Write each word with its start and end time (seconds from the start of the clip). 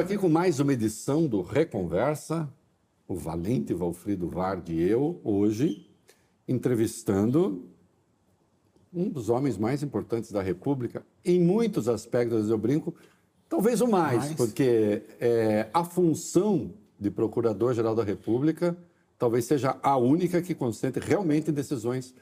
aqui 0.00 0.16
com 0.16 0.30
mais 0.30 0.58
uma 0.60 0.72
edição 0.72 1.26
do 1.26 1.42
Reconversa, 1.42 2.50
o 3.06 3.14
valente 3.14 3.74
Valfrido 3.74 4.26
Vardi 4.26 4.72
e 4.72 4.88
eu, 4.88 5.20
hoje, 5.22 5.90
entrevistando 6.48 7.68
um 8.90 9.10
dos 9.10 9.28
homens 9.28 9.58
mais 9.58 9.82
importantes 9.82 10.32
da 10.32 10.40
República, 10.40 11.04
em 11.22 11.38
muitos 11.38 11.86
aspectos, 11.86 12.48
eu 12.48 12.56
brinco, 12.56 12.94
talvez 13.46 13.82
o 13.82 13.86
mais, 13.86 14.24
mais. 14.24 14.34
porque 14.36 15.02
é, 15.20 15.68
a 15.70 15.84
função 15.84 16.72
de 16.98 17.10
Procurador-Geral 17.10 17.94
da 17.94 18.02
República 18.02 18.74
talvez 19.18 19.44
seja 19.44 19.78
a 19.82 19.98
única 19.98 20.40
que 20.40 20.54
concentre 20.54 21.04
realmente 21.06 21.52
decisões 21.52 22.14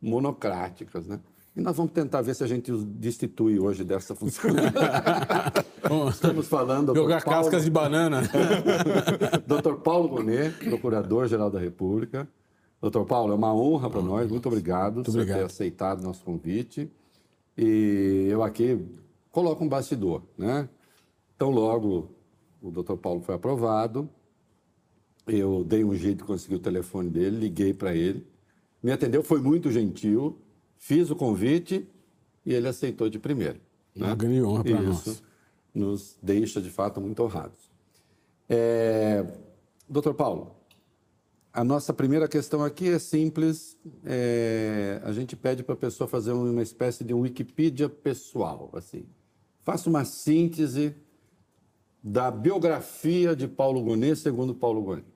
monocráticas, 0.00 1.06
né? 1.06 1.20
E 1.56 1.60
nós 1.62 1.74
vamos 1.74 1.92
tentar 1.92 2.20
ver 2.20 2.34
se 2.34 2.44
a 2.44 2.46
gente 2.46 2.70
os 2.70 2.84
destitui 2.84 3.58
hoje 3.58 3.82
dessa 3.82 4.14
função. 4.14 4.50
Estamos 6.12 6.46
falando. 6.48 6.94
Jogar 6.94 7.24
Paulo... 7.24 7.40
cascas 7.40 7.64
de 7.64 7.70
banana. 7.70 8.22
Dr. 9.46 9.76
Paulo 9.82 10.06
Bonet, 10.06 10.52
Procurador-Geral 10.64 11.50
da 11.50 11.58
República. 11.58 12.28
Doutor 12.78 13.06
Paulo, 13.06 13.32
é 13.32 13.34
uma 13.34 13.54
honra 13.54 13.88
para 13.88 14.02
nós. 14.02 14.30
Muito 14.30 14.46
obrigado 14.46 15.02
por 15.02 15.24
ter 15.24 15.44
aceitado 15.44 16.02
nosso 16.02 16.22
convite. 16.22 16.90
E 17.56 18.28
eu 18.30 18.42
aqui 18.42 18.78
coloco 19.32 19.64
um 19.64 19.68
bastidor, 19.68 20.22
né? 20.36 20.68
Então, 21.34 21.50
logo 21.50 22.10
o 22.60 22.70
doutor 22.70 22.98
Paulo 22.98 23.20
foi 23.20 23.34
aprovado, 23.34 24.08
eu 25.26 25.64
dei 25.64 25.84
um 25.84 25.94
jeito 25.94 26.18
de 26.18 26.24
conseguir 26.24 26.56
o 26.56 26.58
telefone 26.58 27.08
dele, 27.08 27.38
liguei 27.38 27.72
para 27.72 27.94
ele, 27.94 28.26
me 28.82 28.92
atendeu, 28.92 29.22
foi 29.22 29.40
muito 29.40 29.70
gentil, 29.70 30.38
fiz 30.86 31.10
o 31.10 31.16
convite 31.16 31.84
e 32.44 32.54
ele 32.54 32.68
aceitou 32.68 33.08
de 33.08 33.18
primeira. 33.18 33.60
Né? 33.92 34.06
Uma 34.06 34.14
grande 34.14 34.40
honra 34.40 34.62
para 34.62 34.80
nós. 34.80 35.06
Isso 35.06 35.22
nos 35.74 36.16
deixa, 36.22 36.62
de 36.62 36.70
fato, 36.70 37.00
muito 37.00 37.20
honrados. 37.24 37.58
É... 38.48 39.26
Doutor 39.88 40.14
Paulo, 40.14 40.54
a 41.52 41.64
nossa 41.64 41.92
primeira 41.92 42.28
questão 42.28 42.62
aqui 42.62 42.88
é 42.88 43.00
simples. 43.00 43.76
É... 44.04 45.00
A 45.02 45.10
gente 45.10 45.34
pede 45.34 45.64
para 45.64 45.74
a 45.74 45.76
pessoa 45.76 46.06
fazer 46.06 46.30
uma 46.30 46.62
espécie 46.62 47.02
de 47.02 47.12
um 47.12 47.22
Wikipedia 47.22 47.88
pessoal, 47.88 48.70
assim. 48.72 49.06
Faça 49.64 49.90
uma 49.90 50.04
síntese 50.04 50.94
da 52.00 52.30
biografia 52.30 53.34
de 53.34 53.48
Paulo 53.48 53.82
Gonet, 53.82 54.14
segundo 54.14 54.54
Paulo 54.54 54.82
Gonet. 54.82 55.15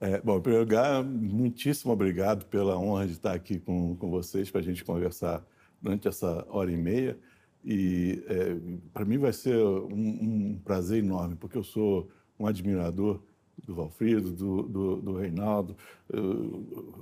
É, 0.00 0.20
bom, 0.20 0.38
em 0.38 0.40
primeiro 0.40 0.64
lugar, 0.64 1.02
muitíssimo 1.02 1.92
obrigado 1.92 2.46
pela 2.46 2.78
honra 2.78 3.06
de 3.06 3.14
estar 3.14 3.32
aqui 3.32 3.58
com, 3.58 3.96
com 3.96 4.08
vocês 4.08 4.48
para 4.48 4.60
a 4.60 4.64
gente 4.64 4.84
conversar 4.84 5.44
durante 5.82 6.06
essa 6.06 6.46
hora 6.48 6.70
e 6.70 6.76
meia. 6.76 7.18
E 7.64 8.22
é, 8.28 8.56
para 8.92 9.04
mim 9.04 9.18
vai 9.18 9.32
ser 9.32 9.56
um, 9.56 10.52
um, 10.52 10.60
prazer 10.64 11.02
enorme, 11.02 11.34
porque 11.34 11.58
eu 11.58 11.64
sou 11.64 12.08
um 12.38 12.46
admirador 12.46 13.20
do 13.64 13.74
Valfrido, 13.74 14.30
do, 14.30 14.62
do, 14.62 14.96
do 15.02 15.16
Reinaldo, 15.16 15.76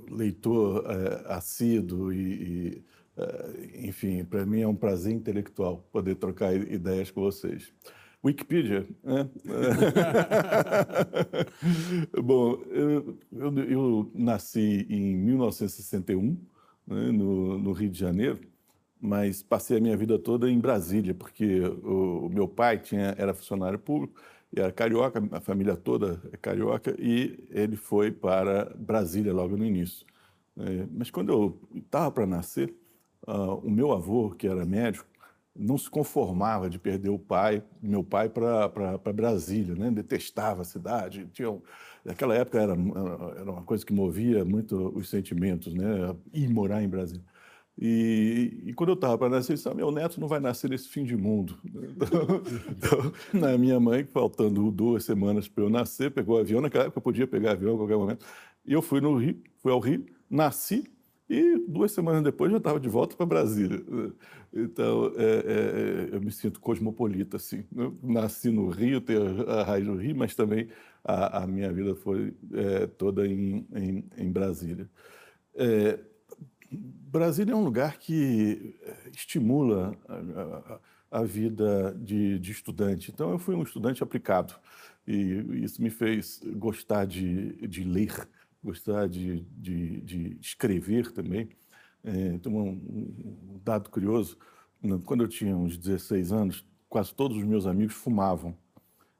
leitor 0.09 0.83
é, 0.87 1.33
assíduo 1.33 2.11
e, 2.11 2.17
e 2.17 2.83
é, 3.15 3.87
enfim, 3.87 4.25
para 4.25 4.43
mim 4.43 4.61
é 4.61 4.67
um 4.67 4.75
prazer 4.75 5.13
intelectual 5.13 5.87
poder 5.91 6.15
trocar 6.15 6.55
ideias 6.55 7.11
com 7.11 7.21
vocês. 7.21 7.71
Wikipedia, 8.27 8.85
né? 9.03 9.29
Bom, 12.21 12.61
eu, 12.69 13.17
eu, 13.31 13.59
eu, 13.59 14.11
nasci 14.13 14.85
em 14.89 15.15
1961, 15.15 16.37
né, 16.85 17.11
no, 17.11 17.57
no, 17.57 17.71
Rio 17.71 17.89
de 17.89 17.97
Janeiro, 17.97 18.41
mas 18.99 19.41
passei 19.41 19.77
a 19.77 19.79
minha 19.79 19.95
vida 19.95 20.19
toda 20.19 20.49
em 20.49 20.59
Brasília, 20.59 21.13
porque 21.13 21.61
o, 21.61 22.25
o 22.25 22.29
meu 22.29 22.47
pai 22.47 22.79
tinha, 22.79 23.15
era 23.17 23.33
funcionário 23.33 23.79
público, 23.79 24.21
era 24.55 24.71
carioca, 24.71 25.23
a 25.31 25.39
família 25.39 25.77
toda 25.77 26.21
é 26.31 26.37
carioca, 26.37 26.95
e 26.99 27.47
ele 27.49 27.77
foi 27.77 28.11
para 28.11 28.65
Brasília 28.75 29.33
logo 29.33 29.55
no 29.55 29.65
início. 29.65 30.05
É, 30.57 30.85
mas 30.91 31.09
quando 31.09 31.31
eu 31.31 31.61
estava 31.75 32.11
para 32.11 32.25
nascer, 32.25 32.73
uh, 33.27 33.55
o 33.63 33.69
meu 33.69 33.91
avô, 33.91 34.31
que 34.31 34.47
era 34.47 34.65
médico, 34.65 35.07
não 35.57 35.77
se 35.77 35.89
conformava 35.89 36.69
de 36.69 36.77
perder 36.77 37.09
o 37.09 37.19
pai, 37.19 37.63
meu 37.81 38.03
pai, 38.03 38.29
para 38.29 39.13
Brasília, 39.13 39.75
né? 39.75 39.91
detestava 39.91 40.61
a 40.61 40.65
cidade. 40.65 41.27
Tinha, 41.33 41.57
naquela 42.05 42.35
época 42.35 42.59
era, 42.59 42.73
era 42.73 43.51
uma 43.51 43.63
coisa 43.63 43.85
que 43.85 43.93
movia 43.93 44.45
muito 44.45 44.95
os 44.95 45.09
sentimentos, 45.09 45.73
né? 45.73 46.15
ir 46.33 46.49
morar 46.49 46.83
em 46.83 46.87
Brasília. 46.87 47.23
E, 47.79 48.63
e, 48.65 48.73
quando 48.73 48.89
eu 48.89 48.95
estava 48.95 49.15
para 49.19 49.29
nascer, 49.29 49.51
ele 49.51 49.57
disse, 49.57 49.69
ah, 49.69 49.73
meu 49.73 49.91
neto 49.91 50.19
não 50.19 50.27
vai 50.27 50.39
nascer 50.39 50.67
nesse 50.67 50.89
fim 50.89 51.03
de 51.03 51.15
mundo. 51.15 51.59
Então, 51.63 53.13
então, 53.33 53.49
a 53.53 53.57
minha 53.57 53.79
mãe, 53.79 54.03
faltando 54.03 54.71
duas 54.71 55.03
semanas 55.03 55.47
para 55.47 55.63
eu 55.63 55.69
nascer, 55.69 56.09
pegou 56.09 56.37
o 56.37 56.39
avião, 56.39 56.59
naquela 56.59 56.85
época 56.85 56.97
eu 56.97 57.03
podia 57.03 57.27
pegar 57.27 57.51
avião 57.51 57.75
a 57.75 57.77
qualquer 57.77 57.97
momento, 57.97 58.25
e 58.65 58.73
eu 58.73 58.81
fui 58.81 58.99
no 58.99 59.15
Rio, 59.15 59.39
fui 59.59 59.71
ao 59.71 59.79
Rio, 59.79 60.05
nasci, 60.27 60.85
e 61.29 61.57
duas 61.67 61.91
semanas 61.91 62.23
depois 62.23 62.51
já 62.51 62.57
estava 62.57 62.79
de 62.79 62.87
volta 62.87 63.15
para 63.15 63.25
Brasília. 63.25 63.83
Então, 64.53 65.11
é, 65.17 65.23
é, 65.23 66.09
é, 66.11 66.15
eu 66.15 66.21
me 66.21 66.31
sinto 66.31 66.59
cosmopolita, 66.59 67.37
assim. 67.37 67.65
Eu 67.75 67.97
nasci 68.01 68.49
no 68.49 68.69
Rio, 68.69 69.01
tenho 69.01 69.49
a 69.49 69.63
raiz 69.63 69.85
no 69.85 69.95
Rio, 69.95 70.15
mas 70.15 70.33
também 70.33 70.69
a, 71.03 71.43
a 71.43 71.47
minha 71.47 71.71
vida 71.71 71.95
foi 71.95 72.33
é, 72.53 72.87
toda 72.87 73.27
em, 73.27 73.67
em, 73.75 74.05
em 74.17 74.31
Brasília. 74.31 74.89
É, 75.53 75.99
Brasília 76.71 77.53
é 77.53 77.55
um 77.55 77.63
lugar 77.63 77.97
que 77.97 78.75
é, 78.81 79.09
estimula 79.15 79.97
a, 80.07 80.73
a, 81.13 81.19
a 81.19 81.23
vida 81.23 81.93
de, 81.99 82.39
de, 82.39 82.51
estudante. 82.51 83.11
Então, 83.11 83.31
eu 83.31 83.39
fui 83.39 83.55
um 83.55 83.63
estudante 83.63 84.03
aplicado 84.03 84.53
e 85.05 85.63
isso 85.63 85.81
me 85.81 85.89
fez 85.89 86.41
gostar 86.55 87.05
de, 87.05 87.67
de 87.67 87.83
ler, 87.83 88.27
gostar 88.63 89.07
de, 89.07 89.41
de, 89.57 90.01
de 90.01 90.37
escrever 90.41 91.11
também. 91.11 91.49
É, 92.03 92.39
um, 92.47 93.59
dado 93.63 93.89
curioso, 93.89 94.37
né, 94.81 94.99
quando 95.05 95.23
eu 95.23 95.27
tinha 95.27 95.55
uns 95.55 95.77
16 95.77 96.31
anos, 96.31 96.65
quase 96.87 97.13
todos 97.13 97.37
os 97.37 97.43
meus 97.43 97.65
amigos 97.65 97.95
fumavam. 97.95 98.55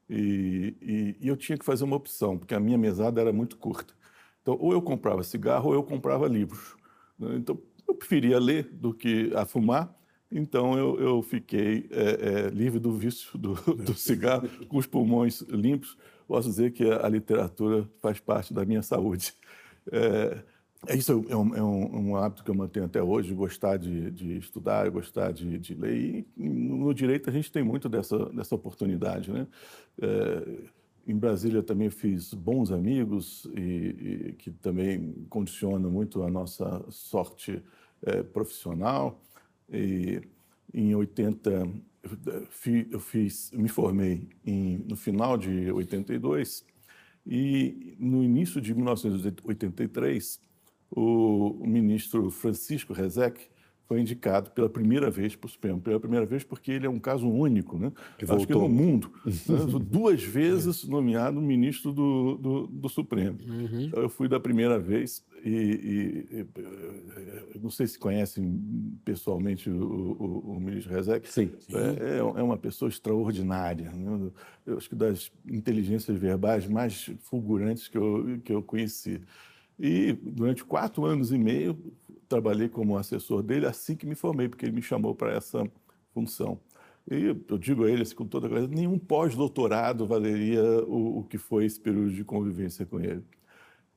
E, 0.10 0.76
e, 0.82 1.18
e, 1.20 1.28
eu 1.28 1.36
tinha 1.36 1.58
que 1.58 1.66
fazer 1.66 1.84
uma 1.84 1.98
opção, 1.98 2.38
porque 2.38 2.56
a 2.56 2.60
minha 2.60 2.78
mesada 2.78 3.20
era 3.20 3.34
muito 3.34 3.58
curta. 3.58 3.94
Então, 4.42 4.58
ou 4.60 4.72
eu 4.72 4.82
comprava 4.82 5.22
cigarro 5.24 5.70
ou 5.70 5.74
eu 5.74 5.84
comprava 5.84 6.28
livros. 6.28 6.78
Né. 7.20 7.36
Então, 7.36 7.60
eu 7.88 7.94
preferia 7.94 8.40
ler 8.40 8.70
do 8.72 8.94
que 8.94 9.32
a 9.36 9.46
fumar, 9.46 9.94
então 10.32 10.78
eu, 10.78 11.00
eu 11.00 11.22
fiquei 11.22 11.88
é, 11.90 12.48
é, 12.48 12.50
livre 12.50 12.80
do 12.80 12.92
vício 12.92 13.38
do, 13.38 13.54
do, 13.76 13.94
cigarro, 13.94 14.48
com 14.68 14.78
os 14.78 14.86
pulmões 14.86 15.42
limpos. 15.42 15.98
Posso 16.28 16.50
dizer 16.50 16.72
que 16.72 16.84
a, 16.84 17.08
literatura 17.08 17.88
faz 18.02 18.20
parte 18.20 18.54
da 18.54 18.66
minha 18.66 18.82
saúde. 18.82 19.34
É, 19.92 20.44
isso 20.96 21.26
é, 21.30 21.36
um, 21.36 21.56
é 21.56 21.64
um, 21.64 22.10
um, 22.10 22.16
hábito 22.18 22.44
que 22.44 22.52
eu 22.52 22.56
mantenho 22.56 22.86
até 22.86 23.02
hoje, 23.02 23.34
gostar 23.34 23.78
de, 23.78 24.12
de 24.12 24.38
estudar, 24.38 24.90
gostar 24.90 25.32
de, 25.32 25.58
de, 25.58 25.74
ler. 25.74 26.26
E 26.38 26.50
no 26.50 26.94
direito 26.94 27.30
a 27.30 27.34
gente 27.34 27.52
tem 27.52 27.64
muito 27.64 27.88
dessa, 27.88 28.26
dessa 28.28 28.54
oportunidade. 28.54 29.32
Né? 29.32 29.48
É, 30.02 30.58
em 31.08 31.16
Brasília 31.16 31.64
também 31.64 31.90
fiz 31.90 32.34
bons 32.34 32.72
amigos 32.72 33.48
e, 33.56 33.62
e 33.62 34.36
que 34.38 34.52
também 34.52 35.26
condicionam 35.30 35.90
muito 35.90 36.22
a 36.24 36.30
nossa 36.30 36.84
sorte 36.90 37.64
é, 38.04 38.22
profissional. 38.22 39.22
E 39.72 40.22
em 40.74 40.94
80 40.94 41.68
eu 42.92 43.00
fiz, 43.00 43.52
me 43.52 43.68
formei 43.68 44.28
em, 44.46 44.78
no 44.88 44.96
final 44.96 45.38
de 45.38 45.72
82 45.72 46.66
e 47.26 47.96
no 48.00 48.24
início 48.24 48.62
de 48.62 48.74
1983 48.74 50.40
o, 50.90 51.66
ministro 51.68 52.30
Francisco 52.32 52.94
Rezec 52.94 53.50
foi 53.88 54.02
indicado 54.02 54.52
pela 54.52 54.70
primeira 54.70 55.10
vez 55.10 55.36
para 55.36 55.48
o 55.48 55.50
Supremo. 55.50 55.80
Pela 55.80 56.00
primeira 56.00 56.26
vez 56.26 56.44
porque 56.44 56.72
ele 56.72 56.86
é 56.86 56.90
um 56.90 57.00
caso 57.00 57.28
único, 57.28 57.78
né? 57.80 57.92
Que 58.18 58.26
Acho 58.26 58.36
voltou. 58.36 58.62
que 58.62 58.68
no 58.68 58.70
mundo. 58.70 59.12
Né? 59.48 59.58
Duas 59.90 60.22
vezes 60.24 60.84
nomeado 60.86 61.40
ministro 61.40 61.94
do, 61.94 62.38
do, 62.38 62.68
do 62.68 62.90
Supremo. 62.90 63.38
Uhum. 63.48 63.82
Então, 63.82 64.02
eu 64.02 64.10
fui 64.10 64.28
da 64.28 64.40
primeira 64.40 64.78
vez 64.78 65.24
e, 65.44 66.46
e, 67.56 67.60
não 67.60 67.70
sei 67.70 67.88
se 67.88 67.98
conhecem 67.98 68.60
pessoalmente 69.06 69.70
o, 69.70 69.76
o, 69.76 70.56
o 70.56 70.60
ministro 70.60 70.94
Rezec. 70.94 71.32
Sim. 71.32 71.52
É, 71.72 72.18
é, 72.18 72.44
uma 72.44 72.58
pessoa 72.58 72.90
extraordinária. 72.90 73.92
Né? 73.92 74.32
Eu 74.66 74.78
acho 74.78 74.90
que 74.90 74.96
das 74.96 75.32
inteligências 75.50 76.18
verbais 76.18 76.68
mais 76.68 77.10
fulgurantes 77.22 77.88
que 77.88 77.98
eu, 77.98 78.40
que 78.44 78.52
eu 78.52 78.62
conheci. 78.62 79.22
E 79.80 80.14
durante 80.14 80.64
quatro 80.64 81.06
anos 81.06 81.32
e 81.32 81.38
meio 81.38 81.78
trabalhei 82.28 82.70
como 82.70 82.98
assessor 82.98 83.42
dele 83.42 83.66
assim 83.66 83.96
que 83.96 84.06
me 84.06 84.16
formei, 84.16 84.48
porque 84.50 84.66
ele 84.66 84.76
me 84.76 84.82
chamou 84.82 85.16
para 85.16 85.34
essa 85.34 85.64
função. 86.14 86.60
E 87.10 87.36
eu 87.48 87.58
digo 87.58 87.86
a 87.86 87.90
ele 87.90 88.02
assim, 88.02 88.16
com 88.16 88.26
toda 88.26 88.50
clareza, 88.50 88.68
nenhum 88.68 89.00
pós-doutorado 89.00 90.06
valeria 90.06 90.62
o, 90.84 91.20
o, 91.20 91.24
que 91.24 91.38
foi 91.38 91.66
esse 91.66 91.80
período 91.80 92.12
de 92.12 92.24
convivência 92.24 92.86
com 92.86 93.00
ele. 93.00 93.24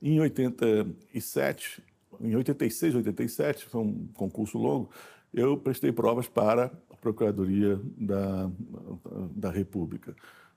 Em 0.00 0.20
87, 0.20 1.82
em 2.20 2.36
86, 2.36 2.94
87, 2.94 3.66
foi 3.66 3.80
um 3.80 4.06
concurso 4.14 4.58
longo, 4.58 4.90
eu 5.34 5.56
prestei 5.56 5.92
provas 5.92 6.28
para 6.28 6.66
a 6.90 6.96
Procuradoria 6.96 7.80
da, 7.96 8.50
da 9.34 9.50
República. 9.50 10.14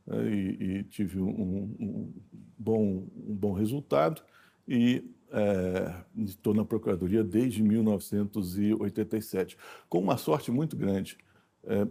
e, 0.08 0.64
e, 0.64 0.84
tive 0.84 1.20
um, 1.20 1.30
um, 1.80 2.14
bom, 2.58 3.08
um 3.16 3.36
bom 3.36 3.54
resultado 3.54 4.22
e 4.68 5.04
estou 6.16 6.54
é, 6.54 6.58
na 6.58 6.66
Procuradoria 6.66 7.24
desde 7.24 7.64
1987, 7.64 9.58
com 9.90 10.00
uma 10.00 10.18
sorte 10.18 10.52
muito 10.52 10.76
grande. 10.76 11.18
É, 11.64 11.88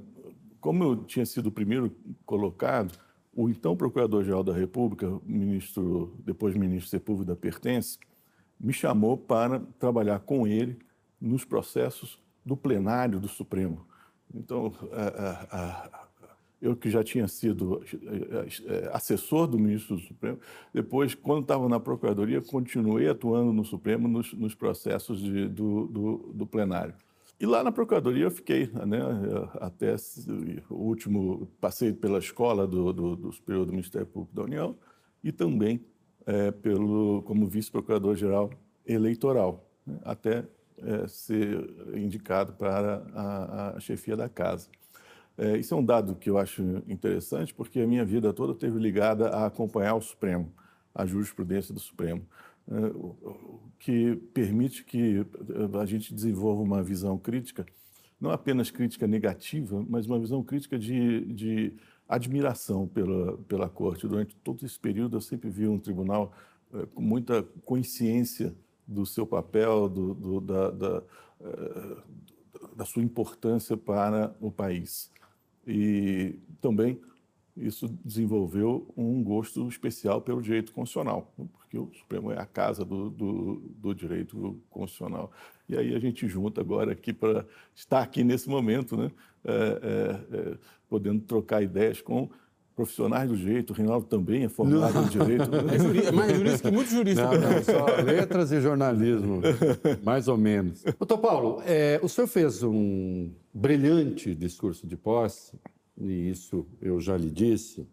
como 0.60 0.84
eu 0.84 0.96
tinha 1.04 1.26
sido 1.26 1.48
o 1.48 1.52
primeiro 1.52 1.94
colocado, 2.24 2.96
o 3.34 3.48
então 3.48 3.76
Procurador-Geral 3.76 4.44
da 4.44 4.52
República, 4.52 5.20
ministro, 5.24 6.14
depois 6.24 6.54
ministro 6.54 6.88
Sepúlveda 6.88 7.34
Pertence, 7.34 7.98
me 8.60 8.72
chamou 8.72 9.16
para 9.16 9.60
trabalhar 9.78 10.20
com 10.20 10.46
ele 10.46 10.78
nos 11.20 11.44
processos 11.44 12.22
do 12.44 12.56
plenário 12.56 13.18
do 13.18 13.28
Supremo. 13.28 13.86
Então, 14.32 14.72
a, 14.92 15.46
a, 15.56 16.08
eu 16.62 16.76
que 16.76 16.88
já 16.88 17.02
tinha 17.02 17.26
sido 17.26 17.82
é, 18.68 18.88
assessor 18.92 19.48
do 19.48 19.58
ministro 19.58 19.96
do 19.96 20.02
Supremo, 20.02 20.38
depois, 20.72 21.12
quando 21.12 21.42
estava 21.42 21.68
na 21.68 21.80
Procuradoria, 21.80 22.40
continuei 22.40 23.08
atuando 23.08 23.52
no 23.52 23.64
Supremo 23.64 24.06
nos, 24.06 24.32
nos 24.32 24.54
processos 24.54 25.20
de, 25.20 25.48
do, 25.48 25.88
do, 25.88 26.32
do, 26.32 26.46
plenário. 26.46 26.94
E 27.40 27.46
lá 27.46 27.64
na 27.64 27.72
Procuradoria 27.72 28.24
eu 28.26 28.30
fiquei, 28.30 28.70
né, 28.86 29.00
até 29.60 29.96
o 30.70 30.74
último, 30.74 31.48
passei 31.60 31.92
pela 31.92 32.18
escola 32.18 32.64
do, 32.64 32.92
do, 32.92 33.16
do 33.16 33.32
Superior 33.32 33.66
do 33.66 33.72
Ministério 33.72 34.06
Público 34.06 34.36
da 34.36 34.44
União 34.44 34.76
e 35.24 35.32
também 35.32 35.84
é, 36.24 36.52
pelo, 36.52 37.22
como 37.22 37.44
vice-procurador-geral 37.44 38.50
eleitoral, 38.86 39.68
né, 39.84 39.98
até 40.04 40.44
é, 40.78 41.08
ser 41.08 41.68
indicado 41.94 42.52
para 42.52 43.02
a, 43.12 43.76
a 43.76 43.80
chefia 43.80 44.16
da 44.16 44.28
casa. 44.28 44.68
É, 45.36 45.56
isso 45.56 45.74
é 45.74 45.76
um 45.76 45.84
dado 45.84 46.14
que 46.14 46.28
eu 46.28 46.38
acho 46.38 46.62
interessante, 46.86 47.54
porque 47.54 47.80
a 47.80 47.86
minha 47.86 48.04
vida 48.04 48.32
toda 48.32 48.54
teve 48.54 48.78
ligada 48.78 49.28
a 49.28 49.46
acompanhar 49.46 49.94
o 49.94 50.00
Supremo, 50.00 50.52
a 50.94 51.06
jurisprudência 51.06 51.72
do 51.72 51.80
Supremo, 51.80 52.26
é, 52.68 52.74
que 53.78 54.16
permite 54.34 54.84
que 54.84 55.26
a 55.80 55.86
gente 55.86 56.14
desenvolva 56.14 56.62
uma 56.62 56.82
visão 56.82 57.18
crítica, 57.18 57.66
não 58.20 58.30
apenas 58.30 58.70
crítica 58.70 59.06
negativa, 59.06 59.84
mas 59.88 60.06
uma 60.06 60.20
visão 60.20 60.42
crítica 60.44 60.78
de, 60.78 61.24
de 61.32 61.72
admiração 62.08 62.86
pela, 62.86 63.38
pela 63.48 63.68
Corte. 63.68 64.06
Durante 64.06 64.36
todo 64.36 64.64
esse 64.64 64.78
período, 64.78 65.16
eu 65.16 65.20
sempre 65.20 65.50
vi 65.50 65.66
um 65.66 65.78
tribunal 65.78 66.32
é, 66.72 66.86
com 66.86 67.02
muita 67.02 67.42
consciência 67.64 68.54
do 68.86 69.06
seu 69.06 69.26
papel, 69.26 69.88
do, 69.88 70.14
do, 70.14 70.40
da, 70.40 70.70
da, 70.70 71.02
é, 71.40 71.96
da 72.76 72.84
sua 72.84 73.02
importância 73.02 73.76
para 73.76 74.36
o 74.40 74.50
país. 74.50 75.10
E 75.66 76.38
também 76.60 77.00
isso 77.56 77.88
desenvolveu 78.04 78.90
um 78.96 79.22
gosto 79.22 79.68
especial 79.68 80.22
pelo 80.22 80.40
direito 80.40 80.72
constitucional, 80.72 81.32
porque 81.52 81.78
o 81.78 81.90
Supremo 81.92 82.32
é 82.32 82.38
a 82.38 82.46
casa 82.46 82.84
do, 82.84 83.10
do, 83.10 83.62
do 83.76 83.94
direito 83.94 84.58
constitucional. 84.70 85.30
E 85.68 85.76
aí 85.76 85.94
a 85.94 85.98
gente 85.98 86.26
junta 86.26 86.60
agora 86.60 86.92
aqui 86.92 87.12
para 87.12 87.46
estar 87.74 88.02
aqui 88.02 88.24
nesse 88.24 88.48
momento, 88.48 88.96
né? 88.96 89.10
É, 89.44 89.52
é, 89.52 90.36
é, 90.36 90.58
podendo 90.88 91.20
trocar 91.22 91.62
ideias 91.62 92.00
com 92.00 92.30
profissionais 92.74 93.28
do 93.28 93.36
direito. 93.36 93.70
O 93.70 93.72
Reinaldo 93.72 94.06
também 94.06 94.44
é 94.44 94.48
formado 94.48 94.94
não. 94.94 95.04
em 95.04 95.08
direito. 95.08 95.50
É, 96.02 96.08
é 96.08 96.12
mais 96.12 96.36
jurista 96.36 96.70
que 96.70 96.74
muito 96.74 96.90
jurista. 96.90 97.24
Não, 97.24 97.32
não, 97.32 97.62
só 97.62 98.02
letras 98.02 98.52
e 98.52 98.60
jornalismo, 98.60 99.40
mais 100.02 100.28
ou 100.28 100.36
menos. 100.36 100.82
Doutor 100.98 101.18
Paulo, 101.18 101.62
é, 101.64 102.00
o 102.02 102.08
senhor 102.08 102.26
fez 102.26 102.62
um 102.62 103.30
brilhante 103.52 104.34
discurso 104.34 104.86
de 104.86 104.96
posse, 104.96 105.52
e 106.00 106.30
isso 106.30 106.66
eu 106.80 107.00
já 107.00 107.16
lhe 107.16 107.30
disse, 107.30 107.86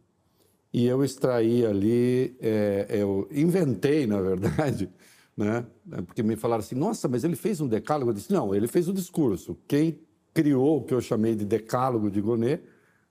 e 0.74 0.86
eu 0.86 1.04
extraí 1.04 1.66
ali, 1.66 2.36
é, 2.40 2.88
eu 2.90 3.28
inventei, 3.32 4.06
na 4.06 4.22
verdade, 4.22 4.90
né? 5.36 5.66
porque 6.06 6.22
me 6.22 6.36
falaram 6.36 6.60
assim, 6.60 6.76
nossa, 6.76 7.08
mas 7.08 7.24
ele 7.24 7.36
fez 7.36 7.60
um 7.60 7.68
decálogo. 7.68 8.12
Eu 8.12 8.16
disse, 8.16 8.32
não, 8.32 8.54
ele 8.54 8.68
fez 8.68 8.88
o 8.88 8.94
discurso. 8.94 9.58
Quem 9.68 10.00
criou 10.34 10.78
o 10.78 10.84
que 10.84 10.94
eu 10.94 11.02
chamei 11.02 11.36
de 11.36 11.44
decálogo 11.44 12.10
de 12.10 12.22
Gonet 12.22 12.62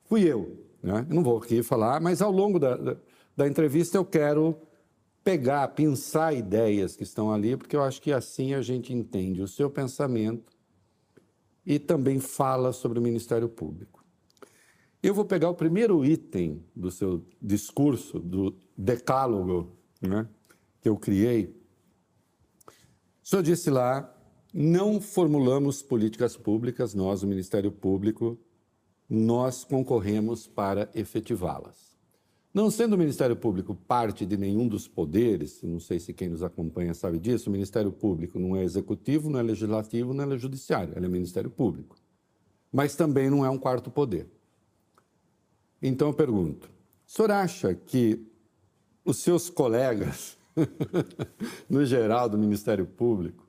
fui 0.05 0.23
eu. 0.23 0.68
Né? 0.83 1.07
Eu 1.09 1.15
não 1.15 1.23
vou 1.23 1.39
aqui 1.39 1.63
falar, 1.63 2.01
mas 2.01 2.23
ao 2.23 2.31
longo 2.31 2.59
da, 2.59 2.97
da, 3.37 3.49
entrevista 3.49 3.97
eu 3.97 4.05
quero 4.05 4.59
pegar, 5.25 5.69
pensar 5.69 6.35
ideias 6.35 6.97
que 6.97 7.03
estão 7.03 7.33
ali, 7.33 7.57
porque 7.57 7.77
eu 7.77 7.83
acho 7.83 8.01
que 8.01 8.13
assim 8.13 8.55
a 8.55 8.63
gente 8.63 8.93
entende 8.93 9.43
o 9.43 9.49
seu 9.49 9.69
pensamento 9.69 10.53
e 11.67 11.79
também 11.79 12.19
fala 12.19 12.73
sobre 12.73 12.99
o 12.99 13.03
Ministério 13.03 13.49
Público. 13.49 14.05
Eu 15.03 15.15
vou 15.15 15.25
pegar 15.25 15.51
o 15.51 15.55
primeiro 15.55 16.05
item 16.05 16.65
do 16.75 16.91
seu 16.91 17.25
discurso, 17.41 18.19
do 18.19 18.57
decálogo 18.77 19.77
né, 20.01 20.27
que 20.81 20.89
eu 20.89 20.97
criei. 20.97 21.55
O 23.23 23.29
senhor 23.29 23.43
disse 23.43 23.71
lá: 23.71 24.13
não 24.53 25.01
formulamos 25.01 25.83
políticas 25.83 26.37
públicas, 26.37 26.95
nós, 26.95 27.23
o 27.23 27.27
Ministério 27.27 27.71
Público, 27.71 28.39
nós 29.09 29.65
concorremos 29.65 30.47
para 30.47 30.91
efetivá-las. 30.95 31.97
Não 32.53 32.71
sendo 32.71 32.95
o 32.95 32.99
Ministério 32.99 33.37
Público 33.37 33.75
parte 33.75 34.27
de 34.27 34.37
nenhum 34.37 34.67
dos 34.67 34.89
poderes, 34.89 35.63
não 35.63 35.79
sei 35.79 36.01
se 36.01 36.13
quem 36.13 36.29
nos 36.29 36.43
acompanha 36.43 36.93
sabe 36.95 37.19
disso, 37.19 37.49
o 37.49 37.53
Ministério 37.53 37.93
Público 37.93 38.39
não 38.39 38.57
é 38.57 38.65
executivo, 38.65 39.31
não 39.31 39.39
é 39.39 39.43
legislativo, 39.43 40.13
não 40.13 40.33
é 40.33 40.39
judiciário, 40.39 40.95
ele 40.97 41.07
é 41.07 41.09
Ministério 41.09 41.51
Público. 41.51 41.97
Mas 42.73 42.97
também 42.97 43.31
não 43.31 43.45
é 43.45 43.51
um 43.51 43.59
quarto 43.59 43.91
poder. 43.91 44.29
Então 45.81 46.09
eu 46.09 46.15
pergunto: 46.15 46.69
o 47.07 47.11
senhor 47.11 47.31
acha 47.31 47.75
que 47.75 48.27
os 49.05 49.19
seus 49.19 49.49
colegas, 49.49 50.37
no 51.69 51.85
geral 51.85 52.29
do 52.29 52.37
Ministério 52.37 52.87
Público, 52.87 53.48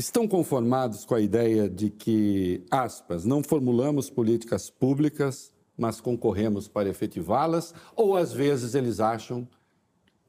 estão 0.00 0.26
conformados 0.26 1.04
com 1.04 1.14
a 1.14 1.20
ideia 1.20 1.68
de 1.68 1.90
que, 1.90 2.64
aspas, 2.70 3.24
não 3.24 3.42
formulamos 3.42 4.08
políticas 4.08 4.70
públicas, 4.70 5.52
mas 5.76 6.00
concorremos 6.00 6.66
para 6.66 6.88
efetivá-las, 6.88 7.74
ou 7.94 8.16
às 8.16 8.32
vezes 8.32 8.74
eles 8.74 8.98
acham 8.98 9.46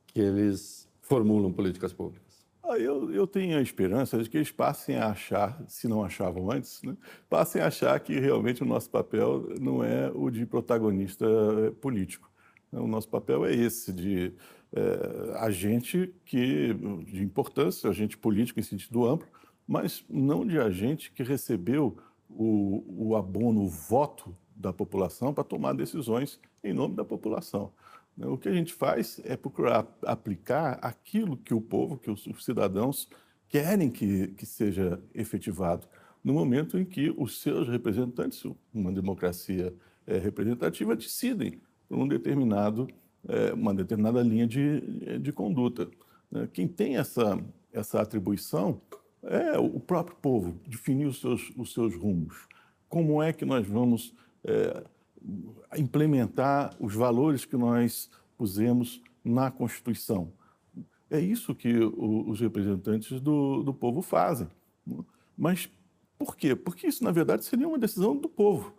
que 0.07 0.19
eles 0.19 0.87
formulam 1.01 1.51
políticas 1.51 1.93
públicas? 1.93 2.21
Ah, 2.63 2.77
eu, 2.77 3.11
eu, 3.11 3.25
tenho 3.25 3.57
a 3.57 3.61
esperança 3.61 4.21
de 4.21 4.29
que 4.29 4.37
eles 4.37 4.51
passem 4.51 4.95
a 4.95 5.09
achar, 5.09 5.61
se 5.67 5.87
não 5.87 6.03
achavam 6.03 6.51
antes, 6.51 6.81
né, 6.83 6.95
passem 7.29 7.61
a 7.61 7.67
achar 7.67 7.99
que 7.99 8.19
realmente 8.19 8.63
o 8.63 8.65
nosso 8.65 8.89
papel 8.89 9.55
não 9.59 9.83
é 9.83 10.11
o 10.13 10.29
de 10.29 10.45
protagonista 10.45 11.25
eh, 11.25 11.71
político. 11.71 12.29
O 12.71 12.87
nosso 12.87 13.09
papel 13.09 13.45
é 13.45 13.53
esse, 13.53 13.91
de 13.91 14.33
é, 14.73 15.37
agente 15.39 16.13
que, 16.23 16.73
de 17.05 17.21
importância, 17.21 17.89
agente 17.89 18.17
político 18.17 18.61
em 18.61 18.63
sentido 18.63 19.05
amplo, 19.05 19.27
mas 19.67 20.03
não 20.09 20.45
de 20.45 20.59
agente 20.59 21.11
que 21.11 21.23
recebeu 21.23 21.97
o, 22.29 22.83
o 23.09 23.15
abono, 23.15 23.61
o 23.61 23.69
voto 23.69 24.35
da 24.55 24.71
população 24.71 25.33
para 25.33 25.43
tomar 25.43 25.73
decisões 25.73 26.39
em 26.63 26.73
nome 26.73 26.95
da 26.95 27.03
população. 27.03 27.71
Né, 28.15 28.27
o 28.27 28.37
que 28.37 28.49
a 28.49 28.53
gente 28.53 28.73
faz 28.73 29.19
é 29.23 29.35
procurar 29.35 29.87
aplicar 30.05 30.79
aquilo 30.81 31.37
que 31.37 31.53
o 31.53 31.61
povo, 31.61 31.97
que 31.97 32.11
os 32.11 32.23
cidadãos 32.43 33.07
querem 33.47 33.89
que, 33.89 34.27
que 34.29 34.45
seja 34.45 35.01
efetivado, 35.13 35.87
no 36.23 36.33
momento 36.33 36.77
em 36.77 36.85
que 36.85 37.13
os 37.17 37.41
seus 37.41 37.67
representantes, 37.67 38.45
uma 38.73 38.91
democracia 38.91 39.73
é, 40.05 40.17
representativa, 40.17 40.95
decidem 40.95 41.59
por 41.89 41.97
um 41.97 42.07
determinado, 42.07 42.87
é, 43.27 43.53
uma 43.53 43.73
determinada 43.73 44.21
linha 44.21 44.47
de, 44.47 45.19
de 45.19 45.31
conduta. 45.33 45.89
Né. 46.29 46.47
Quem 46.53 46.67
tem 46.67 46.95
essa, 46.95 47.43
essa 47.73 47.99
atribuição 47.99 48.79
é 49.23 49.57
o 49.57 49.79
próprio 49.79 50.15
povo, 50.17 50.59
definir 50.67 51.05
os 51.05 51.19
seus, 51.19 51.51
os 51.55 51.73
seus 51.73 51.95
rumos. 51.95 52.47
Como 52.89 53.21
é 53.21 53.31
que 53.31 53.45
nós 53.45 53.67
vamos 53.67 54.13
é, 54.43 54.83
implementar 55.77 56.75
os 56.79 56.93
valores 56.93 57.45
que 57.45 57.55
nós 57.55 58.09
pusemos 58.37 59.01
na 59.23 59.51
Constituição? 59.51 60.31
É 61.09 61.19
isso 61.19 61.53
que 61.53 61.77
o, 61.77 62.29
os 62.29 62.39
representantes 62.39 63.19
do, 63.21 63.63
do 63.63 63.73
povo 63.73 64.01
fazem. 64.01 64.47
Mas 65.37 65.69
por 66.17 66.35
quê? 66.35 66.55
Porque 66.55 66.87
isso, 66.87 67.03
na 67.03 67.11
verdade, 67.11 67.43
seria 67.45 67.67
uma 67.67 67.77
decisão 67.77 68.15
do 68.15 68.29
povo. 68.29 68.73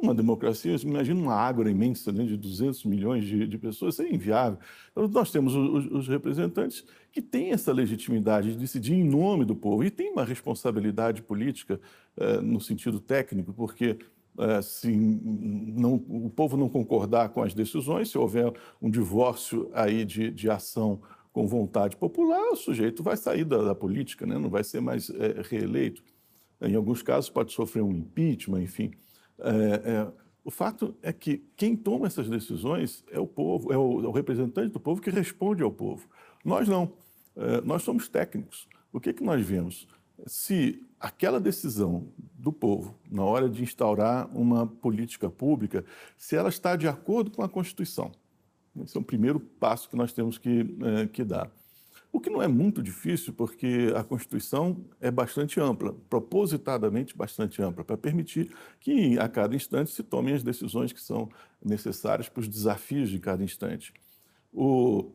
Uma 0.00 0.14
democracia, 0.14 0.76
imagina 0.82 1.20
uma 1.20 1.34
ágora 1.34 1.70
imensa 1.70 2.12
né, 2.12 2.24
de 2.24 2.36
200 2.36 2.84
milhões 2.84 3.24
de, 3.24 3.46
de, 3.46 3.58
pessoas, 3.58 3.94
isso 3.94 4.02
é 4.02 4.12
inviável. 4.12 4.58
Então, 4.90 5.08
nós 5.08 5.30
temos 5.30 5.54
os, 5.54 5.86
os, 5.86 6.08
representantes 6.08 6.84
que 7.12 7.20
têm 7.20 7.50
essa 7.50 7.72
legitimidade 7.72 8.52
de 8.52 8.58
decidir 8.58 8.94
em 8.94 9.04
nome 9.04 9.44
do 9.44 9.54
povo 9.54 9.84
e 9.84 9.90
têm 9.90 10.12
uma 10.12 10.24
responsabilidade 10.24 11.22
política 11.22 11.80
eh, 12.16 12.40
no 12.40 12.60
sentido 12.60 13.00
técnico, 13.00 13.52
porque 13.52 13.98
eh, 14.38 14.62
se 14.62 14.88
não, 14.90 15.94
o 15.94 16.30
povo 16.30 16.56
não 16.56 16.68
concordar 16.68 17.30
com 17.30 17.42
as 17.42 17.52
decisões, 17.52 18.10
se 18.10 18.18
houver 18.18 18.52
um 18.80 18.90
divórcio 18.90 19.70
aí 19.74 20.04
de, 20.04 20.30
de 20.30 20.48
ação 20.48 21.00
com 21.32 21.46
vontade 21.46 21.96
popular, 21.96 22.50
o 22.50 22.56
sujeito 22.56 23.02
vai 23.02 23.16
sair 23.16 23.44
da, 23.44 23.62
da 23.62 23.74
política, 23.74 24.26
né? 24.26 24.38
não 24.38 24.50
vai 24.50 24.64
ser 24.64 24.80
mais 24.80 25.10
é, 25.10 25.42
reeleito. 25.48 26.02
Em 26.60 26.74
alguns 26.74 27.02
casos 27.02 27.30
pode 27.30 27.52
sofrer 27.52 27.82
um 27.82 27.92
impeachment, 27.92 28.62
enfim. 28.62 28.90
É, 29.42 29.90
é, 29.90 30.12
O 30.44 30.50
fato 30.50 30.94
é 31.02 31.12
que 31.12 31.44
quem 31.56 31.76
toma 31.76 32.06
essas 32.06 32.28
decisões 32.28 33.04
é 33.10 33.18
o 33.18 33.26
povo, 33.26 33.72
é 33.72 33.76
o, 33.76 34.04
é 34.04 34.08
o 34.08 34.10
representante 34.10 34.72
do 34.72 34.80
povo 34.80 35.00
que 35.00 35.10
responde 35.10 35.62
ao 35.62 35.70
povo. 35.70 36.08
Nós 36.44 36.68
não. 36.68 36.92
É, 37.36 37.60
nós 37.60 37.82
somos 37.82 38.08
técnicos. 38.08 38.68
O 38.92 39.00
que, 39.00 39.12
que 39.12 39.22
nós 39.22 39.44
vemos? 39.44 39.86
Se 40.26 40.82
aquela 40.98 41.40
decisão 41.40 42.08
do 42.34 42.52
povo, 42.52 42.94
na 43.10 43.24
hora 43.24 43.48
de 43.48 43.62
instaurar 43.62 44.28
uma 44.36 44.66
política 44.66 45.30
pública, 45.30 45.84
se 46.16 46.36
ela 46.36 46.48
está 46.48 46.76
de 46.76 46.88
acordo 46.88 47.30
com 47.30 47.42
a 47.42 47.48
Constituição. 47.48 48.12
Esse 48.82 48.96
é 48.96 49.00
o 49.00 49.04
primeiro 49.04 49.40
passo 49.40 49.88
que 49.88 49.96
nós 49.96 50.12
temos 50.12 50.38
que, 50.38 50.76
é, 50.82 51.06
que 51.06 51.24
dar. 51.24 51.50
O 52.12 52.20
que 52.20 52.28
não 52.28 52.42
é 52.42 52.48
muito 52.48 52.82
difícil, 52.82 53.32
porque 53.32 53.92
a 53.94 54.02
Constituição 54.02 54.84
é 55.00 55.10
bastante 55.10 55.60
ampla, 55.60 55.94
propositadamente 56.08 57.16
bastante 57.16 57.62
ampla, 57.62 57.84
para 57.84 57.96
permitir 57.96 58.52
que 58.80 59.18
a 59.18 59.28
cada 59.28 59.54
instante 59.54 59.92
se 59.92 60.02
tomem 60.02 60.34
as 60.34 60.42
decisões 60.42 60.92
que 60.92 61.00
são 61.00 61.28
necessárias 61.64 62.28
para 62.28 62.40
os 62.40 62.48
desafios 62.48 63.08
de 63.10 63.20
cada 63.20 63.44
instante. 63.44 63.94
O, 64.52 65.12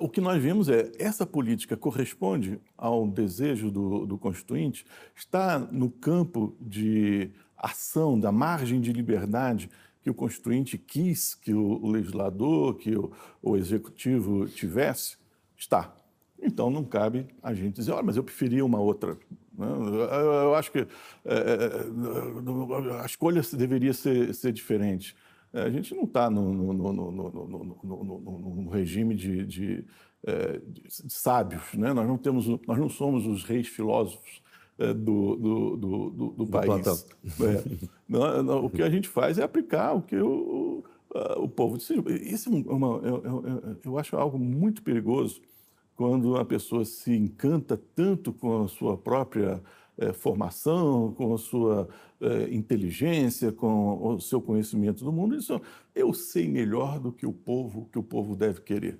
o 0.00 0.08
que 0.08 0.20
nós 0.20 0.42
vemos 0.42 0.68
é 0.68 0.90
essa 0.98 1.24
política 1.24 1.76
corresponde 1.76 2.60
ao 2.76 3.06
desejo 3.06 3.70
do, 3.70 4.06
do 4.06 4.18
Constituinte, 4.18 4.84
está 5.14 5.58
no 5.58 5.88
campo 5.88 6.56
de 6.60 7.30
ação, 7.56 8.18
da 8.18 8.32
margem 8.32 8.80
de 8.80 8.92
liberdade 8.92 9.70
que 10.02 10.10
o 10.10 10.14
Constituinte 10.14 10.76
quis 10.76 11.34
que 11.34 11.54
o, 11.54 11.86
legislador, 11.86 12.74
que 12.74 12.94
o, 12.94 13.10
o 13.40 13.56
executivo 13.56 14.46
tivesse. 14.46 15.16
Está. 15.56 15.94
Então 16.40 16.70
não 16.70 16.84
cabe 16.84 17.26
a 17.42 17.54
gente 17.54 17.74
dizer, 17.74 17.92
olha, 17.92 18.02
mas 18.02 18.16
eu 18.16 18.24
preferia 18.24 18.64
uma 18.64 18.78
outra. 18.78 19.16
Eu 19.58 20.54
acho 20.54 20.72
que 20.72 20.86
é, 21.24 23.00
a 23.00 23.06
escolha 23.06 23.40
deveria 23.56 23.92
ser, 23.92 24.34
ser 24.34 24.52
diferente. 24.52 25.16
A 25.52 25.70
gente 25.70 25.94
não 25.94 26.04
está 26.04 26.28
no, 26.28 26.52
no, 26.52 26.92
no, 26.92 27.12
no, 27.12 28.68
regime 28.70 29.14
de, 29.14 29.46
de, 29.46 29.84
de, 30.66 30.82
sábios, 31.08 31.62
né? 31.74 31.92
nós, 31.92 32.08
não 32.08 32.18
temos, 32.18 32.48
nós 32.48 32.76
não 32.76 32.88
somos 32.88 33.24
os 33.24 33.44
reis 33.44 33.68
filósofos 33.68 34.42
do, 34.76 35.36
do, 35.36 35.76
do, 35.76 36.30
do 36.30 36.46
país. 36.48 37.06
É. 37.40 38.54
O 38.60 38.68
que 38.68 38.82
a 38.82 38.90
gente 38.90 39.08
faz 39.08 39.38
é 39.38 39.44
aplicar 39.44 39.92
o 39.94 40.02
que 40.02 40.16
o, 40.16 40.84
o 41.36 41.48
povo. 41.48 41.76
Isso 41.76 41.92
é 41.92 42.72
uma, 42.72 42.98
eu, 42.98 43.24
eu, 43.24 43.76
eu 43.84 43.98
acho 43.98 44.16
algo 44.16 44.38
muito 44.38 44.82
perigoso 44.82 45.40
quando 45.94 46.36
a 46.36 46.44
pessoa 46.44 46.84
se 46.84 47.14
encanta 47.14 47.80
tanto 47.94 48.32
com 48.32 48.64
a 48.64 48.68
sua 48.68 48.96
própria 48.96 49.62
é, 49.96 50.12
formação, 50.12 51.12
com 51.12 51.34
a 51.34 51.38
sua 51.38 51.88
é, 52.20 52.52
inteligência, 52.52 53.52
com 53.52 54.14
o 54.14 54.20
seu 54.20 54.40
conhecimento 54.40 55.04
do 55.04 55.12
mundo, 55.12 55.36
isso 55.36 55.60
eu 55.94 56.12
sei 56.12 56.48
melhor 56.48 56.98
do 56.98 57.12
que 57.12 57.26
o 57.26 57.32
povo, 57.32 57.88
que 57.92 57.98
o 57.98 58.02
povo 58.02 58.34
deve 58.34 58.60
querer. 58.60 58.98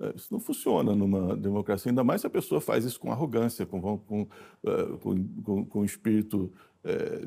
É, 0.00 0.12
isso 0.14 0.32
não 0.32 0.40
funciona 0.40 0.94
numa 0.94 1.36
democracia, 1.36 1.90
ainda 1.90 2.04
mais 2.04 2.22
se 2.22 2.26
a 2.26 2.30
pessoa 2.30 2.60
faz 2.60 2.84
isso 2.84 2.98
com 2.98 3.12
arrogância, 3.12 3.66
com, 3.66 3.98
com, 3.98 4.26
com, 5.02 5.64
com 5.66 5.84
espírito 5.84 6.50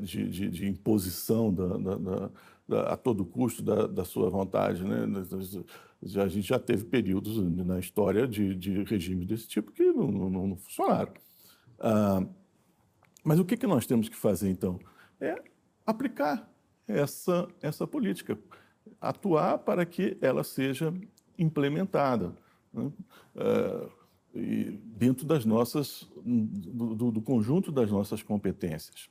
de, 0.00 0.28
de, 0.28 0.48
de, 0.48 0.68
imposição 0.68 1.52
da, 1.52 1.76
da, 1.76 2.30
da, 2.68 2.82
a 2.92 2.96
todo 2.96 3.24
custo 3.24 3.62
da, 3.62 4.04
sua 4.04 4.30
vontade. 4.30 4.84
Né? 4.84 5.06
A 6.22 6.28
gente 6.28 6.48
já 6.48 6.58
teve 6.58 6.84
períodos 6.84 7.36
na 7.66 7.78
história 7.78 8.26
de, 8.26 8.54
de 8.54 8.82
regimes 8.84 9.26
desse 9.26 9.46
tipo 9.46 9.72
que 9.72 9.92
não, 9.92 10.10
não, 10.10 10.46
não 10.48 10.56
funcionaram. 10.56 11.12
Ah, 11.78 12.24
mas 13.24 13.38
o 13.38 13.44
que, 13.44 13.56
que 13.56 13.66
nós 13.66 13.86
temos 13.86 14.08
que 14.08 14.16
fazer, 14.16 14.48
então? 14.48 14.80
É 15.20 15.42
aplicar 15.84 16.50
essa, 16.88 17.48
essa 17.60 17.86
política, 17.86 18.38
atuar 19.00 19.58
para 19.58 19.84
que 19.84 20.16
ela 20.20 20.42
seja 20.42 20.92
implementada 21.38 22.34
né? 22.72 22.90
ah, 23.36 23.88
dentro 24.96 25.26
das 25.26 25.44
nossas, 25.44 26.08
do, 26.24 27.10
do 27.10 27.20
conjunto 27.20 27.72
das 27.72 27.90
nossas 27.90 28.22
competências. 28.22 29.08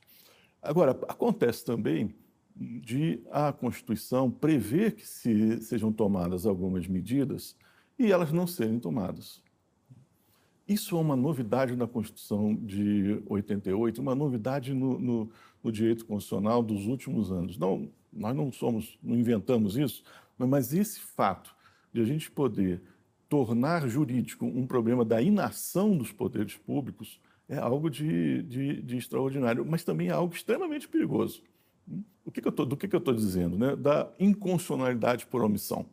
Agora, 0.62 0.92
acontece 1.08 1.64
também 1.64 2.14
de 2.54 3.20
a 3.30 3.52
Constituição 3.52 4.30
prever 4.30 4.92
que 4.92 5.06
se, 5.06 5.62
sejam 5.62 5.92
tomadas 5.92 6.44
algumas 6.44 6.86
medidas 6.86 7.56
e 7.98 8.12
elas 8.12 8.32
não 8.32 8.46
serem 8.46 8.78
tomadas. 8.78 9.42
Isso 10.68 10.96
é 10.96 11.00
uma 11.00 11.16
novidade 11.16 11.74
na 11.74 11.86
Constituição 11.86 12.54
de 12.54 13.22
88, 13.26 14.00
uma 14.00 14.14
novidade 14.14 14.72
no, 14.72 14.98
no, 15.00 15.30
no 15.64 15.72
direito 15.72 16.06
constitucional 16.06 16.62
dos 16.62 16.86
últimos 16.86 17.32
anos. 17.32 17.58
Não, 17.58 17.90
nós 18.12 18.36
não 18.36 18.52
somos, 18.52 18.98
não 19.02 19.16
inventamos 19.16 19.76
isso, 19.76 20.04
mas 20.38 20.72
esse 20.72 21.00
fato 21.00 21.54
de 21.92 22.00
a 22.00 22.04
gente 22.04 22.30
poder 22.30 22.82
tornar 23.28 23.88
jurídico 23.88 24.44
um 24.46 24.66
problema 24.66 25.04
da 25.04 25.20
inação 25.20 25.96
dos 25.96 26.12
poderes 26.12 26.56
públicos 26.56 27.20
é 27.50 27.58
algo 27.58 27.90
de, 27.90 28.44
de, 28.44 28.80
de 28.80 28.96
extraordinário, 28.96 29.66
mas 29.66 29.82
também 29.82 30.06
é 30.06 30.12
algo 30.12 30.32
extremamente 30.32 30.88
perigoso. 30.88 31.42
O 32.24 32.30
que 32.30 32.40
que 32.40 32.50
tô, 32.52 32.64
do 32.64 32.76
que, 32.76 32.86
que 32.86 32.94
eu 32.94 33.00
estou 33.00 33.12
dizendo? 33.12 33.58
Né? 33.58 33.74
Da 33.74 34.08
inconstitucionalidade 34.20 35.26
por 35.26 35.42
omissão. 35.42 35.84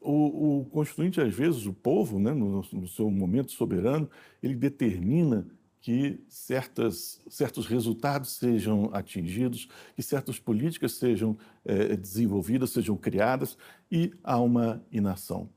O, 0.00 0.58
o, 0.58 0.64
constituinte, 0.66 1.20
às 1.20 1.32
vezes, 1.32 1.66
o 1.66 1.72
povo, 1.72 2.18
né, 2.18 2.32
no, 2.32 2.62
no, 2.72 2.88
seu 2.88 3.08
momento 3.08 3.52
soberano, 3.52 4.10
ele 4.42 4.56
determina 4.56 5.46
que 5.80 6.20
certas, 6.28 7.22
certos 7.28 7.66
resultados 7.66 8.32
sejam 8.32 8.90
atingidos, 8.92 9.68
que 9.94 10.02
certas 10.02 10.38
políticas 10.40 10.92
sejam 10.92 11.38
é, 11.64 11.96
desenvolvidas, 11.96 12.70
sejam 12.70 12.96
criadas, 12.96 13.56
e 13.90 14.12
há 14.24 14.38
uma 14.40 14.84
inação. 14.90 15.48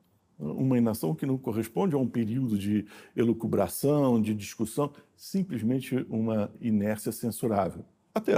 Uma 0.42 0.78
inação 0.78 1.14
que 1.14 1.26
não 1.26 1.38
corresponde 1.38 1.94
a 1.94 2.00
um 2.00 2.08
período 2.08 2.58
de 2.58 2.86
elucubração, 3.16 4.20
de 4.20 4.34
discussão, 4.34 4.92
simplesmente 5.16 5.96
uma 6.10 6.52
inércia 6.60 7.12
censurável. 7.12 7.86
Até 8.14 8.34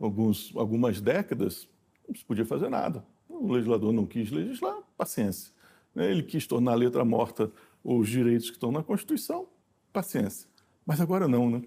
alguns, 0.00 0.50
algumas 0.56 1.02
décadas, 1.02 1.68
não 2.08 2.14
se 2.14 2.24
podia 2.24 2.46
fazer 2.46 2.70
nada. 2.70 3.04
O 3.28 3.52
legislador 3.52 3.92
não 3.92 4.06
quis 4.06 4.30
legislar, 4.30 4.78
paciência. 4.96 5.52
Ele 5.94 6.22
quis 6.22 6.46
tornar 6.46 6.72
a 6.72 6.76
letra 6.76 7.04
morta 7.04 7.52
os 7.84 8.08
direitos 8.08 8.48
que 8.48 8.56
estão 8.56 8.72
na 8.72 8.82
Constituição, 8.82 9.46
paciência. 9.92 10.48
Mas 10.86 11.00
agora 11.00 11.28
não, 11.28 11.50
né? 11.50 11.62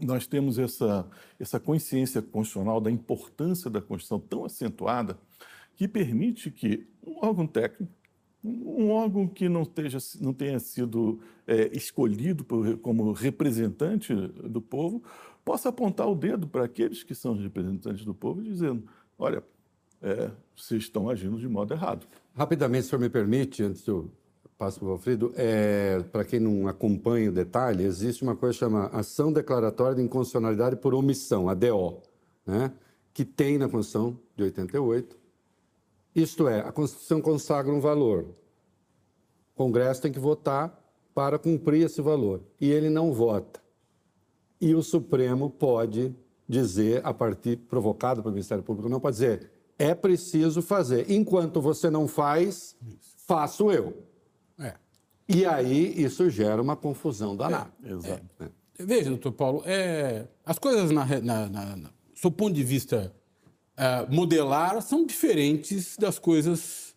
Nós 0.00 0.26
temos 0.26 0.58
essa, 0.58 1.08
essa 1.38 1.60
consciência 1.60 2.22
constitucional 2.22 2.80
da 2.80 2.90
importância 2.90 3.68
da 3.68 3.80
Constituição 3.80 4.20
tão 4.20 4.44
acentuada 4.44 5.18
que 5.76 5.86
permite 5.86 6.50
que 6.50 6.86
um 7.06 7.18
órgão 7.24 7.46
técnico, 7.46 7.92
um 8.44 8.90
órgão 8.90 9.26
que 9.26 9.48
não, 9.48 9.62
esteja, 9.62 9.98
não 10.20 10.32
tenha 10.32 10.58
sido 10.58 11.20
é, 11.46 11.70
escolhido 11.76 12.44
por, 12.44 12.76
como 12.78 13.12
representante 13.12 14.14
do 14.14 14.60
povo, 14.60 15.02
possa 15.44 15.68
apontar 15.68 16.08
o 16.08 16.14
dedo 16.14 16.46
para 16.46 16.64
aqueles 16.64 17.02
que 17.02 17.14
são 17.14 17.36
representantes 17.36 18.04
do 18.04 18.14
povo, 18.14 18.42
dizendo: 18.42 18.84
olha, 19.18 19.44
é, 20.00 20.30
vocês 20.56 20.82
estão 20.82 21.08
agindo 21.08 21.38
de 21.38 21.48
modo 21.48 21.72
errado. 21.72 22.06
Rapidamente, 22.34 22.84
se 22.84 22.88
o 22.88 22.90
senhor 22.90 23.02
me 23.02 23.08
permite, 23.08 23.62
antes 23.62 23.84
do 23.84 24.10
passo 24.58 24.80
para 24.80 24.88
o 24.88 24.92
Alfredo, 24.92 25.32
é, 25.36 26.00
para 26.10 26.24
quem 26.24 26.40
não 26.40 26.66
acompanha 26.66 27.30
o 27.30 27.32
detalhe, 27.32 27.84
existe 27.84 28.22
uma 28.22 28.34
coisa 28.34 28.58
chamada 28.58 28.96
Ação 28.96 29.32
Declaratória 29.32 29.96
de 29.96 30.02
Inconstitucionalidade 30.02 30.76
por 30.76 30.94
Omissão, 30.94 31.48
ADO, 31.48 32.00
né? 32.46 32.72
que 33.12 33.24
tem 33.24 33.58
na 33.58 33.68
Constituição 33.68 34.18
de 34.36 34.44
88. 34.44 35.21
Isto 36.14 36.48
é, 36.48 36.60
a 36.60 36.72
Constituição 36.72 37.20
consagra 37.20 37.72
um 37.72 37.80
valor. 37.80 38.26
O 39.54 39.56
Congresso 39.56 40.02
tem 40.02 40.12
que 40.12 40.18
votar 40.18 40.78
para 41.14 41.38
cumprir 41.38 41.86
esse 41.86 42.00
valor. 42.00 42.42
E 42.60 42.70
ele 42.70 42.90
não 42.90 43.12
vota 43.12 43.62
e 44.62 44.76
o 44.76 44.82
Supremo 44.82 45.50
pode 45.50 46.14
dizer, 46.48 47.04
a 47.04 47.12
partir 47.12 47.56
provocado 47.56 48.22
pelo 48.22 48.32
Ministério 48.32 48.62
Público, 48.62 48.88
não 48.88 49.00
pode 49.00 49.16
dizer, 49.16 49.50
é 49.76 49.92
preciso 49.92 50.62
fazer. 50.62 51.10
Enquanto 51.10 51.60
você 51.60 51.90
não 51.90 52.06
faz, 52.06 52.76
faço 53.26 53.72
eu. 53.72 54.04
É. 54.60 54.74
E 55.28 55.44
aí 55.44 56.00
isso 56.00 56.30
gera 56.30 56.62
uma 56.62 56.76
confusão 56.76 57.34
danada. 57.34 57.72
É, 57.82 57.90
exato. 57.90 58.24
É. 58.38 58.48
Veja, 58.78 59.10
doutor 59.10 59.32
Paulo, 59.32 59.62
é, 59.66 60.28
as 60.46 60.60
coisas, 60.60 60.92
na, 60.92 61.06
na, 61.06 61.48
na, 61.48 61.76
na 61.76 61.90
do 62.22 62.30
ponto 62.30 62.54
de 62.54 62.62
vista 62.62 63.12
uh, 63.78 64.14
modelar, 64.14 64.80
são 64.82 65.06
diferentes 65.06 65.96
das 65.96 66.18
coisas 66.18 66.94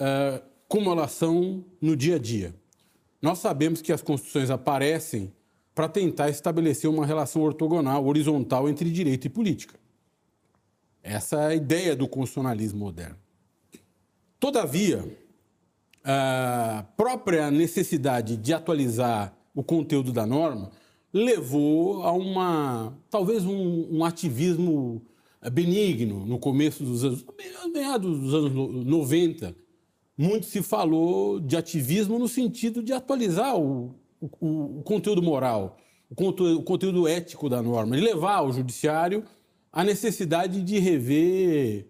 uh, 0.00 0.42
como 0.68 0.90
elas 0.90 1.12
são 1.12 1.64
no 1.80 1.96
dia 1.96 2.16
a 2.16 2.18
dia. 2.18 2.54
Nós 3.20 3.38
sabemos 3.38 3.82
que 3.82 3.92
as 3.92 4.02
constituições 4.02 4.50
aparecem 4.50 5.32
para 5.74 5.88
tentar 5.88 6.30
estabelecer 6.30 6.88
uma 6.88 7.06
relação 7.06 7.42
ortogonal, 7.42 8.06
horizontal 8.06 8.68
entre 8.68 8.90
direito 8.90 9.26
e 9.26 9.30
política. 9.30 9.78
Essa 11.02 11.40
é 11.40 11.46
a 11.46 11.54
ideia 11.54 11.96
do 11.96 12.06
constitucionalismo 12.06 12.78
moderno. 12.78 13.16
Todavia, 14.38 15.04
a 16.04 16.84
própria 16.96 17.50
necessidade 17.50 18.36
de 18.36 18.54
atualizar 18.54 19.34
o 19.54 19.62
conteúdo 19.62 20.12
da 20.12 20.26
norma 20.26 20.70
levou 21.12 22.02
a 22.02 22.12
uma 22.12 22.96
talvez 23.10 23.44
um, 23.44 23.88
um 23.90 24.04
ativismo 24.04 25.02
benigno 25.48 26.26
no 26.26 26.38
começo 26.38 26.84
dos 26.84 27.04
anos, 27.04 27.24
meados 27.72 28.18
dos 28.18 28.34
anos 28.34 28.52
90. 28.86 29.54
Muito 30.18 30.46
se 30.46 30.60
falou 30.60 31.40
de 31.40 31.56
ativismo 31.56 32.18
no 32.18 32.28
sentido 32.28 32.82
de 32.82 32.92
atualizar 32.92 33.56
o, 33.56 33.94
o, 34.20 34.80
o 34.80 34.82
conteúdo 34.82 35.22
moral, 35.22 35.78
o 36.10 36.14
conteúdo, 36.14 36.58
o 36.58 36.62
conteúdo 36.62 37.08
ético 37.08 37.48
da 37.48 37.62
norma, 37.62 37.96
levar 37.96 38.36
ao 38.36 38.52
judiciário 38.52 39.24
a 39.72 39.84
necessidade 39.84 40.62
de 40.62 40.78
rever 40.78 41.86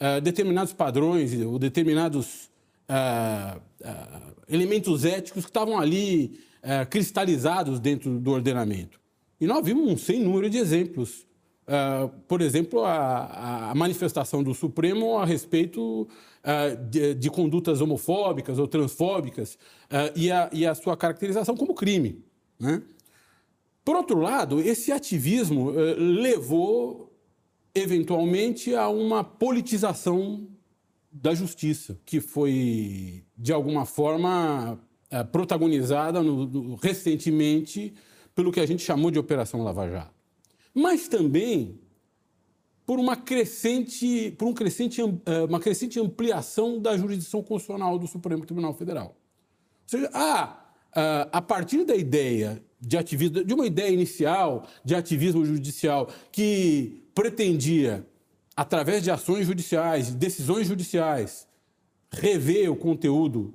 uh, 0.00 0.20
determinados 0.20 0.72
padrões 0.72 1.34
ou 1.42 1.58
determinados 1.58 2.48
uh, 2.88 3.58
uh, 3.58 4.34
elementos 4.48 5.04
éticos 5.04 5.44
que 5.44 5.50
estavam 5.50 5.78
ali 5.78 6.42
cristalizados 6.88 7.78
dentro 7.78 8.18
do 8.18 8.30
ordenamento. 8.30 8.98
E 9.38 9.46
nós 9.46 9.62
vimos 9.62 9.86
um 9.86 9.98
sem 9.98 10.18
número 10.18 10.48
de 10.48 10.56
exemplos. 10.56 11.26
Por 12.28 12.40
exemplo, 12.42 12.84
a, 12.84 13.70
a, 13.70 13.74
manifestação 13.74 14.42
do 14.42 14.54
Supremo 14.54 15.18
a 15.18 15.24
respeito 15.24 16.06
de, 16.90 17.14
de, 17.14 17.30
condutas 17.30 17.80
homofóbicas 17.80 18.58
ou 18.58 18.68
transfóbicas 18.68 19.58
e 20.14 20.30
a, 20.30 20.50
e, 20.52 20.66
a, 20.66 20.74
sua 20.74 20.96
caracterização 20.96 21.56
como 21.56 21.74
crime. 21.74 22.22
Né? 22.58 22.82
Por 23.84 23.96
outro 23.96 24.20
lado, 24.20 24.60
esse 24.60 24.92
ativismo 24.92 25.70
levou 25.70 27.12
eventualmente 27.74 28.74
a 28.74 28.88
uma 28.88 29.24
politização 29.24 30.46
da 31.10 31.34
justiça, 31.34 31.98
que 32.04 32.20
foi, 32.20 33.24
de 33.36 33.52
alguma 33.52 33.86
forma, 33.86 34.78
protagonizada 35.30 36.22
no, 36.22 36.46
no, 36.46 36.74
recentemente 36.74 37.94
pelo 38.34 38.50
que 38.50 38.60
a 38.60 38.66
gente 38.66 38.82
chamou 38.82 39.10
de 39.10 39.18
Operação 39.18 39.62
Lava 39.62 39.88
Jato. 39.88 40.13
Mas 40.74 41.08
também 41.08 41.80
por 42.84 42.98
uma 42.98 43.16
crescente, 43.16 44.34
por 44.36 44.46
um 44.46 44.52
crescente, 44.52 45.00
é, 45.00 45.44
uma 45.44 45.60
crescente 45.60 45.98
ampliação 45.98 46.78
da 46.78 46.96
jurisdição 46.96 47.42
constitucional 47.42 47.98
do 47.98 48.06
Supremo 48.06 48.44
Tribunal 48.44 48.74
Federal. 48.74 49.06
Ou 49.06 49.88
seja, 49.88 50.10
ah, 50.12 50.64
a 51.32 51.42
partir 51.42 51.84
da 51.84 51.96
ideia 51.96 52.62
de 52.80 52.96
ativismo, 52.96 53.44
de 53.44 53.54
uma 53.54 53.66
ideia 53.66 53.90
inicial 53.90 54.66
de 54.84 54.94
ativismo 54.94 55.44
judicial 55.44 56.08
que 56.30 57.02
pretendia, 57.14 58.06
através 58.56 59.02
de 59.02 59.10
ações 59.10 59.46
judiciais, 59.46 60.14
decisões 60.14 60.68
judiciais, 60.68 61.48
rever 62.10 62.70
o 62.70 62.76
conteúdo, 62.76 63.54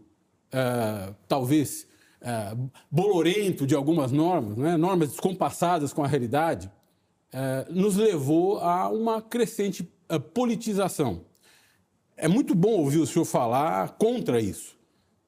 uh, 0.54 1.16
talvez 1.28 1.88
uh, 2.22 2.70
bolorento 2.92 3.66
de 3.66 3.76
algumas 3.76 4.12
normas, 4.12 4.58
né? 4.58 4.76
normas 4.76 5.10
descompassadas 5.10 5.94
com 5.94 6.04
a 6.04 6.08
realidade, 6.08 6.70
nos 7.70 7.96
levou 7.96 8.60
a 8.60 8.90
uma 8.90 9.22
crescente 9.22 9.90
politização. 10.34 11.26
É 12.18 12.28
muito 12.28 12.56
bom 12.56 12.72
ouvir 12.72 12.98
o 12.98 13.08
senhor 13.08 13.26
falar 13.26 13.98
contra 13.98 14.42
isso, 14.42 14.78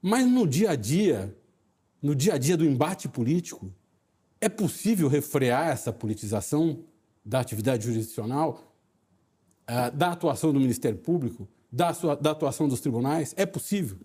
mas 0.01 0.25
no 0.25 0.48
dia 0.48 0.72
a 0.72 0.75
dia, 0.75 1.36
no 2.01 2.15
dia 2.15 2.34
a 2.34 2.38
dia 2.38 2.58
do 2.58 2.65
embate 2.65 3.08
político, 3.08 3.72
é 4.41 4.50
possível 4.50 5.08
refrear 5.08 5.70
essa 5.70 5.93
politização 5.93 6.84
da 7.24 7.39
atividade 7.39 7.86
jurisdicional, 7.86 8.75
uh, 9.70 9.96
da 9.96 10.12
atuação 10.12 10.51
do 10.51 10.60
Ministério 10.60 10.98
Público, 10.98 11.48
da, 11.72 11.93
sua, 11.93 12.15
da 12.15 12.31
atuação 12.31 12.67
dos 12.67 12.81
tribunais? 12.81 13.34
É 13.38 13.46
possível? 13.46 14.00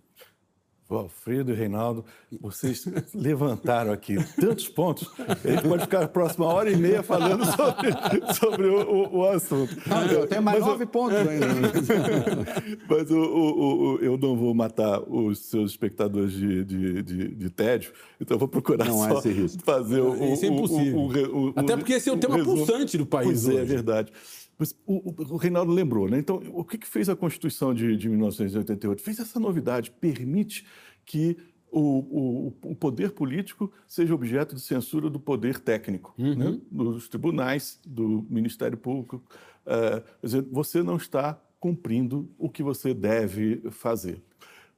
Alfredo 0.95 1.52
e 1.52 1.55
Reinaldo, 1.55 2.05
vocês 2.40 2.87
levantaram 3.12 3.93
aqui 3.93 4.16
tantos 4.40 4.69
pontos, 4.69 5.11
a 5.19 5.50
gente 5.50 5.69
pode 5.69 5.82
ficar 5.82 6.04
a 6.04 6.08
próxima 6.08 6.47
hora 6.47 6.71
e 6.71 6.76
meia 6.76 7.02
falando 7.02 7.45
sobre, 7.45 8.34
sobre 8.34 8.67
o, 8.69 8.89
o, 8.89 9.17
o, 9.19 9.28
assunto. 9.28 9.76
Não, 9.87 10.26
tem 10.26 10.41
mais 10.41 10.61
mas 10.61 10.69
nove 10.69 10.87
pontos 10.87 11.17
ainda. 11.17 11.47
mas 12.89 13.11
o, 13.11 13.99
eu 14.00 14.17
não 14.17 14.37
vou 14.37 14.54
matar 14.54 15.00
os 15.00 15.39
seus 15.47 15.73
espectadores 15.73 16.32
de, 16.32 16.65
de, 16.65 17.02
de, 17.02 17.28
de 17.34 17.50
tédio, 17.50 17.93
então 18.21 18.39
vou 18.39 18.49
procurar 18.49 18.87
não 18.87 18.99
só 18.99 19.23
fazer 19.65 20.00
o, 20.00 20.32
Isso 20.32 20.45
é 20.45 20.49
impossível. 20.49 21.52
Até 21.56 21.76
porque 21.76 21.95
esse 21.95 22.08
é 22.08 22.13
o 22.13 22.17
tema 22.17 22.43
pulsante 22.43 22.97
do 22.97 23.06
país 23.06 23.26
pois 23.26 23.49
hoje. 23.49 23.58
É, 23.58 23.61
é 23.61 23.65
verdade. 23.65 24.13
Mas 24.58 24.75
o, 24.86 25.12
o, 25.34 25.36
Reinaldo 25.36 25.73
lembrou, 25.73 26.08
né? 26.08 26.19
Então, 26.19 26.42
o 26.52 26.64
que, 26.64 26.78
que 26.78 26.86
fez 26.86 27.08
a 27.08 27.16
Constituição 27.16 27.75
de, 27.75 27.97
de 27.97 28.08
1988? 28.08 29.02
Fez 29.02 29.19
essa 29.19 29.38
novidade, 29.38 29.90
permite 29.90 30.66
que 31.04 31.36
o, 31.71 31.80
o, 31.80 32.71
o, 32.71 32.75
poder 32.75 33.12
político 33.12 33.71
seja 33.86 34.14
objeto 34.14 34.54
de 34.54 34.60
censura 34.60 35.10
do 35.10 35.21
poder 35.21 35.58
técnico, 35.58 36.14
uhum. 36.16 36.34
né? 36.34 36.60
dos 36.71 37.08
tribunais, 37.08 37.78
do 37.86 38.26
Ministério 38.30 38.78
Público. 38.78 39.23
Uh, 39.66 40.00
quer 40.21 40.26
dizer, 40.26 40.42
você 40.50 40.82
não 40.82 40.97
está 40.97 41.38
cumprindo 41.60 42.30
o 42.38 42.49
que 42.49 42.62
você 42.62 42.95
deve 42.95 43.62
fazer. 43.71 44.23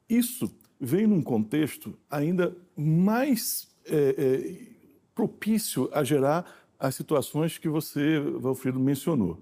Isso 0.09 0.53
vem 0.81 1.07
num 1.07 1.23
contexto 1.23 1.97
ainda 2.11 2.57
mais 2.77 3.69
é, 3.85 4.15
é, 4.17 4.79
propício 5.15 5.89
a 5.93 6.03
gerar 6.05 6.45
as 6.79 6.95
situações 6.95 7.59
que 7.59 7.69
você, 7.69 8.21
Valfrido, 8.21 8.79
mencionou. 8.79 9.41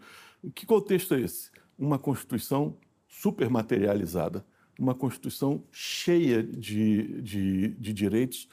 Que 0.55 0.67
contexto 0.67 1.15
é 1.15 1.21
esse? 1.21 1.51
Uma 1.79 1.99
Constituição 1.99 2.77
supermaterializada, 3.09 4.45
uma 4.79 4.95
Constituição 4.95 5.63
cheia 5.73 6.43
de, 6.43 7.21
de, 7.23 7.69
de 7.69 7.93
direitos 7.93 8.49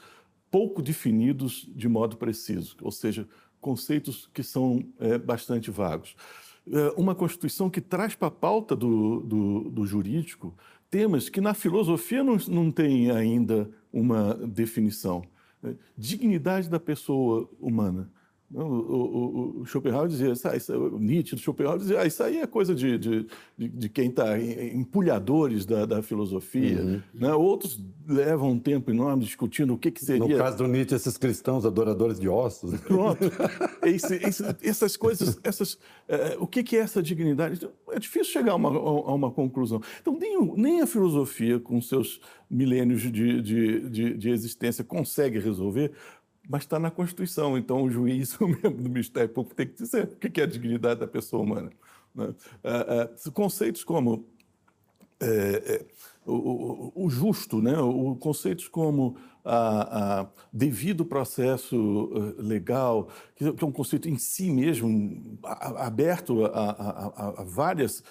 pouco 0.50 0.80
definidos 0.80 1.68
de 1.74 1.88
modo 1.88 2.16
preciso, 2.16 2.76
ou 2.80 2.92
seja, 2.92 3.28
conceitos 3.60 4.30
que 4.32 4.42
são 4.42 4.84
é, 5.00 5.18
bastante 5.18 5.70
vagos. 5.70 6.14
É 6.70 6.94
uma 6.96 7.14
Constituição 7.14 7.68
que 7.68 7.80
traz 7.80 8.14
para 8.14 8.28
a 8.28 8.30
pauta 8.30 8.76
do, 8.76 9.20
do, 9.20 9.70
do, 9.70 9.86
jurídico 9.86 10.54
temas 10.88 11.28
que 11.28 11.40
na 11.40 11.54
filosofia 11.54 12.22
não, 12.22 12.36
não 12.48 12.70
tem 12.70 13.10
ainda 13.10 13.68
uma 13.92 14.34
definição. 14.34 15.24
É, 15.62 15.74
dignidade 15.98 16.70
da 16.70 16.78
pessoa 16.78 17.50
humana, 17.58 18.08
o, 18.54 18.62
o, 18.62 19.60
o, 19.60 19.66
Schopenhauer 19.66 20.08
dizia, 20.08 20.32
isso, 20.32 20.72
o 20.72 20.98
Nietzsche 20.98 21.34
do 21.34 21.40
Schopenhauer 21.40 21.78
dizia, 21.78 22.00
ah, 22.00 22.06
isso 22.06 22.22
aí 22.22 22.38
é 22.38 22.46
coisa 22.46 22.72
de, 22.72 22.96
de, 22.96 23.26
de 23.58 23.88
quem 23.88 24.08
está 24.08 24.38
empulhadores 24.38 25.66
da, 25.66 25.84
da 25.84 26.02
filosofia. 26.02 26.80
Uhum. 26.80 27.02
Né? 27.12 27.34
Outros 27.34 27.82
levam 28.08 28.52
um 28.52 28.58
tempo 28.58 28.92
enorme 28.92 29.24
discutindo 29.24 29.74
o 29.74 29.78
que, 29.78 29.90
que 29.90 30.04
seria... 30.04 30.28
No 30.28 30.38
caso 30.38 30.58
do 30.58 30.68
Nietzsche, 30.68 30.94
esses 30.94 31.16
cristãos 31.16 31.66
adoradores 31.66 32.20
de 32.20 32.28
ossos. 32.28 32.78
Pronto. 32.80 33.24
esse, 33.82 34.14
esse, 34.16 34.44
essas 34.62 34.96
coisas, 34.96 35.36
essas, 35.42 35.76
é, 36.06 36.36
o 36.38 36.46
que, 36.46 36.62
que 36.62 36.76
é 36.76 36.80
essa 36.80 37.02
dignidade? 37.02 37.56
Então, 37.56 37.70
é 37.90 37.98
difícil 37.98 38.32
chegar 38.32 38.52
a 38.52 38.56
uma, 38.56 38.68
a 38.68 39.14
uma 39.14 39.30
conclusão. 39.32 39.80
Então, 40.00 40.16
nem, 40.16 40.40
nem 40.56 40.80
a 40.80 40.86
filosofia, 40.86 41.58
com 41.58 41.80
seus 41.80 42.20
milênios 42.48 43.02
de, 43.02 43.42
de, 43.42 43.90
de, 43.90 44.14
de 44.16 44.30
existência, 44.30 44.84
consegue 44.84 45.40
resolver, 45.40 45.92
mas 46.48 46.62
está 46.62 46.78
na 46.78 46.90
Constituição. 46.90 47.56
Então, 47.56 47.82
o 47.82 47.90
juiz, 47.90 48.34
o 48.40 48.48
membro 48.48 48.82
do 48.82 48.90
Ministério 48.90 49.28
Público, 49.28 49.56
tem 49.56 49.66
que 49.66 49.82
dizer 49.82 50.04
o 50.04 50.16
que 50.16 50.40
é 50.40 50.44
a 50.44 50.46
dignidade 50.46 51.00
da 51.00 51.06
pessoa 51.06 51.42
humana. 51.42 51.70
Né? 52.14 52.34
É, 52.62 53.10
é, 53.26 53.30
conceitos 53.30 53.84
como 53.84 54.26
é, 55.20 55.84
o, 56.26 57.04
o, 57.04 57.10
justo, 57.10 57.60
né? 57.60 57.78
o, 57.78 58.14
conceitos 58.16 58.68
como 58.68 59.16
a, 59.44 60.20
a 60.20 60.28
devido 60.52 61.04
processo 61.04 62.10
legal, 62.38 63.08
que 63.34 63.44
é 63.44 63.64
um 63.64 63.72
conceito 63.72 64.08
em 64.08 64.16
si 64.16 64.50
mesmo 64.50 65.38
aberto 65.42 66.44
a, 66.46 66.48
a, 66.48 67.40
a 67.40 67.44
várias 67.44 68.02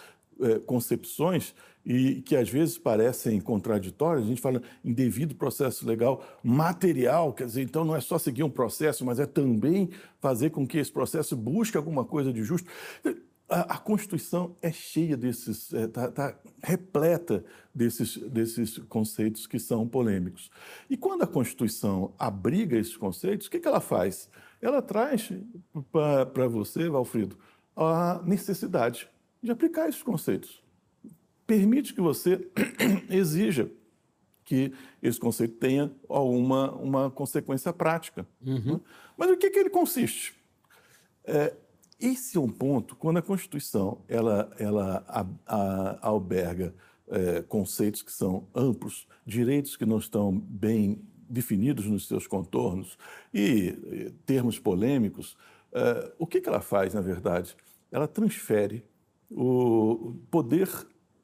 concepções, 0.66 1.56
e 1.86 2.22
que 2.22 2.36
às 2.36 2.50
vezes 2.50 2.78
parecem 2.78 3.40
contraditórias, 3.42 4.26
a 4.26 4.28
gente 4.30 4.42
fala 4.42 4.62
em 4.84 4.94
devido 4.94 5.36
processo 5.36 5.86
legal 5.86 6.24
material, 6.42 7.34
quer 7.34 7.46
dizer, 7.46 7.64
então 7.64 7.84
não 7.84 7.96
é 7.96 8.02
só 8.02 8.18
seguir 8.18 8.44
um 8.44 8.50
processo, 8.50 9.06
mas 9.06 9.20
é 9.20 9.26
também 9.26 9.90
fazer 10.20 10.50
com 10.52 10.66
que 10.66 10.78
esse 10.78 10.92
processo 10.92 11.36
busque 11.36 11.76
alguma 11.76 12.06
coisa 12.06 12.32
de 12.32 12.44
justo. 12.44 12.70
A, 13.50 13.76
a 13.76 13.78
Constituição 13.78 14.56
é 14.62 14.72
cheia 14.72 15.18
desses, 15.18 15.74
está 15.74 15.80
é, 15.80 15.88
tá, 15.88 16.12
tá 16.12 16.40
repleta 16.64 17.44
desses, 17.76 18.18
desses 18.18 18.78
conceitos 18.78 19.46
que 19.46 19.60
são 19.60 19.86
polêmicos. 19.86 20.50
E 20.90 20.96
quando 20.96 21.24
a 21.24 21.28
Constituição 21.28 22.14
abriga 22.18 22.78
esses 22.78 22.96
conceitos, 22.96 23.48
o 23.48 23.52
que, 23.52 23.60
que 23.60 23.68
ela 23.68 23.82
faz? 23.82 24.30
Ela 24.62 24.82
traz 24.82 25.30
para 25.92 26.48
você, 26.48 26.88
Valfrido, 26.88 27.38
a 27.76 28.22
necessidade 28.26 29.10
de 29.42 29.52
aplicar 29.52 29.90
esses 29.90 30.02
conceitos 30.02 30.63
permite 31.46 31.94
que 31.94 32.02
você 32.02 32.48
exija 33.10 33.70
que 34.46 34.74
esse 35.02 35.20
conceito 35.20 35.56
tenha 35.56 35.92
alguma 36.10 36.72
uma 36.74 37.12
consequência 37.12 37.72
prática. 37.72 38.28
Uhum. 38.46 38.74
Né? 38.74 38.80
Mas 39.18 39.32
o 39.32 39.38
que, 39.38 39.50
que 39.50 39.60
ele 39.60 39.70
consiste? 39.70 40.36
É, 41.24 41.54
esse 42.00 42.38
é 42.38 42.40
um 42.40 42.50
ponto, 42.50 42.96
quando 42.96 43.18
a 43.18 43.22
Constituição 43.22 44.02
ela, 44.10 44.52
ela 44.60 45.06
a, 45.08 45.26
a, 45.46 46.08
alberga 46.08 46.76
é, 47.08 47.42
conceitos 47.44 48.02
que 48.02 48.12
são 48.12 48.48
amplos, 48.54 49.08
direitos 49.26 49.78
que 49.78 49.86
não 49.86 50.00
estão 50.00 50.38
bem 50.38 51.02
definidos 51.30 51.86
nos 51.86 52.08
seus 52.08 52.28
contornos 52.28 52.98
e 53.34 54.12
termos 54.26 54.60
polêmicos, 54.60 55.38
uh, 55.72 56.12
o 56.20 56.28
que, 56.28 56.40
que 56.40 56.48
ela 56.48 56.62
faz, 56.62 56.94
na 56.94 57.02
verdade? 57.02 57.56
Ela 57.92 58.08
transfere 58.08 58.84
o 59.32 60.14
poder 60.30 60.70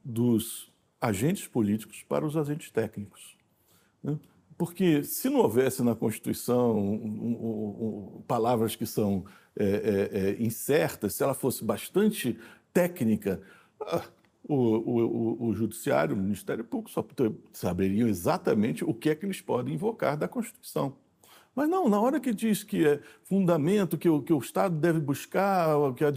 dos 0.04 0.72
agentes 1.02 1.48
políticos 1.48 2.04
para 2.08 2.26
os 2.26 2.36
agentes 2.36 2.72
técnicos. 2.72 3.38
Né? 4.04 4.18
Porque 4.58 5.04
se 5.04 5.30
não 5.30 5.40
houvesse 5.40 5.82
na 5.82 5.96
Constituição 5.96 6.78
um, 6.78 8.18
um, 8.18 8.24
palavras 8.28 8.76
que 8.76 8.86
são 8.86 9.24
é, 9.58 9.66
é, 9.66 10.20
é, 10.20 10.44
incertas, 10.44 11.14
se 11.14 11.24
ela 11.24 11.34
fosse 11.34 11.64
bastante 11.64 12.38
técnica, 12.74 13.42
ah, 13.82 14.04
o, 14.44 14.56
o, 14.56 15.48
o, 15.48 15.54
Judiciário, 15.54 16.16
o 16.16 16.20
Ministério 16.20 16.64
Público 16.64 16.92
só 16.92 17.06
saberiam 17.54 18.08
exatamente 18.08 18.84
o 18.84 18.94
que 18.94 19.10
é 19.10 19.16
que 19.16 19.26
eles 19.26 19.40
podem 19.40 19.76
invocar 19.76 20.18
da 20.18 20.28
Constituição. 20.28 20.96
Mas 21.56 21.68
não, 21.68 21.90
na 21.90 22.00
hora 22.00 22.20
que 22.20 22.34
diz 22.34 22.64
que 22.64 22.86
é 22.86 23.02
fundamento, 23.24 23.98
que 23.98 24.08
o, 24.08 24.22
que 24.22 24.32
o 24.32 24.40
Estado 24.40 24.76
deve 24.76 25.00
buscar, 25.00 25.76
que 25.94 26.04
a, 26.06 26.10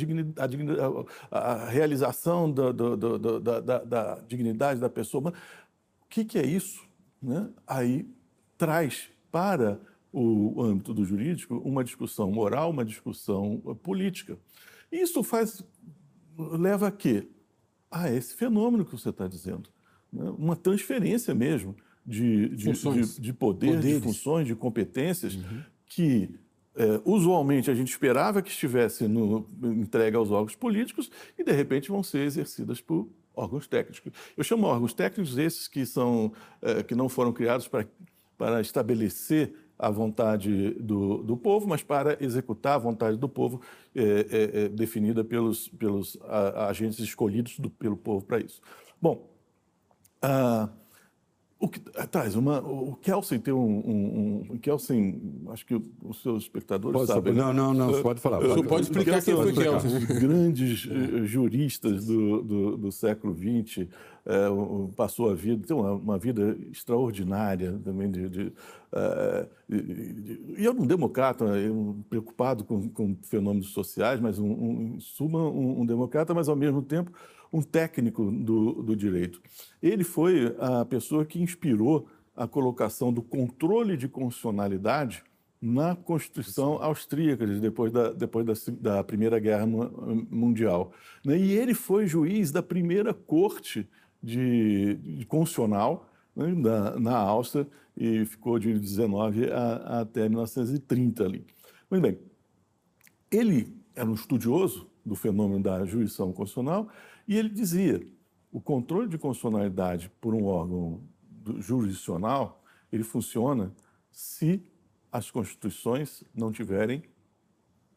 a, 1.30 1.38
a 1.38 1.68
realização 1.68 2.52
da, 2.52 2.70
da, 2.70 3.60
da, 3.60 3.78
da, 3.80 4.14
dignidade 4.20 4.78
da 4.78 4.88
pessoa, 4.88 5.30
o 5.30 6.08
que, 6.08 6.24
que 6.24 6.38
é 6.38 6.46
isso? 6.46 6.86
Né? 7.20 7.48
Aí 7.66 8.08
traz 8.56 9.08
para 9.30 9.80
o 10.12 10.62
âmbito 10.62 10.92
do 10.92 11.04
jurídico 11.04 11.56
uma 11.64 11.82
discussão 11.82 12.30
moral, 12.30 12.70
uma 12.70 12.84
discussão 12.84 13.58
política. 13.82 14.38
Isso 14.92 15.22
faz 15.22 15.64
leva 16.36 16.88
a 16.88 16.92
quê? 16.92 17.28
A 17.90 18.10
esse 18.10 18.34
fenômeno 18.34 18.84
que 18.84 18.92
você 18.92 19.10
está 19.10 19.26
dizendo. 19.26 19.68
Né? 20.12 20.30
Uma 20.38 20.56
transferência 20.56 21.34
mesmo 21.34 21.76
de, 22.04 22.48
de, 22.50 22.72
de, 22.72 23.20
de 23.20 23.32
poder, 23.32 23.74
Poderes. 23.74 23.96
de 23.96 24.00
funções, 24.00 24.46
de 24.46 24.54
competências 24.54 25.34
uhum. 25.34 25.62
que 25.86 26.34
é, 26.74 27.00
usualmente 27.04 27.70
a 27.70 27.74
gente 27.74 27.90
esperava 27.90 28.42
que 28.42 28.50
estivesse 28.50 29.06
no, 29.06 29.48
entregue 29.62 30.16
aos 30.16 30.30
órgãos 30.30 30.56
políticos 30.56 31.10
e 31.38 31.44
de 31.44 31.52
repente 31.52 31.90
vão 31.90 32.02
ser 32.02 32.20
exercidas 32.20 32.80
por 32.80 33.08
órgãos 33.34 33.66
técnicos. 33.66 34.12
Eu 34.36 34.42
chamo 34.42 34.66
órgãos 34.66 34.94
técnicos 34.94 35.38
esses 35.38 35.68
que 35.68 35.84
são 35.86 36.32
é, 36.60 36.82
que 36.82 36.94
não 36.94 37.08
foram 37.08 37.32
criados 37.32 37.68
para, 37.68 37.86
para 38.36 38.60
estabelecer 38.60 39.54
a 39.78 39.90
vontade 39.90 40.70
do, 40.74 41.22
do 41.22 41.36
povo, 41.36 41.66
mas 41.68 41.82
para 41.82 42.16
executar 42.24 42.74
a 42.74 42.78
vontade 42.78 43.16
do 43.16 43.28
povo 43.28 43.60
é, 43.94 44.68
definida 44.68 45.24
pelos, 45.24 45.68
pelos 45.68 46.16
a, 46.22 46.68
agentes 46.68 47.00
escolhidos 47.00 47.58
do, 47.58 47.68
pelo 47.68 47.96
povo 47.96 48.24
para 48.24 48.38
isso. 48.38 48.62
Bom, 49.00 49.28
ah, 50.22 50.68
o 51.62 51.68
que 51.68 51.78
traz 51.78 52.34
uma. 52.34 52.58
O 52.58 52.96
Kelsen 52.96 53.38
tem 53.38 53.54
um. 53.54 53.58
um, 53.60 54.46
um 54.50 54.58
Kelsen, 54.58 55.44
acho 55.50 55.64
que 55.64 55.80
os 56.02 56.20
seus 56.20 56.42
espectadores 56.42 56.92
pode 56.92 57.06
sabem. 57.06 57.32
Não, 57.32 57.52
não, 57.52 57.72
não, 57.72 58.02
pode 58.02 58.20
falar. 58.20 58.40
Pode, 58.40 58.66
pode 58.66 58.82
explicar 58.82 59.22
quem 59.22 59.36
foi 59.36 59.52
Kelsen. 59.52 60.06
Grandes 60.06 60.88
eh, 60.90 61.24
juristas 61.24 62.06
do, 62.06 62.42
do, 62.42 62.76
do 62.76 62.90
século 62.90 63.32
XX, 63.32 63.86
é, 64.26 64.48
passou 64.96 65.30
a 65.30 65.34
vida, 65.34 65.64
tem 65.64 65.76
uma, 65.76 65.92
uma 65.92 66.18
vida 66.18 66.58
extraordinária 66.72 67.78
também 67.84 68.10
de, 68.10 68.28
de, 68.28 68.44
de, 68.50 68.52
e 70.58 70.66
era 70.66 70.72
um 70.72 70.84
democrata, 70.84 71.44
um, 71.44 72.02
preocupado 72.10 72.64
com, 72.64 72.88
com, 72.88 73.16
fenômenos 73.22 73.68
sociais, 73.68 74.18
mas 74.18 74.40
um, 74.40 74.50
um, 74.50 75.00
suma 75.00 75.48
um, 75.48 75.82
um 75.82 75.86
democrata, 75.86 76.34
mas 76.34 76.48
ao 76.48 76.56
mesmo 76.56 76.82
tempo 76.82 77.12
um 77.52 77.60
técnico 77.60 78.30
do, 78.30 78.82
do 78.82 78.96
direito. 78.96 79.40
Ele 79.82 80.04
foi 80.04 80.56
a 80.58 80.84
pessoa 80.84 81.24
que 81.24 81.42
inspirou 81.42 82.08
a 82.34 82.48
colocação 82.48 83.12
do 83.12 83.22
controle 83.22 83.96
de 83.96 84.08
constitucionalidade 84.08 85.22
na 85.60 85.94
Constituição 85.94 86.82
austríaca, 86.82 87.46
depois 87.46 87.92
da, 87.92 88.12
depois 88.12 88.44
da, 88.44 88.54
da 88.80 89.04
Primeira 89.04 89.38
Guerra 89.38 89.64
Mundial. 89.64 90.92
Né? 91.24 91.38
E 91.38 91.52
ele 91.52 91.72
foi 91.72 92.08
juiz 92.08 92.50
da 92.50 92.60
primeira 92.60 93.14
corte 93.14 93.88
de, 94.20 94.94
de 94.94 95.24
constitucional 95.24 96.08
né, 96.34 96.48
na, 96.48 96.98
na 96.98 97.16
Áustria 97.16 97.68
e 97.96 98.24
ficou 98.24 98.58
de 98.58 98.76
19 98.76 99.52
a, 99.52 100.00
até 100.00 100.28
1930 100.28 101.24
ali. 101.24 101.46
Muito 101.88 102.02
bem, 102.02 102.18
ele 103.30 103.72
era 103.94 104.08
um 104.08 104.14
estudioso 104.14 104.90
do 105.04 105.14
fenômeno 105.14 105.62
da 105.62 105.84
jurisdição 105.84 106.32
constitucional 106.32 106.88
e 107.26 107.36
ele 107.36 107.48
dizia: 107.48 108.06
o 108.50 108.60
controle 108.60 109.08
de 109.08 109.18
constitucionalidade 109.18 110.10
por 110.20 110.34
um 110.34 110.44
órgão 110.44 111.02
jurisdicional 111.58 112.62
ele 112.92 113.02
funciona 113.02 113.72
se 114.10 114.62
as 115.10 115.30
constituições 115.30 116.22
não 116.34 116.52
tiverem 116.52 117.02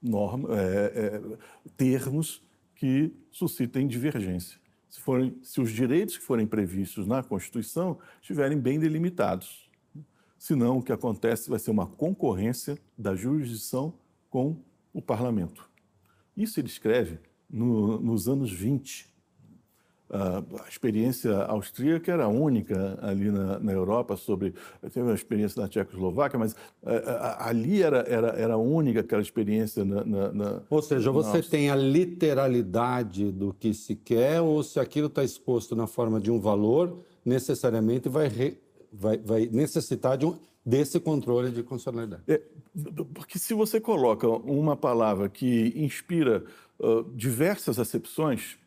norma, 0.02 0.50
é, 0.54 0.86
é, 0.96 1.38
termos 1.76 2.42
que 2.76 3.14
suscitem 3.32 3.88
divergência. 3.88 4.60
Se, 4.90 5.00
forem, 5.00 5.38
se 5.42 5.60
os 5.60 5.72
direitos 5.72 6.18
que 6.18 6.24
forem 6.24 6.46
previstos 6.48 7.06
na 7.08 7.22
Constituição 7.24 7.98
estiverem 8.22 8.58
bem 8.58 8.80
delimitados. 8.80 9.70
Senão, 10.38 10.78
o 10.78 10.84
que 10.84 10.92
acontece 10.92 11.50
vai 11.50 11.60
ser 11.60 11.72
uma 11.72 11.88
concorrência 11.88 12.78
da 12.98 13.16
jurisdição 13.16 13.94
com 14.30 14.62
o 14.94 15.02
parlamento. 15.02 15.70
Isso 16.38 16.60
ele 16.60 16.68
escreve 16.68 17.20
no, 17.50 18.00
nos 18.00 18.30
anos 18.30 18.52
20 18.52 19.15
a 20.10 20.70
experiência 20.70 21.36
austríaca 21.46 22.12
era 22.12 22.28
única 22.28 22.98
ali 23.02 23.32
na, 23.32 23.60
na 23.60 23.72
Europa 23.72 24.16
sobre 24.16 24.54
teve 24.82 25.02
uma 25.02 25.16
experiência 25.16 25.60
na 25.60 25.68
Tchecoslováquia 25.68 26.38
mas 26.38 26.56
ali 27.40 27.82
era, 27.82 28.06
era, 28.08 28.28
era 28.30 28.58
única 28.58 29.00
aquela 29.00 29.22
experiência 29.22 29.84
na, 29.84 30.06
na, 30.06 30.32
na 30.32 30.62
ou 30.70 30.82
seja 30.82 31.12
você 31.12 31.42
tem 31.42 31.72
a 31.72 31.76
literalidade 31.76 33.32
do 33.32 33.52
que 33.52 33.74
se 33.74 33.96
quer 33.96 34.42
ou 34.42 34.62
se 34.62 34.80
aquilo 34.80 35.08
está 35.08 35.24
exposto 35.24 35.76
na 35.76 35.88
forma 35.88 36.22
de 36.22 36.30
um 36.30 36.40
valor 36.40 37.00
necessariamente 37.26 38.08
vai 38.08 38.28
re, 38.28 38.60
vai, 38.94 39.18
vai 39.18 39.50
necessitar 39.52 40.18
de 40.18 40.28
um 40.28 40.36
desse 40.66 41.00
controle 41.00 41.52
de 41.52 41.62
constitucionalidade. 41.62 42.24
É, 42.28 42.42
porque 43.14 43.38
se 43.38 43.54
você 43.54 43.80
coloca 43.80 44.28
uma 44.28 44.76
palavra 44.76 45.30
que 45.30 45.72
inspira 45.76 46.44
uh, 46.80 47.04
diversas 47.14 47.78
acepções 47.78 48.58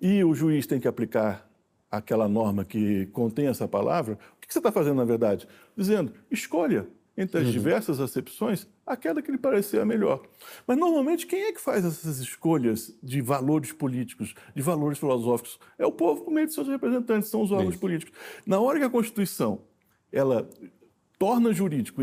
e 0.00 0.22
o 0.24 0.34
juiz 0.34 0.66
tem 0.66 0.80
que 0.80 0.88
aplicar 0.88 1.48
aquela 1.90 2.28
norma 2.28 2.64
que 2.64 3.06
contém 3.06 3.46
essa 3.46 3.66
palavra, 3.66 4.18
o 4.36 4.40
que 4.40 4.52
você 4.52 4.58
está 4.58 4.70
fazendo, 4.70 4.96
na 4.96 5.04
verdade? 5.04 5.48
Dizendo, 5.76 6.12
escolha 6.30 6.86
entre 7.16 7.40
as 7.40 7.46
uhum. 7.46 7.52
diversas 7.52 7.98
acepções 7.98 8.68
aquela 8.86 9.20
que 9.20 9.30
lhe 9.30 9.38
parecer 9.38 9.80
a 9.80 9.84
melhor. 9.84 10.22
Mas, 10.66 10.76
normalmente, 10.78 11.26
quem 11.26 11.42
é 11.42 11.52
que 11.52 11.60
faz 11.60 11.84
essas 11.84 12.18
escolhas 12.18 12.96
de 13.02 13.20
valores 13.20 13.72
políticos, 13.72 14.34
de 14.54 14.62
valores 14.62 14.98
filosóficos? 14.98 15.58
É 15.78 15.84
o 15.84 15.92
povo 15.92 16.22
por 16.22 16.32
meio 16.32 16.46
de 16.46 16.54
seus 16.54 16.68
representantes, 16.68 17.28
são 17.28 17.42
os 17.42 17.50
órgãos 17.50 17.74
Isso. 17.74 17.80
políticos. 17.80 18.16
Na 18.46 18.60
hora 18.60 18.78
que 18.78 18.84
a 18.84 18.90
Constituição 18.90 19.62
ela 20.12 20.48
torna 21.18 21.52
jurídico, 21.52 22.00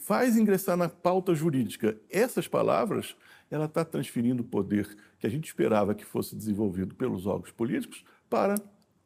faz 0.00 0.36
ingressar 0.36 0.76
na 0.76 0.88
pauta 0.88 1.34
jurídica 1.34 1.98
essas 2.10 2.46
palavras, 2.46 3.16
ela 3.50 3.64
está 3.64 3.84
transferindo 3.84 4.42
o 4.42 4.46
poder 4.46 4.96
que 5.18 5.26
a 5.26 5.30
gente 5.30 5.46
esperava 5.46 5.94
que 5.94 6.04
fosse 6.04 6.36
desenvolvido 6.36 6.94
pelos 6.94 7.26
órgãos 7.26 7.50
políticos 7.50 8.04
para 8.28 8.54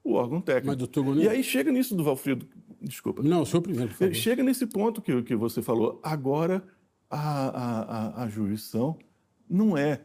o 0.03 0.13
órgão 0.13 0.41
técnico. 0.41 0.67
Mas, 0.69 0.77
doutor. 0.77 1.17
E 1.17 1.29
aí 1.29 1.43
chega 1.43 1.73
nisso 1.73 1.97
do 1.97 2.05
Valfrido, 2.05 2.47
desculpa. 2.81 3.23
Não, 3.23 3.43
o 3.43 3.47
senhor 3.47 3.63
primeiro, 3.63 3.89
por 3.89 3.97
favor. 3.97 4.15
Chega 4.15 4.43
nesse 4.43 4.67
ponto 4.67 5.01
que, 5.01 5.23
que 5.23 5.35
você 5.35 5.63
falou. 5.63 5.99
Agora, 6.03 6.63
a, 7.11 7.19
a, 7.19 7.81
a, 7.83 8.25
a 8.25 8.29
jurisdição 8.29 8.99
não 9.49 9.77
é 9.77 10.03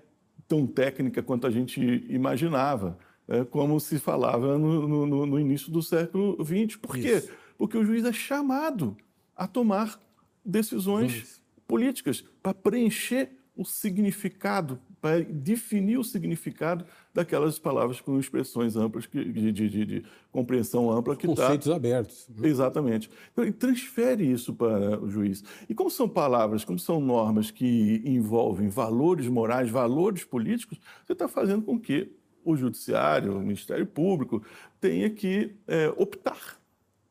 tão 0.48 0.66
técnica 0.66 1.22
quanto 1.22 1.46
a 1.46 1.52
gente 1.52 1.82
imaginava, 2.10 2.98
é, 3.28 3.44
como 3.44 3.80
se 3.80 4.00
falava 4.00 4.58
no, 4.58 5.06
no, 5.06 5.26
no, 5.26 5.40
início 5.40 5.72
do 5.72 5.84
século 5.84 6.38
XX. 6.44 6.78
Por 6.78 6.96
quê? 6.96 7.18
Isso. 7.18 7.32
Porque 7.58 7.78
o 7.78 7.86
juiz 7.86 8.06
é 8.06 8.14
chamado 8.14 8.98
a 9.36 9.48
tomar 9.48 10.02
decisões 10.44 11.14
Isso. 11.14 11.44
políticas 11.68 12.24
para 12.42 12.54
preencher 12.54 13.32
o 13.60 13.66
significado, 13.66 14.80
para 15.02 15.22
definir 15.22 15.98
o 15.98 16.04
significado 16.04 16.86
daquelas 17.14 17.60
palavras 17.60 18.00
com 18.00 18.18
expressões 18.18 18.78
amplas, 18.78 19.06
de, 19.12 19.52
de, 19.52 19.52
de, 19.52 19.86
de 19.86 20.04
compreensão 20.32 20.90
ampla 20.90 21.14
que 21.14 21.28
está... 21.28 21.44
Conceitos 21.44 21.70
abertos. 21.70 22.30
Exatamente. 22.42 23.10
Então, 23.34 23.44
ele 23.44 23.52
transfere 23.52 24.24
isso 24.24 24.54
para 24.54 24.98
o 25.04 25.10
juiz. 25.10 25.44
E 25.68 25.76
como 25.76 25.90
são 25.90 26.08
palavras, 26.08 26.64
como 26.64 26.80
são 26.80 27.02
normas 27.02 27.52
que 27.52 28.02
envolvem 28.06 28.70
valores 28.70 29.28
morais, 29.28 29.70
valores 29.70 30.24
políticos, 30.24 30.80
você 31.06 31.12
está 31.12 31.28
fazendo 31.28 31.64
com 31.64 31.78
que 31.78 32.14
o 32.46 32.56
judiciário, 32.56 33.36
o 33.36 33.42
Ministério 33.42 33.86
Público, 33.86 34.42
tenha 34.80 35.10
que 35.10 35.54
é, 35.68 35.94
optar 35.98 36.58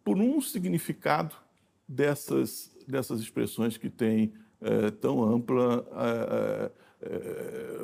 por 0.03 0.17
um 0.17 0.41
significado 0.41 1.37
dessas, 1.87 2.75
dessas 2.87 3.21
expressões 3.21 3.77
que 3.77 3.91
têm 3.91 4.33
é, 4.61 4.91
tão 4.91 5.23
ampla 5.23 5.87
é, 5.93 6.73
é, 7.03 7.79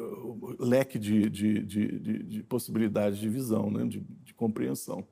leque 0.58 0.98
de, 0.98 1.30
de, 1.30 1.62
de, 1.62 2.22
de, 2.22 2.42
possibilidades 2.42 3.18
de 3.18 3.28
visão, 3.28 3.70
né? 3.70 3.84
de, 3.84 4.04
compreensão. 4.34 5.06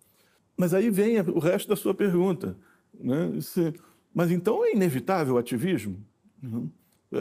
Mas 0.57 0.75
aí 0.75 0.91
vem 0.91 1.21
o 1.21 1.39
resto 1.39 1.69
da 1.69 1.77
sua 1.77 1.95
pergunta. 1.95 2.57
Né? 2.93 3.41
Se, 3.41 3.73
Mas 4.13 4.31
então 4.31 4.65
é 4.65 4.73
inevitável 4.73 5.37
o 5.37 5.39
ativismo? 5.39 6.05
Uhum. 6.43 6.69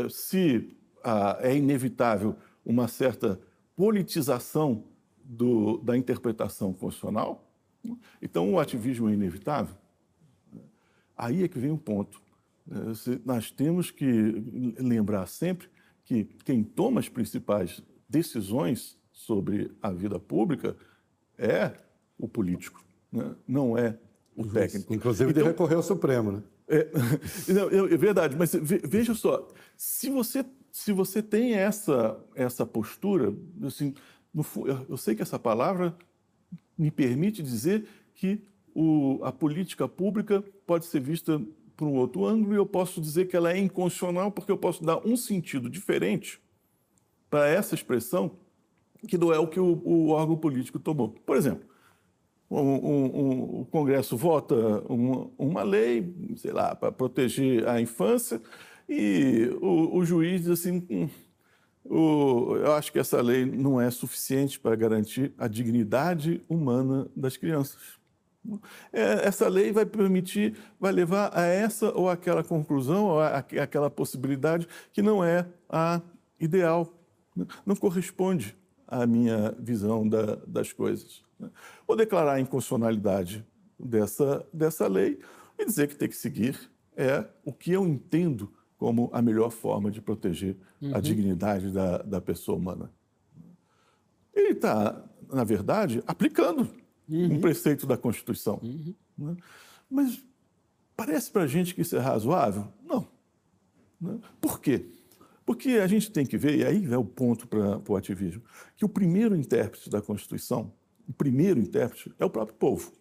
Se 0.10 0.76
ah, 1.04 1.38
é 1.42 1.56
inevitável 1.56 2.36
uma 2.66 2.88
certa 2.88 3.40
politização 3.76 4.84
do, 5.24 5.78
da 5.78 5.96
interpretação 5.96 6.74
constitucional, 6.74 7.48
então 8.22 8.54
o 8.54 8.60
ativismo 8.60 9.10
é 9.10 9.14
inevitável? 9.14 9.76
Aí 11.16 11.44
é 11.44 11.48
que 11.48 11.60
vem 11.60 11.72
o 11.72 11.78
ponto. 11.78 12.22
É, 12.72 13.20
nós 13.26 13.52
temos 13.52 13.92
que 13.92 14.06
lembrar 14.80 15.28
sempre 15.28 15.68
que 16.06 16.24
quem 16.46 16.64
toma 16.64 17.00
as 17.00 17.10
principais 17.10 17.84
decisões 18.08 18.98
sobre 19.12 19.72
a 19.82 19.92
vida 19.92 20.20
pública 20.20 20.76
é 21.38 21.74
o 22.18 22.28
político, 22.28 22.84
né? 23.12 23.36
não 23.48 23.78
é 23.78 23.98
o 24.36 24.46
técnico. 24.48 24.94
Inclusive, 24.94 25.32
então, 25.32 25.44
ele 25.44 25.50
recorreu 25.50 25.78
ao 25.78 25.84
Supremo, 25.84 26.32
né? 26.32 26.44
É, 26.68 26.90
não, 27.52 27.68
é 27.88 27.98
verdade, 27.98 28.36
mas 28.38 28.54
veja 28.54 29.14
só, 29.14 29.48
se 29.76 30.10
você, 30.10 30.46
se 30.72 30.94
você 30.94 31.22
tem 31.22 31.54
essa, 31.54 32.18
essa 32.34 32.66
postura, 32.66 33.36
assim, 33.64 33.94
no, 34.34 34.46
eu 34.88 34.96
sei 34.96 35.14
que 35.14 35.22
essa 35.22 35.38
palavra 35.38 35.96
me 36.78 36.90
permite 36.90 37.44
dizer 37.44 37.86
que 38.16 38.42
o, 38.74 39.20
a 39.24 39.32
política 39.32 39.88
pública 39.88 40.42
pode 40.66 40.86
ser 40.86 41.02
vista 41.02 41.42
por 41.82 41.88
um 41.88 41.96
outro 41.96 42.28
ângulo 42.28 42.54
e 42.54 42.58
eu 42.58 42.66
posso 42.66 43.02
dizer 43.02 43.26
que 43.26 43.36
ela 43.36 43.52
é 43.52 43.58
inconstitucional 43.58 44.32
porque 44.32 44.52
eu 44.52 44.58
posso 44.58 44.84
dar 44.84 45.00
um 45.04 45.18
sentido 45.18 45.68
diferente 45.68 46.40
para 47.28 47.48
essa 47.48 47.74
expressão 47.74 48.34
que 49.08 49.18
não 49.18 49.34
é 49.34 49.40
o 49.40 49.48
que 49.48 49.60
o, 49.60 49.82
o 49.84 50.10
órgão 50.10 50.38
político 50.38 50.78
tomou. 50.78 51.10
Por 51.26 51.36
exemplo, 51.36 51.68
um, 52.52 52.60
um, 52.60 53.62
o 53.62 53.68
Congresso 53.72 54.16
vota 54.16 54.56
uma, 54.88 55.32
uma, 55.40 55.64
lei, 55.64 56.14
sei 56.36 56.52
lá, 56.52 56.76
para 56.76 56.92
proteger 56.92 57.68
a 57.68 57.82
infância, 57.82 58.40
e 58.88 59.50
o, 59.60 59.98
o 59.98 60.06
juiz 60.06 60.42
diz 60.42 60.52
assim: 60.52 60.86
hum, 60.88 61.10
o, 61.84 62.58
eu 62.58 62.74
acho 62.74 62.92
que 62.92 63.00
essa 63.00 63.20
lei 63.24 63.44
não 63.44 63.82
é 63.82 63.90
suficiente 63.90 64.60
para 64.60 64.76
garantir 64.76 65.34
a 65.36 65.48
dignidade 65.48 66.44
humana 66.48 67.10
das 67.16 67.38
crianças. 67.38 68.01
É, 68.92 69.28
essa 69.28 69.48
lei 69.48 69.72
vai 69.72 69.86
permitir, 69.86 70.58
vai 70.80 70.92
levar 70.92 71.32
a 71.38 71.46
essa 71.46 71.96
ou 71.96 72.10
aquela 72.10 72.44
conclusão, 72.44 73.06
ou 73.06 73.20
a, 73.20 73.38
aquela 73.38 73.90
possibilidade 73.90 74.68
que 74.92 75.02
não 75.02 75.24
é 75.24 75.48
a 75.70 76.02
ideal, 76.40 76.92
não 77.66 77.76
corresponde 77.76 78.58
à 78.88 79.06
minha 79.06 79.56
visão 79.60 80.08
da, 80.08 80.38
das 80.48 80.74
coisas. 80.74 81.24
Ou 81.88 81.96
declarar 81.96 82.34
a 82.34 82.40
inconstitucionalidade 82.40 83.46
dessa, 83.80 84.46
dessa 84.54 84.88
lei 84.88 85.20
e 85.58 85.66
dizer 85.66 85.88
que 85.88 85.96
tem 85.96 86.10
que 86.10 86.16
seguir 86.16 86.72
é 86.96 87.26
o 87.46 87.54
que 87.54 87.72
eu 87.72 87.88
entendo 87.88 88.52
como 88.78 89.10
a 89.14 89.22
melhor 89.22 89.52
forma 89.52 89.92
de 89.92 90.02
proteger 90.02 90.58
uhum. 90.82 90.96
a 90.96 91.00
dignidade 91.00 91.72
da, 91.72 92.00
da 92.00 92.20
pessoa 92.20 92.58
humana. 92.58 92.92
Ele 94.34 94.50
está, 94.50 95.04
na 95.32 95.44
verdade, 95.44 96.04
aplicando 96.08 96.68
uhum. 97.12 97.36
um 97.36 97.42
preceito 97.42 97.86
da 97.86 97.98
Constituição. 97.98 98.60
Uhum. 98.64 98.96
Né? 99.18 99.38
Mas 99.90 100.24
parece 100.96 101.30
para 101.32 101.44
a 101.44 101.48
gente 101.48 101.76
que 101.76 101.82
isso 101.82 101.96
é 101.96 102.00
razoável? 102.00 102.68
Não. 102.84 103.08
Né? 104.00 104.20
Por 104.40 104.60
quê? 104.60 104.86
Porque 105.46 105.72
a 105.72 105.88
gente 105.88 106.12
tem 106.12 106.26
que 106.26 106.38
ver, 106.38 106.60
e 106.60 106.66
aí 106.66 106.86
é 106.86 106.98
o 106.98 107.04
ponto 107.04 107.48
para 107.48 107.82
o 107.88 107.96
ativismo, 107.96 108.42
que 108.78 108.86
o 108.86 108.90
primeiro 108.90 109.36
intérprete 109.36 109.90
da 109.90 110.02
Constituição, 110.02 110.72
o 111.08 111.14
primeiro 111.14 111.60
intérprete 111.60 112.14
é 112.18 112.26
o 112.26 112.30
próprio 112.30 112.56
povo, 112.56 112.92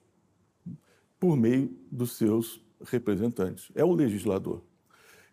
por 1.19 1.37
meio 1.37 1.71
dos 1.91 2.17
seus 2.17 2.61
representantes, 2.85 3.71
é 3.75 3.85
o 3.85 3.93
legislador. 3.93 4.65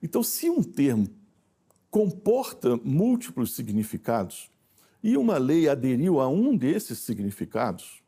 Então, 0.04 0.22
se 0.22 0.50
um 0.50 0.62
termo 0.62 1.08
comporta 1.90 2.78
múltiplos 2.78 3.56
significados 3.56 4.52
e 5.02 5.18
uma 5.18 5.38
lei 5.38 5.70
aderiu 5.70 6.20
a 6.20 6.28
um 6.28 6.56
desses 6.56 7.00
significados, 7.00 8.04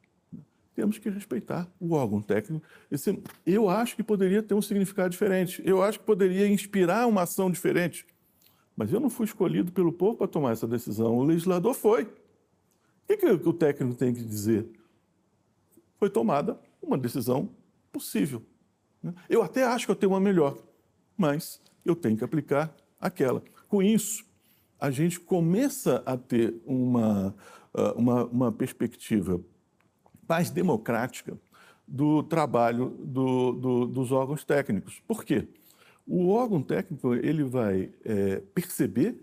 temos 0.80 0.98
que 0.98 1.10
respeitar 1.10 1.70
o 1.78 1.94
órgão 1.94 2.22
técnico. 2.22 2.66
Esse, 2.90 3.22
eu 3.46 3.68
acho 3.68 3.98
que 3.98 4.02
poderia 4.02 4.42
ter 4.42 4.54
um 4.54 4.62
significado 4.62 5.10
diferente, 5.10 5.62
eu 5.66 5.84
acho 5.84 6.00
que 6.00 6.06
poderia 6.06 6.48
inspirar 6.48 7.06
uma 7.06 7.24
ação 7.24 7.52
diferente. 7.52 8.08
Mas 8.78 8.94
eu 8.94 9.00
não 9.02 9.10
fui 9.10 9.26
escolhido 9.26 9.74
pelo 9.74 9.92
povo 9.92 10.20
para 10.20 10.28
tomar 10.28 10.54
essa 10.54 10.66
decisão, 10.66 11.18
o 11.18 11.24
legislador 11.26 11.74
foi. 11.74 12.04
O 12.04 12.10
que, 13.10 13.18
que 13.18 13.26
o 13.26 13.52
técnico 13.52 13.96
tem 13.96 14.14
que 14.14 14.24
dizer? 14.24 14.70
Foi 15.98 16.10
tomada 16.10 16.58
uma 16.82 16.98
decisão 16.98 17.50
possível. 17.92 18.42
Né? 19.04 19.14
Eu 19.30 19.44
até 19.44 19.66
acho 19.66 19.86
que 19.86 19.92
eu 19.92 19.98
tenho 19.98 20.14
uma 20.14 20.20
melhor, 20.22 20.58
mas 21.18 21.62
eu 21.84 21.94
tenho 21.94 22.16
que 22.16 22.24
aplicar 22.24 22.74
aquela. 23.02 23.44
Com 23.68 23.84
isso, 23.84 24.26
a 24.80 24.90
gente 24.90 25.20
começa 25.20 26.02
a 26.06 26.16
ter 26.16 26.56
uma, 26.66 27.36
ah, 27.74 27.94
uma, 27.98 28.24
uma 28.28 28.52
perspectiva 28.52 29.42
mais 30.30 30.52
democrática 30.52 31.36
do 31.88 32.22
trabalho 32.22 32.90
do, 33.00 33.52
do, 33.54 33.86
dos 33.88 34.12
órgãos 34.12 34.46
técnicos. 34.46 35.02
Por 35.08 35.26
quê? 35.26 35.48
O 36.06 36.30
órgão 36.30 36.62
técnico 36.62 37.16
ele 37.16 37.44
vai 37.44 37.92
é, 38.06 38.38
perceber 38.54 39.18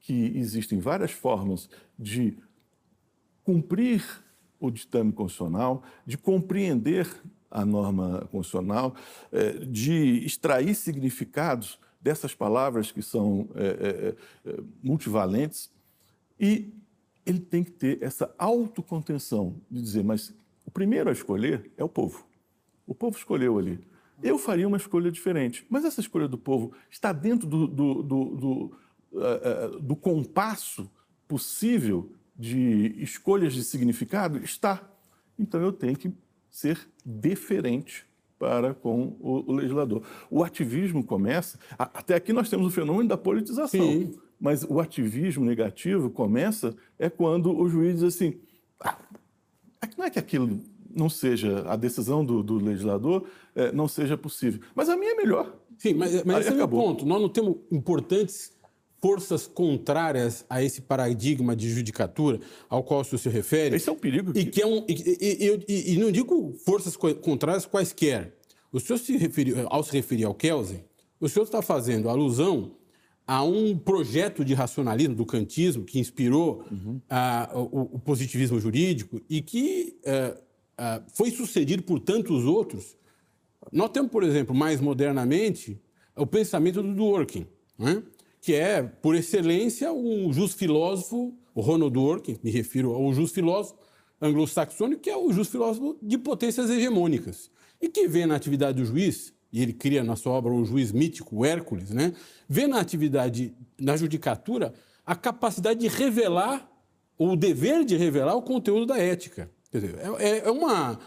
que 0.00 0.36
existem 0.36 0.78
várias 0.78 1.12
formas 1.12 1.68
de 1.98 2.36
cumprir 3.42 4.04
o 4.58 4.70
ditame 4.70 5.12
constitucional, 5.12 5.82
de 6.06 6.18
compreender 6.18 7.08
a 7.50 7.64
norma 7.64 8.28
constitucional, 8.30 8.94
é, 9.32 9.52
de 9.64 10.24
extrair 10.24 10.74
significados 10.74 11.78
dessas 12.00 12.34
palavras 12.34 12.92
que 12.92 13.02
são 13.02 13.48
é, 13.54 14.14
é, 14.46 14.50
é 14.50 14.62
multivalentes 14.82 15.70
e 16.38 16.72
ele 17.26 17.40
tem 17.40 17.62
que 17.62 17.70
ter 17.70 18.02
essa 18.02 18.34
autocontenção 18.38 19.56
de 19.70 19.80
dizer, 19.80 20.02
mas 20.02 20.34
o 20.70 20.72
primeiro 20.72 21.10
a 21.10 21.12
escolher 21.12 21.68
é 21.76 21.82
o 21.82 21.88
povo. 21.88 22.24
O 22.86 22.94
povo 22.94 23.16
escolheu 23.16 23.58
ali. 23.58 23.80
Eu 24.22 24.38
faria 24.38 24.68
uma 24.68 24.76
escolha 24.76 25.10
diferente, 25.10 25.66
mas 25.68 25.84
essa 25.84 26.00
escolha 26.00 26.28
do 26.28 26.38
povo 26.38 26.72
está 26.88 27.12
dentro 27.12 27.48
do, 27.48 27.66
do, 27.66 28.02
do, 28.04 28.24
do, 28.36 28.52
uh, 29.10 29.74
uh, 29.74 29.80
do 29.80 29.96
compasso 29.96 30.88
possível 31.26 32.12
de 32.36 32.94
escolhas 33.02 33.52
de 33.52 33.64
significado? 33.64 34.38
Está. 34.38 34.88
Então 35.36 35.60
eu 35.60 35.72
tenho 35.72 35.96
que 35.96 36.12
ser 36.48 36.78
deferente 37.04 38.06
para 38.38 38.72
com 38.72 39.16
o, 39.18 39.50
o, 39.50 39.52
legislador. 39.52 40.04
O 40.30 40.44
ativismo 40.44 41.02
começa. 41.02 41.58
Até 41.76 42.14
aqui 42.14 42.32
nós 42.32 42.48
temos 42.48 42.68
o 42.68 42.70
fenômeno 42.70 43.08
da 43.08 43.18
politização. 43.18 43.68
Sim. 43.80 44.16
Mas 44.40 44.62
o 44.62 44.78
ativismo 44.78 45.44
negativo 45.44 46.10
começa 46.10 46.76
é 46.96 47.10
quando 47.10 47.58
o 47.58 47.68
juiz 47.68 47.94
diz 47.94 48.04
assim: 48.04 48.38
ah, 48.78 48.96
não 49.96 50.04
é 50.04 50.10
que 50.10 50.18
aquilo 50.18 50.60
não 50.94 51.08
seja, 51.08 51.64
a 51.68 51.76
decisão 51.76 52.24
do, 52.24 52.42
do 52.42 52.56
legislador 52.56 53.24
é, 53.54 53.70
não 53.72 53.86
seja 53.86 54.16
possível. 54.16 54.60
Mas 54.74 54.88
a 54.88 54.96
minha 54.96 55.12
é 55.12 55.14
melhor. 55.14 55.54
Sim, 55.78 55.94
mas, 55.94 56.24
mas 56.24 56.46
esse 56.46 56.58
é 56.58 56.64
o 56.64 56.68
ponto. 56.68 57.06
Nós 57.06 57.20
não 57.20 57.28
temos 57.28 57.56
importantes 57.70 58.52
forças 59.00 59.46
contrárias 59.46 60.44
a 60.48 60.62
esse 60.62 60.82
paradigma 60.82 61.56
de 61.56 61.70
judicatura 61.70 62.40
ao 62.68 62.84
qual 62.84 63.00
o 63.00 63.04
senhor 63.04 63.18
se 63.18 63.28
refere. 63.30 63.76
Esse 63.76 63.88
é 63.88 63.92
um 63.92 63.96
perigo. 63.96 64.32
E, 64.36 64.44
que 64.44 64.60
é 64.60 64.66
um, 64.66 64.84
e, 64.86 65.64
e, 65.66 65.94
e, 65.94 65.96
não 65.96 66.12
digo 66.12 66.52
forças 66.64 66.96
contrárias 66.96 67.64
quaisquer. 67.64 68.36
O 68.70 68.78
senhor 68.78 68.98
se 68.98 69.16
referiu, 69.16 69.66
ao 69.70 69.82
se 69.82 69.92
referir 69.92 70.24
ao 70.24 70.34
Kelsen, 70.34 70.84
o 71.18 71.28
senhor 71.28 71.44
está 71.44 71.62
fazendo 71.62 72.08
alusão 72.08 72.72
a 73.30 73.44
um 73.44 73.78
projeto 73.78 74.44
de 74.44 74.54
racionalismo 74.54 75.14
do 75.14 75.24
kantismo 75.24 75.84
que 75.84 76.00
inspirou 76.00 76.64
uhum. 76.68 77.00
o, 77.54 77.94
o, 77.94 77.98
positivismo 78.00 78.58
jurídico 78.58 79.20
e 79.30 79.40
que 79.40 79.96
uh, 80.04 80.36
uh, 80.36 81.04
foi 81.14 81.30
sucedido 81.30 81.84
por 81.84 82.00
tantos 82.00 82.44
outros. 82.44 82.98
Nós 83.70 83.90
temos, 83.90 84.10
por 84.10 84.24
exemplo, 84.24 84.52
mais 84.52 84.80
modernamente, 84.80 85.80
o 86.16 86.26
pensamento 86.26 86.82
do 86.82 86.92
Dworkin, 86.92 87.46
né? 87.78 88.02
que 88.40 88.52
é, 88.52 88.82
por 88.82 89.14
excelência, 89.14 89.92
um 89.92 90.32
justo 90.32 90.56
filósofo, 90.56 91.32
o 91.54 91.60
Ronald 91.60 91.92
Dworkin, 91.92 92.36
me 92.42 92.50
refiro 92.50 92.92
ao 92.94 93.14
justo 93.14 93.36
filósofo 93.36 93.78
anglo-saxônico, 94.20 95.02
que 95.02 95.08
é 95.08 95.16
o 95.16 95.32
justo 95.32 95.52
filósofo 95.52 95.96
de 96.02 96.18
potências 96.18 96.68
hegemônicas, 96.68 97.48
e 97.80 97.88
que 97.88 98.08
vê 98.08 98.26
na 98.26 98.34
atividade 98.34 98.82
do 98.82 98.84
juiz 98.84 99.32
e 99.52 99.62
ele 99.62 99.72
cria 99.72 100.04
na 100.04 100.16
sua 100.16 100.32
obra 100.32 100.52
o 100.52 100.64
juiz 100.64 100.92
mítico, 100.92 101.44
Hércules, 101.44 101.90
né? 101.90 102.14
vê 102.48 102.66
na 102.66 102.80
atividade, 102.80 103.52
na 103.78 103.96
judicatura, 103.96 104.72
a 105.04 105.16
capacidade 105.16 105.80
de 105.80 105.88
revelar, 105.88 106.68
ou 107.18 107.32
o 107.32 107.36
dever 107.36 107.84
de 107.84 107.96
revelar 107.96 108.34
o 108.36 108.42
conteúdo 108.42 108.86
da 108.86 108.98
ética. 108.98 109.50
Quer 109.70 109.80
dizer, 109.80 109.98
é, 109.98 110.28
é, 110.28 110.38
é 110.46 110.50
uma, 110.50 110.98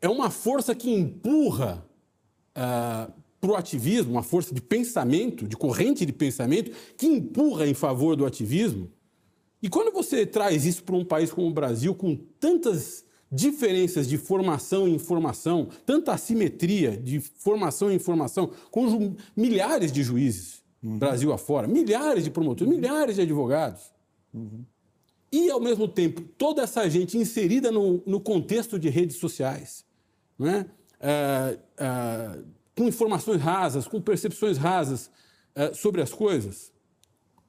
é 0.00 0.08
uma 0.08 0.30
força 0.30 0.74
que 0.74 0.90
empurra 0.90 1.84
uh, 2.54 2.54
ah, 2.54 3.10
para 3.40 3.50
o 3.50 3.56
ativismo, 3.56 4.12
uma 4.12 4.22
força 4.22 4.54
de 4.54 4.60
pensamento, 4.60 5.48
de 5.48 5.56
corrente 5.56 6.04
de 6.04 6.12
pensamento, 6.12 6.70
que 6.96 7.06
empurra 7.06 7.66
em 7.66 7.74
favor 7.74 8.14
do 8.14 8.26
ativismo. 8.26 8.90
E 9.62 9.68
quando 9.68 9.92
você 9.92 10.26
traz 10.26 10.64
isso 10.66 10.84
para 10.84 10.94
um 10.94 11.04
país 11.04 11.32
como 11.32 11.48
o 11.48 11.52
Brasil, 11.52 11.94
com 11.94 12.14
tantas 12.38 13.05
diferenças 13.30 14.08
de 14.08 14.16
formação 14.16 14.86
e 14.86 14.94
informação, 14.94 15.68
tanta 15.84 16.12
assimetria 16.12 16.96
de 16.96 17.20
formação 17.20 17.90
e 17.90 17.94
informação, 17.94 18.50
com 18.70 19.16
milhares 19.36 19.90
de 19.90 20.02
juízes, 20.02 20.62
uhum. 20.82 20.98
Brasil 20.98 21.32
afora, 21.32 21.66
milhares 21.66 22.24
de 22.24 22.30
promotores, 22.30 22.72
uhum. 22.72 22.80
milhares 22.80 23.16
de 23.16 23.22
advogados. 23.22 23.92
Uhum. 24.32 24.64
E, 25.32 25.50
ao 25.50 25.60
mesmo 25.60 25.88
tempo, 25.88 26.22
toda 26.38 26.62
essa 26.62 26.88
gente 26.88 27.18
inserida 27.18 27.70
no, 27.72 28.02
no 28.06 28.20
contexto 28.20 28.78
de 28.78 28.88
redes 28.88 29.16
sociais, 29.16 29.84
né? 30.38 30.66
É, 30.98 31.58
é, 31.78 32.38
com 32.76 32.84
informações 32.84 33.40
rasas, 33.40 33.88
com 33.88 34.00
percepções 34.00 34.56
rasas 34.56 35.10
é, 35.54 35.72
sobre 35.72 36.00
as 36.02 36.12
coisas, 36.12 36.72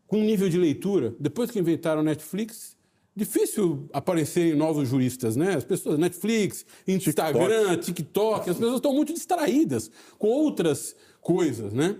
com 0.08 0.20
um 0.20 0.24
nível 0.24 0.50
de 0.50 0.58
leitura. 0.58 1.14
Depois 1.20 1.52
que 1.52 1.60
inventaram 1.60 2.02
Netflix, 2.02 2.77
difícil 3.18 3.90
aparecerem 3.92 4.56
novos 4.56 4.88
juristas, 4.88 5.36
né? 5.36 5.56
As 5.56 5.66
pessoas, 5.66 5.98
Netflix, 5.98 6.64
Instagram, 6.88 7.78
TikTok, 7.78 7.86
TikTok 7.86 8.50
as 8.52 8.58
pessoas 8.58 8.76
estão 8.76 8.94
muito 8.94 9.12
distraídas 9.12 9.90
com 10.20 10.28
outras 10.28 10.96
coisas, 11.20 11.74
né? 11.74 11.98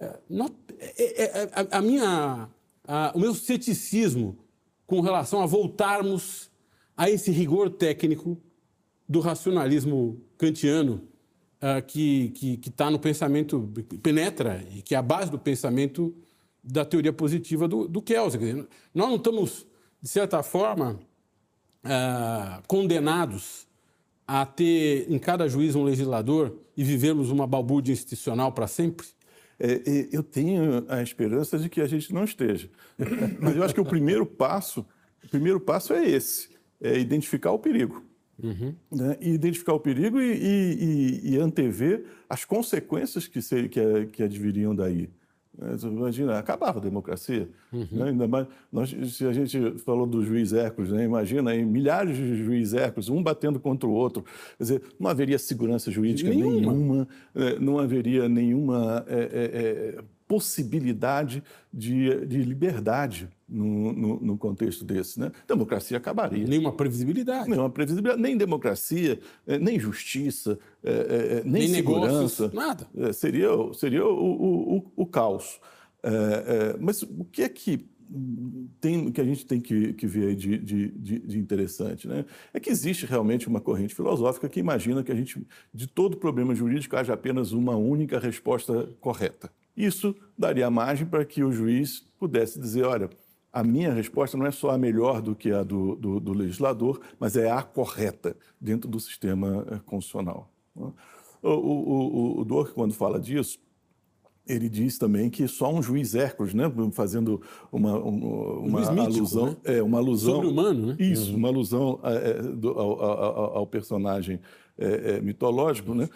É, 0.00 0.18
é, 0.96 1.24
é, 1.24 1.50
a, 1.70 1.82
minha, 1.82 2.48
a, 2.88 3.12
o 3.14 3.20
meu 3.20 3.34
ceticismo 3.34 4.38
com 4.86 5.02
relação 5.02 5.42
a 5.42 5.46
voltarmos 5.46 6.50
a 6.96 7.10
esse 7.10 7.30
rigor 7.30 7.68
técnico 7.68 8.40
do 9.06 9.20
racionalismo 9.20 10.18
kantiano 10.38 11.02
uh, 11.56 11.84
que 11.86 12.58
está 12.66 12.90
no 12.90 12.98
pensamento, 12.98 13.70
penetra 14.02 14.64
e 14.74 14.80
que 14.80 14.94
é 14.94 14.98
a 14.98 15.02
base 15.02 15.30
do 15.30 15.38
pensamento 15.38 16.14
da 16.62 16.86
teoria 16.86 17.12
positiva 17.12 17.68
do, 17.68 17.86
do 17.86 18.00
Kelsen. 18.00 18.40
Dizer, 18.40 18.68
nós 18.94 19.08
não 19.08 19.16
estamos 19.16 19.66
de 20.04 20.10
certa 20.10 20.42
forma, 20.42 21.00
uh, 21.82 22.62
condenados 22.66 23.66
a 24.28 24.44
ter 24.44 25.10
em 25.10 25.18
cada 25.18 25.48
juiz 25.48 25.74
um 25.74 25.82
legislador 25.82 26.54
e 26.76 26.84
vivermos 26.84 27.30
uma 27.30 27.46
balbúrdia 27.46 27.94
institucional 27.94 28.52
para 28.52 28.66
sempre? 28.66 29.06
É, 29.58 29.80
eu 30.12 30.22
tenho 30.22 30.84
a 30.90 31.02
esperança 31.02 31.58
de 31.58 31.70
que 31.70 31.80
a 31.80 31.86
gente 31.86 32.12
não 32.12 32.22
esteja. 32.22 32.68
Mas 33.40 33.56
eu 33.56 33.64
acho 33.64 33.72
que 33.72 33.80
o 33.80 33.84
primeiro 33.84 34.26
passo, 34.26 34.84
o 35.24 35.28
primeiro 35.30 35.58
passo 35.58 35.94
é 35.94 36.06
esse, 36.06 36.50
é 36.82 36.98
identificar 36.98 37.52
o 37.52 37.58
perigo. 37.58 38.04
Uhum. 38.42 38.74
Né? 38.92 39.16
E 39.22 39.30
identificar 39.30 39.72
o 39.72 39.80
perigo 39.80 40.20
e, 40.20 40.34
e, 40.34 41.32
e, 41.32 41.38
antever 41.38 42.04
as 42.28 42.44
consequências 42.44 43.26
que, 43.26 43.40
se, 43.40 43.70
que, 43.70 44.06
que 44.12 44.22
adviriam 44.22 44.74
daí. 44.74 45.08
Imagina, 45.84 46.38
acabava 46.38 46.78
a 46.78 46.82
democracia. 46.82 47.48
Uhum. 47.72 47.86
Né? 47.92 48.04
Ainda 48.08 48.26
mais, 48.26 48.46
nós, 48.72 48.94
se 49.12 49.24
a 49.24 49.32
gente 49.32 49.78
falou 49.78 50.06
do 50.06 50.24
juiz 50.24 50.52
Hércules, 50.52 50.90
né? 50.90 51.04
imagina 51.04 51.50
aí, 51.52 51.64
milhares 51.64 52.16
de 52.16 52.44
juiz 52.44 52.74
Hércules, 52.74 53.08
um 53.08 53.22
batendo 53.22 53.60
contra 53.60 53.88
o 53.88 53.92
outro. 53.92 54.24
Quer 54.58 54.64
dizer, 54.64 54.82
não 54.98 55.08
haveria 55.08 55.38
segurança 55.38 55.90
jurídica 55.90 56.30
nenhuma, 56.30 56.72
nenhuma 56.72 57.08
né? 57.34 57.56
não 57.60 57.78
haveria 57.78 58.28
nenhuma 58.28 59.04
é, 59.06 59.14
é, 59.14 59.98
é, 59.98 60.04
possibilidade 60.26 61.42
de, 61.72 62.26
de 62.26 62.42
liberdade 62.42 63.28
no, 63.48 63.92
no, 63.92 64.20
no, 64.20 64.38
contexto 64.38 64.84
desse. 64.84 65.20
Né? 65.20 65.30
Democracia 65.46 65.96
acabaria. 65.96 66.46
Nenhuma 66.46 66.72
previsibilidade. 66.72 67.48
Nenhuma 67.48 67.70
previsibilidade, 67.70 68.20
nem 68.20 68.36
democracia, 68.36 69.18
eh, 69.46 69.58
nem 69.58 69.78
justiça, 69.78 70.58
é, 70.82 70.90
é, 70.90 71.42
nem, 71.44 71.62
nem, 71.62 71.68
segurança. 71.68 72.44
Negócios, 72.44 72.52
nada. 72.52 72.86
É, 72.96 73.12
seria 73.12 73.48
seria 73.74 74.04
o, 74.06 74.14
o, 74.14 74.76
o, 74.76 74.92
o 74.96 75.06
caos. 75.06 75.60
mas 76.80 77.02
o 77.02 77.24
que 77.24 77.42
é 77.42 77.48
que 77.48 77.86
tem, 78.80 79.10
que 79.10 79.20
a 79.20 79.24
gente 79.24 79.46
tem 79.46 79.60
que, 79.60 79.92
que 79.94 80.06
ver 80.06 80.28
aí 80.28 80.36
de, 80.36 80.58
de, 80.58 81.18
de, 81.18 81.38
interessante, 81.38 82.06
né? 82.06 82.24
É 82.52 82.60
que 82.60 82.70
existe 82.70 83.06
realmente 83.06 83.48
uma 83.48 83.60
corrente 83.60 83.94
filosófica 83.94 84.48
que 84.48 84.60
imagina 84.60 85.02
que 85.02 85.10
a 85.10 85.14
gente, 85.14 85.44
de 85.72 85.86
todo 85.86 86.16
problema 86.16 86.54
jurídico, 86.54 86.96
haja 86.96 87.14
apenas 87.14 87.52
uma 87.52 87.76
única 87.76 88.18
resposta 88.18 88.88
correta. 89.00 89.50
Isso 89.76 90.14
daria 90.38 90.70
margem 90.70 91.06
para 91.06 91.24
que 91.24 91.42
o 91.42 91.50
juiz 91.50 92.06
pudesse 92.18 92.60
dizer, 92.60 92.84
olha, 92.84 93.10
a 93.54 93.62
minha 93.62 93.92
resposta 93.92 94.36
não 94.36 94.46
é 94.46 94.50
só 94.50 94.70
a 94.70 94.78
melhor 94.78 95.22
do 95.22 95.32
que 95.32 95.52
a 95.52 95.62
do, 95.62 95.94
do, 95.94 96.18
do 96.18 96.32
legislador, 96.32 97.00
mas 97.20 97.36
é 97.36 97.48
a 97.48 97.62
correta 97.62 98.36
dentro 98.60 98.90
do 98.90 98.98
sistema 98.98 99.64
eh, 99.70 99.80
constitucional. 99.86 100.50
Né? 100.74 100.90
O, 101.40 101.50
o, 101.50 102.38
o, 102.38 102.40
o 102.40 102.44
Dwork, 102.44 102.72
quando 102.72 102.92
fala 102.92 103.20
disso, 103.20 103.60
ele 104.44 104.68
diz 104.68 104.98
também 104.98 105.30
que 105.30 105.46
só 105.46 105.72
um 105.72 105.80
juiz 105.80 106.16
Hércules, 106.16 106.52
né, 106.52 106.64
fazendo 106.90 107.40
uma, 107.70 107.96
uma, 107.96 108.90
uma 108.90 109.02
alusão, 109.04 109.46
né? 109.46 109.56
é, 109.64 109.82
uma 109.82 109.98
alusão 109.98 110.34
sobre-humano, 110.34 110.86
né? 110.88 110.96
Isso, 110.98 111.30
uhum. 111.30 111.36
uma 111.36 111.48
alusão 111.48 112.00
é, 112.02 112.42
do, 112.42 112.70
ao, 112.70 113.02
ao, 113.02 113.56
ao, 113.58 113.66
personagem 113.68 114.40
é, 114.76 115.20
mitológico, 115.20 115.94
né, 115.94 116.08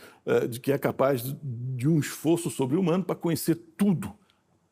de 0.51 0.59
que 0.59 0.73
é 0.73 0.77
capaz 0.77 1.23
de, 1.23 1.39
de 1.41 1.89
um 1.89 2.01
esforço 2.01 2.51
sobre-humano 2.51 3.05
para 3.05 3.15
conhecer 3.15 3.55
tudo 3.77 4.13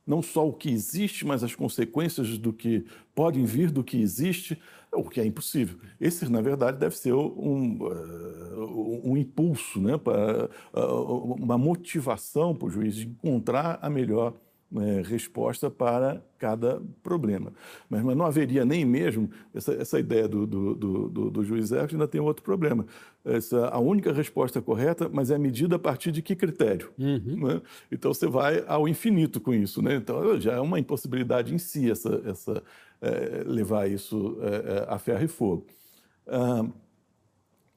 não 0.07 0.23
só 0.23 0.47
o 0.49 0.53
que 0.53 0.71
existe, 0.71 1.27
mas 1.27 1.43
as 1.43 1.55
consequências 1.55 2.39
do 2.39 2.53
que 2.53 2.85
podem 3.15 3.45
vir 3.45 3.71
do 3.71 3.83
que 3.83 4.01
existe, 4.01 4.59
o 4.93 5.09
que 5.09 5.21
é 5.21 5.27
impossível. 5.27 5.79
Esse, 6.01 6.31
na 6.31 6.41
verdade, 6.41 6.79
deve 6.79 6.97
ser 6.97 7.13
um, 7.13 7.79
uh, 7.83 9.01
um 9.05 9.17
impulso, 9.17 9.81
né, 9.81 9.99
para, 9.99 10.49
uh, 10.73 11.35
uma 11.35 11.59
motivação 11.59 12.55
para 12.55 12.67
o 12.67 12.71
juiz 12.71 12.99
encontrar 12.99 13.79
a 13.83 13.91
melhor 13.91 14.35
é, 14.75 15.03
resposta 15.03 15.71
para 15.71 16.21
cada 16.39 16.83
problema. 17.03 17.53
Mas, 17.89 18.03
mas, 18.03 18.17
não 18.17 18.27
haveria 18.27 18.65
nem 18.65 18.85
mesmo 18.85 19.31
essa, 19.55 19.73
essa 19.75 19.99
ideia 19.99 20.27
do, 20.27 20.47
do, 20.47 20.75
do, 20.75 21.31
do 21.31 21.45
juiz 21.45 21.73
ainda 21.73 22.09
tem 22.09 22.21
outro 22.21 22.43
problema. 22.43 22.85
Essa, 23.25 23.69
a 23.69 23.79
única 23.79 24.13
resposta 24.13 24.61
correta, 24.61 25.09
mas 25.09 25.31
é 25.31 25.39
medida 25.39 25.77
a 25.77 25.79
partir 25.79 26.11
de 26.11 26.21
que 26.21 26.35
critério? 26.35 26.93
Uhum. 26.99 27.47
Né? 27.47 27.63
Então 27.91 28.13
você 28.13 28.27
vai 28.27 28.65
ao 28.67 28.89
infinito 28.89 29.41
com 29.41 29.55
isso. 29.55 29.81
Né? 29.81 29.95
Então 29.95 30.41
já 30.41 30.55
é 30.55 30.61
uma 30.61 30.81
impossibilidade 30.81 31.55
em 31.55 31.59
si 31.59 31.91
essa, 31.91 32.21
essa, 32.25 32.63
é, 33.01 33.45
levar 33.47 33.89
isso 33.89 34.39
é, 34.41 34.79
é 34.79 34.87
a 34.89 34.99
ferro 34.99 35.25
e 35.25 35.29
fogo. 35.29 35.67
Ah, 36.27 36.67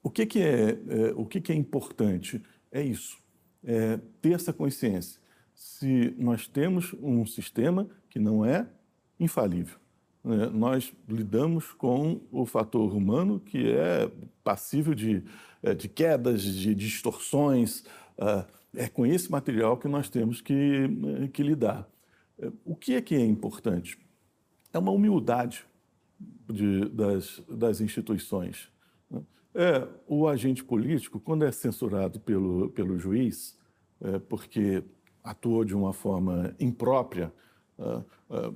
o 0.02 0.10
que, 0.10 0.26
que, 0.26 0.40
é, 0.40 0.70
é, 0.70 1.12
o 1.14 1.24
que, 1.24 1.40
que 1.40 1.52
é 1.52 1.54
importante? 1.54 2.42
É 2.72 2.82
isso, 2.82 3.18
é 3.64 3.98
ter 4.20 4.32
essa 4.32 4.52
consciência 4.52 5.19
se 5.60 6.14
nós 6.16 6.48
temos 6.48 6.94
um 7.02 7.26
sistema 7.26 7.86
que 8.08 8.18
não 8.18 8.42
é 8.42 8.66
infalível. 9.18 9.78
Né? 10.24 10.46
Nós 10.46 10.90
lidamos 11.06 11.70
com 11.74 12.18
o 12.32 12.46
fator 12.46 12.96
humano 12.96 13.38
que 13.38 13.68
é 13.68 14.10
passível 14.42 14.94
de, 14.94 15.22
é, 15.62 15.74
de 15.74 15.86
quedas, 15.86 16.42
de 16.42 16.74
distorções. 16.74 17.84
Ah, 18.16 18.46
é 18.74 18.88
com 18.88 19.04
esse 19.04 19.30
material 19.30 19.76
que 19.76 19.86
nós 19.86 20.08
temos 20.08 20.40
que, 20.40 20.88
que 21.30 21.42
lidar. 21.42 21.86
O 22.64 22.74
que 22.74 22.94
é 22.94 23.02
que 23.02 23.14
é 23.14 23.20
importante? 23.26 23.98
É 24.72 24.78
uma 24.78 24.92
humildade 24.92 25.66
de, 26.50 26.86
das, 26.88 27.42
das 27.46 27.82
instituições. 27.82 28.70
Né? 29.10 29.20
É, 29.54 29.86
o 30.08 30.26
agente 30.26 30.64
político, 30.64 31.20
quando 31.20 31.44
é 31.44 31.52
censurado 31.52 32.18
pelo, 32.18 32.70
pelo 32.70 32.98
juiz, 32.98 33.58
é, 34.00 34.18
porque 34.18 34.82
atuou 35.22 35.64
de 35.64 35.74
uma 35.74 35.92
forma 35.92 36.54
imprópria, 36.58 37.32
uh, 37.78 38.04
uh, 38.30 38.54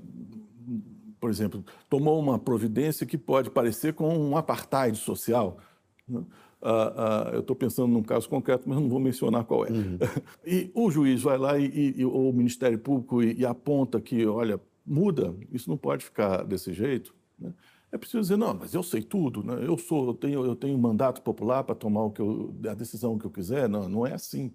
por 1.21 1.31
exemplo, 1.31 1.65
tomou 1.89 2.19
uma 2.19 2.39
providência 2.39 3.07
que 3.07 3.17
pode 3.17 3.51
parecer 3.51 3.95
com 3.95 4.15
um 4.17 4.37
apartheid 4.37 4.97
social. 4.99 5.59
Né? 6.07 6.23
Uh, 6.65 7.35
eu 7.35 7.41
estou 7.41 7.55
pensando 7.55 7.89
num 7.89 8.03
caso 8.03 8.29
concreto, 8.29 8.67
mas 8.67 8.79
não 8.79 8.89
vou 8.89 8.99
mencionar 8.99 9.45
qual 9.45 9.67
é. 9.67 9.71
Uhum. 9.71 9.99
E 10.47 10.71
o 10.75 10.91
juiz 10.91 11.23
vai 11.23 11.37
lá 11.37 11.59
e, 11.59 11.95
e 11.97 12.05
ou 12.05 12.31
o 12.31 12.33
Ministério 12.33 12.79
Público 12.79 13.23
e, 13.23 13.35
e, 13.41 13.45
aponta 13.45 14.01
que, 14.01 14.27
olha, 14.27 14.59
muda, 14.85 15.35
isso 15.53 15.69
não 15.69 15.77
pode 15.77 16.05
ficar 16.05 16.43
desse 16.43 16.73
jeito. 16.73 17.15
Né? 17.39 17.53
É 17.93 17.99
preciso 17.99 18.23
dizer, 18.23 18.37
não, 18.37 18.55
mas 18.55 18.75
eu 18.75 18.83
sei 18.83 19.03
tudo, 19.03 19.43
né? 19.43 19.63
eu 19.63 19.77
sou, 19.77 20.09
eu 20.09 20.15
tenho, 20.15 20.45
eu 20.45 20.57
tenho 20.57 20.77
mandato 20.79 21.21
popular 21.23 21.65
para 21.65 21.75
tomar 21.75 22.05
o 22.05 22.11
que 22.11 22.21
eu, 22.21 22.55
a 22.69 22.75
decisão 22.75 23.19
que 23.19 23.25
eu 23.25 23.31
quiser. 23.31 23.69
Não, 23.69 23.89
não 23.89 24.07
é 24.07 24.15
assim. 24.15 24.51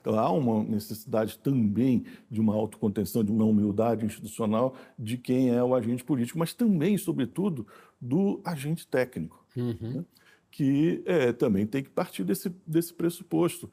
Então, 0.00 0.18
há 0.18 0.30
uma 0.30 0.62
necessidade 0.64 1.38
também 1.38 2.04
de 2.30 2.40
uma 2.40 2.54
autocontenção, 2.54 3.24
de 3.24 3.32
uma 3.32 3.44
humildade 3.44 4.06
institucional 4.06 4.74
de 4.98 5.18
quem 5.18 5.50
é 5.50 5.62
o 5.62 5.74
agente 5.74 6.04
político, 6.04 6.38
mas 6.38 6.52
também, 6.52 6.96
sobretudo, 6.96 7.66
do 8.00 8.40
agente 8.44 8.86
técnico, 8.86 9.44
uhum. 9.56 9.76
né? 9.80 10.04
que 10.50 11.02
é, 11.04 11.32
também 11.32 11.66
tem 11.66 11.82
que 11.82 11.90
partir 11.90 12.24
desse, 12.24 12.48
desse 12.66 12.92
pressuposto. 12.92 13.70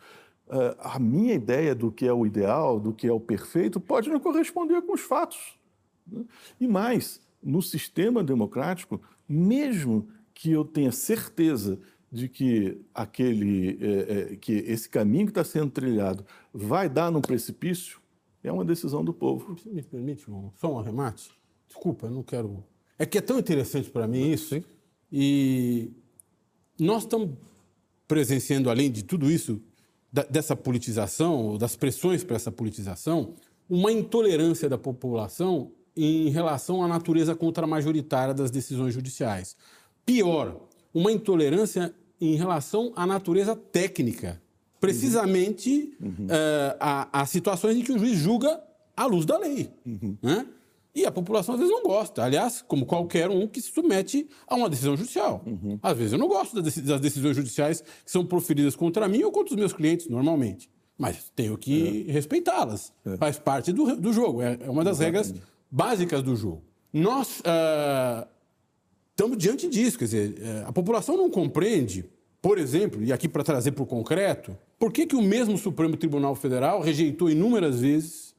Uh, 0.48 0.76
a 0.80 1.00
minha 1.00 1.34
ideia 1.34 1.76
do 1.76 1.92
que 1.92 2.06
é 2.06 2.14
o 2.14 2.26
ideal, 2.26 2.80
do 2.80 2.94
que 2.94 3.08
é 3.08 3.12
o 3.12 3.20
perfeito, 3.20 3.80
pode 3.80 4.10
não 4.10 4.20
corresponder 4.20 4.82
com 4.82 4.94
os 4.94 5.02
fatos. 5.02 5.58
Né? 6.06 6.24
E 6.60 6.68
mais, 6.68 7.22
no 7.44 7.62
sistema 7.62 8.24
democrático, 8.24 9.02
mesmo 9.28 10.08
que 10.34 10.52
eu 10.52 10.64
tenha 10.64 10.92
certeza 10.92 11.80
de 12.12 12.30
que 12.30 12.82
aquele 12.94 13.78
é, 13.82 14.34
é, 14.34 14.36
que 14.38 14.54
esse 14.54 14.90
caminho 14.90 15.26
que 15.26 15.32
está 15.32 15.44
sendo 15.44 15.70
trilhado 15.70 16.26
vai 16.54 16.88
dar 16.88 17.12
no 17.12 17.22
precipício 17.22 18.00
é 18.44 18.52
uma 18.52 18.64
decisão 18.64 19.04
do 19.04 19.14
povo. 19.14 19.56
Me 19.66 19.82
permite 19.82 20.26
só 20.56 20.74
um 20.74 20.80
arremate? 20.80 21.32
Desculpa, 21.68 22.08
eu 22.08 22.12
não 22.12 22.24
quero. 22.24 22.64
É 22.98 23.06
que 23.06 23.18
é 23.18 23.22
tão 23.22 23.38
interessante 23.38 23.90
para 23.90 24.08
mim 24.08 24.32
isso, 24.32 24.56
hein? 24.56 24.64
E 25.12 25.92
nós 26.80 27.04
estamos 27.04 27.36
presenciando, 28.08 28.70
além 28.70 28.90
de 28.90 29.04
tudo 29.04 29.30
isso, 29.30 29.62
da, 30.12 30.24
dessa 30.24 30.56
politização, 30.56 31.58
das 31.58 31.76
pressões 31.76 32.24
para 32.24 32.36
essa 32.36 32.52
politização, 32.52 33.36
uma 33.70 33.92
intolerância 33.92 34.70
da 34.70 34.78
população 34.78 35.72
em 35.96 36.30
relação 36.30 36.84
à 36.84 36.88
natureza 36.88 37.36
contramajoritária 37.36 38.34
das 38.34 38.52
decisões 38.52 38.94
judiciais. 38.94 39.58
Pior, 40.06 40.67
uma 40.94 41.12
intolerância 41.12 41.94
em 42.20 42.36
relação 42.36 42.92
à 42.96 43.06
natureza 43.06 43.56
técnica, 43.56 44.42
precisamente 44.80 45.96
uhum. 46.02 46.26
uh, 46.26 46.78
a, 46.80 47.22
a, 47.22 47.26
situações 47.26 47.78
em 47.78 47.84
que 47.84 47.92
o 47.92 48.00
juiz 48.00 48.18
julga 48.18 48.62
à 48.96 49.06
luz 49.06 49.26
da 49.26 49.38
lei. 49.38 49.70
Uhum. 49.86 50.18
Né? 50.22 50.46
E 50.96 51.06
a 51.06 51.12
população 51.12 51.54
às 51.54 51.60
vezes 51.60 51.72
não 51.72 51.84
gosta. 51.84 52.24
Aliás, 52.24 52.64
como 52.68 52.84
qualquer 52.84 53.30
um 53.30 53.48
que 53.48 53.62
se 53.62 53.72
submete 53.72 54.28
a 54.48 54.56
uma 54.56 54.68
decisão 54.68 54.98
judicial. 54.98 55.44
Às 55.84 55.96
vezes 55.96 56.14
eu 56.14 56.18
não 56.18 56.28
gosto 56.28 56.60
das 56.60 57.00
decisões 57.00 57.36
judiciais 57.36 57.82
que 57.82 58.12
são 58.12 58.26
proferidas 58.26 58.76
contra 58.76 59.08
mim 59.08 59.22
ou 59.22 59.32
contra 59.32 59.54
os 59.54 59.60
meus 59.60 59.74
clientes, 59.74 60.08
normalmente. 60.08 60.68
Mas 60.98 61.32
tenho 61.36 61.56
que 61.56 62.06
é. 62.10 62.12
respeitá-las. 62.12 62.92
É. 63.06 63.16
Faz 63.18 63.38
parte 63.38 63.72
do, 63.72 63.96
do 63.96 64.12
jogo. 64.12 64.42
É, 64.42 64.58
é 64.60 64.70
uma 64.70 64.84
das 64.84 65.00
Exatamente. 65.00 65.28
regras 65.28 65.44
básicas 65.70 66.24
do 66.24 66.36
jogo. 66.36 66.64
Nós 66.92 67.42
uh, 67.42 68.28
estamos 69.18 69.36
diante 69.36 69.68
disso. 69.68 69.98
Quer 69.98 70.06
dizer, 70.06 70.30
uh, 70.30 70.68
a 70.68 70.72
população 70.72 71.18
não 71.18 71.30
compreende, 71.30 72.06
por 72.40 72.60
exemplo, 72.60 73.04
e 73.04 73.12
aqui 73.12 73.28
para 73.28 73.44
trazer 73.44 73.72
para 73.72 73.84
o 73.84 73.88
concreto, 73.88 74.56
por 74.78 74.94
que, 74.94 75.08
que 75.08 75.16
o 75.16 75.22
mesmo 75.24 75.58
Supremo 75.58 75.98
Tribunal 75.98 76.36
Federal 76.36 76.80
rejeitou 76.80 77.28
inúmeras 77.28 77.80
vezes 77.80 78.36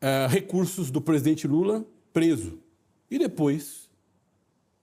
uh, 0.00 0.28
recursos 0.30 0.92
do 0.92 1.00
presidente 1.00 1.48
Lula 1.48 1.84
preso. 2.12 2.60
E 3.10 3.18
depois 3.18 3.90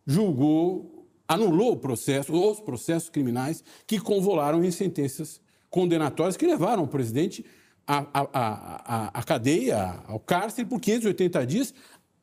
julgou, 0.06 1.08
anulou 1.26 1.72
o 1.72 1.78
processo, 1.78 2.34
os 2.34 2.60
processos 2.60 3.10
criminais 3.10 3.64
que 3.88 3.98
convolaram 3.98 4.62
em 4.62 4.72
sentenças 4.72 5.39
condenatórias 5.70 6.36
que 6.36 6.46
levaram 6.46 6.84
o 6.84 6.88
presidente 6.88 7.46
à, 7.88 8.06
à, 8.14 8.28
à, 8.34 9.20
à 9.20 9.24
cadeia, 9.24 10.04
ao 10.06 10.20
cárcere 10.20 10.68
por 10.68 10.82
580 10.82 11.46
dias, 11.46 11.74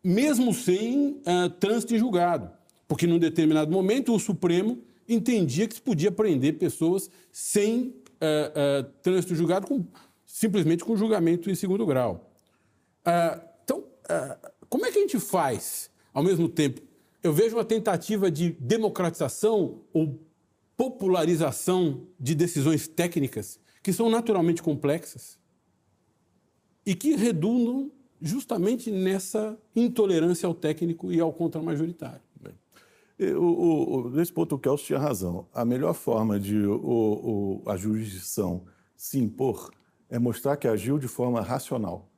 mesmo 0.05 0.53
sem 0.53 1.13
uh, 1.13 1.49
trânsito 1.59 1.95
em 1.95 1.99
julgado. 1.99 2.58
Porque, 2.89 3.07
num 3.07 3.19
determinado 3.19 3.71
momento, 3.71 4.15
o 4.15 4.19
Supremo 4.19 4.83
entendia 5.07 5.69
que 5.69 5.75
se 5.75 5.83
podia 5.83 6.11
prender 6.11 6.59
pessoas 6.59 7.11
sem 7.31 7.83
uh, 7.83 8.81
uh, 8.81 8.91
trânsito 9.03 9.35
julgado, 9.35 9.67
com, 9.67 9.87
simplesmente 10.27 10.85
com 10.85 10.97
julgamento 10.97 11.51
em 11.51 11.55
segundo 11.55 11.85
grau. 11.87 12.31
Ah, 13.05 13.41
então, 13.65 13.85
ah, 14.09 14.39
como 14.69 14.85
é 14.85 14.93
que 14.93 14.99
a 14.99 15.01
gente 15.01 15.19
faz, 15.19 15.91
ao 16.13 16.23
mesmo 16.23 16.49
tempo? 16.49 16.83
Eu 17.23 17.33
vejo 17.33 17.57
uma 17.57 17.65
tentativa 17.65 18.31
de 18.31 18.51
democratização 18.61 19.81
ou 19.93 20.21
popularização 20.77 22.07
de 22.21 22.35
decisões 22.35 22.87
técnicas 22.87 23.59
que 23.83 23.93
são 23.93 24.11
naturalmente 24.11 24.63
complexas 24.63 25.39
e 26.85 26.95
que 26.95 27.17
redundam 27.17 27.91
justamente 28.21 28.91
nessa 28.91 29.59
intolerância 29.75 30.47
ao 30.47 30.55
técnico 30.55 31.11
e 31.13 31.19
ao 31.19 31.33
contramajoritário. 31.33 32.21
O, 33.21 34.11
nesse 34.11 34.33
ponto, 34.33 34.55
o 34.55 34.59
Kelso 34.59 34.85
tinha 34.85 34.99
razão. 34.99 35.49
A 35.53 35.65
melhor 35.65 35.93
forma 35.93 36.39
de 36.39 36.57
o, 36.65 37.63
o, 37.65 37.71
a 37.71 37.77
jurisdição 37.77 38.65
se 38.97 39.19
impor 39.19 39.71
é 40.09 40.19
mostrar 40.19 40.57
que 40.57 40.69
agiu 40.69 40.99
de 40.99 41.09
forma 41.09 41.41
racional. 41.41 42.09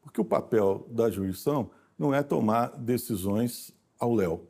Porque 0.00 0.20
o 0.20 0.24
papel 0.24 0.86
da 0.90 1.10
jurisdição 1.10 1.70
não 1.98 2.14
é 2.14 2.22
tomar 2.22 2.68
decisões 2.76 3.74
ao 3.98 4.14
léu, 4.14 4.46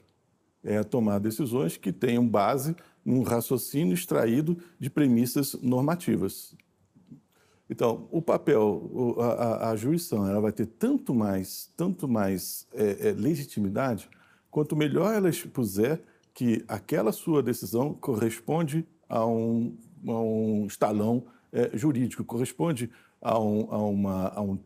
é 0.62 0.82
tomar 0.82 1.18
decisões 1.18 1.76
que 1.76 1.92
tenham 1.92 2.26
base 2.26 2.76
num 3.04 3.22
raciocínio 3.22 3.94
extraído 3.94 4.56
de 4.78 4.90
premissas 4.90 5.54
normativas. 5.54 6.54
Então, 7.68 8.06
o 8.12 8.22
papel, 8.22 9.16
a, 9.18 9.70
a 9.70 9.76
jurisdição, 9.76 10.28
ela 10.28 10.40
vai 10.40 10.52
ter 10.52 10.66
tanto 10.66 11.12
mais, 11.14 11.72
tanto 11.76 12.06
mais 12.08 12.66
é, 12.72 13.08
é, 13.08 13.12
legitimidade 13.12 14.08
quanto 14.56 14.74
melhor 14.74 15.12
ela 15.12 15.28
expuser 15.28 16.02
que 16.32 16.64
aquela 16.66 17.12
sua 17.12 17.42
decisão 17.42 17.92
corresponde 17.92 18.86
a 19.06 19.26
um, 19.26 19.76
a 20.08 20.18
um 20.18 20.64
estalão 20.66 21.26
é, 21.52 21.76
jurídico, 21.76 22.24
corresponde 22.24 22.90
a, 23.20 23.38
um, 23.38 23.70
a, 23.70 23.76
uma, 23.76 24.28
a 24.28 24.40
um, 24.40 24.58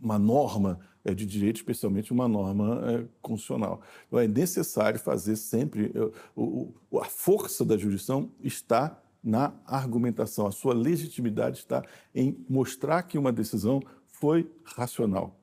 uma, 0.00 0.18
norma 0.18 0.80
é, 1.04 1.12
de 1.12 1.26
direito, 1.26 1.56
especialmente 1.56 2.10
uma 2.10 2.26
norma 2.26 2.80
é, 2.90 3.04
constitucional. 3.20 3.82
Então, 4.06 4.18
é 4.18 4.26
necessário 4.26 4.98
fazer 4.98 5.36
sempre. 5.36 5.92
É, 5.94 6.00
o, 6.34 6.72
o, 6.90 6.98
a 6.98 7.04
força 7.04 7.66
da 7.66 7.76
jurisdição 7.76 8.30
está 8.42 8.98
na 9.22 9.52
argumentação, 9.66 10.46
a 10.46 10.52
sua 10.52 10.72
legitimidade 10.72 11.58
está 11.58 11.84
em 12.14 12.34
mostrar 12.48 13.02
que 13.02 13.18
uma 13.18 13.30
decisão 13.30 13.82
foi 14.06 14.50
racional 14.64 15.38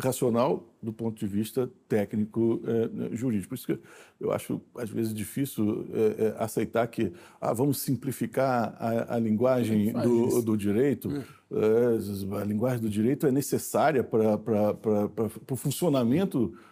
racional 0.00 0.64
do 0.80 0.92
ponto 0.92 1.18
de 1.18 1.26
vista 1.26 1.68
técnico 1.88 2.62
é, 2.64 3.16
jurídico. 3.16 3.48
Por 3.48 3.54
isso 3.56 3.66
que 3.66 3.78
eu 4.20 4.30
acho, 4.30 4.60
às 4.76 4.88
vezes, 4.88 5.12
difícil 5.12 5.86
é, 5.92 6.24
é, 6.26 6.34
aceitar 6.38 6.86
que 6.86 7.12
ah, 7.40 7.52
vamos 7.52 7.78
simplificar 7.80 8.76
a, 8.78 9.16
a 9.16 9.18
linguagem 9.18 9.92
do, 9.92 10.40
do, 10.42 10.56
direito. 10.56 11.10
a 11.50 12.44
linguagem 12.44 12.80
do 12.80 12.88
direito 12.88 13.26
é 13.26 13.32
necessária 13.32 14.04
para 14.04 14.38
o 15.50 15.56
funcionamento 15.56 16.54
é, 16.54 16.67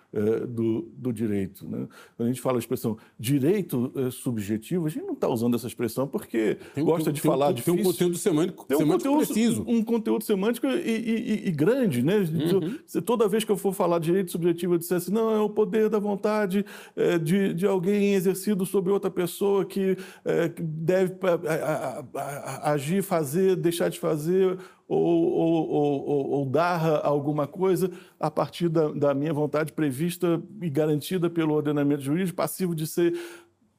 do, 0.47 0.89
do, 0.97 1.13
direito. 1.13 1.69
Né? 1.69 1.87
Quando 2.17 2.29
a 2.29 2.33
gente 2.33 2.41
fala 2.41 2.59
a 2.59 2.61
expressão 2.61 2.97
direito 3.19 3.93
é, 3.97 4.11
subjetivo, 4.11 4.87
a 4.87 4.89
gente 4.89 5.05
não 5.05 5.15
está 5.15 5.29
usando 5.29 5.55
essa 5.55 5.67
expressão 5.67 6.07
porque 6.07 6.57
tem, 6.75 6.85
gosta 6.85 7.13
de 7.13 7.21
tem 7.21 7.31
falar 7.31 7.51
um, 7.51 7.53
difícil. 7.53 7.75
Tem 7.75 7.83
um 7.83 7.93
conteúdo 7.93 8.19
semântico, 8.19 8.65
tem 8.67 8.77
um 8.77 8.81
semântico 8.81 9.11
conteúdo, 9.11 9.27
preciso. 9.27 9.65
Um 9.67 9.85
conteúdo 9.85 10.25
semântico 10.25 10.67
e, 10.67 10.71
e, 10.71 11.49
e 11.49 11.51
grande. 11.51 12.03
Né? 12.03 12.17
Uhum. 12.17 13.03
Toda 13.03 13.29
vez 13.29 13.45
que 13.45 13.53
eu 13.53 13.57
for 13.57 13.73
falar 13.73 13.99
direito 13.99 14.31
subjetivo, 14.31 14.75
eu 14.75 14.79
dissesse, 14.79 15.13
não, 15.13 15.31
é 15.31 15.41
o 15.41 15.51
poder 15.51 15.89
da 15.89 15.99
vontade 15.99 16.65
é, 16.95 17.19
de, 17.19 17.55
de 17.55 17.67
alguém 17.67 18.15
exercido 18.15 18.65
sobre 18.65 18.93
outra 18.93 19.11
pessoa 19.11 19.65
que, 19.65 19.97
é, 20.25 20.51
deve 20.59 21.15
a, 21.23 22.05
a, 22.15 22.21
a, 22.21 22.73
agir, 22.73 23.03
fazer, 23.03 23.57
deixar 23.57 23.89
de 23.89 23.99
fazer 23.99 24.59
ou, 24.89 25.33
ou, 25.33 25.71
ou, 25.71 26.31
ou, 26.31 26.47
dar 26.47 27.05
alguma 27.05 27.47
coisa 27.47 27.91
a 28.21 28.31
partir 28.31 28.69
da, 28.69 28.89
da, 28.93 29.15
minha 29.15 29.33
vontade 29.33 29.73
prevista 29.73 30.41
e 30.63 30.71
garantida 30.71 31.29
pelo 31.29 31.55
ordenamento 31.55 32.03
jurídico, 32.03 32.37
passivo 32.37 32.75
de 32.75 32.87
ser. 32.87 33.13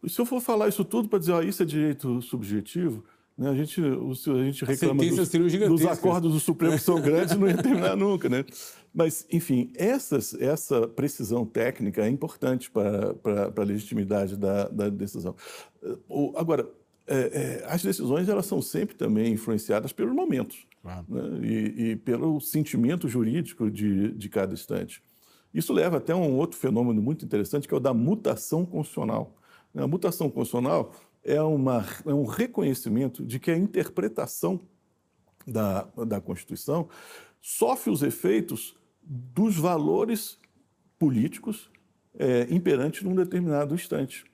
Se 0.05 0.19
eu 0.19 0.25
for 0.25 0.41
falar 0.41 0.67
isso 0.67 0.83
tudo 0.83 1.07
para 1.07 1.19
dizer, 1.19 1.31
ó, 1.31 1.41
isso 1.41 1.63
é 1.63 1.65
direito 1.65 2.21
subjetivo, 2.21 3.03
né, 3.37 3.51
a, 3.51 3.53
gente, 3.53 3.79
a 3.79 4.43
gente 4.43 4.65
reclama 4.65 5.05
dos, 5.05 5.29
dos, 5.29 5.85
acordos 5.85 6.33
do 6.33 6.39
Supremo 6.39 6.73
que 6.73 6.81
são 6.81 6.99
grandes 6.99 7.37
não 7.37 7.47
ia 7.47 7.55
terminar 7.55 7.95
nunca. 7.95 8.27
Né? 8.27 8.43
Mas, 8.93 9.27
enfim, 9.31 9.71
essas, 9.75 10.33
essa 10.33 10.87
precisão 10.87 11.45
técnica 11.45 12.03
é 12.03 12.09
importante 12.09 12.71
para, 12.71 13.13
para, 13.13 13.51
para 13.51 13.63
a 13.63 13.67
legitimidade 13.67 14.35
da, 14.35 14.67
da 14.69 14.89
decisão. 14.89 15.35
Agora, 16.35 16.67
é, 17.07 17.15
é, 17.15 17.65
as 17.67 17.81
decisões 17.81 18.27
elas 18.27 18.45
são 18.45 18.61
sempre 18.61 18.95
também 18.95 19.31
influenciadas 19.31 19.93
pelos 19.93 20.13
momentos 20.13 20.67
claro. 20.81 21.05
né? 21.07 21.39
e, 21.41 21.91
e, 21.91 21.95
pelo 21.95 22.39
sentimento 22.41 23.07
jurídico 23.07 23.71
de, 23.71 24.11
de 24.11 24.29
cada 24.29 24.53
instante. 24.53 25.01
Isso 25.53 25.71
leva 25.71 25.97
até 25.97 26.11
a 26.11 26.17
um 26.17 26.35
outro 26.35 26.59
fenômeno 26.59 27.01
muito 27.01 27.23
interessante, 27.23 27.67
que 27.67 27.73
é 27.73 27.77
o 27.77 27.79
da 27.79 27.93
mutação 27.93 28.65
constitucional. 28.65 29.35
A 29.73 29.87
mutação 29.87 30.29
constitucional 30.29 30.93
é, 31.23 31.41
uma, 31.41 31.85
é 32.05 32.13
um 32.13 32.25
reconhecimento 32.25 33.25
de 33.25 33.39
que 33.39 33.51
a 33.51 33.57
interpretação 33.57 34.59
da, 35.45 35.87
da 36.05 36.19
Constituição 36.19 36.89
sofre 37.41 37.89
os 37.89 38.03
efeitos 38.03 38.75
dos 39.01 39.55
valores 39.55 40.37
políticos 40.99 41.71
é, 42.19 42.47
imperantes 42.49 43.03
num 43.03 43.15
determinado 43.15 43.73
instante. 43.73 44.25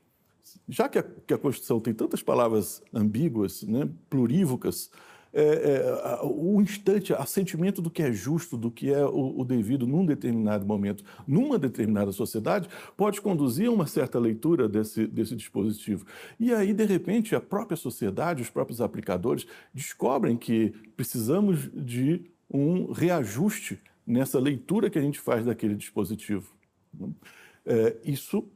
Já 0.68 0.88
que 0.88 1.00
a, 1.00 1.04
que 1.04 1.34
a 1.34 1.38
Constituição 1.38 1.80
tem 1.80 1.94
tantas 1.94 2.22
palavras 2.22 2.82
ambíguas, 2.94 3.64
né, 3.64 3.90
plurívocas, 4.10 4.90
é, 5.34 5.42
é, 5.42 6.20
o 6.22 6.62
instante, 6.62 7.12
o 7.12 7.26
sentimento 7.26 7.82
do 7.82 7.90
que 7.90 8.04
é 8.04 8.12
justo, 8.12 8.56
do 8.56 8.70
que 8.70 8.94
é 8.94 9.04
o, 9.04 9.40
o, 9.40 9.44
devido 9.44 9.88
num 9.88 10.06
determinado 10.06 10.64
momento, 10.64 11.04
numa 11.28 11.58
determinada 11.58 12.12
sociedade, 12.12 12.70
pode 12.96 13.20
conduzir 13.20 13.68
a 13.68 13.72
uma 13.72 13.88
certa 13.88 14.20
leitura 14.20 14.70
desse, 14.70 15.08
desse 15.08 15.36
dispositivo. 15.36 16.06
E 16.40 16.54
aí, 16.54 16.72
de 16.72 16.86
repente, 16.86 17.36
a 17.36 17.42
própria 17.42 17.76
sociedade, 17.76 18.44
os 18.44 18.50
próprios 18.52 18.80
aplicadores 18.80 19.48
descobrem 19.74 20.38
que 20.38 20.72
precisamos 20.96 21.68
de 21.74 22.30
um 22.48 22.92
reajuste 22.92 23.80
nessa 24.06 24.40
leitura 24.40 24.88
que 24.90 25.00
a 25.00 25.02
gente 25.02 25.20
faz 25.20 25.46
daquele 25.46 25.74
dispositivo. 25.74 26.54
É, 27.66 27.96
isso 28.06 28.48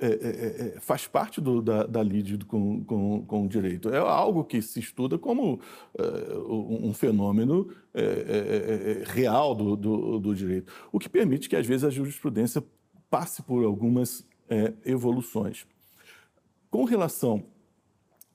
é, 0.00 0.06
é, 0.06 0.10
é, 0.10 0.76
é, 0.76 0.80
faz 0.80 1.08
parte 1.08 1.40
do, 1.40 1.60
da, 1.60 1.84
da 1.84 2.00
lide 2.00 2.38
com, 2.44 2.84
com, 2.84 3.24
com, 3.26 3.44
o 3.44 3.48
direito. 3.48 3.88
É 3.88 3.98
algo 3.98 4.44
que 4.44 4.62
se 4.62 4.78
estuda 4.78 5.18
como 5.18 5.60
é, 5.98 6.36
um 6.38 6.94
fenômeno 6.94 7.68
é, 7.92 9.02
real 9.06 9.56
do, 9.56 9.74
do, 9.74 10.20
do, 10.20 10.34
direito, 10.36 10.72
o 10.92 11.00
que 11.00 11.08
permite 11.08 11.48
que, 11.48 11.56
às 11.56 11.66
vezes, 11.66 11.82
a 11.82 11.90
jurisprudência 11.90 12.62
passe 13.10 13.42
por 13.42 13.64
algumas 13.64 14.24
evoluções. 14.84 15.66
Com 16.70 16.84
relação 16.84 17.44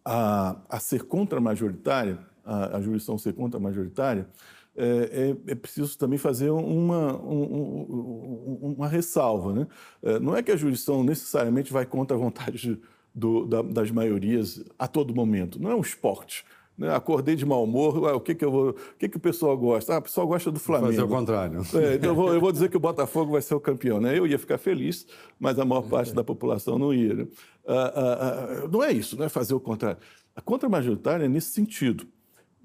a, 0.03 0.57
a 0.67 0.79
ser 0.79 1.03
contra-majoritária, 1.03 2.19
a, 2.43 2.77
a 2.77 2.81
jurisdição 2.81 3.17
ser 3.17 3.33
contra-majoritária, 3.33 4.27
é, 4.75 5.35
é, 5.47 5.51
é, 5.51 5.55
preciso 5.55 5.97
também 5.97 6.17
fazer 6.17 6.49
uma, 6.49 7.15
um, 7.21 8.75
uma 8.77 8.87
ressalva. 8.87 9.53
Né? 9.53 9.67
É, 10.01 10.19
não 10.19 10.35
é 10.35 10.41
que 10.41 10.51
a 10.51 10.55
jurisdição 10.55 11.03
necessariamente 11.03 11.71
vai 11.71 11.85
contra 11.85 12.17
a 12.17 12.19
vontade 12.19 12.79
do, 13.13 13.45
da, 13.45 13.61
das 13.61 13.91
maiorias 13.91 14.63
a 14.77 14.87
todo 14.87 15.13
momento. 15.13 15.61
Não 15.61 15.69
é 15.69 15.75
um 15.75 15.81
esporte. 15.81 16.43
Né? 16.75 16.93
Acordei 16.93 17.35
de 17.35 17.45
mau 17.45 17.63
humor, 17.63 18.09
ah, 18.09 18.15
o 18.15 18.19
que, 18.19 18.33
que, 18.33 18.43
eu 18.43 18.51
vou, 18.51 18.69
o 18.71 18.97
que, 18.97 19.07
que 19.07 19.17
o 19.17 19.19
pessoal 19.19 19.55
gosta? 19.55 19.93
Ah, 19.93 19.99
o 19.99 20.01
pessoal 20.01 20.25
gosta 20.25 20.51
do 20.51 20.59
Flamengo. 20.59 20.91
Fazer 20.91 21.03
o 21.03 21.07
contrário. 21.07 21.59
É, 21.75 21.95
então 21.95 22.09
eu 22.09 22.15
vou, 22.15 22.33
eu 22.33 22.41
vou, 22.41 22.51
dizer 22.51 22.69
que 22.69 22.77
o 22.77 22.79
Botafogo 22.79 23.31
vai 23.31 23.43
ser 23.43 23.53
o 23.53 23.59
campeão. 23.59 24.01
Né? 24.01 24.17
Eu 24.17 24.25
ia 24.25 24.39
ficar 24.39 24.57
feliz, 24.57 25.05
mas 25.39 25.59
a 25.59 25.65
maior 25.65 25.83
parte 25.83 26.13
da 26.13 26.23
população 26.23 26.79
não 26.79 26.91
ia. 26.91 27.13
Né? 27.13 27.27
Ah, 27.67 27.93
ah, 27.95 28.63
ah, 28.63 28.67
não 28.67 28.83
é 28.83 28.91
isso, 28.91 29.15
não 29.15 29.25
é 29.25 29.29
fazer 29.29 29.53
o 29.53 29.59
contrário. 29.59 29.99
A 30.35 30.41
contra-majoritária 30.41 31.25
é 31.25 31.29
nesse 31.29 31.51
sentido. 31.51 32.07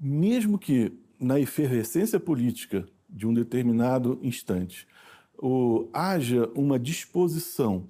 Mesmo 0.01 0.59
que 0.59 0.93
na 1.19 1.39
efervescência 1.39 2.21
política 2.21 2.87
de 3.09 3.27
um 3.27 3.35
determinado 3.35 4.19
instante 4.23 4.87
o, 5.39 5.89
haja 5.93 6.51
uma 6.55 6.79
disposição 6.79 7.87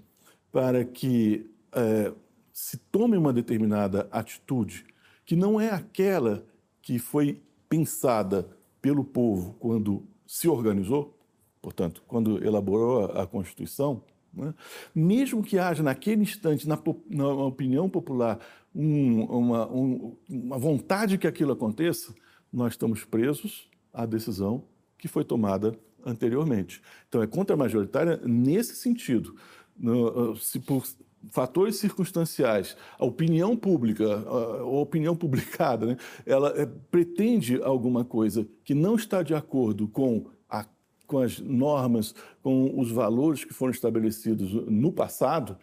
para 0.53 0.85
que 0.85 1.51
é, 1.73 2.13
se 2.53 2.77
tome 2.77 3.17
uma 3.17 3.33
determinada 3.33 4.09
atitude 4.11 4.85
que 5.25 5.35
não 5.35 5.61
é 5.61 5.71
aquela 5.71 6.45
que 6.83 6.99
foi 6.99 7.43
pensada 7.69 8.49
pelo 8.81 9.05
povo 9.05 9.55
quando 9.59 10.07
se 10.27 10.49
organizou, 10.49 11.19
portanto, 11.61 12.03
quando 12.07 12.43
elaborou 12.45 13.07
a, 13.07 13.27
Constituição, 13.27 14.03
né? 14.33 14.55
mesmo 14.95 15.43
que 15.43 15.59
haja 15.59 15.83
naquele 15.83 16.23
instante, 16.23 16.69
na, 16.69 16.79
na 17.11 17.29
opinião 17.29 17.89
popular, 17.89 18.39
um, 18.75 19.25
uma, 19.25 19.71
um, 19.71 20.17
uma 20.29 20.59
vontade 20.59 21.19
que 21.19 21.27
aquilo 21.27 21.53
aconteça, 21.53 22.15
nós 22.53 22.73
estamos 22.73 23.05
presos 23.05 23.69
à 23.93 24.07
decisão 24.07 24.65
que 24.97 25.09
foi 25.09 25.25
tomada 25.25 25.79
anteriormente. 26.05 26.81
Então, 27.09 27.23
é 27.23 27.27
contra-majoritária 27.27 28.21
nesse 28.25 28.77
sentido. 28.77 29.37
No, 29.77 30.37
se 30.37 30.59
por 30.59 30.85
fatores 31.31 31.77
circunstanciais, 31.77 32.77
a 32.99 33.05
opinião 33.05 33.57
pública, 33.57 34.07
a, 34.07 34.65
opinião 34.65 35.17
publicada, 35.17 35.87
né, 35.87 35.97
ela 36.25 36.53
é, 36.57 36.67
pretende 36.91 37.61
alguma 37.63 38.05
coisa 38.05 38.47
que 38.65 38.75
não 38.75 38.95
está 38.95 39.23
de 39.23 39.35
acordo 39.35 39.89
com, 39.89 40.27
a, 40.49 40.65
com 41.07 41.19
as 41.19 41.41
normas, 41.41 42.15
com 42.43 42.79
os 42.79 42.91
valores 42.91 43.45
que 43.45 43.53
foram 43.53 43.73
estabelecidos 43.73 44.53
no 44.69 44.93
passado, 44.93 45.57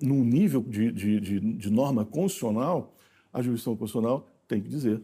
num 0.00 0.24
nível 0.24 0.62
de, 0.62 0.90
de, 0.90 1.20
de, 1.20 1.40
de 1.40 1.70
norma 1.70 2.04
constitucional, 2.04 2.96
a 3.32 3.40
jurisdição 3.42 3.76
constitucional 3.76 4.28
tem 4.46 4.60
que 4.60 4.68
dizer: 4.68 5.02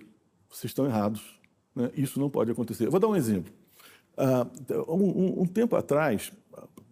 vocês 0.51 0.70
estão 0.70 0.84
errados, 0.84 1.22
né? 1.74 1.90
isso 1.94 2.18
não 2.18 2.28
pode 2.28 2.51
acontecer. 2.51 2.88
Vou 2.88 3.01
dar 3.01 3.09
um 3.09 3.16
exemplo. 3.16 3.53
Uh, 4.16 4.92
um, 4.92 5.42
um, 5.42 5.46
tempo 5.46 5.76
atrás, 5.76 6.32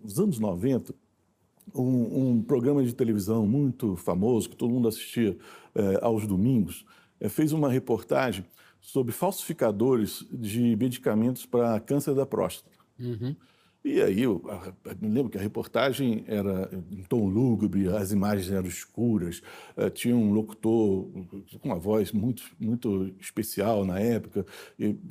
nos 0.02 0.18
anos 0.18 0.38
90, 0.38 0.94
um, 1.74 2.28
um, 2.30 2.42
programa 2.42 2.82
de 2.82 2.94
televisão 2.94 3.46
muito 3.46 3.96
famoso, 3.96 4.48
que 4.48 4.56
todo 4.56 4.72
mundo 4.72 4.88
assistia 4.88 5.36
eh, 5.74 5.98
aos 6.00 6.26
domingos, 6.26 6.86
eh, 7.20 7.28
fez 7.28 7.52
uma 7.52 7.68
reportagem 7.68 8.44
sobre 8.80 9.12
falsificadores 9.12 10.26
de 10.32 10.74
medicamentos 10.76 11.44
para 11.44 11.78
câncer 11.80 12.14
da 12.14 12.24
próstata. 12.24 12.74
Uhum. 12.98 13.36
E 13.88 14.02
aí, 14.02 14.20
eu, 14.20 14.42
me 15.00 15.08
lembro 15.08 15.30
que 15.30 15.38
a 15.38 15.40
reportagem 15.40 16.22
era 16.26 16.68
em 16.90 17.02
tom 17.04 17.26
lúgubre, 17.26 17.88
as 17.88 18.12
imagens 18.12 18.52
eram 18.52 18.68
escuras, 18.68 19.40
uh, 19.78 19.88
tinha 19.88 20.14
um 20.14 20.30
locutor 20.30 21.08
com 21.58 21.68
uma 21.70 21.78
voz 21.78 22.12
muito, 22.12 22.42
muito 22.60 23.10
especial 23.18 23.86
na 23.86 23.98
época, 23.98 24.44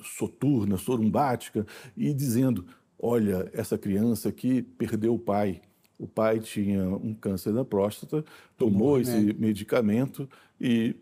soturna, 0.04 0.78
sorumbática, 0.78 1.66
e 1.98 2.14
dizendo: 2.14 2.68
Olha, 3.00 3.50
essa 3.52 3.80
criança 3.80 4.30
aqui 4.30 4.62
perdeu 4.62 5.16
o 5.16 5.20
pai, 5.20 5.60
o 5.98 6.08
pai 6.08 6.40
tinha 6.40 6.88
um 6.88 7.16
câncer 7.16 7.54
da 7.54 7.66
próstata, 7.66 8.24
tomou 8.56 9.00
esse 9.00 9.34
medicamento 9.40 10.30
e 10.62 10.96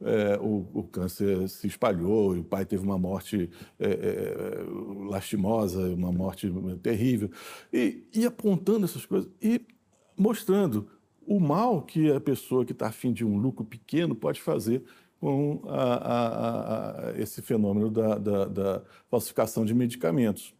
é, 0.00 0.38
o, 0.38 0.66
o, 0.74 0.82
câncer 0.84 1.48
se 1.48 1.66
espalhou 1.66 2.36
e 2.36 2.40
o 2.40 2.44
pai 2.44 2.66
teve 2.66 2.82
uma 2.82 2.98
morte 2.98 3.48
é, 3.78 3.88
é, 3.88 4.64
lastimosa, 5.08 5.88
uma 5.94 6.12
morte 6.12 6.52
terrível. 6.82 7.30
E, 7.72 8.06
e, 8.14 8.26
apontando 8.26 8.84
essas 8.84 9.06
coisas 9.06 9.30
e 9.40 9.60
mostrando 10.16 10.88
o 11.26 11.40
mal 11.40 11.82
que 11.82 12.12
a 12.12 12.20
pessoa 12.20 12.64
que 12.64 12.72
está 12.72 12.88
afim 12.88 13.12
de 13.12 13.24
um 13.24 13.38
lucro 13.38 13.64
pequeno 13.64 14.14
pode 14.14 14.40
fazer 14.40 14.84
com 15.18 15.62
a, 15.66 15.82
a, 15.94 17.08
a, 17.08 17.18
esse 17.18 17.40
fenômeno 17.40 17.90
da, 17.90 18.18
da, 18.18 18.44
da 18.44 18.82
falsificação 19.10 19.64
de 19.64 19.74
medicamentos. 19.74 20.54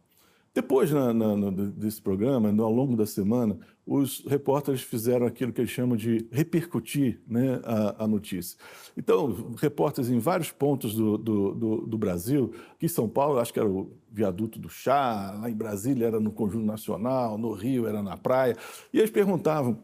Depois 0.53 0.91
na, 0.91 1.13
na, 1.13 1.35
no, 1.35 1.51
desse 1.51 2.01
programa, 2.01 2.49
ao 2.49 2.71
longo 2.71 2.95
da 2.95 3.05
semana, 3.05 3.59
os 3.87 4.21
repórteres 4.27 4.81
fizeram 4.81 5.25
aquilo 5.25 5.53
que 5.53 5.61
eles 5.61 5.71
chamam 5.71 5.95
de 5.95 6.27
repercutir 6.29 7.21
né, 7.25 7.61
a, 7.63 8.03
a, 8.03 8.07
notícia. 8.07 8.59
Então, 8.97 9.55
repórteres 9.57 10.09
em 10.09 10.19
vários 10.19 10.51
pontos 10.51 10.93
do, 10.93 11.17
do, 11.17 11.55
do, 11.55 11.87
do, 11.87 11.97
Brasil, 11.97 12.53
aqui 12.73 12.87
em 12.87 12.89
São 12.89 13.07
Paulo, 13.07 13.39
acho 13.39 13.53
que 13.53 13.59
era 13.59 13.69
o 13.69 13.89
viaduto 14.11 14.59
do 14.59 14.67
Chá, 14.67 15.33
lá 15.39 15.49
em 15.49 15.55
Brasília 15.55 16.05
era 16.05 16.19
no 16.19 16.31
Conjunto 16.31 16.65
Nacional, 16.65 17.37
no 17.37 17.53
Rio 17.53 17.87
era 17.87 18.03
na 18.03 18.17
praia, 18.17 18.57
e 18.91 18.99
eles 18.99 19.09
perguntavam 19.09 19.79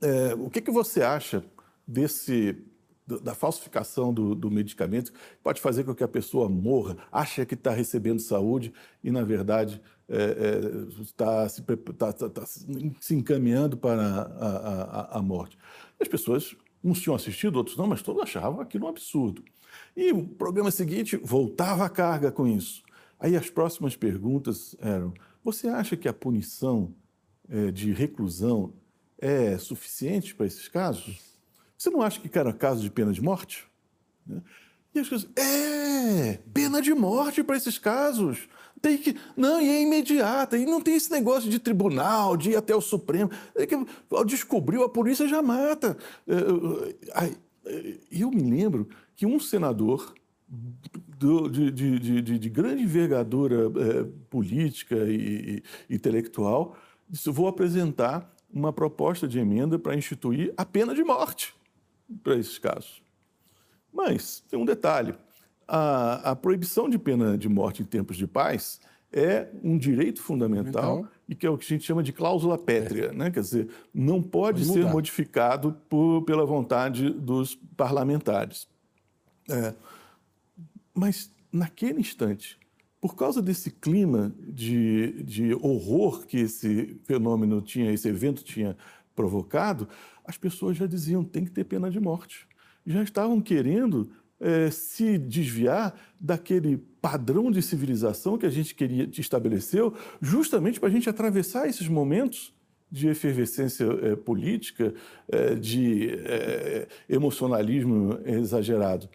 é, 0.00 0.34
o 0.34 0.50
que, 0.50 0.60
que 0.60 0.72
você 0.72 1.00
acha 1.02 1.44
desse 1.86 2.56
da 3.04 3.34
falsificação 3.34 4.14
do, 4.14 4.34
do, 4.34 4.50
medicamento 4.50 5.12
pode 5.42 5.60
fazer 5.60 5.82
com 5.84 5.94
que 5.94 6.04
a 6.04 6.08
pessoa 6.08 6.48
morra, 6.48 6.96
acha 7.10 7.44
que 7.44 7.54
está 7.54 7.72
recebendo 7.72 8.20
saúde 8.20 8.72
e, 9.02 9.10
na 9.10 9.22
verdade, 9.22 9.82
está 11.00 11.42
é, 11.42 11.46
é, 11.46 11.48
se, 11.48 11.62
tá, 11.62 12.12
tá, 12.12 12.28
tá 12.28 12.46
se, 12.46 13.14
encaminhando 13.14 13.76
para 13.76 14.02
a, 14.02 15.16
a, 15.16 15.18
a, 15.18 15.22
morte. 15.22 15.56
As 15.98 16.06
pessoas, 16.06 16.54
uns 16.84 17.00
tinham 17.00 17.16
assistido, 17.16 17.56
outros 17.56 17.76
não, 17.76 17.86
mas 17.86 18.02
todos 18.02 18.22
achavam 18.22 18.60
aquilo 18.60 18.86
um 18.86 18.88
absurdo. 18.88 19.42
E 19.96 20.12
o 20.12 20.26
programa 20.26 20.70
seguinte 20.70 21.16
voltava 21.16 21.84
a 21.84 21.88
carga 21.88 22.30
com 22.30 22.46
isso. 22.46 22.82
Aí 23.18 23.36
as 23.36 23.48
próximas 23.48 23.96
perguntas 23.96 24.76
eram: 24.80 25.14
você 25.42 25.68
acha 25.68 25.96
que 25.96 26.08
a 26.08 26.12
punição 26.12 26.94
é, 27.48 27.70
de 27.70 27.92
reclusão 27.92 28.74
é 29.18 29.56
suficiente 29.56 30.34
para 30.34 30.46
esses 30.46 30.68
casos? 30.68 31.18
Você 31.78 31.88
não 31.88 32.02
acha 32.02 32.20
que 32.20 32.38
era 32.38 32.52
caso 32.52 32.82
de 32.82 32.90
pena 32.90 33.12
de 33.12 33.22
morte? 33.22 33.66
E 34.94 34.98
as 34.98 35.08
coisas, 35.08 35.28
é, 35.36 36.38
pena 36.52 36.82
de 36.82 36.92
morte 36.94 37.42
para 37.42 37.56
esses 37.56 37.78
casos. 37.78 38.48
Tem 38.80 38.98
que, 38.98 39.16
não, 39.36 39.60
e 39.60 39.68
é 39.68 39.82
imediata, 39.82 40.58
e 40.58 40.66
não 40.66 40.80
tem 40.80 40.96
esse 40.96 41.10
negócio 41.10 41.48
de 41.48 41.58
tribunal, 41.58 42.36
de 42.36 42.50
ir 42.50 42.56
até 42.56 42.74
o 42.74 42.80
Supremo. 42.80 43.30
É 43.54 43.64
que, 43.64 43.76
descobriu, 44.26 44.82
a 44.82 44.88
polícia 44.88 45.28
já 45.28 45.40
mata. 45.40 45.96
É, 46.26 47.24
é, 47.64 47.98
eu 48.10 48.30
me 48.30 48.42
lembro 48.42 48.88
que 49.14 49.24
um 49.24 49.38
senador 49.38 50.12
do, 50.48 51.48
de, 51.48 51.70
de, 51.70 51.98
de, 52.22 52.38
de, 52.38 52.48
grande 52.50 52.82
envergadura 52.82 53.70
é, 53.80 54.04
política 54.28 54.96
e, 54.96 55.62
e 55.88 55.94
intelectual 55.94 56.76
disse: 57.08 57.30
vou 57.30 57.46
apresentar 57.48 58.30
uma 58.52 58.72
proposta 58.72 59.26
de 59.26 59.38
emenda 59.38 59.78
para 59.78 59.96
instituir 59.96 60.52
a 60.56 60.64
pena 60.64 60.94
de 60.94 61.02
morte 61.02 61.54
para 62.22 62.36
esses 62.36 62.58
casos. 62.58 63.01
Mas 63.92 64.42
tem 64.48 64.58
um 64.58 64.64
detalhe: 64.64 65.14
a, 65.66 66.30
a, 66.30 66.36
proibição 66.36 66.88
de 66.88 66.98
pena 66.98 67.36
de 67.36 67.48
morte 67.48 67.82
em 67.82 67.84
tempos 67.84 68.16
de 68.16 68.26
paz 68.26 68.80
é 69.12 69.48
um 69.62 69.76
direito 69.76 70.22
fundamental 70.22 71.00
então, 71.00 71.08
e 71.28 71.34
que 71.34 71.46
é 71.46 71.50
o 71.50 71.58
que 71.58 71.64
a 71.66 71.68
gente 71.68 71.84
chama 71.84 72.02
de 72.02 72.12
cláusula 72.12 72.56
pétrea, 72.56 73.06
é. 73.06 73.12
né? 73.12 73.30
Quer 73.30 73.40
dizer, 73.40 73.68
não 73.92 74.22
pode, 74.22 74.64
pode 74.64 74.72
ser 74.72 74.86
modificado 74.86 75.76
por, 75.88 76.22
pela 76.22 76.46
vontade 76.46 77.10
dos 77.10 77.54
parlamentares. 77.76 78.66
É, 79.50 79.74
mas 80.94 81.30
naquele 81.52 82.00
instante, 82.00 82.58
por 83.00 83.14
causa 83.16 83.42
desse 83.42 83.70
clima 83.70 84.32
de, 84.38 85.22
de 85.24 85.54
horror 85.54 86.24
que 86.26 86.38
esse 86.38 87.00
fenômeno 87.04 87.60
tinha, 87.60 87.92
esse 87.92 88.08
evento 88.08 88.42
tinha 88.44 88.76
provocado, 89.14 89.88
as 90.24 90.38
pessoas 90.38 90.76
já 90.76 90.86
diziam 90.86 91.24
tem 91.24 91.44
que 91.44 91.50
ter 91.50 91.64
pena 91.64 91.90
de 91.90 92.00
morte. 92.00 92.46
Já 92.86 93.02
estavam 93.02 93.40
querendo 93.40 94.10
é, 94.40 94.70
se 94.70 95.16
desviar 95.18 95.94
daquele 96.18 96.78
padrão 97.00 97.50
de 97.50 97.62
civilização 97.62 98.36
que 98.36 98.46
a 98.46 98.50
gente 98.50 98.74
queria 98.74 99.08
estabeleceu, 99.18 99.94
justamente 100.20 100.80
para 100.80 100.88
a 100.88 100.92
gente 100.92 101.08
atravessar 101.08 101.68
esses 101.68 101.88
momentos 101.88 102.52
de 102.90 103.08
efervescência 103.08 103.86
é, 104.02 104.16
política, 104.16 104.92
é, 105.28 105.54
de 105.54 106.10
emocionalismo 107.08 108.18
exagerado. 108.24 109.08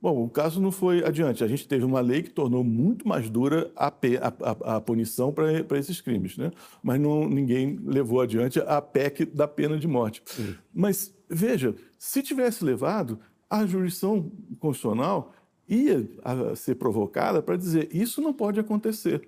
Bom, 0.00 0.24
o 0.24 0.30
caso 0.30 0.60
não 0.60 0.72
foi 0.72 1.04
adiante. 1.04 1.44
A 1.44 1.46
gente 1.46 1.68
teve 1.68 1.84
uma 1.84 2.00
lei 2.00 2.22
que 2.22 2.30
tornou 2.30 2.64
muito 2.64 3.06
mais 3.06 3.28
dura 3.28 3.70
a, 3.76 3.88
a, 3.88 4.76
a 4.76 4.80
punição 4.80 5.32
para 5.32 5.78
esses 5.78 6.00
crimes, 6.00 6.38
né? 6.38 6.50
mas 6.82 6.98
não, 6.98 7.28
ninguém 7.28 7.78
levou 7.84 8.20
adiante 8.20 8.58
a 8.60 8.80
PEC 8.80 9.26
da 9.26 9.46
pena 9.46 9.78
de 9.78 9.86
morte. 9.86 10.22
Sim. 10.24 10.54
Mas, 10.72 11.14
veja, 11.28 11.74
se 11.98 12.22
tivesse 12.22 12.64
levado, 12.64 13.18
a 13.48 13.66
jurisdição 13.66 14.30
constitucional 14.58 15.34
ia 15.68 16.08
ser 16.56 16.76
provocada 16.76 17.42
para 17.42 17.56
dizer 17.56 17.88
isso 17.92 18.22
não 18.22 18.32
pode 18.32 18.58
acontecer. 18.58 19.22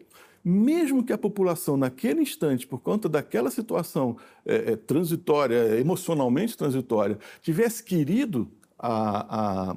Mesmo 0.45 1.05
que 1.05 1.12
a 1.12 1.18
população, 1.18 1.77
naquele 1.77 2.20
instante, 2.20 2.66
por 2.66 2.81
conta 2.81 3.09
daquela 3.09 3.49
situação 3.51 4.16
é, 4.45 4.73
é, 4.73 4.77
transitória, 4.77 5.79
emocionalmente 5.79 6.57
transitória, 6.57 7.16
tivesse 7.41 7.85
querido 7.85 8.49
a, 8.83 9.70
a, 9.70 9.76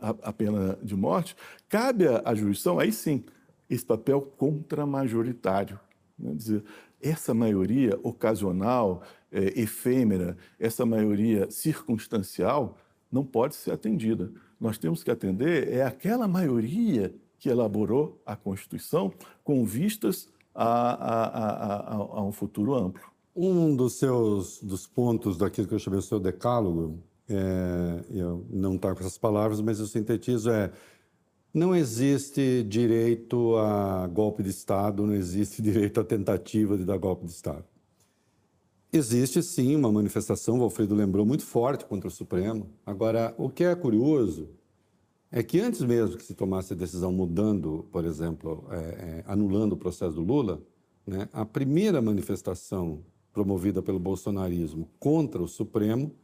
a, 0.00 0.10
a, 0.24 0.32
pena 0.32 0.76
de 0.82 0.96
morte, 0.96 1.36
cabe 1.68 2.04
à 2.24 2.34
jurisdição, 2.34 2.80
aí 2.80 2.90
sim, 2.90 3.24
esse 3.70 3.84
papel 3.84 4.20
contramajoritário. 4.20 5.78
Né? 6.18 6.34
Dizer, 6.34 6.64
essa 7.00 7.32
maioria 7.32 7.98
ocasional, 8.02 9.02
é, 9.30 9.60
efêmera, 9.60 10.36
essa 10.58 10.84
maioria 10.84 11.48
circunstancial, 11.50 12.76
não 13.10 13.24
pode 13.24 13.54
ser 13.54 13.70
atendida. 13.70 14.32
Nós 14.60 14.78
temos 14.78 15.04
que 15.04 15.10
atender 15.10 15.72
é 15.72 15.84
aquela 15.84 16.26
maioria 16.26 17.14
que 17.38 17.48
elaborou 17.48 18.20
a 18.26 18.34
Constituição 18.34 19.12
com 19.44 19.64
vistas 19.64 20.28
a, 20.52 20.64
a, 20.64 21.24
a, 21.76 21.94
a 21.94 22.22
um 22.24 22.32
futuro 22.32 22.74
amplo. 22.74 23.02
Um 23.34 23.76
dos 23.76 23.94
seus 23.94 24.60
dos 24.60 24.88
pontos 24.88 25.38
daquilo 25.38 25.68
que 25.68 25.74
eu 25.74 25.78
chamei 25.78 26.00
o 26.00 26.02
seu 26.02 26.18
decálogo 26.18 26.98
é, 27.28 28.04
eu 28.10 28.46
não 28.50 28.76
está 28.76 28.94
com 28.94 29.00
essas 29.00 29.18
palavras, 29.18 29.60
mas 29.60 29.78
eu 29.78 29.86
sintetizo 29.86 30.50
é 30.50 30.72
não 31.52 31.74
existe 31.74 32.62
direito 32.62 33.56
a 33.56 34.06
golpe 34.06 34.42
de 34.42 34.50
Estado, 34.50 35.06
não 35.06 35.14
existe 35.14 35.60
direito 35.62 36.00
à 36.00 36.04
tentativa 36.04 36.76
de 36.76 36.84
dar 36.84 36.98
golpe 36.98 37.24
de 37.24 37.32
Estado. 37.32 37.64
Existe 38.92 39.42
sim 39.42 39.76
uma 39.76 39.92
manifestação, 39.92 40.58
o 40.58 40.62
Alfredo 40.62 40.94
lembrou, 40.94 41.26
muito 41.26 41.44
forte 41.44 41.84
contra 41.84 42.08
o 42.08 42.10
Supremo. 42.10 42.70
Agora, 42.86 43.34
o 43.36 43.50
que 43.50 43.64
é 43.64 43.74
curioso 43.74 44.48
é 45.30 45.42
que 45.42 45.60
antes 45.60 45.82
mesmo 45.82 46.16
que 46.16 46.24
se 46.24 46.34
tomasse 46.34 46.72
a 46.72 46.76
decisão 46.76 47.12
mudando, 47.12 47.86
por 47.92 48.04
exemplo, 48.06 48.66
é, 48.70 48.76
é, 48.76 49.24
anulando 49.26 49.72
o 49.72 49.76
processo 49.76 50.14
do 50.14 50.22
Lula, 50.22 50.62
né, 51.06 51.28
a 51.32 51.44
primeira 51.44 52.00
manifestação 52.00 53.02
promovida 53.30 53.82
pelo 53.82 53.98
bolsonarismo 53.98 54.88
contra 54.98 55.42
o 55.42 55.48
Supremo 55.48 56.14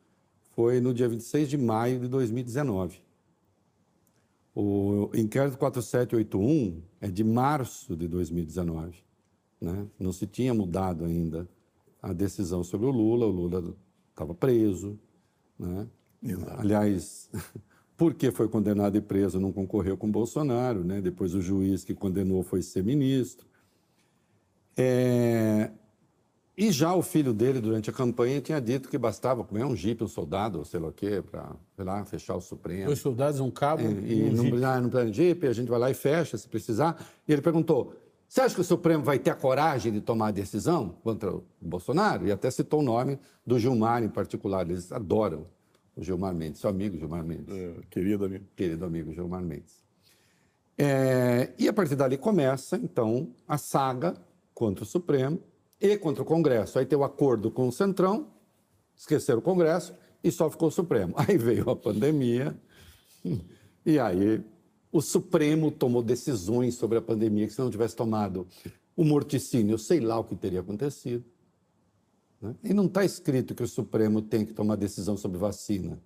foi 0.54 0.80
no 0.80 0.94
dia 0.94 1.08
26 1.08 1.48
de 1.48 1.58
maio 1.58 2.00
de 2.00 2.08
2019. 2.08 3.02
O 4.54 5.10
inquérito 5.14 5.58
4781 5.58 6.80
é 7.00 7.08
de 7.08 7.24
março 7.24 7.96
de 7.96 8.06
2019. 8.06 9.02
Né? 9.60 9.86
Não 9.98 10.12
se 10.12 10.26
tinha 10.26 10.54
mudado 10.54 11.04
ainda 11.04 11.48
a 12.00 12.12
decisão 12.12 12.62
sobre 12.62 12.86
o 12.86 12.90
Lula, 12.90 13.26
o 13.26 13.30
Lula 13.30 13.74
estava 14.10 14.32
preso. 14.32 14.98
Né? 15.58 15.88
Aliás, 16.58 17.30
porque 17.96 18.30
foi 18.30 18.48
condenado 18.48 18.96
e 18.96 19.00
preso, 19.00 19.40
não 19.40 19.52
concorreu 19.52 19.96
com 19.96 20.08
Bolsonaro. 20.08 20.84
Né? 20.84 21.00
Depois 21.00 21.34
o 21.34 21.40
juiz 21.40 21.82
que 21.82 21.94
condenou 21.94 22.44
foi 22.44 22.62
ser 22.62 22.84
ministro. 22.84 23.46
É, 24.76 25.72
e 26.56 26.70
já 26.70 26.94
o 26.94 27.02
filho 27.02 27.32
dele, 27.32 27.60
durante 27.60 27.90
a 27.90 27.92
campanha, 27.92 28.40
tinha 28.40 28.60
dito 28.60 28.88
que 28.88 28.96
bastava 28.96 29.42
comer 29.42 29.64
um 29.64 29.74
jipe, 29.74 30.04
um 30.04 30.08
soldado, 30.08 30.58
ou 30.58 30.64
sei 30.64 30.78
lá 30.78 30.88
o 30.88 30.92
quê, 30.92 31.22
para 31.22 31.56
lá 31.78 32.04
fechar 32.04 32.36
o 32.36 32.40
Supremo. 32.40 32.86
Dois 32.86 33.00
soldados, 33.00 33.40
um 33.40 33.50
cabo 33.50 33.82
e, 33.82 34.20
e, 34.20 34.30
um 34.30 34.36
jipe. 34.36 34.64
Ah, 34.64 34.80
não 34.80 34.88
plano 34.88 35.12
jipe, 35.12 35.48
a 35.48 35.52
gente 35.52 35.68
vai 35.68 35.78
lá 35.80 35.90
e 35.90 35.94
fecha, 35.94 36.38
se 36.38 36.48
precisar. 36.48 37.04
E 37.26 37.32
ele 37.32 37.42
perguntou, 37.42 37.94
você 38.28 38.40
acha 38.40 38.54
que 38.54 38.60
o 38.60 38.64
Supremo 38.64 39.02
vai 39.02 39.18
ter 39.18 39.30
a 39.30 39.34
coragem 39.34 39.92
de 39.92 40.00
tomar 40.00 40.28
a 40.28 40.30
decisão 40.30 40.90
contra 41.02 41.34
o 41.34 41.44
Bolsonaro? 41.60 42.26
E 42.26 42.30
até 42.32 42.50
citou 42.50 42.80
o 42.80 42.82
nome 42.84 43.18
do 43.44 43.58
Gilmar 43.58 44.04
em 44.04 44.08
particular. 44.08 44.68
Eles 44.68 44.92
adoram 44.92 45.46
o 45.96 46.02
Gilmar 46.02 46.34
Mendes, 46.34 46.60
seu 46.60 46.70
amigo 46.70 46.96
Gilmar 46.96 47.24
Mendes. 47.24 47.52
É, 47.52 47.74
querido 47.90 48.24
amigo. 48.24 48.44
Querido 48.54 48.84
amigo 48.84 49.12
Gilmar 49.12 49.42
Mendes. 49.42 49.82
É, 50.78 51.52
e 51.58 51.68
a 51.68 51.72
partir 51.72 51.94
dali 51.96 52.16
começa, 52.16 52.76
então, 52.76 53.28
a 53.46 53.58
saga 53.58 54.14
contra 54.52 54.84
o 54.84 54.86
Supremo, 54.86 55.40
e 55.84 55.98
contra 55.98 56.22
o 56.22 56.26
Congresso. 56.26 56.78
Aí 56.78 56.86
tem 56.86 56.98
o 56.98 57.04
acordo 57.04 57.50
com 57.50 57.68
o 57.68 57.72
Centrão, 57.72 58.28
esqueceram 58.96 59.40
o 59.40 59.42
Congresso 59.42 59.94
e 60.22 60.30
só 60.32 60.48
ficou 60.48 60.68
o 60.68 60.72
Supremo. 60.72 61.14
Aí 61.28 61.36
veio 61.36 61.68
a 61.68 61.76
pandemia 61.76 62.56
e 63.84 63.98
aí 63.98 64.42
o 64.90 65.02
Supremo 65.02 65.70
tomou 65.70 66.02
decisões 66.02 66.74
sobre 66.74 66.98
a 66.98 67.02
pandemia 67.02 67.46
que 67.46 67.52
se 67.52 67.60
não 67.60 67.70
tivesse 67.70 67.96
tomado 67.96 68.46
o 68.96 69.04
morticínio, 69.04 69.78
sei 69.78 70.00
lá 70.00 70.18
o 70.18 70.24
que 70.24 70.36
teria 70.36 70.60
acontecido. 70.60 71.24
Né? 72.40 72.54
E 72.64 72.72
não 72.72 72.86
está 72.86 73.04
escrito 73.04 73.54
que 73.54 73.62
o 73.62 73.68
Supremo 73.68 74.22
tem 74.22 74.46
que 74.46 74.52
tomar 74.52 74.76
decisão 74.76 75.16
sobre 75.16 75.36
vacina. 75.36 76.00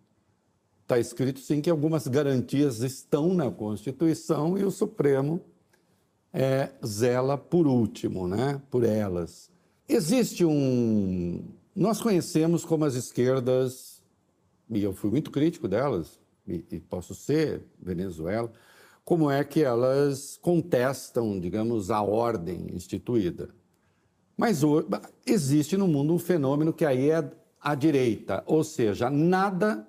Está 0.82 0.98
escrito 0.98 1.38
sim 1.38 1.60
que 1.60 1.68
algumas 1.68 2.08
garantias 2.08 2.80
estão 2.80 3.34
na 3.34 3.50
Constituição 3.50 4.56
e 4.56 4.64
o 4.64 4.70
Supremo 4.70 5.40
é, 6.32 6.70
zela 6.84 7.36
por 7.36 7.66
último, 7.66 8.26
né? 8.26 8.60
por 8.70 8.84
elas. 8.84 9.50
Existe 9.88 10.44
um. 10.44 11.42
Nós 11.74 12.00
conhecemos 12.00 12.62
como 12.64 12.84
as 12.84 12.94
esquerdas, 12.94 14.02
e 14.68 14.82
eu 14.82 14.92
fui 14.92 15.10
muito 15.10 15.30
crítico 15.30 15.66
delas, 15.66 16.20
e, 16.46 16.62
e 16.70 16.80
posso 16.80 17.14
ser, 17.14 17.62
Venezuela, 17.80 18.52
como 19.02 19.30
é 19.30 19.42
que 19.42 19.62
elas 19.62 20.38
contestam, 20.42 21.40
digamos, 21.40 21.90
a 21.90 22.02
ordem 22.02 22.66
instituída. 22.74 23.48
Mas 24.36 24.60
existe 25.24 25.76
no 25.78 25.88
mundo 25.88 26.12
um 26.12 26.18
fenômeno 26.18 26.72
que 26.72 26.84
aí 26.84 27.10
é 27.10 27.30
a 27.60 27.74
direita, 27.74 28.44
ou 28.46 28.62
seja, 28.62 29.08
nada 29.08 29.88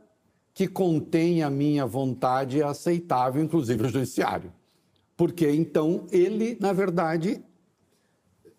que 0.53 0.67
contém 0.67 1.43
a 1.43 1.49
minha 1.49 1.85
vontade 1.85 2.61
é 2.61 2.63
aceitável, 2.63 3.43
inclusive 3.43 3.83
o 3.83 3.89
judiciário. 3.89 4.53
Porque 5.17 5.49
então 5.51 6.07
ele, 6.11 6.57
na 6.59 6.71
verdade, 6.71 7.43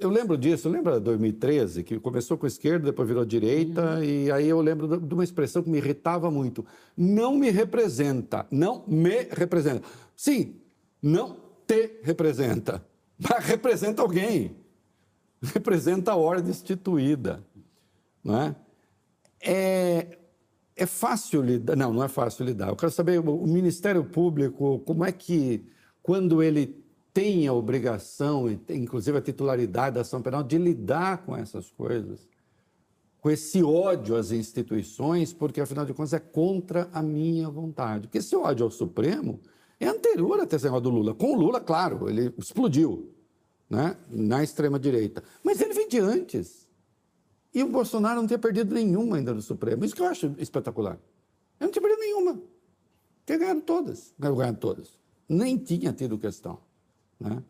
eu 0.00 0.08
lembro 0.08 0.36
disso, 0.36 0.68
lembra 0.68 0.98
2013, 0.98 1.84
que 1.84 2.00
começou 2.00 2.38
com 2.38 2.46
a 2.46 2.48
esquerda, 2.48 2.86
depois 2.86 3.06
virou 3.06 3.24
direita, 3.24 3.96
uhum. 3.96 4.02
e 4.02 4.32
aí 4.32 4.48
eu 4.48 4.60
lembro 4.60 4.98
de 4.98 5.14
uma 5.14 5.22
expressão 5.22 5.62
que 5.62 5.68
me 5.68 5.78
irritava 5.78 6.30
muito. 6.30 6.64
Não 6.96 7.36
me 7.36 7.50
representa, 7.50 8.46
não 8.50 8.84
me 8.88 9.24
representa. 9.30 9.86
Sim, 10.16 10.56
não 11.02 11.36
te 11.66 12.00
representa, 12.02 12.84
mas 13.20 13.44
representa 13.44 14.02
alguém. 14.02 14.56
Representa 15.42 16.12
a 16.12 16.16
ordem 16.16 16.50
instituída. 16.50 17.42
Não 18.24 18.40
é? 18.40 18.56
é? 19.42 20.18
É 20.76 20.86
fácil 20.86 21.42
lidar. 21.42 21.76
Não, 21.76 21.92
não 21.92 22.02
é 22.02 22.08
fácil 22.08 22.44
lidar. 22.44 22.68
Eu 22.68 22.76
quero 22.76 22.90
saber, 22.90 23.18
o 23.18 23.46
Ministério 23.46 24.02
Público, 24.04 24.78
como 24.80 25.04
é 25.04 25.12
que, 25.12 25.66
quando 26.02 26.42
ele 26.42 26.79
tem 27.12 27.46
a 27.46 27.52
obrigação, 27.52 28.46
inclusive 28.68 29.18
a 29.18 29.20
titularidade 29.20 29.94
da 29.94 30.02
ação 30.02 30.22
penal, 30.22 30.42
de 30.42 30.58
lidar 30.58 31.24
com 31.24 31.36
essas 31.36 31.70
coisas, 31.70 32.28
com 33.20 33.30
esse 33.30 33.62
ódio 33.62 34.16
às 34.16 34.30
instituições, 34.30 35.32
porque, 35.32 35.60
afinal 35.60 35.84
de 35.84 35.92
contas, 35.92 36.12
é 36.12 36.18
contra 36.18 36.88
a 36.92 37.02
minha 37.02 37.48
vontade. 37.50 38.06
Porque 38.06 38.18
esse 38.18 38.34
ódio 38.34 38.64
ao 38.64 38.70
Supremo 38.70 39.40
é 39.78 39.86
anterior 39.86 40.40
até 40.40 40.56
esse 40.56 40.64
negócio 40.64 40.84
do 40.84 40.90
Lula. 40.90 41.14
Com 41.14 41.32
o 41.32 41.38
Lula, 41.38 41.60
claro, 41.60 42.08
ele 42.08 42.32
explodiu 42.38 43.12
né, 43.68 43.96
na 44.08 44.42
extrema-direita. 44.42 45.22
Mas 45.42 45.60
ele 45.60 45.74
vem 45.74 45.88
de 45.88 45.98
antes. 45.98 46.68
E 47.52 47.62
o 47.62 47.68
Bolsonaro 47.68 48.20
não 48.20 48.26
tinha 48.26 48.38
perdido 48.38 48.74
nenhuma 48.74 49.16
ainda 49.16 49.34
no 49.34 49.42
Supremo. 49.42 49.84
Isso 49.84 49.94
que 49.94 50.02
eu 50.02 50.06
acho 50.06 50.34
espetacular. 50.38 50.94
Ele 51.58 51.66
não 51.66 51.70
tinha 51.70 51.82
perdido 51.82 52.00
nenhuma. 52.00 52.40
Tinha 53.26 53.38
ganhado 53.38 53.60
todas. 53.62 54.14
Ganhado 54.18 54.58
todas. 54.58 54.98
Nem 55.28 55.58
tinha 55.58 55.92
tido 55.92 56.16
questão. 56.16 56.58
Né? 57.20 57.42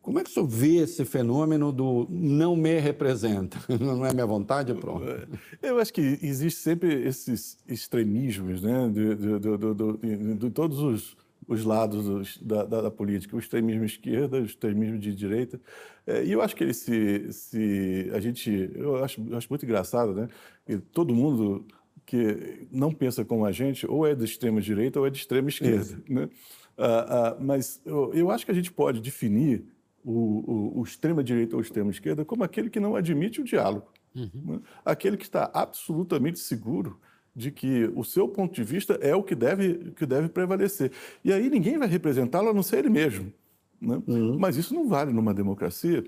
como 0.00 0.18
é 0.18 0.24
que 0.24 0.30
o 0.30 0.32
senhor 0.32 0.46
vê 0.46 0.76
esse 0.76 1.04
fenômeno 1.04 1.70
do 1.70 2.06
não 2.08 2.56
me 2.56 2.78
representa? 2.78 3.58
Não 3.78 4.06
é 4.06 4.12
minha 4.14 4.26
vontade? 4.26 4.72
Pronto. 4.72 5.04
É, 5.04 5.70
eu 5.70 5.78
acho 5.78 5.92
que 5.92 6.00
existe 6.22 6.60
sempre 6.60 7.06
esses 7.06 7.58
extremismos 7.68 8.62
né? 8.62 8.88
de, 8.88 9.14
de, 9.14 9.38
de, 9.38 10.34
de 10.34 10.50
todos 10.50 10.78
os, 10.78 11.16
os 11.46 11.64
lados 11.64 12.38
da, 12.38 12.64
da, 12.64 12.82
da, 12.82 12.90
política, 12.90 13.36
o 13.36 13.38
extremismo 13.38 13.84
esquerda, 13.84 14.38
o 14.38 14.44
extremismo 14.44 14.98
de 14.98 15.14
direita. 15.14 15.60
É, 16.06 16.24
e 16.24 16.32
eu 16.32 16.40
acho 16.40 16.56
que 16.56 16.64
ele 16.64 16.74
se, 16.74 17.30
se 17.30 18.10
a 18.14 18.20
gente, 18.20 18.70
eu 18.74 19.04
acho, 19.04 19.22
eu 19.28 19.36
acho 19.36 19.48
muito 19.50 19.66
engraçado, 19.66 20.14
né? 20.14 20.28
E 20.66 20.78
todo 20.78 21.14
mundo 21.14 21.66
que 22.06 22.66
não 22.70 22.92
pensa 22.92 23.26
como 23.26 23.44
a 23.44 23.52
gente, 23.52 23.86
ou 23.86 24.06
é 24.06 24.14
de 24.14 24.24
extrema 24.24 24.62
direita 24.62 24.98
ou 24.98 25.06
é 25.06 25.10
de 25.10 25.18
extrema 25.18 25.50
esquerda, 25.50 26.02
né? 26.08 26.30
Uh, 26.78 27.40
uh, 27.40 27.44
mas 27.44 27.82
eu, 27.84 28.14
eu, 28.14 28.30
acho 28.30 28.44
que 28.44 28.52
a 28.52 28.54
gente 28.54 28.70
pode 28.70 29.00
definir 29.00 29.64
o, 30.04 30.12
o, 30.12 30.80
o 30.80 30.82
extrema-direita 30.84 31.56
ou 31.56 31.60
extrema-esquerda 31.60 32.24
como 32.24 32.44
aquele 32.44 32.70
que 32.70 32.78
não 32.78 32.94
admite 32.94 33.40
o 33.40 33.44
diálogo. 33.44 33.88
Uhum. 34.14 34.30
Né? 34.34 34.60
Aquele 34.84 35.16
que 35.16 35.24
está 35.24 35.50
absolutamente 35.52 36.38
seguro 36.38 36.98
de 37.34 37.50
que 37.50 37.90
o 37.94 38.04
seu 38.04 38.28
ponto 38.28 38.54
de 38.54 38.62
vista 38.62 38.94
é 38.94 39.14
o 39.14 39.22
que 39.22 39.34
deve, 39.34 39.92
que 39.96 40.06
deve 40.06 40.28
prevalecer. 40.28 40.92
E 41.24 41.32
aí 41.32 41.50
ninguém 41.50 41.78
vai 41.78 41.88
representá-lo 41.88 42.48
a 42.48 42.54
não 42.54 42.62
ser 42.62 42.78
ele 42.78 42.90
mesmo. 42.90 43.32
Né? 43.80 44.00
Uhum. 44.06 44.38
Mas 44.38 44.56
isso 44.56 44.74
não 44.74 44.88
vale 44.88 45.12
numa 45.12 45.34
democracia. 45.34 46.04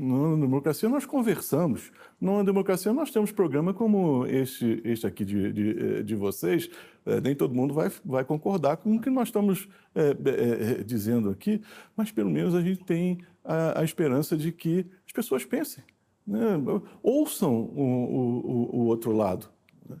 Numa 0.00 0.34
democracia 0.34 0.88
nós 0.88 1.04
conversamos. 1.04 1.92
Numa 2.18 2.42
democracia 2.42 2.90
nós 2.90 3.10
temos 3.10 3.30
programa 3.30 3.74
como 3.74 4.24
este, 4.26 4.80
este 4.82 5.06
aqui 5.06 5.26
de, 5.26 5.52
de, 5.52 5.70
eh, 5.98 6.02
de 6.02 6.14
vocês. 6.14 6.70
É, 7.04 7.20
nem 7.20 7.34
todo 7.34 7.54
mundo 7.54 7.74
vai, 7.74 7.92
vai 8.02 8.24
concordar 8.24 8.78
com 8.78 8.96
o 8.96 9.00
que 9.00 9.10
nós 9.10 9.28
estamos 9.28 9.68
é, 9.94 10.10
é, 10.10 10.82
dizendo 10.82 11.28
aqui, 11.28 11.60
mas 11.94 12.10
pelo 12.10 12.30
menos 12.30 12.54
a 12.54 12.62
gente 12.62 12.82
tem 12.82 13.18
a, 13.44 13.80
a 13.80 13.84
esperança 13.84 14.38
de 14.38 14.50
que 14.52 14.86
as 15.06 15.12
pessoas 15.12 15.44
pensem, 15.44 15.84
né? 16.26 16.56
ouçam 17.02 17.54
o, 17.54 17.82
o, 17.82 18.76
o, 18.76 18.86
outro 18.86 19.12
lado. 19.12 19.48
Né? 19.86 19.96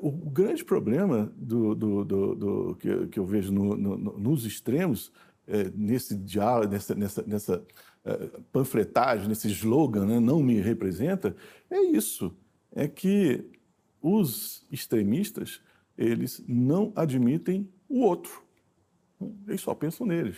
o 0.00 0.12
grande 0.12 0.64
problema 0.64 1.32
do, 1.36 1.74
do, 1.74 2.04
do, 2.04 2.34
do 2.36 2.76
que, 2.76 3.08
que, 3.08 3.18
eu 3.18 3.26
vejo 3.26 3.52
no, 3.52 3.76
no, 3.76 3.96
nos 3.96 4.46
extremos, 4.46 5.10
nesse 5.74 6.14
diálogo, 6.14 6.72
nessa, 6.72 6.94
nessa, 6.94 7.24
nessa 7.26 7.64
panfletagem, 8.52 9.28
nesse 9.28 9.48
slogan, 9.48 10.06
né, 10.06 10.20
não 10.20 10.42
me 10.42 10.60
representa, 10.60 11.36
é 11.70 11.80
isso. 11.80 12.34
É 12.74 12.86
que 12.86 13.44
os 14.00 14.64
extremistas, 14.70 15.60
eles 15.96 16.42
não 16.46 16.92
admitem 16.94 17.68
o 17.88 18.00
outro. 18.00 18.42
Eles 19.46 19.60
só 19.60 19.74
pensam 19.74 20.06
neles. 20.06 20.36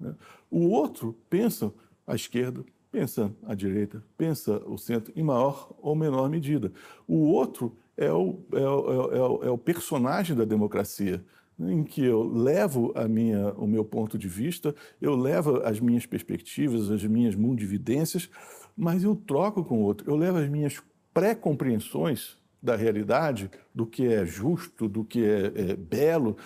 Né? 0.00 0.14
O 0.50 0.68
outro 0.70 1.16
pensa 1.28 1.72
à 2.06 2.14
esquerda, 2.14 2.64
pensa 2.90 3.32
à 3.44 3.54
direita, 3.54 4.02
pensa 4.16 4.58
o 4.66 4.78
centro, 4.78 5.12
em 5.14 5.22
maior 5.22 5.74
ou 5.78 5.94
menor 5.94 6.28
medida. 6.28 6.72
O 7.06 7.18
outro 7.18 7.76
é 7.96 8.12
o, 8.12 8.40
é 8.52 8.68
o, 8.68 9.14
é 9.14 9.20
o, 9.20 9.44
é 9.44 9.50
o 9.50 9.58
personagem 9.58 10.36
da 10.36 10.44
democracia 10.44 11.24
em 11.58 11.84
que 11.84 12.04
eu 12.04 12.22
levo 12.22 12.92
a 12.94 13.06
minha, 13.06 13.52
o 13.54 13.66
meu 13.66 13.84
ponto 13.84 14.18
de 14.18 14.28
vista, 14.28 14.74
eu 15.00 15.14
levo 15.14 15.58
as 15.64 15.78
minhas 15.80 16.06
perspectivas, 16.06 16.90
as 16.90 17.04
minhas 17.04 17.34
mundividências, 17.34 18.28
mas 18.76 19.04
eu 19.04 19.14
troco 19.14 19.64
com 19.64 19.78
o 19.78 19.82
outro. 19.82 20.10
Eu 20.10 20.16
levo 20.16 20.38
as 20.38 20.48
minhas 20.48 20.82
pré-compreensões 21.12 22.36
da 22.60 22.74
realidade, 22.74 23.50
do 23.74 23.86
que 23.86 24.06
é 24.06 24.24
justo, 24.24 24.88
do 24.88 25.04
que 25.04 25.22
é, 25.24 25.70
é 25.70 25.76
belo, 25.76 26.36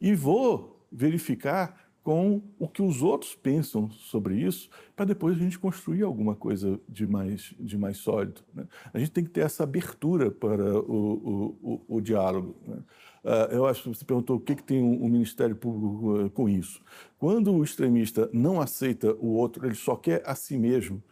e 0.00 0.14
vou 0.14 0.84
verificar 0.90 1.88
com 2.02 2.42
o 2.58 2.66
que 2.66 2.80
os 2.80 3.02
outros 3.02 3.34
pensam 3.34 3.90
sobre 3.90 4.36
isso, 4.36 4.70
para 4.96 5.04
depois 5.04 5.36
a 5.36 5.38
gente 5.38 5.58
construir 5.58 6.02
alguma 6.02 6.34
coisa 6.34 6.80
de 6.88 7.06
mais, 7.06 7.54
de 7.60 7.76
mais 7.76 7.98
sólido. 7.98 8.40
Né? 8.54 8.66
A 8.94 8.98
gente 8.98 9.10
tem 9.10 9.22
que 9.22 9.30
ter 9.30 9.42
essa 9.42 9.62
abertura 9.62 10.30
para 10.30 10.80
o, 10.80 11.58
o, 11.62 11.84
o, 11.88 11.96
o 11.96 12.00
diálogo. 12.00 12.56
Né? 12.66 12.78
Uh, 13.28 13.52
eu 13.52 13.66
acho 13.66 13.82
que 13.82 13.88
você 13.90 14.06
perguntou 14.06 14.36
o 14.36 14.40
que, 14.40 14.56
que 14.56 14.62
tem 14.62 14.80
o 14.80 15.06
Ministério 15.06 15.54
Público 15.54 16.24
uh, 16.24 16.30
com 16.30 16.48
isso. 16.48 16.80
Quando 17.18 17.52
o 17.52 17.62
extremista 17.62 18.30
não 18.32 18.58
aceita 18.58 19.12
o 19.16 19.34
outro, 19.34 19.66
ele 19.66 19.74
só 19.74 19.94
quer 19.96 20.22
a 20.24 20.34
si 20.34 20.56
mesmo, 20.56 21.02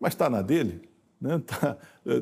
mas 0.00 0.12
está 0.12 0.28
na 0.28 0.42
dele, 0.42 0.82
está 1.20 1.20
né? 1.20 1.40
Tá, 1.46 1.76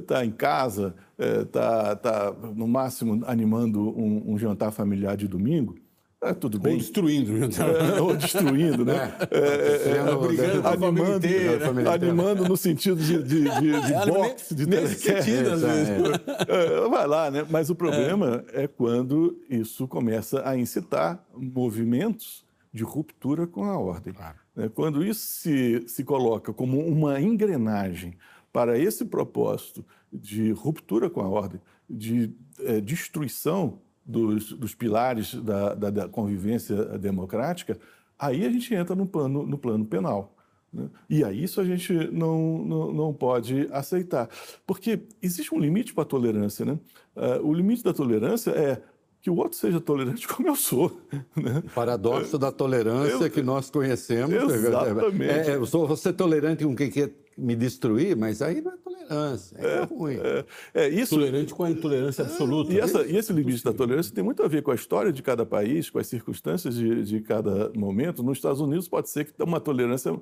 tá 0.06 0.24
em 0.26 0.30
casa, 0.30 0.94
está, 1.16 1.96
tá, 1.96 2.32
no 2.54 2.68
máximo 2.68 3.24
animando 3.26 3.80
um, 3.98 4.32
um 4.32 4.38
jantar 4.38 4.72
familiar 4.72 5.16
de 5.16 5.26
domingo, 5.26 5.76
é, 6.22 6.34
tudo 6.34 6.58
bem. 6.58 6.72
Ou 6.72 6.78
destruindo. 6.78 7.32
É, 7.38 8.00
ou 8.00 8.16
destruindo, 8.16 8.84
né? 8.84 9.14
É, 9.30 9.38
é, 9.38 9.96
é, 9.96 10.16
brigando 10.16 10.68
animando, 10.68 11.26
inteira, 11.26 11.72
né? 11.72 11.90
animando 11.90 12.44
no 12.48 12.56
sentido 12.56 12.96
de, 12.96 13.22
de, 13.22 13.42
de, 13.42 13.80
de 13.80 14.10
boxe, 14.10 14.54
de 14.54 14.66
nesse 14.66 15.00
sentido, 15.00 15.52
às 15.52 15.62
vezes. 15.62 15.98
vai 16.90 17.06
lá, 17.06 17.30
né? 17.30 17.46
Mas 17.48 17.70
o 17.70 17.74
problema 17.74 18.44
é. 18.52 18.66
quando 18.66 19.38
isso 19.48 19.86
começa 19.86 20.48
a 20.48 20.56
incitar 20.56 21.24
movimentos 21.36 22.44
de 22.72 22.82
ruptura 22.82 23.46
com 23.46 23.64
a 23.64 23.78
ordem. 23.78 24.12
Claro. 24.12 24.36
Né? 24.54 24.68
Quando 24.74 25.04
isso 25.04 25.20
se, 25.20 25.84
se 25.86 26.04
coloca 26.04 26.52
como 26.52 26.80
uma 26.80 27.20
engrenagem 27.20 28.16
para 28.52 28.78
esse 28.78 29.04
propósito 29.04 29.84
de 30.12 30.50
ruptura 30.52 31.08
com 31.08 31.20
a 31.20 31.28
ordem, 31.28 31.60
de 31.88 32.34
é, 32.60 32.80
destruição 32.80 33.80
dos, 34.08 34.54
dos 34.54 34.74
pilares 34.74 35.34
da, 35.34 35.74
da, 35.74 35.90
da, 35.90 36.08
convivência 36.08 36.98
democrática, 36.98 37.78
aí 38.18 38.46
a 38.46 38.50
gente 38.50 38.74
entra 38.74 38.96
no 38.96 39.06
plano, 39.06 39.46
no 39.46 39.58
plano 39.58 39.84
penal. 39.84 40.34
Né? 40.72 40.88
E 41.10 41.22
aí 41.22 41.44
isso 41.44 41.60
a 41.60 41.64
gente 41.64 41.92
não, 42.10 42.58
não, 42.64 42.92
não, 42.92 43.12
pode 43.12 43.68
aceitar. 43.70 44.30
Porque 44.66 45.00
existe 45.20 45.54
um 45.54 45.58
limite 45.58 45.92
para 45.92 46.04
a 46.04 46.06
tolerância. 46.06 46.64
Né? 46.64 46.78
Uh, 47.14 47.46
o 47.46 47.52
limite 47.52 47.84
da 47.84 47.92
tolerância 47.92 48.50
é 48.52 48.80
que 49.20 49.28
o 49.28 49.36
outro 49.36 49.58
seja 49.58 49.78
tolerante 49.78 50.26
como 50.26 50.48
eu 50.48 50.56
sou. 50.56 50.98
Né? 51.36 51.62
O 51.64 51.70
paradoxo 51.70 52.38
da 52.38 52.50
tolerância 52.50 53.24
eu, 53.24 53.30
que 53.30 53.42
nós 53.42 53.70
conhecemos. 53.70 54.32
Exatamente. 54.32 55.30
É, 55.30 55.50
é, 55.50 55.56
eu 55.56 55.66
sou, 55.66 55.86
você 55.86 56.12
tolerante 56.12 56.64
com 56.64 56.74
quem 56.74 56.90
quer 56.90 57.12
me 57.38 57.54
destruir, 57.54 58.16
mas 58.16 58.42
aí 58.42 58.60
não 58.60 58.72
é 58.72 58.76
tolerância, 58.76 59.56
é, 59.58 59.76
é 59.76 59.84
ruim. 59.84 60.16
É, 60.16 60.44
é, 60.74 60.88
isso, 60.88 61.14
Tolerante 61.14 61.54
com 61.54 61.62
a 61.62 61.70
intolerância 61.70 62.24
absoluta. 62.24 62.72
E, 62.72 62.80
essa, 62.80 63.06
e 63.06 63.16
esse 63.16 63.32
limite 63.32 63.62
da 63.62 63.72
tolerância 63.72 64.12
tem 64.12 64.24
muito 64.24 64.42
a 64.42 64.48
ver 64.48 64.62
com 64.62 64.72
a 64.72 64.74
história 64.74 65.12
de 65.12 65.22
cada 65.22 65.46
país, 65.46 65.88
com 65.88 65.98
as 65.98 66.06
circunstâncias 66.08 66.74
de, 66.74 67.04
de 67.04 67.20
cada 67.20 67.70
momento. 67.74 68.22
Nos 68.22 68.38
Estados 68.38 68.60
Unidos 68.60 68.88
pode 68.88 69.08
ser 69.08 69.24
que 69.24 69.32
tenha 69.32 69.46
uma 69.46 69.60
tolerância 69.60 70.12
uh, 70.12 70.20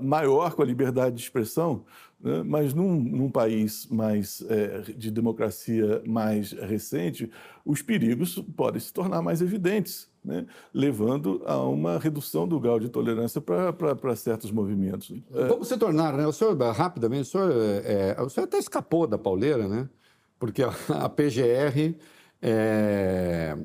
maior 0.00 0.54
com 0.54 0.62
a 0.62 0.64
liberdade 0.64 1.16
de 1.16 1.22
expressão, 1.22 1.84
né? 2.20 2.42
mas 2.44 2.74
num, 2.74 2.94
num, 2.94 3.30
país 3.30 3.86
mais 3.88 4.42
é, 4.48 4.80
de 4.92 5.10
democracia 5.10 6.02
mais 6.06 6.52
recente, 6.52 7.30
os 7.64 7.82
perigos 7.82 8.38
podem 8.56 8.80
se 8.80 8.92
tornar 8.92 9.22
mais 9.22 9.40
evidentes 9.42 10.08
né, 10.26 10.44
levando 10.74 11.40
a 11.46 11.62
uma 11.62 11.98
redução 11.98 12.48
do 12.48 12.58
grau 12.58 12.80
de 12.80 12.88
tolerância 12.88 13.40
para 13.40 14.16
certos 14.16 14.50
movimentos. 14.50 15.12
Como 15.48 15.64
se 15.64 15.78
tornar, 15.78 16.14
né? 16.14 16.26
O 16.26 16.32
senhor, 16.32 16.58
rapidamente, 16.72 17.22
o 17.22 17.24
senhor, 17.26 17.52
é, 17.84 18.20
o 18.20 18.28
senhor 18.28 18.46
até 18.46 18.58
escapou 18.58 19.06
da 19.06 19.16
pauleira, 19.16 19.68
né? 19.68 19.88
Porque 20.36 20.64
a, 20.64 20.70
a 21.04 21.08
PGR 21.08 21.94
é, 22.42 23.56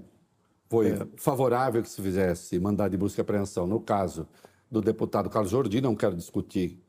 foi 0.69 0.91
é. 0.91 1.07
favorável 1.17 1.81
que 1.81 1.89
se 1.89 1.99
fizesse 1.99 2.59
mandado 2.59 2.91
de 2.91 2.97
busca 2.97 3.19
e 3.19 3.23
apreensão. 3.23 3.65
No 3.65 3.79
caso 3.79 4.27
do 4.69 4.81
deputado 4.81 5.31
Carlos 5.31 5.51
Jordi, 5.51 5.81
não 5.81 5.95
quero 5.95 6.15
discutir 6.15 6.79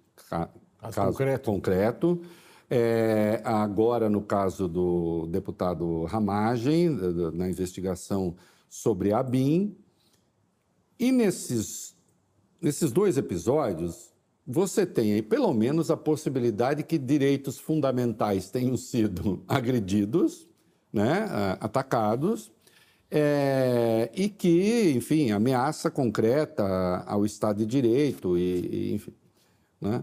caso, 0.83 0.95
caso 0.97 1.11
concreto. 1.13 1.51
concreto. 1.51 2.23
É, 2.75 3.41
agora, 3.45 4.09
no 4.09 4.23
caso 4.23 4.67
do 4.67 5.27
deputado 5.27 6.05
Ramagem, 6.05 6.89
na 7.35 7.49
investigação 7.49 8.35
sobre 8.69 9.13
a 9.13 9.23
BIM. 9.23 9.77
E 10.99 11.13
nesses, 11.13 11.95
nesses 12.61 12.91
dois 12.91 13.19
episódios, 13.19 14.13
você 14.47 14.87
tem 14.87 15.13
aí 15.13 15.23
pelo 15.23 15.53
menos 15.53 15.91
a 15.91 15.97
possibilidade 15.97 16.83
que 16.83 16.97
direitos 16.97 17.59
fundamentais 17.59 18.51
tenham 18.51 18.77
sido 18.77 19.43
agredidos, 19.49 20.49
né, 20.93 21.29
atacados, 21.61 22.51
é, 23.11 24.11
e 24.15 24.31
que, 24.31 24.93
enfim, 24.97 25.31
ameaça 25.31 25.91
concreta 25.91 27.05
ao 27.07 27.27
Estado 27.27 27.59
de 27.59 27.67
Direito, 27.67 28.39
e, 28.39 28.91
e 28.91 28.95
enfim. 28.95 29.13
Né? 29.79 30.03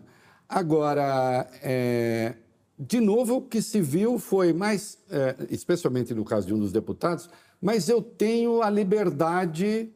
Agora, 0.50 1.48
é, 1.62 2.34
de 2.78 3.00
novo, 3.00 3.36
o 3.36 3.42
que 3.42 3.62
se 3.62 3.80
viu 3.80 4.18
foi 4.18 4.52
mais, 4.52 4.98
é, 5.12 5.36
especialmente 5.52 6.12
no 6.16 6.26
caso 6.26 6.48
de 6.48 6.54
um 6.56 6.60
dos 6.60 6.72
deputados, 6.72 7.30
mas 7.62 7.88
eu 7.88 8.02
tenho 8.02 8.64
a 8.64 8.70
liberdade 8.70 9.94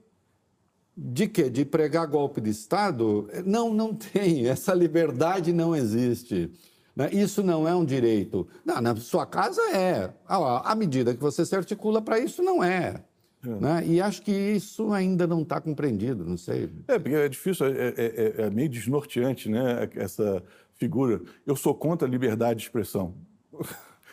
de 0.95 1.27
quê? 1.27 1.49
De 1.49 1.65
pregar 1.65 2.05
golpe 2.05 2.39
de 2.39 2.51
Estado? 2.51 3.27
Não, 3.45 3.73
não 3.73 3.95
tem. 4.13 4.47
Essa 4.47 4.75
liberdade 4.75 5.51
não 5.51 5.75
existe. 5.75 6.51
Né? 6.95 7.09
Isso 7.11 7.41
não 7.41 7.67
é 7.67 7.73
um 7.75 7.83
direito. 7.83 8.47
Não, 8.63 8.79
na 8.79 8.95
sua 8.95 9.25
casa 9.25 9.61
é. 9.75 10.13
À 10.27 10.75
medida 10.75 11.15
que 11.15 11.21
você 11.21 11.43
se 11.43 11.55
articula 11.55 11.99
para 11.99 12.19
isso, 12.19 12.43
não 12.43 12.63
é. 12.63 13.03
É. 13.45 13.49
Né? 13.49 13.83
E 13.87 14.01
acho 14.01 14.21
que 14.21 14.31
isso 14.31 14.91
ainda 14.93 15.27
não 15.27 15.41
está 15.41 15.59
compreendido, 15.59 16.25
não 16.25 16.37
sei. 16.37 16.69
É, 16.87 16.97
porque 16.97 17.15
é 17.15 17.29
difícil, 17.29 17.65
é, 17.67 17.71
é, 17.71 17.93
é, 17.97 18.33
é, 18.43 18.49
meio 18.49 18.69
desnorteante, 18.69 19.49
né? 19.49 19.89
Essa 19.95 20.41
figura. 20.75 21.21
Eu 21.45 21.55
sou 21.55 21.75
contra 21.75 22.07
a 22.07 22.11
liberdade 22.11 22.59
de 22.59 22.65
expressão. 22.65 23.15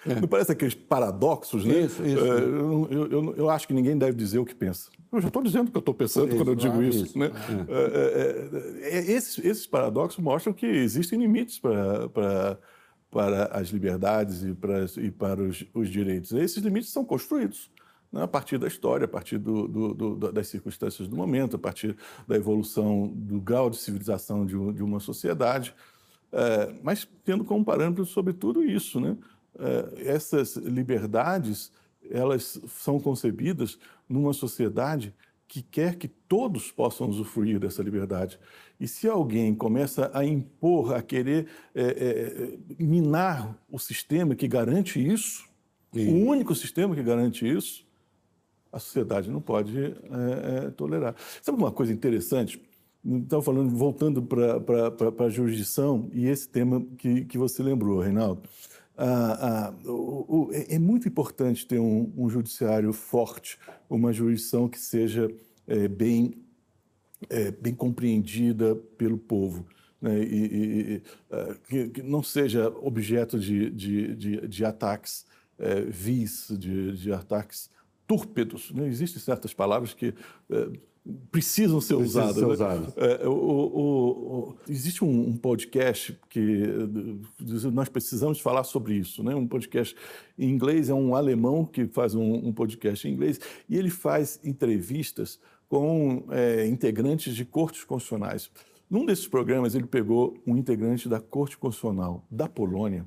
É. 0.06 0.18
Não 0.18 0.26
parece 0.26 0.50
aqueles 0.50 0.74
paradoxos, 0.74 1.64
né? 1.64 1.80
Isso, 1.80 2.02
isso. 2.02 2.24
É, 2.24 2.40
eu, 2.40 2.88
eu, 2.90 3.34
eu, 3.36 3.50
acho 3.50 3.68
que 3.68 3.74
ninguém 3.74 3.98
deve 3.98 4.14
dizer 4.14 4.38
o 4.38 4.46
que 4.46 4.54
pensa. 4.54 4.90
Eu 5.12 5.20
já 5.20 5.28
estou 5.28 5.42
dizendo 5.42 5.68
o 5.68 5.70
que 5.70 5.76
eu 5.76 5.80
estou 5.80 5.94
pensando 5.94 6.28
isso, 6.28 6.36
quando 6.36 6.48
eu 6.48 6.54
digo 6.54 6.82
isso. 6.82 7.04
isso 7.04 7.18
né? 7.18 7.30
Esses, 8.82 9.38
esses, 9.44 9.66
paradoxos 9.66 10.22
mostram 10.22 10.52
que 10.52 10.64
existem 10.64 11.18
limites 11.18 11.58
para, 11.58 12.58
as 13.50 13.68
liberdades 13.68 14.42
e 14.42 14.54
para, 14.54 14.86
e 14.96 15.10
para 15.10 15.42
os, 15.42 15.66
os 15.74 15.88
direitos. 15.88 16.32
Esses 16.32 16.62
limites 16.62 16.90
são 16.90 17.04
construídos? 17.04 17.70
A 18.12 18.26
partir 18.26 18.58
da 18.58 18.66
história, 18.66 19.04
a 19.04 19.08
partir 19.08 19.38
do, 19.38 19.68
do, 19.68 19.94
do, 19.94 20.32
das 20.32 20.48
circunstâncias 20.48 21.06
do 21.08 21.16
momento, 21.16 21.56
a 21.56 21.58
partir 21.58 21.96
da 22.26 22.36
evolução 22.36 23.08
do 23.14 23.40
grau 23.40 23.70
de 23.70 23.76
civilização 23.76 24.44
de, 24.44 24.54
de 24.72 24.82
uma 24.82 24.98
sociedade. 24.98 25.74
mas 26.82 27.08
tendo 27.24 27.44
como 27.44 27.64
parâmetro, 27.64 28.04
sobretudo, 28.04 28.64
isso, 28.64 29.00
né? 29.00 29.16
Eh, 29.58 30.04
essas 30.06 30.56
liberdades 30.56 31.72
elas 32.10 32.60
são 32.66 32.98
concebidas 32.98 33.78
numa 34.08 34.32
sociedade 34.32 35.14
que 35.46 35.62
quer 35.62 35.96
que 35.96 36.08
todos 36.08 36.70
possam 36.70 37.08
usufruir 37.08 37.58
dessa 37.58 37.82
liberdade. 37.82 38.38
E 38.78 38.86
se 38.86 39.08
alguém 39.08 39.54
começa 39.54 40.10
a 40.14 40.24
impor, 40.24 40.94
a 40.94 41.02
querer 41.02 41.48
é, 41.74 41.82
é, 41.82 42.82
minar 42.82 43.58
o 43.68 43.78
sistema 43.78 44.34
que 44.34 44.46
garante 44.46 45.04
isso, 45.04 45.48
o 45.92 46.24
único 46.24 46.54
sistema 46.54 46.94
que 46.94 47.02
garante 47.02 47.48
isso, 47.48 47.84
a 48.72 48.78
sociedade 48.78 49.30
não 49.30 49.40
pode 49.40 49.78
é, 49.78 49.92
é, 50.66 50.70
tolerar. 50.70 51.14
Sabe 51.42 51.58
uma 51.58 51.72
coisa 51.72 51.92
interessante? 51.92 52.60
Estava 53.04 53.42
falando, 53.42 53.70
voltando 53.70 54.22
para 54.22 55.24
a 55.24 55.28
jurisdição 55.30 56.10
e 56.12 56.26
esse 56.26 56.48
tema 56.48 56.84
que, 56.98 57.24
que 57.24 57.38
você 57.38 57.62
lembrou, 57.62 58.00
Reinaldo. 58.00 58.42
Ah, 58.96 59.72
ah, 59.86 59.88
o, 59.88 60.48
o, 60.48 60.52
é, 60.52 60.74
é 60.74 60.78
muito 60.78 61.08
importante 61.08 61.66
ter 61.66 61.78
um, 61.78 62.12
um, 62.14 62.28
judiciário 62.28 62.92
forte, 62.92 63.58
uma 63.88 64.12
jurisdição 64.12 64.68
que 64.68 64.78
seja 64.78 65.30
é, 65.66 65.88
bem, 65.88 66.34
é, 67.30 67.50
bem 67.50 67.74
compreendida 67.74 68.76
pelo 68.98 69.16
povo. 69.16 69.66
Né? 70.02 70.22
E, 70.22 70.44
e 70.44 71.02
uh, 71.30 71.58
que, 71.66 71.88
que, 71.88 72.02
não 72.02 72.22
seja 72.22 72.68
objeto 72.68 73.38
de, 73.38 73.70
de, 73.70 74.14
de, 74.14 74.48
de 74.48 74.64
ataques 74.66 75.24
é, 75.58 75.80
vis, 75.82 76.48
de, 76.50 76.92
de 76.92 77.12
ataques 77.12 77.70
túrpedos. 78.10 78.72
Né? 78.72 78.88
Existem 78.88 79.22
certas 79.22 79.54
palavras 79.54 79.94
que 79.94 80.12
é, 80.50 80.68
precisam 81.30 81.80
ser 81.80 81.94
Precisa 81.94 82.24
usadas. 82.24 82.34
Ser 82.34 82.40
né? 82.40 82.52
usado. 82.52 82.92
é, 82.96 83.28
o, 83.28 83.32
o, 83.32 84.48
o, 84.50 84.56
existe 84.68 85.04
um, 85.04 85.28
um, 85.28 85.36
podcast 85.36 86.18
que 86.28 86.66
nós 87.72 87.88
precisamos 87.88 88.40
falar 88.40 88.64
sobre 88.64 88.94
isso, 88.94 89.22
né? 89.22 89.32
Um 89.32 89.46
podcast 89.46 89.94
em 90.36 90.50
inglês 90.50 90.88
é 90.88 90.94
um 90.94 91.14
alemão 91.14 91.64
que 91.64 91.86
faz 91.86 92.16
um, 92.16 92.48
um 92.48 92.52
podcast 92.52 93.06
em 93.06 93.12
inglês 93.12 93.38
e 93.68 93.76
ele 93.76 93.90
faz 93.90 94.40
entrevistas 94.42 95.38
com 95.68 96.24
é, 96.30 96.66
integrantes 96.66 97.36
de 97.36 97.44
cortes 97.44 97.84
constitucionais. 97.84 98.50
Num 98.90 99.06
desses 99.06 99.28
programas 99.28 99.76
ele 99.76 99.86
pegou 99.86 100.36
um 100.44 100.56
integrante 100.56 101.08
da 101.08 101.20
Corte 101.20 101.56
Constitucional 101.56 102.26
da 102.28 102.48
Polônia 102.48 103.06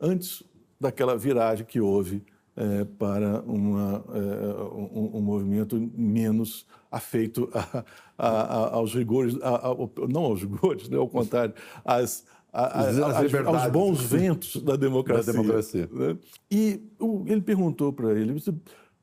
antes 0.00 0.42
daquela 0.80 1.16
viragem 1.16 1.64
que 1.64 1.80
houve 1.80 2.24
é, 2.56 2.84
para 2.98 3.40
uma, 3.42 4.04
é, 4.12 4.62
um, 4.74 5.18
um, 5.18 5.20
movimento 5.20 5.76
menos 5.94 6.66
afeito 6.90 7.48
a, 7.54 7.84
a, 8.18 8.28
a, 8.28 8.74
aos 8.74 8.94
rigores, 8.94 9.34
não 10.08 10.22
aos 10.24 10.42
rigores, 10.42 10.88
né, 10.88 10.96
ao 10.96 11.08
contrário, 11.08 11.54
às, 11.84 12.24
aos 12.52 13.70
bons 13.70 14.02
ventos 14.02 14.62
da 14.62 14.76
democracia. 14.76 15.32
Da 15.32 15.40
democracia. 15.40 15.88
Né? 15.92 16.16
E 16.50 16.82
o, 16.98 17.24
ele 17.26 17.40
perguntou 17.40 17.92
para 17.92 18.12
ele, 18.12 18.34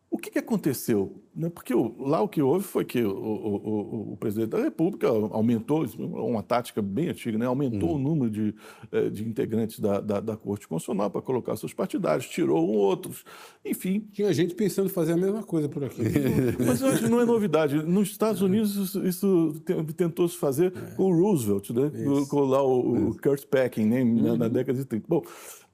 o 0.10 0.18
que, 0.18 0.32
que 0.32 0.40
aconteceu? 0.40 1.22
Né, 1.36 1.50
porque 1.50 1.74
lá 2.00 2.22
o 2.22 2.28
que 2.28 2.42
houve 2.42 2.64
foi 2.64 2.84
que 2.84 3.04
o, 3.04 3.12
o, 3.12 4.14
o, 4.14 4.18
presidente 4.18 4.50
da 4.50 4.58
República 4.58 5.08
aumentou, 5.08 5.86
uma 6.00 6.42
tática 6.42 6.82
bem 6.82 7.10
antiga, 7.10 7.38
né? 7.38 7.46
aumentou 7.46 7.90
uhum. 7.90 7.96
o 7.96 8.00
número 8.00 8.32
de, 8.32 8.56
eh, 8.92 9.10
de 9.12 9.24
integrantes 9.24 9.80
da, 9.80 10.00
da, 10.00 10.20
da 10.20 10.36
Corte 10.36 10.68
Constitucional 10.68 11.12
para 11.12 11.22
colocar 11.22 11.56
seus 11.56 11.74
partidários, 11.74 12.28
tirou 12.28 12.68
outros, 12.68 13.24
enfim. 13.64 14.08
Tinha 14.12 14.34
gente 14.34 14.56
pensando 14.56 14.88
em 14.88 14.92
fazer 14.92 15.12
a 15.12 15.18
mesma 15.18 15.44
coisa 15.44 15.70
por 15.70 15.84
aqui. 15.84 16.02
Mas 16.66 16.82
não 17.08 17.22
é 17.22 17.26
novidade. 17.26 17.76
Nos 17.84 18.10
Estados 18.10 18.42
Unidos 18.42 18.76
isso, 18.76 19.06
isso 19.06 19.62
tentou 19.96 20.28
se 20.28 20.38
fazer 20.38 20.74
é. 20.76 20.96
com 20.96 21.12
o 21.12 21.16
Roosevelt, 21.16 21.70
né? 21.70 21.92
com 22.28 22.40
lá 22.40 22.64
o, 22.64 23.10
o 23.10 23.18
Kurt 23.22 23.46
Packing, 23.46 23.86
né? 23.86 24.04
na, 24.04 24.38
na 24.38 24.46
uhum. 24.46 24.52
década 24.52 24.80
de 24.80 24.86
30. 24.86 25.06
Bom, 25.08 25.22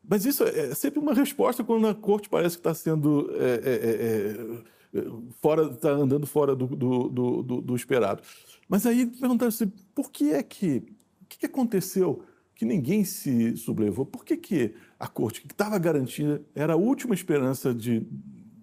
mas 0.08 0.26
isso 0.26 0.44
é 0.44 0.76
sempre 0.76 1.00
uma 1.00 1.14
resposta 1.14 1.64
quando 1.64 1.88
a 1.88 1.96
corte 1.96 2.30
parece 2.30 2.58
que 2.58 2.60
está 2.60 2.74
sendo 2.74 3.32
é, 3.36 3.62
é, 3.64 4.98
é, 4.98 5.00
é 5.00 5.04
fora, 5.42 5.64
está 5.72 5.92
andando 5.92 6.28
fora 6.28 6.56
do, 6.56 6.68
do, 6.68 7.10
do, 7.10 7.62
do, 7.62 7.76
esperado. 7.76 8.22
Mas 8.68 8.86
aí 8.86 9.06
perguntaram 9.06 9.50
assim, 9.50 9.72
por 9.96 10.12
que 10.12 10.32
é 10.32 10.44
que, 10.44 10.84
o 11.22 11.26
que, 11.28 11.40
que 11.40 11.46
aconteceu 11.46 12.24
que 12.54 12.66
ninguém 12.66 13.04
se 13.04 13.56
sublevou? 13.58 14.06
Por 14.06 14.26
que, 14.26 14.36
que 14.36 14.76
a 15.00 15.08
corte, 15.08 15.42
que 15.42 15.48
estava 15.48 15.78
garantida, 15.80 16.44
era 16.54 16.74
a 16.74 16.78
última 16.78 17.16
esperança 17.16 17.74
de, 17.74 18.06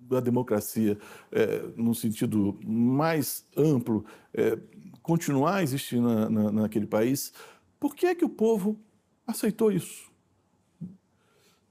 da 0.09 0.20
democracia, 0.20 0.99
é, 1.32 1.64
no 1.74 1.95
sentido 1.95 2.59
mais 2.64 3.47
amplo, 3.57 4.05
é, 4.34 4.59
continuar 5.03 5.57
a 5.57 5.62
existir 5.62 6.01
na, 6.01 6.28
na, 6.28 6.53
naquele 6.53 6.86
país, 6.86 7.32
por 7.78 7.95
que 7.95 8.07
é 8.07 8.14
que 8.14 8.24
o 8.24 8.28
povo 8.28 8.78
aceitou 9.26 9.72
isso? 9.72 10.10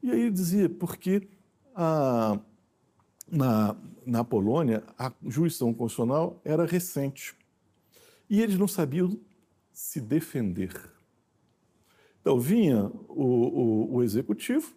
E 0.01 0.11
aí 0.11 0.29
dizia, 0.29 0.69
porque 0.69 1.27
a, 1.75 2.39
na, 3.29 3.75
na 4.05 4.23
Polônia 4.23 4.83
a 4.97 5.11
jurisdição 5.25 5.73
constitucional 5.73 6.41
era 6.43 6.65
recente 6.65 7.35
e 8.29 8.41
eles 8.41 8.57
não 8.57 8.67
sabiam 8.67 9.19
se 9.71 9.99
defender. 9.99 10.73
Então 12.21 12.39
vinha 12.39 12.91
o, 13.07 13.23
o, 13.23 13.95
o 13.95 14.03
executivo, 14.03 14.73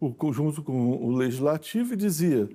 o, 0.00 0.32
junto 0.32 0.62
com 0.62 0.90
o 0.92 1.14
legislativo, 1.14 1.94
e 1.94 1.96
dizia: 1.96 2.48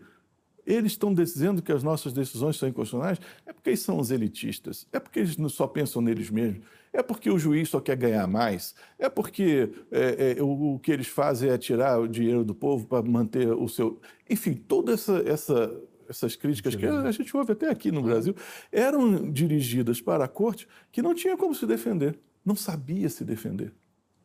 eles 0.71 0.93
estão 0.93 1.13
dizendo 1.13 1.61
que 1.61 1.71
as 1.71 1.83
nossas 1.83 2.13
decisões 2.13 2.57
são 2.57 2.69
inconstitucionais, 2.69 3.19
é 3.45 3.53
porque 3.53 3.69
eles 3.71 3.81
são 3.81 3.99
os 3.99 4.11
elitistas, 4.11 4.87
é 4.91 4.99
porque 4.99 5.19
eles 5.19 5.35
só 5.49 5.67
pensam 5.67 6.01
neles 6.01 6.29
mesmos, 6.29 6.65
é 6.93 7.01
porque 7.01 7.29
o 7.29 7.39
juiz 7.39 7.69
só 7.69 7.79
quer 7.79 7.95
ganhar 7.95 8.27
mais, 8.27 8.75
é 8.99 9.09
porque 9.09 9.71
é, 9.91 10.35
é, 10.37 10.41
o, 10.43 10.75
o, 10.75 10.79
que 10.79 10.91
eles 10.91 11.07
fazem 11.07 11.49
é 11.49 11.57
tirar 11.57 11.99
o 11.99 12.07
dinheiro 12.07 12.43
do 12.43 12.53
povo 12.53 12.85
para 12.85 13.01
manter 13.03 13.47
o 13.47 13.67
seu. 13.67 13.99
Enfim, 14.29 14.53
todas 14.53 15.01
essa, 15.01 15.29
essa, 15.29 15.81
essas 16.09 16.35
críticas 16.35 16.75
que 16.75 16.85
a 16.85 17.11
gente 17.11 17.35
ouve 17.35 17.53
até 17.53 17.69
aqui 17.69 17.91
no 17.91 18.01
Brasil 18.01 18.35
eram 18.71 19.31
dirigidas 19.31 20.01
para 20.01 20.25
a 20.25 20.27
corte 20.27 20.67
que 20.91 21.01
não 21.01 21.15
tinha 21.15 21.37
como 21.37 21.55
se 21.55 21.65
defender, 21.65 22.19
não 22.45 22.55
sabia 22.55 23.09
se 23.09 23.23
defender, 23.23 23.73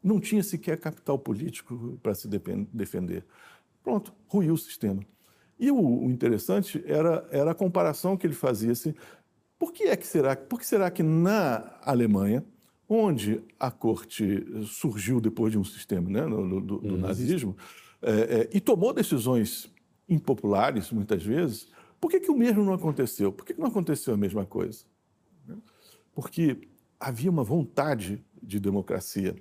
não 0.03 0.21
tinha 0.21 0.43
sequer 0.43 0.79
capital 0.79 1.19
político 1.19 1.99
para 2.03 2.15
se 2.15 2.29
defender. 2.29 3.25
Pronto, 3.83 4.13
ruiu 4.27 4.55
o 4.55 4.59
sistema. 4.59 5.01
E 5.59 5.71
o, 5.71 5.77
o, 5.77 6.11
interessante 6.11 6.83
era, 6.87 7.27
era 7.31 7.51
a 7.51 7.55
comparação 7.55 8.17
que 8.17 8.27
ele 8.27 8.35
fazia 8.35 8.73
assim. 8.73 8.95
Por 9.59 9.73
que 9.73 9.85
é 9.85 9.97
que 9.97 10.07
será? 10.07 10.37
Por 10.37 10.59
que 10.59 10.67
será 10.67 10.91
que 10.91 11.03
na 11.03 11.79
Alemanha, 11.83 12.45
onde 12.89 13.41
a 13.59 13.71
corte 13.71 14.47
surgiu 14.65 15.21
depois 15.21 15.53
de 15.53 15.59
um 15.59 15.65
sistema 15.65 16.09
né, 16.11 16.23
do, 16.27 16.61
do, 16.61 16.79
do 16.79 16.95
uhum. 16.95 16.97
nazismo 16.99 17.57
é, 18.03 18.11
é, 18.11 18.51
e 18.53 18.61
tomou 18.61 18.93
decisões 18.93 19.73
impopulares 20.09 20.93
muitas 20.93 21.23
vezes, 21.23 21.69
por 22.01 22.11
que, 22.11 22.21
que 22.21 22.31
o 22.31 22.37
mesmo 22.37 22.63
não 22.63 22.75
aconteceu? 22.75 23.33
Por 23.33 23.45
que, 23.45 23.55
que 23.55 23.61
não 23.61 23.69
aconteceu 23.69 24.15
a 24.15 24.17
mesma 24.17 24.45
coisa? 24.45 24.85
Porque 26.15 26.69
havia 27.01 27.31
uma 27.31 27.43
vontade 27.43 28.25
de 28.43 28.61
democracia 28.61 29.35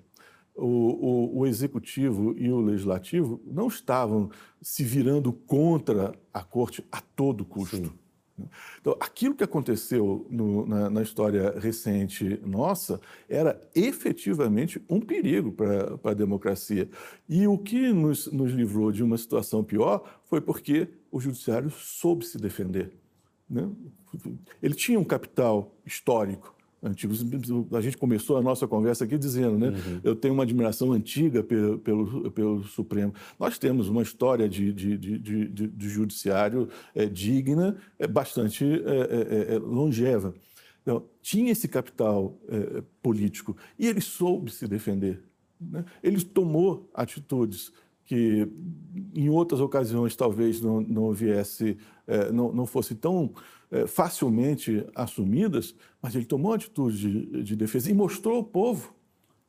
o, 0.56 0.66
o, 0.66 1.40
o, 1.40 1.48
executivo 1.48 2.34
e 2.38 2.50
o 2.50 2.60
legislativo 2.60 3.42
não 3.46 3.68
estavam 3.68 4.30
se 4.62 4.84
virando 4.84 5.34
contra 5.34 6.14
a 6.34 6.44
corte 6.44 6.86
a 6.92 7.02
todo 7.02 7.46
custo. 7.46 7.78
Sim. 7.78 7.92
Então, 8.82 8.98
aquilo 9.00 9.34
que 9.34 9.44
aconteceu 9.44 10.28
no, 10.30 10.66
na, 10.66 10.90
na, 10.90 11.02
história 11.02 11.58
recente 11.58 12.40
nossa 12.46 13.00
era 13.30 13.60
efetivamente 13.74 14.82
um 14.90 15.00
perigo 15.00 15.52
para 15.54 16.12
a 16.12 16.14
democracia. 16.14 16.90
E 17.30 17.48
o 17.48 17.58
que 17.58 17.94
nos, 17.94 18.28
nos 18.28 18.52
livrou 18.52 18.92
de 18.92 19.04
uma 19.04 19.18
situação 19.18 19.64
pior 19.64 20.20
foi 20.26 20.42
porque 20.42 20.90
o 21.10 21.20
judiciário 21.20 21.70
soube 21.70 22.26
se 22.26 22.38
defender. 22.38 22.92
Né? 23.50 23.70
Ele 24.62 24.74
tinha 24.74 25.00
um 25.00 25.04
capital 25.04 25.74
histórico 25.86 26.55
antigos. 26.86 27.26
A 27.74 27.82
gente 27.82 27.98
começou 27.98 28.38
a 28.38 28.42
nossa 28.42 28.68
conversa 28.68 29.04
aqui 29.04 29.18
dizendo, 29.18 29.58
né? 29.58 29.70
Uhum. 29.70 30.00
Eu 30.04 30.16
tenho 30.16 30.34
uma 30.34 30.44
admiração 30.44 30.92
antiga 30.92 31.44
pelo, 31.44 31.80
pelo, 31.80 32.32
pelo 32.32 32.64
Supremo. 32.64 33.14
Nós 33.40 33.58
temos 33.58 33.90
uma 33.90 34.02
história 34.02 34.48
de, 34.48 34.72
de, 34.72 34.98
de, 34.98 35.20
de, 35.20 35.68
de 35.68 35.90
judiciário 35.90 36.70
é, 36.94 37.06
digna, 37.06 37.78
é, 37.98 38.08
bastante 38.08 38.64
é, 38.64 39.52
é, 39.52 39.56
é 39.56 39.60
longeva. 39.60 40.34
Então, 40.82 41.04
tinha 41.22 41.52
esse 41.52 41.68
capital 41.68 42.38
é, 42.48 42.84
político 43.02 43.58
e 43.78 43.88
ele 43.88 44.02
soube 44.02 44.52
se 44.52 44.68
defender. 44.68 45.24
Né? 45.60 45.84
Ele 46.04 46.24
tomou 46.24 46.90
atitudes 46.94 47.72
que 48.06 48.48
em 49.14 49.30
outras 49.30 49.60
ocasiões 49.60 50.16
talvez 50.16 50.62
não, 50.62 50.80
não 50.82 51.12
viesse, 51.12 51.78
é, 52.08 52.32
não, 52.32 52.54
não 52.54 52.66
fosse 52.66 52.96
tão 52.96 53.34
é, 53.72 53.88
facilmente 53.88 54.86
assumidas, 54.94 55.76
mas 56.02 56.16
ele 56.16 56.26
tomou 56.26 56.54
atitude 56.54 56.98
de, 56.98 57.44
de, 57.44 57.56
defesa 57.56 57.90
e 57.90 57.94
mostrou 57.94 58.38
ao 58.38 58.44
povo 58.44 58.94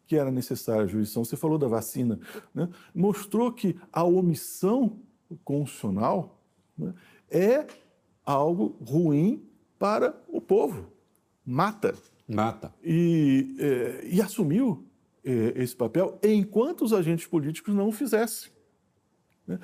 que 0.07 0.17
era 0.17 0.31
necessária 0.31 0.85
a 0.85 0.87
jurisdição. 0.87 1.25
Você 1.25 1.37
falou 1.37 1.59
da 1.59 1.67
vacina, 1.67 2.19
né? 2.55 2.69
mostrou 2.95 3.53
que 3.53 3.77
a 3.93 4.05
omissão 4.05 4.99
constitucional 5.45 6.41
né, 6.79 6.95
é 7.29 7.67
algo 8.25 8.77
ruim 8.81 9.43
para 9.79 10.19
o 10.29 10.41
povo. 10.41 10.87
Mata. 11.45 11.95
Mata. 12.27 12.73
E, 12.83 13.57
é, 13.59 14.07
e 14.07 14.23
assumiu 14.23 14.86
esse 15.27 15.75
papel 15.75 16.19
enquanto 16.23 16.85
os 16.85 16.93
agentes 16.93 17.27
políticos 17.27 17.75
não 17.75 17.89
o 17.89 17.93
fizessem. 17.93 18.51
Né? 19.47 19.59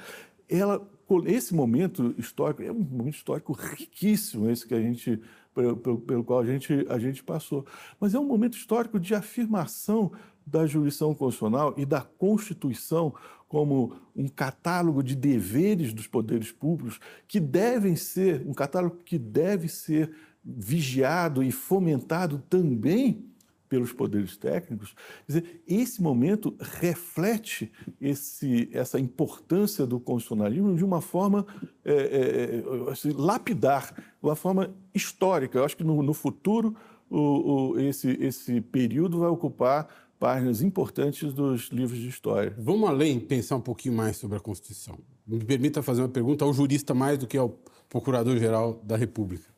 Ela 0.48 0.86
esse 1.26 1.54
momento 1.54 2.14
histórico 2.16 2.62
é 2.62 2.72
um 2.72 2.78
momento 2.78 3.16
histórico 3.16 3.52
riquíssimo, 3.52 4.48
esse 4.48 4.66
que 4.66 4.72
a 4.72 4.80
gente 4.80 5.20
pelo, 5.54 5.76
pelo 5.76 6.24
qual 6.24 6.40
a 6.40 6.46
gente, 6.46 6.86
a 6.88 6.98
gente 6.98 7.22
passou. 7.22 7.66
Mas 8.00 8.14
é 8.14 8.18
um 8.18 8.24
momento 8.24 8.56
histórico 8.56 8.98
de 8.98 9.14
afirmação 9.14 10.12
da 10.46 10.66
jurisdição 10.66 11.14
constitucional 11.14 11.74
e 11.76 11.84
da 11.84 12.00
Constituição 12.00 13.14
como 13.48 13.94
um 14.16 14.28
catálogo 14.28 15.02
de 15.02 15.14
deveres 15.14 15.92
dos 15.92 16.06
poderes 16.06 16.50
públicos 16.50 16.98
que 17.28 17.38
devem 17.38 17.94
ser, 17.94 18.42
um 18.46 18.54
catálogo 18.54 18.96
que 19.04 19.18
deve 19.18 19.68
ser 19.68 20.10
vigiado 20.42 21.42
e 21.42 21.52
fomentado 21.52 22.42
também 22.48 23.30
pelos 23.72 23.90
poderes 23.90 24.36
técnicos. 24.36 24.94
Dizer, 25.26 25.62
esse 25.66 26.02
momento 26.02 26.54
reflete 26.60 27.72
esse, 27.98 28.68
essa 28.70 29.00
importância 29.00 29.86
do 29.86 29.98
constitucionalismo 29.98 30.76
de 30.76 30.84
uma 30.84 31.00
forma 31.00 31.46
é, 31.82 31.94
é, 31.94 32.90
assim, 32.90 33.12
lapidar, 33.12 33.94
uma 34.22 34.36
forma 34.36 34.74
histórica. 34.94 35.58
Eu 35.58 35.64
acho 35.64 35.74
que 35.74 35.82
no, 35.82 36.02
no 36.02 36.12
futuro 36.12 36.76
o, 37.08 37.70
o, 37.70 37.80
esse, 37.80 38.10
esse 38.20 38.60
período 38.60 39.20
vai 39.20 39.30
ocupar 39.30 39.88
páginas 40.20 40.60
importantes 40.60 41.32
dos 41.32 41.70
livros 41.70 41.98
de 41.98 42.08
história. 42.08 42.54
Vamos 42.58 42.90
além, 42.90 43.18
pensar 43.18 43.56
um 43.56 43.62
pouquinho 43.62 43.94
mais 43.94 44.18
sobre 44.18 44.36
a 44.36 44.40
Constituição. 44.40 44.98
Me 45.26 45.42
permita 45.42 45.82
fazer 45.82 46.02
uma 46.02 46.10
pergunta 46.10 46.44
ao 46.44 46.52
jurista 46.52 46.92
mais 46.92 47.16
do 47.16 47.26
que 47.26 47.38
ao 47.38 47.58
Procurador-Geral 47.88 48.82
da 48.84 48.98
República. 48.98 49.48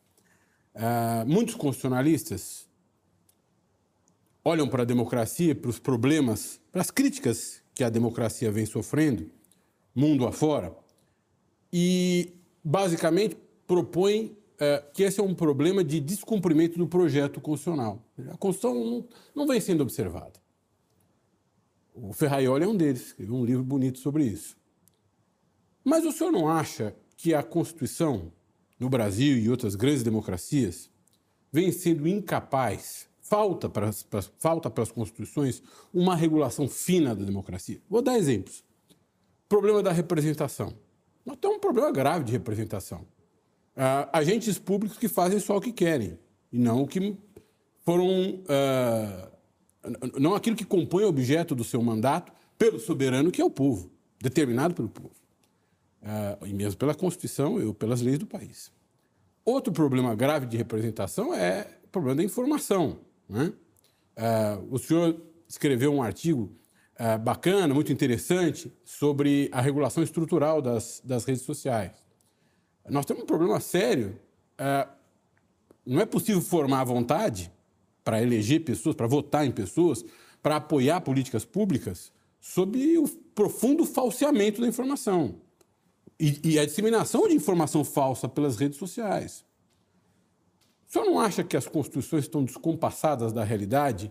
Uh, 0.73 1.27
muitos 1.27 1.55
constitucionalistas 1.55 2.65
olham 4.45 4.67
para 4.67 4.83
a 4.83 4.85
democracia, 4.85 5.55
para 5.55 5.69
os 5.71 5.79
problemas, 5.79 6.61
para 6.71 6.81
as 6.81 6.91
críticas 6.91 7.63
que 7.73 7.83
a 7.83 7.89
democracia 7.89 8.51
vem 8.51 8.65
sofrendo, 8.65 9.31
mundo 9.93 10.27
afora, 10.27 10.73
e 11.73 12.31
basicamente 12.63 13.35
propõem 13.65 14.37
é, 14.59 14.83
que 14.93 15.03
esse 15.03 15.19
é 15.19 15.23
um 15.23 15.33
problema 15.33 15.83
de 15.83 15.99
descumprimento 15.99 16.77
do 16.77 16.87
projeto 16.87 17.41
constitucional. 17.41 18.05
A 18.29 18.37
Constituição 18.37 18.85
não, 18.85 19.07
não 19.33 19.47
vem 19.47 19.59
sendo 19.59 19.81
observada. 19.81 20.39
O 21.93 22.13
Ferraioli 22.13 22.63
é 22.63 22.67
um 22.67 22.77
deles, 22.77 23.07
escreveu 23.07 23.35
um 23.35 23.45
livro 23.45 23.63
bonito 23.63 23.99
sobre 23.99 24.25
isso. 24.25 24.55
Mas 25.83 26.05
o 26.05 26.11
senhor 26.11 26.31
não 26.31 26.47
acha 26.47 26.95
que 27.17 27.33
a 27.33 27.41
Constituição, 27.41 28.31
no 28.79 28.89
Brasil 28.89 29.37
e 29.37 29.49
outras 29.49 29.75
grandes 29.75 30.03
democracias, 30.03 30.89
vem 31.51 31.71
sendo 31.71 32.07
incapaz 32.07 33.07
Falta 33.27 33.67
para, 33.67 33.89
as, 33.89 34.03
para, 34.03 34.21
falta 34.37 34.69
para 34.69 34.83
as 34.83 34.91
constituições 34.91 35.63
uma 35.91 36.15
regulação 36.15 36.67
fina 36.67 37.15
da 37.15 37.25
democracia. 37.25 37.81
Vou 37.89 37.99
dar 37.99 38.19
exemplos. 38.19 38.63
Problema 39.49 39.81
da 39.81 39.91
representação. 39.91 40.75
Nós 41.25 41.35
temos 41.37 41.57
um 41.57 41.59
problema 41.59 41.91
grave 41.91 42.23
de 42.23 42.31
representação. 42.31 42.99
Uh, 43.75 44.07
agentes 44.13 44.59
públicos 44.59 44.95
que 44.99 45.07
fazem 45.07 45.39
só 45.39 45.57
o 45.57 45.61
que 45.61 45.71
querem 45.71 46.19
e 46.53 46.59
não 46.59 46.83
o 46.83 46.87
que 46.87 47.17
foram. 47.83 48.43
Uh, 48.43 49.31
não 50.19 50.35
aquilo 50.35 50.55
que 50.55 50.63
compõe 50.63 51.03
o 51.03 51.07
objeto 51.07 51.55
do 51.55 51.63
seu 51.63 51.81
mandato 51.81 52.31
pelo 52.59 52.79
soberano, 52.79 53.31
que 53.31 53.41
é 53.41 53.45
o 53.45 53.49
povo, 53.49 53.89
determinado 54.21 54.75
pelo 54.75 54.89
povo. 54.89 55.15
Uh, 56.03 56.45
e 56.45 56.53
mesmo 56.53 56.77
pela 56.77 56.93
Constituição 56.93 57.55
ou 57.55 57.73
pelas 57.73 58.01
leis 58.01 58.19
do 58.19 58.27
país. 58.27 58.71
Outro 59.43 59.73
problema 59.73 60.13
grave 60.13 60.45
de 60.45 60.57
representação 60.57 61.33
é 61.33 61.67
o 61.85 61.87
problema 61.87 62.17
da 62.17 62.23
informação. 62.23 62.99
Né? 63.27 63.53
Uh, 64.17 64.67
o 64.73 64.77
senhor 64.77 65.21
escreveu 65.47 65.93
um 65.93 66.01
artigo 66.01 66.51
uh, 66.99 67.19
bacana, 67.19 67.73
muito 67.73 67.91
interessante, 67.91 68.71
sobre 68.83 69.49
a 69.51 69.61
regulação 69.61 70.03
estrutural 70.03 70.61
das, 70.61 71.01
das 71.03 71.25
redes 71.25 71.43
sociais. 71.43 71.91
Nós 72.89 73.05
temos 73.05 73.23
um 73.23 73.25
problema 73.27 73.59
sério. 73.59 74.19
Uh, 74.59 74.89
não 75.85 76.01
é 76.01 76.05
possível 76.05 76.41
formar 76.41 76.81
a 76.81 76.85
vontade 76.85 77.51
para 78.03 78.21
eleger 78.21 78.63
pessoas, 78.63 78.95
para 78.95 79.07
votar 79.07 79.45
em 79.45 79.51
pessoas, 79.51 80.03
para 80.41 80.57
apoiar 80.57 81.01
políticas 81.01 81.45
públicas 81.45 82.11
sob 82.39 82.97
o 82.97 83.07
profundo 83.33 83.85
falseamento 83.85 84.61
da 84.61 84.67
informação 84.67 85.41
e, 86.19 86.39
e 86.43 86.59
a 86.59 86.65
disseminação 86.65 87.27
de 87.27 87.33
informação 87.33 87.83
falsa 87.83 88.27
pelas 88.27 88.57
redes 88.57 88.77
sociais. 88.77 89.44
Senhor 90.95 91.05
não 91.05 91.19
acha 91.19 91.43
que 91.43 91.57
as 91.57 91.67
constituições 91.67 92.23
estão 92.23 92.45
descompassadas 92.45 93.33
da 93.33 93.43
realidade 93.43 94.09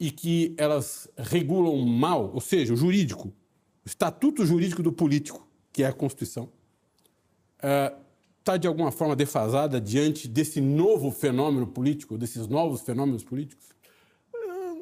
e 0.00 0.10
que 0.10 0.54
elas 0.56 1.06
regulam 1.18 1.76
mal, 1.84 2.30
ou 2.32 2.40
seja, 2.40 2.72
o 2.72 2.76
jurídico, 2.76 3.28
o 3.84 3.86
estatuto 3.86 4.46
jurídico 4.46 4.82
do 4.82 4.90
político, 4.90 5.46
que 5.70 5.82
é 5.82 5.86
a 5.86 5.92
Constituição, 5.92 6.48
está 7.58 8.54
é, 8.54 8.58
de 8.58 8.66
alguma 8.66 8.90
forma 8.90 9.14
defasada 9.14 9.78
diante 9.78 10.26
desse 10.26 10.58
novo 10.58 11.10
fenômeno 11.10 11.66
político, 11.66 12.16
desses 12.16 12.48
novos 12.48 12.80
fenômenos 12.80 13.22
políticos? 13.22 13.66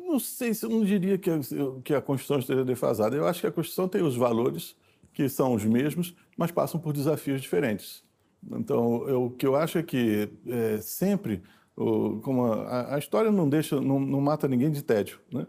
Não 0.07 0.21
sei 0.21 0.55
se 0.55 0.65
eu 0.65 0.71
não 0.71 0.85
diria 0.85 1.19
que 1.19 1.31
a, 1.31 1.41
que 1.83 1.95
a 1.95 2.01
Constituição 2.01 2.39
esteja 2.39 2.65
defasada. 2.65 3.17
Eu 3.17 3.27
acho 3.27 3.41
que 3.41 3.47
a 3.49 3.53
Constituição 3.53 3.89
tem 3.89 4.03
os 4.03 4.17
valores 4.17 4.77
que 5.13 5.29
são 5.29 5.55
os 5.55 5.65
mesmos, 5.65 6.15
mas 6.37 6.53
passam 6.53 6.81
por 6.81 6.93
desafios 6.93 7.41
diferentes. 7.43 8.05
Então, 8.53 9.09
eu, 9.09 9.25
o 9.25 9.31
que 9.31 9.47
eu 9.47 9.57
acho 9.57 9.79
é 9.79 9.83
que 9.83 10.31
é, 10.47 10.79
sempre, 10.79 11.43
como 11.75 12.45
a, 12.45 12.95
a, 12.95 12.99
história 12.99 13.31
não 13.31 13.49
deixa, 13.49 13.81
não, 13.81 13.99
não, 13.99 14.21
mata 14.21 14.49
ninguém 14.49 14.71
de 14.71 14.83
tédio. 14.83 15.19
Né? 15.33 15.47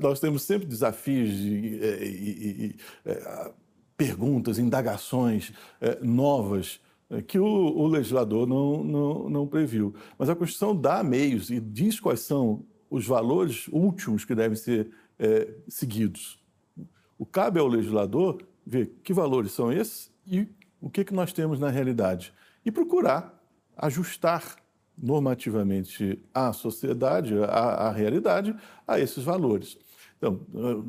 Nós 0.00 0.20
temos 0.20 0.42
sempre 0.42 0.66
desafios 0.66 1.30
de, 1.30 1.78
é, 1.82 2.04
e, 2.04 2.76
é, 3.04 3.52
perguntas, 3.98 4.58
indagações 4.58 5.52
é, 5.80 5.98
novas 6.00 6.80
é, 7.10 7.20
que 7.20 7.38
o, 7.38 7.44
o 7.44 7.86
legislador 7.88 8.46
não, 8.46 8.84
não, 8.84 9.28
não 9.28 9.46
previu. 9.46 9.92
Mas 10.16 10.30
a 10.30 10.36
Constituição 10.36 10.74
dá 10.74 11.02
meios 11.02 11.50
e 11.50 11.58
diz 11.58 11.98
quais 11.98 12.20
são 12.20 12.64
os 12.88 13.06
valores 13.06 13.66
últimos 13.68 14.24
que 14.24 14.34
devem 14.34 14.56
ser 14.56 14.88
é, 15.18 15.52
seguidos. 15.68 16.40
O 17.18 17.26
cabe 17.26 17.58
ao 17.58 17.66
legislador 17.66 18.40
ver 18.64 18.92
que 19.02 19.12
valores 19.12 19.50
são 19.50 19.72
esses 19.72 20.12
e 20.26 20.46
o 20.80 20.88
que, 20.90 21.04
que 21.04 21.14
nós 21.14 21.32
temos 21.32 21.58
na 21.58 21.68
realidade 21.68 22.32
e 22.64 22.70
procurar 22.70 23.38
ajustar 23.76 24.56
normativamente 25.00 26.20
a 26.34 26.52
sociedade, 26.52 27.34
a, 27.44 27.88
a 27.88 27.92
realidade, 27.92 28.54
a 28.86 28.98
esses 28.98 29.22
valores. 29.22 29.78
Então, 30.16 30.40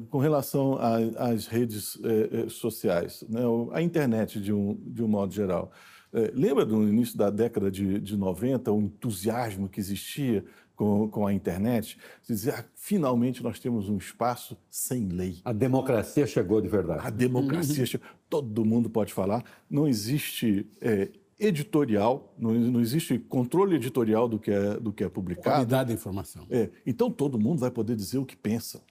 com 0.10 0.18
relação 0.18 0.80
às 1.16 1.46
redes 1.46 2.00
eh, 2.04 2.50
sociais, 2.50 3.24
né, 3.30 3.42
a 3.72 3.80
internet 3.80 4.42
de 4.42 4.52
um, 4.52 4.76
de 4.88 5.04
um 5.04 5.08
modo 5.08 5.32
geral, 5.32 5.72
eh, 6.12 6.32
lembra 6.34 6.66
do 6.66 6.82
início 6.82 7.16
da 7.16 7.30
década 7.30 7.70
de, 7.70 8.00
de 8.00 8.18
90, 8.18 8.72
o 8.72 8.82
entusiasmo 8.82 9.70
que 9.70 9.80
existia 9.80 10.44
com, 10.80 11.10
com 11.10 11.28
a 11.28 11.34
internet, 11.34 11.98
dizer, 12.26 12.54
ah, 12.54 12.66
finalmente 12.74 13.44
nós 13.44 13.60
temos 13.60 13.90
um 13.90 13.98
espaço 13.98 14.58
sem 14.72 15.10
lei. 15.10 15.42
A 15.44 15.52
democracia 15.52 16.26
chegou 16.26 16.62
de 16.62 16.70
verdade. 16.70 17.06
A 17.06 17.10
democracia 17.10 17.86
chegou. 17.86 18.08
Todo 18.30 18.64
mundo 18.64 18.90
pode 18.90 19.14
falar. 19.14 19.44
Não 19.70 19.86
existe 19.86 20.66
é, 20.80 21.10
editorial, 21.38 22.34
não, 22.40 22.54
não, 22.54 22.80
existe 22.80 23.20
controle 23.20 23.76
editorial 23.76 24.30
do 24.30 24.40
que 24.40 24.52
é, 24.52 24.80
do 24.80 24.94
que 24.94 25.04
é 25.04 25.10
publicado. 25.10 25.58
Qualidade 25.58 25.90
da 25.90 25.94
informação. 25.94 26.48
É, 26.50 26.70
então 26.86 27.12
todo 27.12 27.38
mundo 27.38 27.60
vai 27.60 27.72
poder 27.72 27.98
dizer 27.98 28.18
o 28.18 28.26
que 28.26 28.38
pensa. 28.38 28.82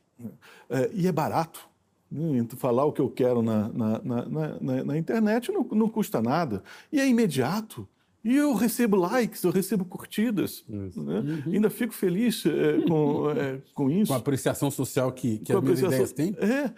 É, 0.68 0.90
e 0.92 1.06
é 1.06 1.12
barato. 1.12 1.66
Né? 2.10 2.46
Falar 2.58 2.84
o 2.84 2.92
que 2.92 3.00
eu 3.00 3.08
quero 3.08 3.40
na, 3.40 3.70
na, 3.70 4.02
na, 4.02 4.26
na, 4.60 4.84
na 4.84 4.98
internet 4.98 5.50
não, 5.50 5.64
não 5.64 5.88
custa 5.88 6.20
nada. 6.20 6.62
E 6.92 7.00
é 7.00 7.08
imediato. 7.08 7.88
E 8.24 8.34
eu 8.34 8.52
recebo 8.52 8.96
likes, 8.96 9.42
eu 9.44 9.50
recebo 9.50 9.84
curtidas. 9.84 10.64
Né? 10.68 10.90
Uhum. 10.96 11.42
Ainda 11.52 11.70
fico 11.70 11.94
feliz 11.94 12.44
é, 12.44 12.80
com, 12.86 13.30
é, 13.30 13.60
com 13.72 13.88
isso. 13.90 14.08
Com 14.08 14.14
a 14.14 14.18
apreciação 14.18 14.70
social 14.70 15.12
que, 15.12 15.38
que 15.38 15.52
as 15.52 15.62
minhas 15.62 15.80
ideias 15.80 16.12
têm? 16.12 16.36
É. 16.38 16.72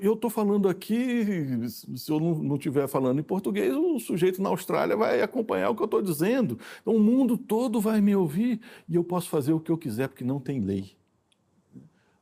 Eu 0.00 0.14
estou 0.14 0.30
falando 0.30 0.68
aqui, 0.68 1.68
se 1.68 2.10
eu 2.10 2.20
não 2.20 2.54
estiver 2.54 2.86
falando 2.86 3.18
em 3.18 3.22
português, 3.22 3.74
o 3.74 3.98
sujeito 3.98 4.40
na 4.40 4.48
Austrália 4.48 4.96
vai 4.96 5.22
acompanhar 5.22 5.70
o 5.70 5.74
que 5.74 5.82
eu 5.82 5.86
estou 5.86 6.00
dizendo. 6.00 6.58
Então, 6.80 6.94
o 6.94 7.00
mundo 7.00 7.36
todo 7.36 7.80
vai 7.80 8.00
me 8.00 8.14
ouvir 8.14 8.60
e 8.88 8.94
eu 8.94 9.02
posso 9.02 9.28
fazer 9.28 9.52
o 9.52 9.60
que 9.60 9.72
eu 9.72 9.76
quiser, 9.76 10.08
porque 10.08 10.24
não 10.24 10.38
tem 10.38 10.60
lei. 10.60 10.96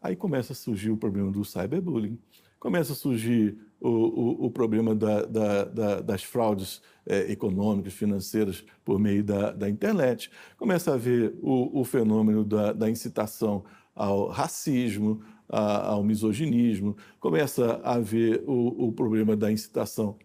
Aí 0.00 0.16
começa 0.16 0.52
a 0.52 0.56
surgir 0.56 0.90
o 0.90 0.96
problema 0.96 1.30
do 1.30 1.44
cyberbullying, 1.44 2.18
começa 2.62 2.92
a 2.92 2.94
surgir 2.94 3.58
o, 3.80 3.88
o, 3.88 4.46
o 4.46 4.50
problema 4.52 4.94
da, 4.94 5.26
da, 5.26 5.64
da, 5.64 6.00
das 6.00 6.22
fraudes 6.22 6.80
é, 7.04 7.32
econômicas, 7.32 7.92
financeiras 7.92 8.64
por 8.84 9.00
meio 9.00 9.24
da, 9.24 9.50
internet, 9.68 10.30
começa 10.56 10.92
a 10.92 10.94
haver 10.94 11.34
o, 11.42 11.80
o 11.80 11.82
fenômeno 11.82 12.44
da, 12.44 12.88
incitação 12.88 13.64
ao 13.96 14.28
racismo, 14.28 15.22
a, 15.48 15.88
ao 15.88 16.04
misoginismo, 16.04 16.96
começa 17.18 17.80
a 17.82 17.94
haver 17.94 18.44
o, 18.46 18.92
problema 18.92 19.34
da 19.34 19.50
incitação 19.50 20.16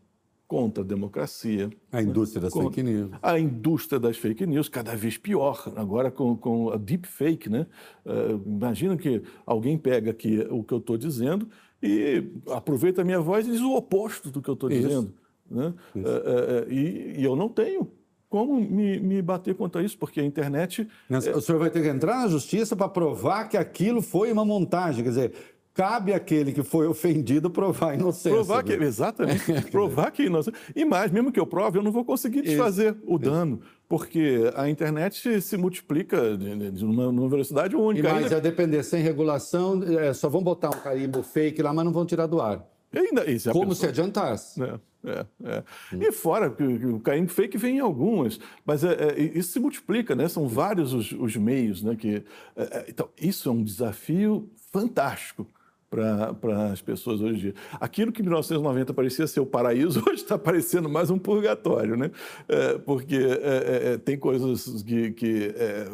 contra 0.47 0.83
a 0.83 0.85
democracia. 0.85 1.71
A 1.91 2.03
indústria 2.03 2.39
das 2.39 2.53
fake 2.53 2.83
news. 2.83 3.11
A 3.21 3.39
indústria 3.39 3.99
das 3.99 4.15
fake 4.15 4.45
news, 4.45 4.69
cada 4.69 4.95
vez 4.95 5.17
pior, 5.17 5.73
agora 5.75 6.11
com, 6.11 6.38
com 6.38 6.69
a 6.69 6.77
deepfake. 6.77 7.49
Né? 7.49 7.65
Uh, 8.05 8.41
imagina 8.45 8.95
que 8.95 9.23
alguém 9.43 9.75
pega 9.75 10.11
aqui 10.11 10.39
o 10.51 10.63
que 10.63 10.73
eu 10.73 10.77
estou 10.77 10.97
dizendo 10.97 11.49
e 11.82 12.23
aproveita 12.51 13.01
a 13.01 13.05
minha 13.05 13.19
voz 13.19 13.47
e 13.47 13.51
diz 13.51 13.61
o 13.61 13.75
oposto 13.75 14.30
do 14.32 14.41
que 14.41 14.49
eu 14.49 14.53
estou 14.53 14.69
dizendo. 14.69 15.13
Né? 15.49 15.73
É, 15.95 15.99
é, 15.99 16.73
e, 16.73 17.15
e 17.19 17.23
eu 17.23 17.36
não 17.36 17.49
tenho 17.49 17.89
como 18.30 18.59
me, 18.59 18.99
me, 18.99 19.21
bater 19.21 19.55
contra 19.55 19.82
isso, 19.82 19.97
porque 19.97 20.19
a 20.19 20.23
internet. 20.23 20.88
É 21.09 21.17
o 21.17 21.41
senhor 21.41 21.59
vai 21.59 21.69
ter 21.69 21.82
que 21.82 21.88
entrar 21.88 22.23
na 22.23 22.28
justiça 22.28 22.75
para 22.75 22.89
provar 22.89 23.47
que 23.47 23.55
aquilo 23.55 24.01
foi 24.01 24.32
uma 24.32 24.43
montagem. 24.43 25.01
Quer 25.01 25.09
dizer, 25.09 25.34
cabe 25.73 26.13
àquele 26.13 26.51
que 26.51 26.63
foi 26.63 26.88
ofendido 26.88 27.49
provar 27.49 27.91
a 27.91 27.95
inocência. 27.95 28.32
Provar 28.32 28.63
que, 28.63 28.73
exatamente, 28.73 29.43
provar 29.71 30.11
que 30.11 30.23
é 30.23 30.25
inocente. 30.25 30.57
E 30.75 30.84
mais, 30.84 31.11
mesmo 31.11 31.32
que 31.32 31.39
eu 31.39 31.45
prove, 31.45 31.78
eu 31.78 31.84
não 31.84 31.91
vou 31.91 32.03
conseguir 32.03 32.41
desfazer 32.41 32.95
isso, 32.95 33.03
o 33.05 33.17
dano, 33.17 33.61
isso. 33.61 33.76
Porque 33.88 34.51
a 34.55 34.69
internet 34.69 35.41
se 35.41 35.57
multiplica 35.57 36.38
de, 36.38 36.83
uma, 36.83 37.11
numa 37.11 37.29
velocidade 37.29 37.75
única. 37.75 38.09
E 38.09 38.11
mais, 38.11 38.33
a 38.33 38.39
depender, 38.39 38.83
sem 38.83 39.01
regulação, 39.01 39.81
é, 39.83 40.13
só 40.13 40.27
vão 40.27 40.43
botar 40.43 40.69
um 40.69 40.79
carimbo 40.81 41.23
fake 41.23 41.61
lá, 41.61 41.73
mas 41.73 41.85
não 41.85 41.93
vão 41.93 42.05
tirar 42.05 42.27
do 42.27 42.41
ar. 42.41 42.65
E 42.91 42.99
ainda, 42.99 43.23
Como 43.51 43.73
se 43.75 43.85
adiantasse. 43.85 44.61
É. 44.61 44.79
É, 45.05 45.25
é. 45.45 45.63
E 45.93 46.11
fora, 46.11 46.53
o 46.93 46.99
carimbo 46.99 47.31
fake 47.31 47.57
vem 47.57 47.77
em 47.77 47.79
algumas, 47.79 48.39
mas 48.65 48.83
é, 48.83 48.93
é, 48.93 49.21
isso 49.21 49.53
se 49.53 49.59
multiplica, 49.59 50.15
né? 50.15 50.27
São 50.27 50.47
vários 50.47 50.93
os, 50.93 51.11
os 51.13 51.35
meios, 51.38 51.81
né? 51.81 51.95
Que, 51.95 52.23
é, 52.55 52.63
é, 52.63 52.85
então, 52.89 53.07
isso 53.19 53.47
é 53.47 53.51
um 53.51 53.63
desafio 53.63 54.49
fantástico 54.71 55.47
para 55.89 56.71
as 56.71 56.81
pessoas 56.81 57.21
hoje 57.21 57.33
em 57.33 57.39
dia. 57.39 57.53
Aquilo 57.73 58.11
que 58.11 58.21
em 58.21 58.23
1990 58.25 58.93
parecia 58.93 59.25
ser 59.25 59.39
o 59.39 59.45
paraíso, 59.45 60.03
hoje 60.07 60.21
está 60.21 60.38
parecendo 60.38 60.89
mais 60.89 61.09
um 61.09 61.17
purgatório, 61.17 61.95
né? 61.95 62.11
É, 62.47 62.77
porque 62.77 63.15
é, 63.15 63.93
é, 63.93 63.97
tem 63.97 64.17
coisas 64.17 64.83
que, 64.83 65.11
que 65.11 65.53
é, 65.55 65.88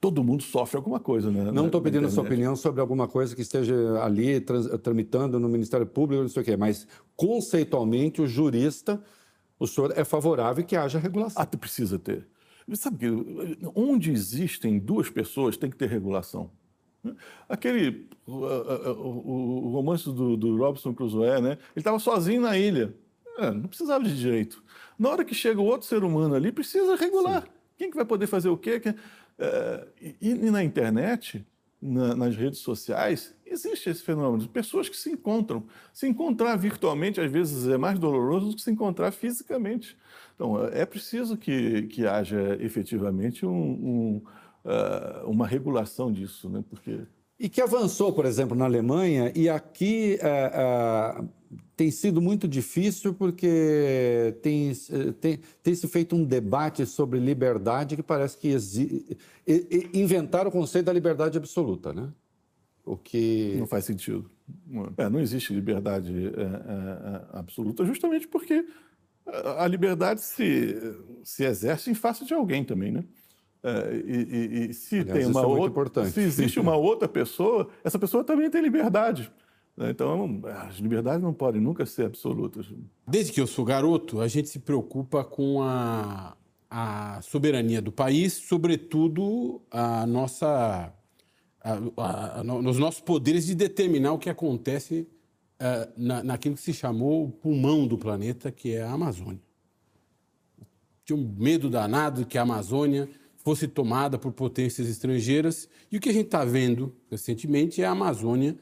todo 0.00 0.22
mundo 0.22 0.42
sofre 0.42 0.76
alguma 0.76 1.00
coisa, 1.00 1.30
né? 1.30 1.50
Não 1.50 1.66
estou 1.66 1.80
pedindo 1.80 2.08
sua 2.10 2.22
opinião 2.22 2.54
sobre 2.54 2.80
alguma 2.80 3.08
coisa 3.08 3.34
que 3.34 3.42
esteja 3.42 3.74
ali 4.02 4.40
trans, 4.40 4.68
tramitando 4.82 5.40
no 5.40 5.48
Ministério 5.48 5.86
Público, 5.86 6.22
não 6.22 6.30
sei 6.30 6.42
o 6.42 6.44
quê, 6.44 6.56
mas 6.56 6.86
conceitualmente 7.16 8.22
o 8.22 8.26
jurista, 8.26 9.02
o 9.58 9.66
senhor 9.66 9.92
é 9.96 10.04
favorável 10.04 10.64
que 10.64 10.76
haja 10.76 10.98
regulação. 10.98 11.42
Ah, 11.42 11.46
precisa 11.46 11.98
ter. 11.98 12.26
Sabe 12.74 12.98
que 12.98 13.58
onde 13.74 14.12
existem 14.12 14.78
duas 14.78 15.10
pessoas 15.10 15.56
tem 15.56 15.68
que 15.68 15.76
ter 15.76 15.88
regulação. 15.88 16.50
Aquele 17.48 18.08
o, 18.26 18.32
o, 18.32 19.66
o 19.66 19.72
romance 19.72 20.04
do, 20.04 20.36
do, 20.36 20.56
Robson 20.56 20.94
Crusoe, 20.94 21.40
né? 21.40 21.52
Ele 21.52 21.58
estava 21.76 21.98
sozinho 21.98 22.42
na 22.42 22.56
ilha, 22.56 22.94
é, 23.38 23.50
não 23.50 23.68
precisava 23.68 24.04
de 24.04 24.16
direito. 24.16 24.62
Na 24.98 25.08
hora 25.08 25.24
que 25.24 25.34
chega 25.34 25.60
o 25.60 25.64
outro 25.64 25.86
ser 25.86 26.04
humano 26.04 26.34
ali, 26.34 26.52
precisa 26.52 26.96
regular. 26.96 27.42
Sim. 27.42 27.48
Quem 27.78 27.90
que 27.90 27.96
vai 27.96 28.04
poder 28.04 28.26
fazer 28.26 28.48
o 28.48 28.56
quê? 28.58 28.80
É, 29.38 29.88
e, 30.00 30.16
e, 30.20 30.50
na 30.50 30.62
internet, 30.62 31.44
na, 31.80 32.14
nas 32.14 32.36
redes 32.36 32.58
sociais, 32.58 33.34
existe 33.46 33.88
esse 33.88 34.02
fenômeno 34.02 34.42
de 34.42 34.48
pessoas 34.48 34.88
que 34.88 34.96
se 34.96 35.10
encontram. 35.10 35.64
Se 35.92 36.06
encontrar 36.06 36.54
virtualmente, 36.56 37.20
às 37.20 37.32
vezes, 37.32 37.66
é 37.66 37.78
mais 37.78 37.98
doloroso 37.98 38.50
do 38.50 38.56
que 38.56 38.62
se 38.62 38.70
encontrar 38.70 39.10
fisicamente. 39.12 39.96
Então, 40.34 40.62
é 40.66 40.84
preciso 40.84 41.36
que, 41.36 41.82
que 41.84 42.06
haja 42.06 42.58
efetivamente 42.60 43.46
um, 43.46 43.50
um 43.50 44.22
uh, 44.64 45.28
uma 45.28 45.46
regulação 45.46 46.12
disso, 46.12 46.48
né? 46.48 46.64
Porque 46.68 47.00
e 47.40 47.48
que 47.48 47.62
avançou, 47.62 48.12
por 48.12 48.26
exemplo, 48.26 48.54
na 48.54 48.66
Alemanha 48.66 49.32
e 49.34 49.48
aqui 49.48 50.18
uh, 50.20 51.26
tem 51.74 51.90
sido 51.90 52.20
muito 52.20 52.46
difícil 52.46 53.14
porque 53.14 54.36
tem, 54.42 54.72
tem, 55.18 55.40
tem, 55.62 55.74
se 55.74 55.88
feito 55.88 56.14
um 56.14 56.22
debate 56.22 56.84
sobre 56.84 57.18
liberdade 57.18 57.96
que 57.96 58.02
parece 58.02 58.36
que 58.36 58.48
exi... 58.48 59.16
inventaram 59.94 60.50
o 60.50 60.52
conceito 60.52 60.84
da 60.84 60.92
liberdade 60.92 61.38
absoluta, 61.38 61.94
né? 61.94 62.12
O 62.84 62.94
que 62.94 63.56
não 63.58 63.66
faz 63.66 63.86
sentido. 63.86 64.30
É, 64.98 65.08
não 65.08 65.18
existe 65.18 65.54
liberdade 65.54 66.12
é, 66.26 66.42
é 66.42 67.38
absoluta, 67.38 67.86
justamente 67.86 68.28
porque 68.28 68.66
a 69.56 69.66
liberdade 69.66 70.20
se, 70.20 70.76
se 71.24 71.44
exerce 71.44 71.90
em 71.90 71.94
face 71.94 72.24
de 72.24 72.34
alguém 72.34 72.64
também, 72.64 72.92
né? 72.92 73.04
É, 73.62 74.02
e, 74.06 74.16
e, 74.66 74.70
e, 74.70 74.74
se 74.74 75.00
Aliás, 75.00 75.18
tem 75.18 75.26
uma 75.26 75.42
é 75.42 75.46
outra, 75.46 76.06
se 76.06 76.20
existe 76.20 76.58
uma 76.58 76.76
outra 76.76 77.06
pessoa, 77.06 77.68
essa 77.84 77.98
pessoa 77.98 78.24
também 78.24 78.50
tem 78.50 78.62
liberdade. 78.62 79.30
Né? 79.76 79.90
Então, 79.90 80.40
as 80.66 80.76
liberdades 80.76 81.22
não 81.22 81.34
podem 81.34 81.60
nunca 81.60 81.84
ser 81.84 82.06
absolutas. 82.06 82.66
Desde 83.06 83.32
que 83.32 83.40
eu 83.40 83.46
sou 83.46 83.64
garoto, 83.64 84.20
a 84.20 84.28
gente 84.28 84.48
se 84.48 84.58
preocupa 84.58 85.22
com 85.22 85.62
a, 85.62 86.36
a 86.70 87.20
soberania 87.22 87.82
do 87.82 87.92
país, 87.92 88.32
sobretudo 88.32 89.60
a 89.70 90.06
nossa, 90.06 90.92
a, 91.62 92.40
a, 92.40 92.44
nos 92.44 92.78
nossos 92.78 93.00
poderes 93.00 93.46
de 93.46 93.54
determinar 93.54 94.12
o 94.12 94.18
que 94.18 94.30
acontece 94.30 95.06
uh, 95.60 95.92
na, 95.96 96.22
naquilo 96.22 96.54
que 96.54 96.62
se 96.62 96.72
chamou 96.72 97.26
o 97.26 97.30
pulmão 97.30 97.86
do 97.86 97.98
planeta, 97.98 98.50
que 98.50 98.74
é 98.74 98.82
a 98.82 98.92
Amazônia. 98.92 99.40
Tinha 101.04 101.18
um 101.18 101.34
medo 101.38 101.68
danado 101.68 102.24
que 102.24 102.38
a 102.38 102.42
Amazônia 102.42 103.08
fosse 103.42 103.66
tomada 103.66 104.18
por 104.18 104.32
potências 104.32 104.88
estrangeiras. 104.88 105.68
E 105.90 105.96
o 105.96 106.00
que 106.00 106.08
a 106.08 106.12
gente 106.12 106.26
está 106.26 106.44
vendo 106.44 106.94
recentemente 107.10 107.82
é 107.82 107.86
a 107.86 107.90
Amazônia 107.90 108.56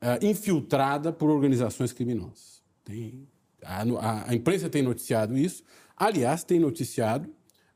uh, 0.00 0.24
infiltrada 0.24 1.12
por 1.12 1.30
organizações 1.30 1.92
criminosas. 1.92 2.62
Tem, 2.84 3.28
a, 3.62 3.82
a, 3.82 4.30
a, 4.30 4.34
imprensa 4.34 4.68
tem 4.68 4.82
noticiado 4.82 5.36
isso. 5.36 5.62
Aliás, 5.96 6.44
tem 6.44 6.58
noticiado 6.58 7.28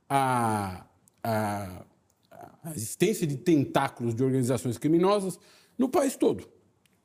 a, 0.08 0.86
a, 1.22 1.84
a 2.62 2.70
existência 2.70 3.26
de 3.26 3.36
tentáculos 3.36 4.14
de 4.14 4.22
organizações 4.22 4.78
criminosas 4.78 5.38
no 5.76 5.88
país 5.88 6.16
todo. 6.16 6.48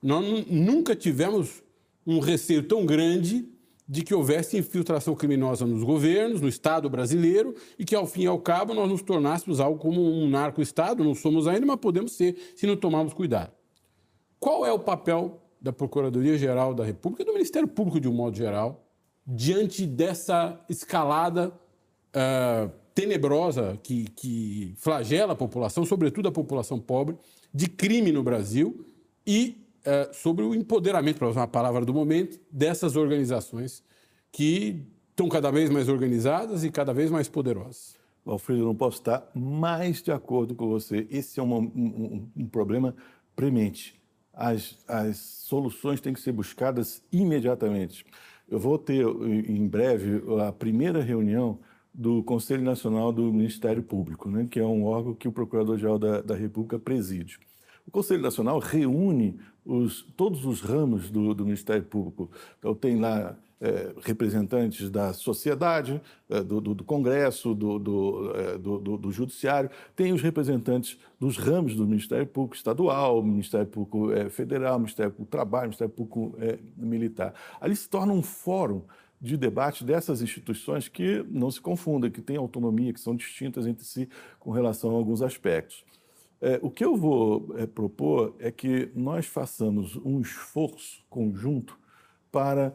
Nós 0.02 0.24
nunca 0.48 0.96
tivemos 0.96 1.62
um 2.06 2.20
receio 2.20 2.64
tão 2.64 2.86
grande 2.86 3.48
de 3.90 4.04
que 4.04 4.14
houvesse 4.14 4.56
infiltração 4.56 5.16
criminosa 5.16 5.66
nos 5.66 5.84
governos, 5.84 6.40
no 6.40 6.48
Estado 6.48 6.88
brasileiro, 6.88 7.56
e 7.78 7.84
que, 7.84 7.96
ao 7.96 8.06
fim 8.06 8.22
e 8.22 8.28
ao 8.28 8.38
cabo, 8.38 8.76
nós 8.76 8.88
nos 8.88 9.02
tornássemos 9.02 9.60
algo 9.60 9.80
como 9.80 10.00
um 10.00 10.30
narco-Estado. 10.30 11.04
Não 11.04 11.16
somos 11.16 11.48
ainda, 11.48 11.66
mas 11.66 11.78
podemos 11.78 12.12
ser 12.12 12.38
se 12.56 12.68
não 12.68 12.78
tomarmos 12.78 13.14
cuidado. 13.14 13.52
Qual 14.40 14.64
é 14.64 14.72
o 14.72 14.78
papel 14.78 15.42
da 15.60 15.74
Procuradoria-Geral 15.74 16.76
da 16.76 16.86
República 16.86 17.24
e 17.24 17.26
do 17.26 17.34
Ministério 17.34 17.68
Público, 17.68 18.00
de 18.00 18.08
um 18.08 18.14
modo 18.14 18.38
geral, 18.38 18.86
diante 19.26 19.88
dessa 19.88 20.64
escalada 20.70 21.50
uh, 21.50 22.72
tenebrosa 22.94 23.80
que, 23.82 24.06
que 24.12 24.76
flagela 24.78 25.34
a 25.34 25.36
população, 25.36 25.84
sobretudo 25.84 26.30
a 26.30 26.32
população 26.32 26.80
pobre, 26.80 27.18
de 27.52 27.68
crime 27.68 28.12
no 28.12 28.22
Brasil 28.22 28.86
e 29.26 29.58
é, 29.86 30.10
sobre 30.14 30.44
o 30.44 30.54
empoderamento, 30.54 31.18
para 31.18 31.30
usar 31.30 31.42
uma 31.42 31.48
palavra 31.48 31.86
do 31.86 31.94
momento, 31.94 32.40
dessas 32.52 32.96
organizações 32.96 33.84
que 34.32 34.86
estão 35.10 35.28
cada 35.28 35.52
vez 35.52 35.70
mais 35.70 35.90
organizadas 35.90 36.64
e 36.64 36.72
cada 36.72 36.94
vez 36.94 37.12
mais 37.12 37.28
poderosas. 37.28 37.98
Alfredo, 38.26 38.64
não 38.64 38.76
posso 38.76 38.98
estar 38.98 39.30
mais 39.34 40.02
de 40.02 40.12
acordo 40.12 40.54
com 40.54 40.68
você. 40.68 41.08
Esse 41.10 41.40
é 41.40 41.44
uma, 41.44 41.58
um, 41.58 42.30
um, 42.36 42.48
problema 42.48 42.96
premente. 43.36 44.00
As, 44.34 44.78
as 44.88 45.18
soluções 45.18 46.00
têm 46.00 46.14
que 46.14 46.20
ser 46.20 46.32
buscadas 46.32 47.02
imediatamente. 47.12 48.06
Eu 48.48 48.60
vou 48.60 48.78
ter 48.78 49.06
em 49.06 49.68
breve 49.68 50.22
a 50.48 50.52
primeira 50.52 51.02
reunião 51.02 51.60
do 51.94 52.24
Conselho 52.24 52.64
Nacional 52.64 53.12
do 53.12 53.34
Ministério 53.34 53.84
Público, 53.84 54.30
né, 54.30 54.48
que 54.50 54.60
é 54.60 54.66
um 54.66 54.86
órgão 54.86 55.14
que 55.14 55.28
o 55.28 55.32
Procurador-Geral 55.32 56.00
da, 56.00 56.22
da 56.22 56.36
República 56.36 56.80
preside. 56.80 57.40
O 57.90 57.92
Conselho 57.92 58.22
Nacional 58.22 58.60
reúne 58.60 59.40
os, 59.66 60.04
todos 60.16 60.46
os 60.46 60.62
ramos 60.62 61.10
do, 61.10 61.34
do, 61.34 61.44
Ministério 61.44 61.82
Público. 61.82 62.30
Então, 62.60 62.76
tem 62.76 63.00
lá 63.00 63.36
é, 63.60 63.92
representantes 64.04 64.92
da 64.92 65.12
sociedade, 65.12 66.00
é, 66.30 66.44
do, 66.44 66.62
do, 66.62 66.84
Congresso, 66.84 67.50
é, 67.50 68.58
do, 68.60 69.12
Judiciário, 69.12 69.72
tem 69.96 70.14
os 70.14 70.22
representantes 70.22 71.00
dos 71.20 71.38
ramos 71.38 71.74
do 71.74 71.88
Ministério 71.88 72.28
Público 72.28 72.56
Estadual, 72.56 73.24
Ministério 73.24 73.66
Público 73.66 74.12
é, 74.12 74.30
Federal, 74.30 74.78
Ministério 74.78 75.12
Público 75.12 75.32
do 75.32 75.32
Trabalho, 75.32 75.70
Ministério 75.70 75.92
Público 75.92 76.36
é, 76.40 76.60
Militar. 76.78 77.34
Ali 77.60 77.76
se 77.76 77.90
torna 77.90 78.14
um 78.14 78.22
fórum 78.22 78.84
de 79.20 79.36
debate 79.36 79.84
dessas 79.84 80.22
instituições 80.22 80.88
que 80.88 81.26
não 81.28 81.50
se 81.50 81.60
confundam, 81.60 82.12
que 82.12 82.22
têm 82.22 82.38
autonomia, 82.38 82.94
que 82.94 83.00
são 83.00 83.16
distintas 83.16 83.66
entre 83.66 83.84
si 83.84 84.08
com 84.40 84.52
relação 84.52 84.92
a 84.92 84.94
alguns 84.94 85.24
aspectos. 85.24 85.89
É, 86.42 86.60
o 86.62 86.70
que 86.70 86.86
eu 86.86 86.96
vou 86.96 87.54
é, 87.58 87.66
propor 87.66 88.36
é 88.40 88.50
que 88.52 88.90
nós 88.96 89.26
façamos 89.26 89.98
um 89.98 90.22
esforço 90.22 91.04
conjunto 91.10 91.78
para 92.32 92.74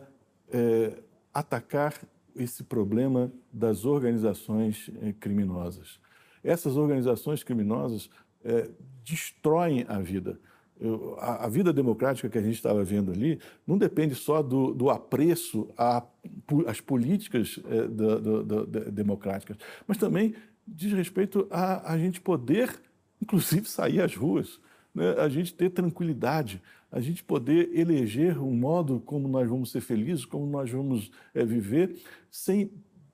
é, 0.53 1.03
atacar 1.33 1.95
esse 2.37 2.63
problema 2.63 3.33
das 3.53 3.85
organizações 3.85 4.91
é, 5.01 5.13
criminosas. 5.13 5.99
Essas 6.43 6.77
organizações 6.77 7.43
criminosas 7.43 8.11
é, 8.45 8.69
destroem 9.03 9.87
a 9.89 9.99
vida. 9.99 10.39
Eu, 10.79 11.17
a, 11.19 11.47
a, 11.47 11.49
vida 11.49 11.73
democrática 11.73 12.29
que 12.29 12.37
a 12.37 12.43
gente 12.43 12.57
estava 12.57 12.85
vendo 12.85 13.13
ali 13.13 13.41
não 13.67 13.79
depende 13.79 14.15
só 14.15 14.43
do, 14.43 14.75
do 14.75 14.91
apreço 14.91 15.69
às 16.67 16.81
políticas 16.81 17.61
é, 17.65 18.91
democráticas, 18.91 19.57
mas 19.87 19.97
também 19.97 20.35
diz 20.67 20.93
respeito 20.93 21.47
a 21.51 21.93
a 21.93 21.99
gente 21.99 22.21
poder 22.21 22.83
inclusive 23.25 23.67
sair 23.67 24.03
às 24.03 24.15
ruas, 24.15 24.61
né? 24.95 25.15
a 25.19 25.29
gente 25.29 25.55
ter 25.55 25.71
tranquilidade, 25.71 26.63
a 26.93 27.01
gente 27.01 27.25
poder 27.25 27.71
eleger 27.75 28.39
um 28.39 28.55
modo 28.55 29.03
como 29.05 29.27
nós 29.27 29.49
vamos 29.49 29.73
ser 29.73 29.81
felizes, 29.81 30.25
como 30.25 30.47
nós 30.47 30.71
vamos 30.71 31.11
é, 31.35 31.45
viver, 31.45 31.97
sem 32.31 32.71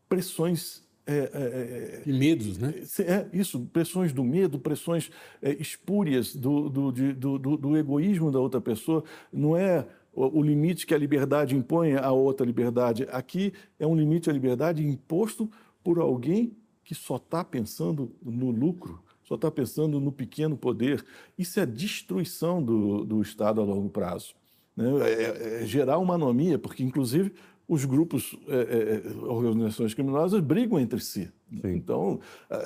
pressões 0.09 0.83
é, 1.07 1.17
é, 1.17 2.03
e 2.07 2.13
medos, 2.13 2.59
né? 2.59 2.75
É, 3.01 3.27
isso, 3.33 3.61
pressões 3.73 4.13
do 4.13 4.23
medo, 4.23 4.59
pressões 4.59 5.11
é, 5.41 5.53
espúrias 5.53 6.37
do, 6.37 6.69
do, 6.69 6.93
de, 6.93 7.13
do, 7.15 7.39
do, 7.39 7.77
egoísmo 7.77 8.31
da 8.31 8.39
outra 8.39 8.61
pessoa. 8.61 9.03
Não 9.33 9.57
é 9.57 9.87
o, 10.13 10.39
o 10.39 10.43
limite 10.43 10.87
que 10.87 10.95
a 10.95 10.99
liberdade 10.99 11.57
impõe 11.57 11.95
a 11.95 12.13
outra 12.13 12.45
liberdade. 12.45 13.09
Aqui 13.11 13.53
é 13.79 13.87
um 13.87 13.97
limite 13.97 14.29
à 14.29 14.33
liberdade 14.33 14.85
imposto 14.85 15.51
por 15.83 15.99
alguém 15.99 16.55
que 16.85 16.95
só 16.95 17.17
está 17.17 17.43
pensando 17.45 18.13
no 18.23 18.51
lucro, 18.51 19.03
só 19.31 19.37
está 19.37 19.49
pensando 19.49 20.01
no 20.01 20.11
pequeno 20.11 20.57
poder. 20.57 21.05
Isso 21.39 21.61
é 21.61 21.65
destruição 21.65 22.61
do, 22.61 23.05
do 23.05 23.23
Estado 23.23 23.61
a 23.61 23.65
longo 23.65 23.89
prazo. 23.89 24.35
Né? 24.77 24.91
É, 25.09 25.63
é 25.63 25.67
gerar 25.67 25.99
uma 25.99 26.15
anomia, 26.15 26.59
porque, 26.59 26.83
inclusive, 26.83 27.33
os 27.69 27.85
grupos, 27.85 28.37
é, 28.49 29.05
é, 29.07 29.25
organizações 29.25 29.95
criminosas 29.95 30.41
brigam 30.41 30.81
entre 30.81 30.99
si. 30.99 31.31
Sim. 31.49 31.77
Então, 31.77 32.19
é, 32.51 32.57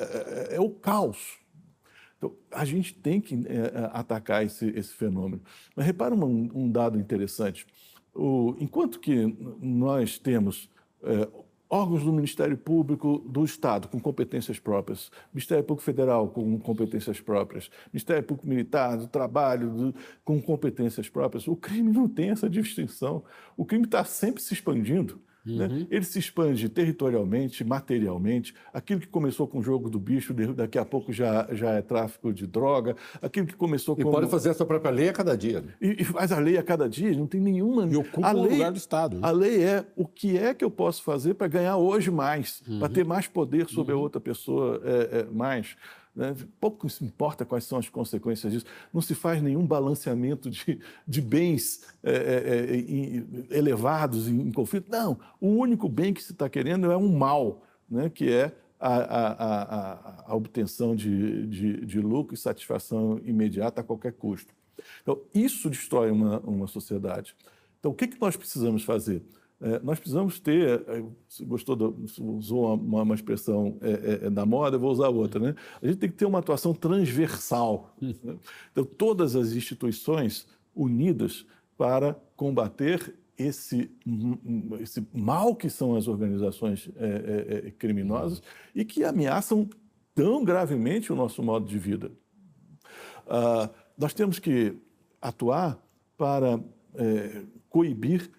é, 0.52 0.56
é, 0.56 0.60
o 0.60 0.70
caos. 0.70 1.36
Então, 2.16 2.32
a 2.50 2.64
gente 2.64 2.94
tem 2.94 3.20
que 3.20 3.34
é, 3.46 3.90
atacar 3.92 4.42
esse, 4.42 4.66
esse 4.70 4.94
fenômeno. 4.94 5.42
Mas 5.76 5.84
repara 5.84 6.14
um, 6.14 6.50
um 6.54 6.70
dado 6.70 6.98
interessante. 6.98 7.66
O, 8.14 8.56
enquanto 8.58 8.98
que 8.98 9.36
nós 9.60 10.18
temos 10.18 10.70
órgãos 11.74 12.04
do 12.04 12.12
Ministério 12.12 12.56
Público 12.56 13.18
do 13.26 13.44
Estado 13.44 13.88
com 13.88 13.98
competências 13.98 14.60
próprias, 14.60 15.10
Ministério 15.32 15.64
Público 15.64 15.84
Federal 15.84 16.28
com 16.28 16.56
competências 16.60 17.20
próprias, 17.20 17.68
Ministério 17.92 18.22
Público 18.22 18.48
Militar, 18.48 18.96
do 18.96 19.08
Trabalho 19.08 19.70
do, 19.70 19.94
com 20.24 20.40
competências 20.40 21.08
próprias. 21.08 21.48
O 21.48 21.56
crime 21.56 21.90
não 21.90 22.08
tem 22.08 22.30
essa 22.30 22.48
distinção. 22.48 23.24
O 23.56 23.64
crime 23.64 23.86
está 23.86 24.04
sempre 24.04 24.40
se 24.40 24.54
expandindo. 24.54 25.20
Né? 25.44 25.66
Uhum. 25.66 25.78
Né? 25.80 25.86
Ele 25.90 26.04
se 26.04 26.18
expande 26.18 26.68
territorialmente, 26.68 27.62
materialmente. 27.64 28.54
Aquilo 28.72 29.00
que 29.00 29.06
começou 29.06 29.46
com 29.46 29.58
o 29.58 29.62
jogo 29.62 29.90
do 29.90 29.98
bicho, 29.98 30.32
daqui 30.54 30.78
a 30.78 30.84
pouco 30.84 31.12
já, 31.12 31.46
já 31.52 31.72
é 31.72 31.82
tráfico 31.82 32.32
de 32.32 32.46
droga. 32.46 32.96
Aquilo 33.20 33.46
que 33.46 33.54
começou 33.54 33.94
com. 33.94 34.02
E 34.02 34.04
pode 34.04 34.28
fazer 34.28 34.50
a 34.50 34.54
sua 34.54 34.66
própria 34.66 34.90
lei 34.90 35.08
a 35.08 35.12
cada 35.12 35.36
dia. 35.36 35.60
Né? 35.60 35.74
E, 35.80 36.02
e, 36.02 36.04
faz 36.04 36.32
a 36.32 36.38
lei 36.38 36.56
a 36.56 36.62
cada 36.62 36.88
dia, 36.88 37.12
não 37.16 37.26
tem 37.26 37.40
nenhuma. 37.40 37.86
E 37.86 37.96
ocupa 37.96 38.32
o 38.32 38.42
lugar 38.42 38.72
do 38.72 38.78
Estado. 38.78 39.16
Né? 39.16 39.26
A 39.26 39.30
lei 39.30 39.62
é 39.62 39.84
o 39.96 40.06
que 40.06 40.38
é 40.38 40.54
que 40.54 40.64
eu 40.64 40.70
posso 40.70 41.02
fazer 41.02 41.34
para 41.34 41.46
ganhar 41.46 41.76
hoje 41.76 42.10
mais, 42.10 42.62
uhum. 42.66 42.78
para 42.78 42.88
ter 42.88 43.04
mais 43.04 43.26
poder 43.26 43.68
sobre 43.68 43.92
uhum. 43.92 44.00
a 44.00 44.02
outra 44.02 44.20
pessoa 44.20 44.80
é, 44.84 45.20
é, 45.20 45.24
mais. 45.30 45.76
Né? 46.14 46.34
Pouco 46.60 46.88
se 46.88 47.04
importa 47.04 47.44
quais 47.44 47.64
são 47.64 47.78
as 47.78 47.88
consequências 47.88 48.52
disso. 48.52 48.66
Não 48.92 49.00
se 49.00 49.14
faz 49.14 49.42
nenhum 49.42 49.66
balanceamento 49.66 50.48
de, 50.48 50.80
de 51.06 51.20
bens 51.20 51.82
é, 52.02 52.12
é, 52.12 53.54
é, 53.54 53.58
elevados 53.58 54.28
em, 54.28 54.40
em, 54.40 54.52
conflito. 54.52 54.90
Não, 54.90 55.18
o 55.40 55.48
único 55.48 55.88
bem 55.88 56.14
que 56.14 56.22
se 56.22 56.32
está 56.32 56.48
querendo 56.48 56.90
é 56.92 56.96
um 56.96 57.16
mal, 57.16 57.62
né? 57.90 58.08
que 58.08 58.30
é 58.30 58.52
a, 58.78 58.96
a, 58.96 59.32
a, 59.32 60.24
a 60.26 60.36
obtenção 60.36 60.94
de, 60.94 61.46
de, 61.46 61.86
de, 61.86 62.00
lucro 62.00 62.34
e 62.34 62.38
satisfação 62.38 63.20
imediata 63.24 63.80
a 63.80 63.84
qualquer 63.84 64.12
custo. 64.12 64.52
Então, 65.02 65.20
isso 65.34 65.70
destrói 65.70 66.10
uma, 66.10 66.38
uma 66.40 66.66
sociedade. 66.66 67.34
Então, 67.80 67.92
o 67.92 67.94
que, 67.94 68.06
que 68.06 68.20
nós 68.20 68.36
precisamos 68.36 68.82
fazer? 68.82 69.22
É, 69.64 69.80
nós 69.82 69.98
precisamos 69.98 70.38
ter, 70.38 70.84
é, 70.86 71.02
gostou, 71.44 71.74
do, 71.74 72.04
usou 72.20 72.74
uma, 72.74 73.00
uma 73.00 73.14
expressão 73.14 73.78
é, 73.80 73.90
é, 73.90 74.26
é, 74.26 74.30
da 74.30 74.44
moda, 74.44 74.76
eu 74.76 74.80
vou 74.80 74.92
usar 74.92 75.08
outra, 75.08 75.40
né? 75.40 75.54
A 75.80 75.86
gente 75.86 75.96
tem 75.96 76.10
que 76.10 76.16
ter 76.16 76.26
uma 76.26 76.40
atuação 76.40 76.74
transversal. 76.74 77.96
Né? 77.98 78.14
Então, 78.70 78.84
todas 78.84 79.34
as 79.34 79.52
instituições 79.52 80.46
unidas 80.76 81.46
para 81.78 82.12
combater 82.36 83.16
esse, 83.38 83.90
esse 84.80 85.08
mal 85.14 85.56
que 85.56 85.70
são 85.70 85.96
as 85.96 86.08
organizações 86.08 86.90
é, 86.96 87.72
criminosas 87.78 88.42
e 88.74 88.84
que 88.84 89.02
ameaçam 89.02 89.66
tão 90.14 90.44
gravemente 90.44 91.10
o 91.10 91.16
nosso 91.16 91.42
modo 91.42 91.66
de 91.66 91.78
vida. 91.78 92.12
Ah, 93.26 93.70
nós 93.96 94.12
temos 94.12 94.38
que 94.38 94.76
atuar 95.20 95.82
para 96.16 96.60
coibir 97.68 98.30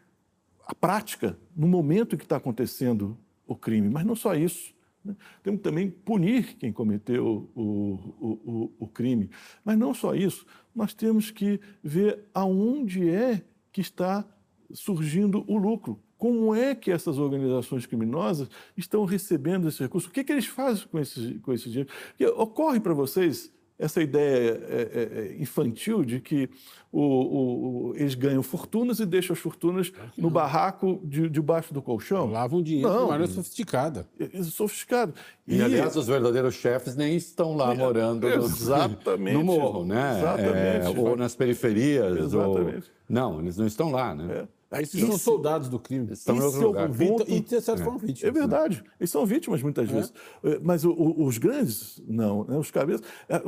a 0.65 0.73
prática 0.73 1.37
no 1.55 1.67
momento 1.67 2.17
que 2.17 2.23
está 2.23 2.37
acontecendo 2.37 3.17
o 3.47 3.55
crime. 3.55 3.89
Mas 3.89 4.05
não 4.05 4.15
só 4.15 4.35
isso. 4.35 4.73
Né? 5.03 5.15
Temos 5.43 5.61
também 5.61 5.89
punir 5.89 6.55
quem 6.57 6.73
cometeu 6.73 7.49
o, 7.55 7.61
o, 7.61 8.27
o, 8.27 8.73
o, 8.79 8.87
crime. 8.87 9.29
Mas 9.63 9.77
não 9.77 9.93
só 9.93 10.15
isso, 10.15 10.45
nós 10.73 10.93
temos 10.93 11.29
que 11.29 11.59
ver 11.83 12.25
aonde 12.33 13.07
é 13.07 13.43
que 13.71 13.81
está 13.81 14.25
surgindo 14.73 15.45
o 15.47 15.57
lucro. 15.57 16.01
Como 16.17 16.55
é 16.55 16.73
que 16.73 16.89
essas 16.89 17.19
organizações 17.19 17.85
criminosas 17.85 18.49
estão 18.75 19.05
recebendo 19.05 19.67
esse 19.67 19.83
recurso? 19.83 20.07
O 20.07 20.11
que, 20.11 20.23
que 20.23 20.31
eles 20.31 20.47
fazem 20.47 20.87
com 20.87 20.97
esse, 20.97 21.35
com 21.39 21.53
esse 21.53 21.69
dinheiro? 21.69 21.89
Porque 22.09 22.25
ocorre 22.25 22.79
para 22.79 22.93
vocês 22.93 23.53
essa 23.77 24.01
ideia 24.01 24.61
é, 24.69 24.81
é, 24.81 25.19
é, 25.19 25.41
infantil 25.41 26.03
de 26.03 26.19
que 26.19 26.49
o, 26.91 27.01
o, 27.89 27.93
eles 27.95 28.15
ganham 28.15 28.41
fortunas 28.41 28.99
e 28.99 29.05
deixam 29.05 29.33
as 29.33 29.39
fortunas 29.39 29.91
no 30.17 30.29
barraco 30.29 31.01
de, 31.03 31.29
debaixo 31.29 31.73
do 31.73 31.81
colchão. 31.81 32.31
Lavam 32.31 32.63
dinheiro 32.63 32.89
não, 32.89 33.03
de 33.03 33.11
maneira 33.11 33.31
sofisticada. 33.31 34.07
É, 34.17 34.43
sofisticado. 34.43 35.13
E, 35.45 35.57
e, 35.57 35.61
aliás, 35.61 35.95
os 35.95 36.07
verdadeiros 36.07 36.55
chefes 36.55 36.95
nem 36.95 37.17
estão 37.17 37.55
lá 37.55 37.75
morando 37.75 38.27
exatamente, 38.27 39.33
no, 39.33 39.39
no 39.39 39.45
morro, 39.45 39.85
né? 39.85 40.19
Exatamente. 40.19 40.85
É, 40.85 40.93
ou 40.97 41.17
nas 41.17 41.35
periferias. 41.35 42.17
Exatamente. 42.17 42.75
Ou... 42.75 42.83
Não, 43.09 43.41
eles 43.41 43.57
não 43.57 43.67
estão 43.67 43.91
lá, 43.91 44.15
né? 44.15 44.41
É. 44.41 44.47
Esses 44.81 44.99
são 45.01 45.17
soldados 45.17 45.69
do 45.69 45.79
crime. 45.79 46.11
Estão 46.11 46.35
em 46.35 46.41
outro 46.41 46.61
lugar. 46.61 46.89
Ponto, 46.89 47.25
e, 47.27 47.39
de 47.39 47.61
certo, 47.61 47.83
foram 47.83 47.97
vítimas. 47.97 48.23
É 48.23 48.31
verdade. 48.31 48.77
Né? 48.77 48.89
Eles 48.99 49.09
são 49.09 49.25
vítimas 49.25 49.61
muitas 49.61 49.89
é. 49.89 49.93
vezes. 49.93 50.13
É, 50.43 50.59
mas 50.59 50.83
o, 50.85 50.91
o, 50.91 51.25
os 51.25 51.37
grandes, 51.37 52.01
não. 52.07 52.43
Né? 52.43 52.57
Os 52.57 52.71
cabeças. 52.71 53.05
É, 53.29 53.41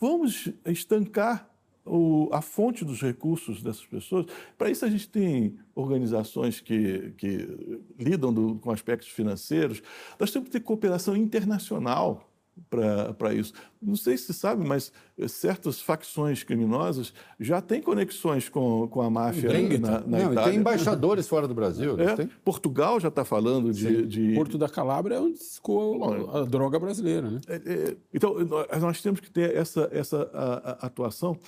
vamos 0.00 0.48
estancar 0.66 1.50
o, 1.84 2.28
a 2.32 2.40
fonte 2.40 2.84
dos 2.84 3.00
recursos 3.00 3.62
dessas 3.62 3.84
pessoas. 3.84 4.26
Para 4.56 4.70
isso, 4.70 4.84
a 4.84 4.88
gente 4.88 5.08
tem 5.08 5.58
organizações 5.74 6.60
que, 6.60 7.12
que 7.16 7.80
lidam 7.98 8.32
do, 8.32 8.56
com 8.56 8.70
aspectos 8.70 9.08
financeiros. 9.08 9.82
Nós 10.18 10.30
temos 10.30 10.48
que 10.48 10.52
ter 10.52 10.60
cooperação 10.60 11.16
internacional 11.16 12.30
para 12.70 13.34
isso. 13.34 13.52
Não 13.80 13.96
sei 13.96 14.16
se 14.16 14.32
sabe, 14.32 14.66
mas 14.66 14.92
certas 15.28 15.80
facções 15.80 16.42
criminosas 16.42 17.12
já 17.38 17.60
têm 17.60 17.82
conexões 17.82 18.48
com, 18.48 18.88
com 18.88 19.02
a 19.02 19.10
máfia 19.10 19.50
na, 19.78 20.00
na 20.00 20.06
Não, 20.06 20.32
Itália. 20.32 20.50
tem 20.50 20.60
embaixadores 20.60 21.28
fora 21.28 21.46
do 21.46 21.54
Brasil. 21.54 21.96
É, 22.00 22.28
Portugal 22.44 22.98
já 22.98 23.08
está 23.08 23.24
falando 23.24 23.72
de, 23.72 24.06
de, 24.06 24.34
Porto 24.34 24.58
da 24.58 24.68
Calabria 24.68 25.16
é 25.16 25.20
onde 25.20 25.38
ficou 25.38 26.30
a, 26.30 26.40
a 26.40 26.44
droga 26.44 26.78
brasileira. 26.78 27.30
Né? 27.30 27.40
É, 27.48 27.54
é, 27.54 27.96
então, 28.12 28.36
nós 28.80 29.00
temos 29.02 29.20
que 29.20 29.30
ter 29.30 29.54
essa, 29.54 29.88
essa 29.92 30.30
a, 30.32 30.84
a 30.84 30.86
atuação. 30.86 31.38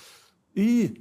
E, 0.55 0.93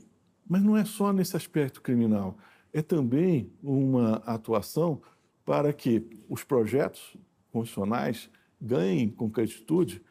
mas 0.49 0.63
não 0.63 0.77
é 0.77 0.85
só 0.85 1.13
nesse 1.13 1.37
aspecto 1.37 1.81
criminal. 1.81 2.37
É 2.73 2.83
também 2.83 3.51
uma 3.63 4.17
atuação 4.27 5.01
para 5.45 5.73
que 5.73 6.05
os 6.29 6.43
projetos 6.43 7.17
constitucionais 7.53 8.29
ganhem 8.67 9.09
concretitude 9.09 10.03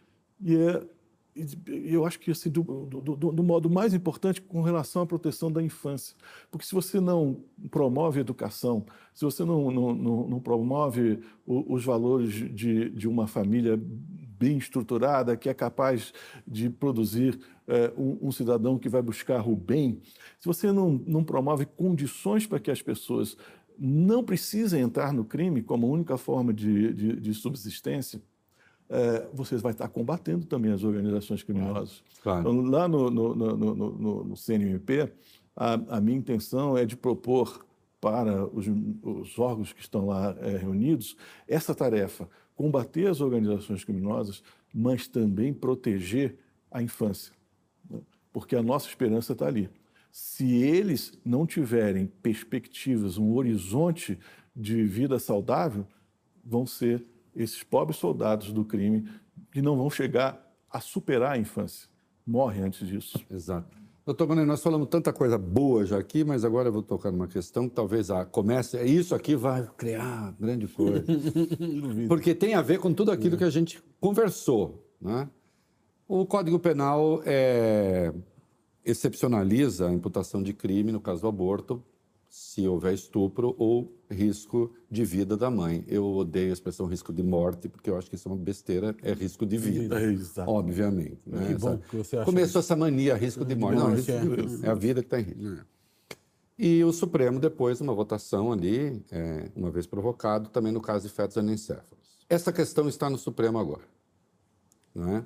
e 0.41 0.55
é 0.55 0.83
eu 1.67 2.05
acho 2.05 2.17
que 2.17 2.31
assim, 2.31 2.49
do, 2.49 2.63
do, 2.63 3.15
do, 3.15 3.43
modo 3.43 3.69
mais 3.69 3.93
importante 3.93 4.41
com 4.41 4.61
relação 4.61 5.01
à 5.01 5.05
proteção 5.05 5.51
da 5.51 5.61
infância. 5.61 6.15
Porque 6.49 6.65
se 6.65 6.73
você 6.73 7.01
não 7.01 7.43
promove 7.69 8.21
educação, 8.21 8.85
se 9.13 9.25
você 9.25 9.43
não, 9.43 9.69
não, 9.69 9.93
não, 9.93 10.27
não 10.29 10.39
promove 10.39 11.19
os 11.45 11.83
valores 11.83 12.33
de, 12.33 12.89
de 12.89 13.07
uma 13.07 13.27
família 13.27 13.77
bem 13.77 14.57
estruturada, 14.57 15.35
que 15.35 15.49
é 15.49 15.53
capaz 15.53 16.13
de 16.47 16.69
produzir 16.69 17.37
é, 17.67 17.91
um, 17.97 18.27
um, 18.27 18.31
cidadão 18.31 18.79
que 18.79 18.87
vai 18.87 19.01
buscar 19.01 19.45
o 19.45 19.55
bem, 19.55 20.01
se 20.39 20.45
você 20.45 20.71
não, 20.71 20.91
não 21.05 21.23
promove 21.23 21.65
condições 21.65 22.47
para 22.47 22.59
que 22.59 22.71
as 22.71 22.81
pessoas 22.81 23.35
não 23.77 24.23
precisem 24.23 24.81
entrar 24.81 25.11
no 25.11 25.25
crime 25.25 25.61
como 25.61 25.91
única 25.91 26.15
forma 26.17 26.53
de, 26.53 26.93
de, 26.93 27.19
de 27.19 27.33
subsistência, 27.33 28.21
é, 28.89 29.27
você 29.33 29.57
vai 29.57 29.71
estar 29.71 29.87
combatendo 29.87 30.45
também 30.45 30.71
as 30.71 30.83
organizações 30.83 31.43
criminosas. 31.43 32.03
Claro. 32.21 32.41
Então, 32.41 32.61
lá 32.69 32.87
no, 32.87 33.09
no, 33.09 33.35
no, 33.35 34.23
no 34.25 34.37
CNMP, 34.37 35.11
a, 35.55 35.73
a, 35.97 36.01
minha 36.01 36.17
intenção 36.17 36.77
é 36.77 36.85
de 36.85 36.95
propor 36.95 37.65
para 37.99 38.45
os, 38.45 38.67
os 39.01 39.39
órgãos 39.39 39.73
que 39.73 39.81
estão 39.81 40.05
lá 40.05 40.35
é, 40.39 40.57
reunidos 40.57 41.15
essa 41.47 41.73
tarefa, 41.73 42.29
combater 42.55 43.07
as 43.07 43.21
organizações 43.21 43.83
criminosas, 43.83 44.43
mas 44.73 45.07
também 45.07 45.53
proteger 45.53 46.37
a 46.69 46.81
infância, 46.81 47.33
né? 47.89 47.99
porque 48.31 48.55
a 48.55 48.61
nossa 48.61 48.87
esperança 48.87 49.33
está 49.33 49.47
ali. 49.47 49.69
Se 50.11 50.53
eles 50.53 51.17
não 51.25 51.45
tiverem 51.45 52.05
perspectivas, 52.05 53.17
um 53.17 53.33
horizonte 53.33 54.19
de 54.55 54.83
vida 54.83 55.19
saudável, 55.19 55.85
vão 56.43 56.65
ser 56.65 57.03
esses 57.35 57.63
pobres 57.63 57.97
soldados 57.97 58.51
do 58.51 58.63
crime 58.63 59.07
que 59.51 59.61
não 59.61 59.75
vão 59.75 59.89
chegar 59.89 60.41
a 60.69 60.79
superar 60.79 61.33
a 61.33 61.37
infância. 61.37 61.89
Morrem 62.25 62.63
antes 62.63 62.87
disso. 62.87 63.19
Exato. 63.29 63.85
Doutor 64.05 64.27
Mané, 64.27 64.45
nós 64.45 64.61
falamos 64.61 64.87
tanta 64.87 65.11
coisa 65.11 65.35
boa 65.35 65.83
já 65.83 65.97
aqui, 65.97 66.23
mas 66.23 66.45
agora 66.45 66.67
eu 66.69 66.73
vou 66.73 66.83
tocar 66.83 67.11
numa 67.11 67.27
questão 67.27 67.67
que 67.67 67.73
talvez 67.73 68.11
a 68.11 68.23
comece. 68.23 68.79
Isso 68.83 69.15
aqui 69.15 69.35
vai 69.35 69.67
criar 69.77 70.35
grande 70.39 70.67
coisa. 70.67 71.03
Porque 72.07 72.35
tem 72.35 72.53
a 72.53 72.61
ver 72.61 72.79
com 72.79 72.93
tudo 72.93 73.11
aquilo 73.11 73.35
que 73.35 73.43
a 73.43 73.49
gente 73.49 73.81
conversou. 73.99 74.87
Né? 75.01 75.27
O 76.07 76.23
Código 76.23 76.59
Penal 76.59 77.21
é, 77.25 78.13
excepcionaliza 78.85 79.89
a 79.89 79.93
imputação 79.93 80.43
de 80.43 80.53
crime 80.53 80.91
no 80.91 81.01
caso 81.01 81.21
do 81.21 81.27
aborto 81.27 81.83
se 82.35 82.67
houver 82.67 82.93
estupro 82.93 83.55
ou 83.57 83.97
risco 84.11 84.75
de 84.91 85.05
vida 85.05 85.37
da 85.37 85.49
mãe. 85.49 85.85
Eu 85.87 86.05
odeio 86.05 86.49
a 86.49 86.53
expressão 86.53 86.85
risco 86.85 87.13
de 87.13 87.23
morte, 87.23 87.69
porque 87.69 87.89
eu 87.89 87.97
acho 87.97 88.09
que 88.09 88.17
isso 88.17 88.27
é 88.27 88.31
uma 88.33 88.37
besteira, 88.37 88.93
é 89.01 89.13
risco 89.13 89.45
de 89.45 89.57
vida, 89.57 89.97
é, 90.01 90.13
obviamente. 90.45 91.21
Né? 91.25 91.47
Que 91.47 91.53
bom 91.55 91.77
que 91.77 91.95
você 91.95 92.17
acha 92.17 92.25
Começou 92.25 92.59
essa 92.59 92.75
mania, 92.75 93.15
risco 93.15 93.45
de 93.45 93.55
morte. 93.55 93.77
Não, 93.77 93.87
não 93.87 93.95
é. 93.95 94.35
vida. 94.35 94.67
É 94.67 94.69
a 94.69 94.73
vida 94.73 95.01
que 95.01 95.07
está 95.07 95.17
em 95.17 95.23
risco. 95.23 95.61
É. 95.61 95.65
E 96.59 96.83
o 96.83 96.91
Supremo, 96.91 97.39
depois, 97.39 97.79
uma 97.79 97.93
votação 97.93 98.51
ali, 98.51 99.01
é, 99.11 99.49
uma 99.55 99.71
vez 99.71 99.87
provocado, 99.87 100.49
também 100.49 100.73
no 100.73 100.81
caso 100.81 101.07
de 101.07 101.13
fetos 101.13 101.37
anencéfalos. 101.37 102.19
Essa 102.29 102.51
questão 102.51 102.89
está 102.89 103.09
no 103.09 103.17
Supremo 103.17 103.57
agora. 103.57 103.87
Não 104.93 105.15
é? 105.15 105.25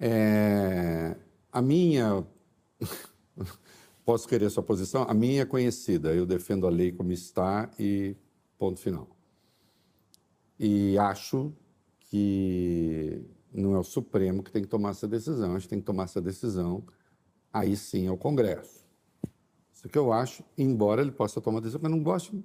é 0.00 1.16
a 1.52 1.62
minha 1.62 2.26
Posso 4.10 4.26
querer 4.26 4.50
sua 4.50 4.64
posição? 4.64 5.04
A 5.08 5.14
minha 5.14 5.42
é 5.42 5.44
conhecida. 5.44 6.12
Eu 6.12 6.26
defendo 6.26 6.66
a 6.66 6.68
lei 6.68 6.90
como 6.90 7.12
está 7.12 7.70
e 7.78 8.16
ponto 8.58 8.80
final. 8.80 9.08
E 10.58 10.98
acho 10.98 11.52
que 12.00 13.22
não 13.54 13.76
é 13.76 13.78
o 13.78 13.84
Supremo 13.84 14.42
que 14.42 14.50
tem 14.50 14.62
que 14.62 14.68
tomar 14.68 14.90
essa 14.90 15.06
decisão. 15.06 15.54
Acho 15.54 15.66
que 15.66 15.70
tem 15.70 15.78
que 15.78 15.86
tomar 15.86 16.02
essa 16.02 16.20
decisão, 16.20 16.82
aí 17.52 17.76
sim, 17.76 18.08
é 18.08 18.10
o 18.10 18.16
Congresso. 18.16 18.84
Isso 19.72 19.88
que 19.88 19.96
eu 19.96 20.12
acho, 20.12 20.42
embora 20.58 21.02
ele 21.02 21.12
possa 21.12 21.40
tomar 21.40 21.60
decisão, 21.60 21.78
mas 21.80 21.92
não 21.92 22.02
gosto, 22.02 22.42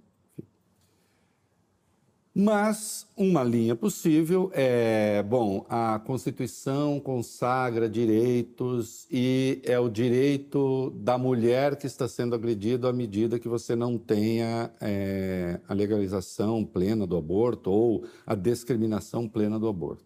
mas 2.38 3.08
uma 3.16 3.42
linha 3.42 3.78
possível 3.78 4.52
é, 4.54 5.24
bom, 5.24 5.66
a 5.70 6.00
Constituição 6.00 7.00
consagra 7.00 7.88
direitos 7.88 9.08
e 9.10 9.62
é 9.64 9.80
o 9.80 9.88
direito 9.88 10.90
da 10.98 11.18
mulher 11.18 11.78
que 11.78 11.88
está 11.88 12.10
sendo 12.10 12.36
agredida 12.36 12.90
à 12.90 12.94
medida 12.94 13.40
que 13.40 13.48
você 13.48 13.74
não 13.74 13.98
tenha 13.98 14.70
é, 14.82 15.62
a 15.66 15.74
legalização 15.74 16.66
plena 16.66 17.08
do 17.08 17.16
aborto 17.16 17.72
ou 17.72 18.04
a 18.28 18.36
discriminação 18.36 19.30
plena 19.30 19.58
do 19.58 19.70
aborto. 19.70 20.04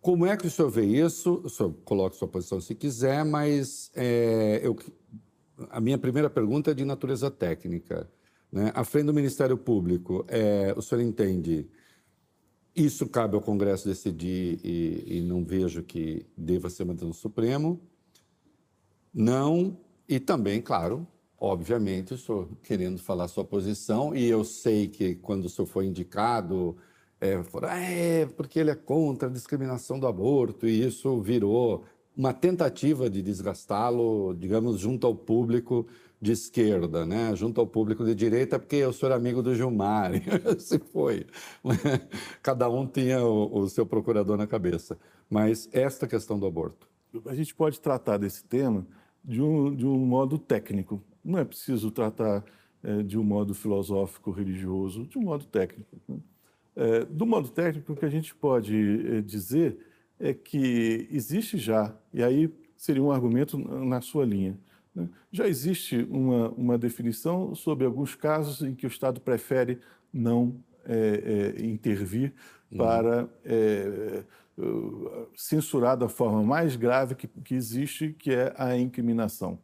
Como 0.00 0.26
é 0.26 0.36
que 0.36 0.48
o 0.48 0.50
senhor 0.50 0.70
vê 0.70 0.86
isso? 0.86 1.40
O 1.44 1.48
senhor 1.48 1.72
coloque 1.84 2.16
sua 2.16 2.26
posição 2.26 2.60
se 2.60 2.74
quiser, 2.74 3.24
mas 3.24 3.92
é, 3.94 4.60
eu, 4.60 4.76
a 5.70 5.80
minha 5.80 5.98
primeira 5.98 6.28
pergunta 6.28 6.72
é 6.72 6.74
de 6.74 6.84
natureza 6.84 7.30
técnica. 7.30 8.10
Né? 8.56 8.72
À 8.74 8.84
frente 8.84 9.04
do 9.04 9.12
Ministério 9.12 9.58
Público, 9.58 10.24
é, 10.28 10.72
o 10.74 10.80
senhor 10.80 11.02
entende 11.02 11.68
isso 12.74 13.06
cabe 13.06 13.34
ao 13.34 13.42
Congresso 13.42 13.86
decidir 13.86 14.58
e, 14.64 15.18
e 15.18 15.20
não 15.20 15.44
vejo 15.44 15.82
que 15.82 16.24
deva 16.34 16.70
ser 16.70 16.86
mantido 16.86 17.08
no 17.08 17.12
Supremo. 17.12 17.78
Não, 19.12 19.76
e 20.08 20.18
também, 20.18 20.62
claro, 20.62 21.06
obviamente, 21.38 22.14
o 22.14 22.18
senhor 22.18 22.48
querendo 22.62 22.98
falar 22.98 23.28
sua 23.28 23.44
posição, 23.44 24.16
e 24.16 24.24
eu 24.24 24.42
sei 24.42 24.88
que 24.88 25.14
quando 25.16 25.44
o 25.44 25.50
senhor 25.50 25.66
foi 25.66 25.84
indicado, 25.84 26.78
é, 27.20 27.42
falou, 27.42 27.68
ah, 27.68 27.78
é, 27.78 28.24
porque 28.24 28.58
ele 28.58 28.70
é 28.70 28.74
contra 28.74 29.28
a 29.28 29.32
discriminação 29.32 30.00
do 30.00 30.06
aborto, 30.06 30.66
e 30.66 30.82
isso 30.82 31.20
virou 31.20 31.84
uma 32.16 32.32
tentativa 32.32 33.10
de 33.10 33.20
desgastá-lo, 33.20 34.34
digamos, 34.34 34.80
junto 34.80 35.06
ao 35.06 35.14
público 35.14 35.86
de 36.20 36.32
esquerda, 36.32 37.04
né? 37.04 37.34
junto 37.36 37.60
ao 37.60 37.66
público 37.66 38.04
de 38.04 38.14
direita, 38.14 38.58
porque 38.58 38.76
eu 38.76 38.92
sou 38.92 39.12
amigo 39.12 39.42
do 39.42 39.54
Gilmar, 39.54 40.12
se 40.58 40.78
foi. 40.78 41.26
Cada 42.42 42.68
um 42.68 42.86
tinha 42.86 43.22
o, 43.22 43.60
o, 43.60 43.68
seu 43.68 43.84
procurador 43.84 44.36
na 44.36 44.46
cabeça. 44.46 44.98
Mas 45.28 45.68
esta 45.72 46.06
questão 46.06 46.38
do 46.38 46.46
aborto. 46.46 46.88
A 47.26 47.34
gente 47.34 47.54
pode 47.54 47.80
tratar 47.80 48.18
desse 48.18 48.44
tema 48.44 48.86
de 49.24 49.42
um, 49.42 49.74
de 49.74 49.86
um 49.86 49.98
modo 49.98 50.38
técnico. 50.38 51.02
Não 51.24 51.38
é 51.38 51.44
preciso 51.44 51.90
tratar 51.90 52.44
é, 52.82 53.02
de 53.02 53.18
um 53.18 53.24
modo 53.24 53.54
filosófico, 53.54 54.30
religioso, 54.30 55.06
de 55.06 55.18
um 55.18 55.22
modo 55.22 55.44
técnico. 55.44 55.96
Né? 56.08 56.18
É, 56.76 57.04
do 57.04 57.26
modo 57.26 57.48
técnico, 57.48 57.92
o 57.92 57.96
que 57.96 58.04
a 58.04 58.10
gente 58.10 58.34
pode 58.34 59.16
é, 59.16 59.20
dizer 59.20 59.78
é 60.18 60.32
que 60.32 61.08
existe 61.10 61.58
já, 61.58 61.94
e 62.12 62.22
aí 62.22 62.52
seria 62.76 63.02
um 63.02 63.10
argumento 63.10 63.58
na 63.58 64.00
sua 64.00 64.24
linha? 64.24 64.58
Já 65.30 65.46
existe 65.46 66.06
uma, 66.10 66.50
uma 66.50 66.78
definição 66.78 67.54
sobre 67.54 67.84
alguns 67.84 68.14
casos 68.14 68.62
em 68.62 68.74
que 68.74 68.86
o 68.86 68.88
Estado 68.88 69.20
prefere 69.20 69.78
não 70.12 70.56
é, 70.84 71.54
é, 71.58 71.66
intervir 71.66 72.32
uhum. 72.70 72.78
para 72.78 73.28
é, 73.44 74.24
censurar 75.34 75.96
da 75.96 76.08
forma 76.08 76.42
mais 76.42 76.76
grave 76.76 77.14
que, 77.14 77.26
que 77.26 77.54
existe, 77.54 78.14
que 78.18 78.30
é 78.30 78.54
a 78.56 78.76
incriminação 78.76 79.58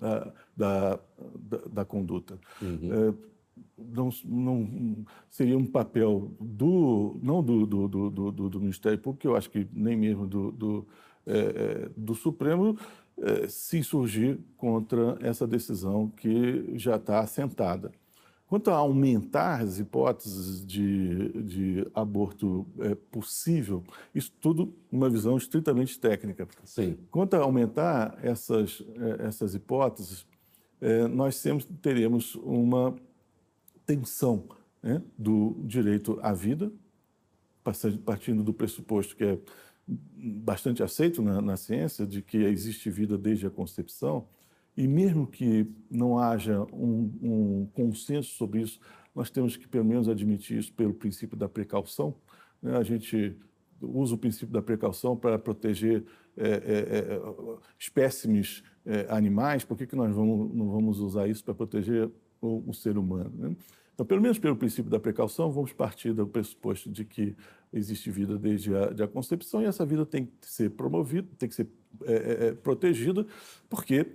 da, 0.00 0.32
da, 0.56 1.00
da, 1.38 1.58
da 1.70 1.84
conduta. 1.84 2.38
Uhum. 2.62 2.90
É, 2.92 3.28
não, 3.76 4.10
não, 4.24 5.06
seria 5.28 5.56
um 5.56 5.66
papel 5.66 6.32
do 6.40 7.18
não 7.22 7.42
do, 7.42 7.66
do, 7.66 7.88
do, 7.88 8.10
do, 8.10 8.48
do 8.48 8.60
Ministério 8.60 8.98
Público, 8.98 9.26
eu 9.26 9.36
acho 9.36 9.50
que 9.50 9.66
nem 9.72 9.96
mesmo 9.96 10.26
do, 10.26 10.50
do, 10.52 10.86
é, 11.26 11.38
é, 11.38 11.90
do 11.96 12.14
Supremo, 12.14 12.76
é, 12.76 12.78
se 13.48 13.78
insurgir 13.78 14.38
contra 14.56 15.18
essa 15.20 15.46
decisão 15.46 16.08
que 16.08 16.72
já 16.76 16.96
está 16.96 17.20
assentada. 17.20 17.90
Quanto 18.48 18.70
a 18.70 18.76
aumentar 18.76 19.60
as 19.60 19.78
hipóteses 19.78 20.64
de, 20.64 21.28
de 21.42 21.86
aborto 21.94 22.66
é, 22.78 22.94
possível, 22.94 23.84
isso 24.14 24.32
tudo 24.40 24.74
uma 24.90 25.10
visão 25.10 25.36
estritamente 25.36 26.00
técnica. 26.00 26.48
Sim. 26.64 26.96
Quanto 27.10 27.34
a 27.34 27.40
aumentar 27.40 28.18
essas, 28.22 28.82
é, 28.96 29.26
essas 29.26 29.54
hipóteses, 29.54 30.26
é, 30.80 31.06
nós 31.06 31.36
sempre 31.36 31.66
teremos 31.82 32.36
uma 32.36 32.96
tensão 33.84 34.44
né, 34.82 35.02
do 35.18 35.54
direito 35.64 36.18
à 36.22 36.32
vida, 36.32 36.72
partindo 38.06 38.42
do 38.42 38.54
pressuposto 38.54 39.14
que 39.14 39.24
é 39.24 39.38
bastante 39.88 40.82
aceito 40.82 41.22
na, 41.22 41.40
na, 41.40 41.56
ciência, 41.56 42.06
de 42.06 42.20
que 42.20 42.38
existe 42.38 42.90
vida 42.90 43.16
desde 43.16 43.46
a 43.46 43.50
concepção, 43.50 44.26
e 44.76 44.86
mesmo 44.86 45.26
que 45.26 45.66
não 45.90 46.18
haja 46.18 46.62
um, 46.72 47.10
um, 47.22 47.68
consenso 47.74 48.30
sobre 48.34 48.60
isso, 48.60 48.78
nós 49.14 49.30
temos 49.30 49.56
que, 49.56 49.66
pelo 49.66 49.84
menos, 49.84 50.08
admitir 50.08 50.58
isso 50.58 50.72
pelo 50.72 50.94
princípio 50.94 51.36
da 51.36 51.48
precaução. 51.48 52.14
Né? 52.62 52.76
A 52.76 52.82
gente 52.82 53.36
usa 53.80 54.14
o 54.14 54.18
princípio 54.18 54.52
da 54.52 54.62
precaução 54.62 55.16
para 55.16 55.38
proteger 55.38 56.04
é, 56.36 56.48
é, 56.48 56.52
é, 56.52 57.20
espécimes 57.78 58.62
é, 58.86 59.06
animais, 59.08 59.64
por 59.64 59.76
que, 59.76 59.86
que 59.86 59.96
nós 59.96 60.14
vamos, 60.14 60.54
não 60.54 60.70
vamos 60.70 61.00
usar 61.00 61.28
isso 61.28 61.42
para 61.42 61.54
proteger 61.54 62.08
o, 62.40 62.70
o 62.70 62.74
ser 62.74 62.96
humano? 62.96 63.32
Né? 63.36 63.56
Então, 63.98 64.06
pelo 64.06 64.22
menos 64.22 64.38
pelo 64.38 64.54
princípio 64.54 64.88
da 64.88 65.00
precaução, 65.00 65.50
vamos 65.50 65.72
partir 65.72 66.12
do 66.12 66.24
pressuposto 66.24 66.88
de 66.88 67.04
que 67.04 67.34
existe 67.72 68.12
vida 68.12 68.38
desde 68.38 68.72
a, 68.72 68.92
de 68.92 69.02
a 69.02 69.08
concepção 69.08 69.60
e 69.60 69.64
essa 69.64 69.84
vida 69.84 70.06
tem 70.06 70.26
que 70.26 70.48
ser 70.48 70.70
promovida, 70.70 71.26
tem 71.36 71.48
que 71.48 71.54
ser 71.56 71.66
é, 72.04 72.12
é, 72.12 72.46
é 72.46 72.52
protegida, 72.52 73.26
porque 73.68 74.06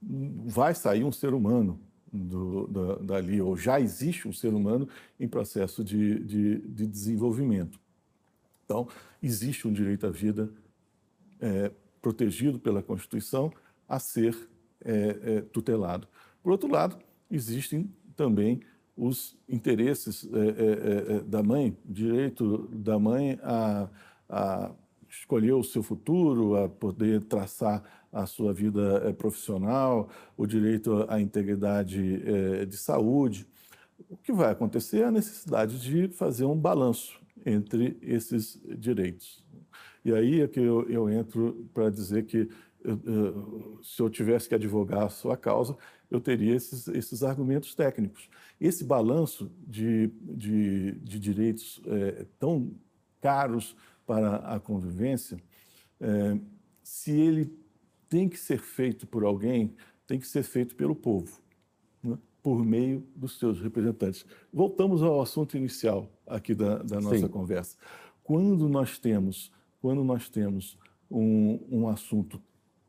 vai 0.00 0.74
sair 0.74 1.04
um 1.04 1.12
ser 1.12 1.34
humano 1.34 1.78
do, 2.10 2.66
da, 2.66 2.94
dali, 2.94 3.38
ou 3.38 3.58
já 3.58 3.78
existe 3.78 4.26
um 4.26 4.32
ser 4.32 4.54
humano 4.54 4.88
em 5.20 5.28
processo 5.28 5.84
de, 5.84 6.18
de, 6.20 6.58
de 6.60 6.86
desenvolvimento. 6.86 7.78
Então, 8.64 8.88
existe 9.22 9.68
um 9.68 9.72
direito 9.72 10.06
à 10.06 10.10
vida 10.10 10.50
é, 11.38 11.70
protegido 12.00 12.58
pela 12.58 12.82
Constituição 12.82 13.52
a 13.86 13.98
ser 13.98 14.34
é, 14.82 15.18
é, 15.22 15.40
tutelado. 15.42 16.08
Por 16.42 16.52
outro 16.52 16.70
lado, 16.70 16.96
existem 17.30 17.92
também 18.16 18.62
os 18.96 19.36
interesses 19.48 20.26
é, 20.32 21.16
é, 21.16 21.20
da 21.20 21.42
mãe, 21.42 21.76
o 21.88 21.92
direito 21.92 22.68
da 22.72 22.98
mãe 22.98 23.38
a, 23.42 23.88
a, 24.28 24.70
escolher 25.08 25.52
o 25.52 25.62
seu 25.62 25.82
futuro, 25.82 26.56
a 26.56 26.68
poder 26.68 27.22
traçar 27.24 27.82
a 28.12 28.26
sua 28.26 28.52
vida 28.52 29.14
profissional, 29.18 30.08
o 30.36 30.46
direito 30.46 31.04
à 31.08 31.20
integridade 31.20 32.66
de 32.66 32.76
saúde. 32.76 33.46
O 34.08 34.16
que 34.16 34.32
vai 34.32 34.50
acontecer 34.50 35.00
é 35.00 35.04
a 35.04 35.10
necessidade 35.10 35.78
de 35.80 36.08
fazer 36.08 36.44
um 36.44 36.56
balanço 36.56 37.20
entre 37.44 37.96
esses 38.02 38.60
direitos. 38.78 39.44
E 40.04 40.12
aí 40.12 40.40
é 40.40 40.48
que 40.48 40.60
eu, 40.60 40.88
eu 40.88 41.08
entro 41.08 41.68
para 41.72 41.90
dizer 41.90 42.24
que 42.24 42.48
se 43.82 44.00
eu 44.00 44.08
tivesse 44.08 44.48
que 44.48 44.54
advogar 44.54 45.04
a 45.04 45.08
sua 45.08 45.36
causa, 45.36 45.76
eu 46.10 46.20
teria 46.20 46.54
esses, 46.54 46.86
esses 46.88 47.22
argumentos 47.22 47.74
técnicos. 47.74 48.28
Esse 48.60 48.84
balanço 48.84 49.50
de, 49.66 50.08
de, 50.20 50.92
de 50.92 51.18
direitos 51.18 51.80
é, 51.86 52.26
tão 52.38 52.72
caros 53.20 53.76
para 54.06 54.36
a 54.36 54.60
convivência, 54.60 55.36
é, 56.00 56.38
se 56.82 57.10
ele 57.10 57.52
tem 58.08 58.28
que 58.28 58.38
ser 58.38 58.58
feito 58.58 59.06
por 59.06 59.24
alguém, 59.24 59.74
tem 60.06 60.20
que 60.20 60.26
ser 60.26 60.44
feito 60.44 60.76
pelo 60.76 60.94
povo, 60.94 61.40
né? 62.02 62.16
por 62.42 62.64
meio 62.64 63.04
dos 63.16 63.38
seus 63.38 63.60
representantes. 63.60 64.24
Voltamos 64.52 65.02
ao 65.02 65.20
assunto 65.20 65.56
inicial 65.56 66.08
aqui 66.26 66.54
da, 66.54 66.78
da 66.78 67.00
nossa 67.00 67.18
Sim. 67.18 67.28
conversa. 67.28 67.76
Quando 68.22 68.68
nós 68.68 68.98
temos, 68.98 69.50
quando 69.80 70.04
nós 70.04 70.28
temos 70.28 70.78
um, 71.10 71.58
um 71.68 71.88
assunto 71.88 72.40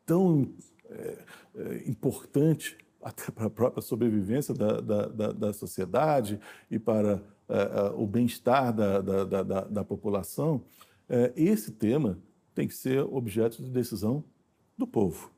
tão 0.05 0.53
é, 0.89 1.25
é, 1.55 1.89
importante 1.89 2.77
até 3.07 3.31
para 3.31 3.45
a 3.45 3.49
própria 3.49 3.81
sobrevivência 3.81 4.53
da, 4.53 4.81
da, 4.81 5.07
da, 5.07 5.31
da 5.31 5.53
sociedade 5.53 6.39
e 6.69 6.77
para 6.77 7.23
é, 7.49 7.57
é 7.57 7.93
o 7.95 8.05
bem-estar 8.05 8.73
da, 8.73 8.99
da, 9.63 9.83
população, 9.83 10.61
é, 11.07 11.31
esse 11.35 11.71
tema 11.71 12.19
tem 12.53 12.67
que 12.67 12.73
ser 12.73 13.01
objeto 13.05 13.63
de 13.63 13.69
decisão 13.69 14.23
do 14.77 14.85
povo, 14.85 15.31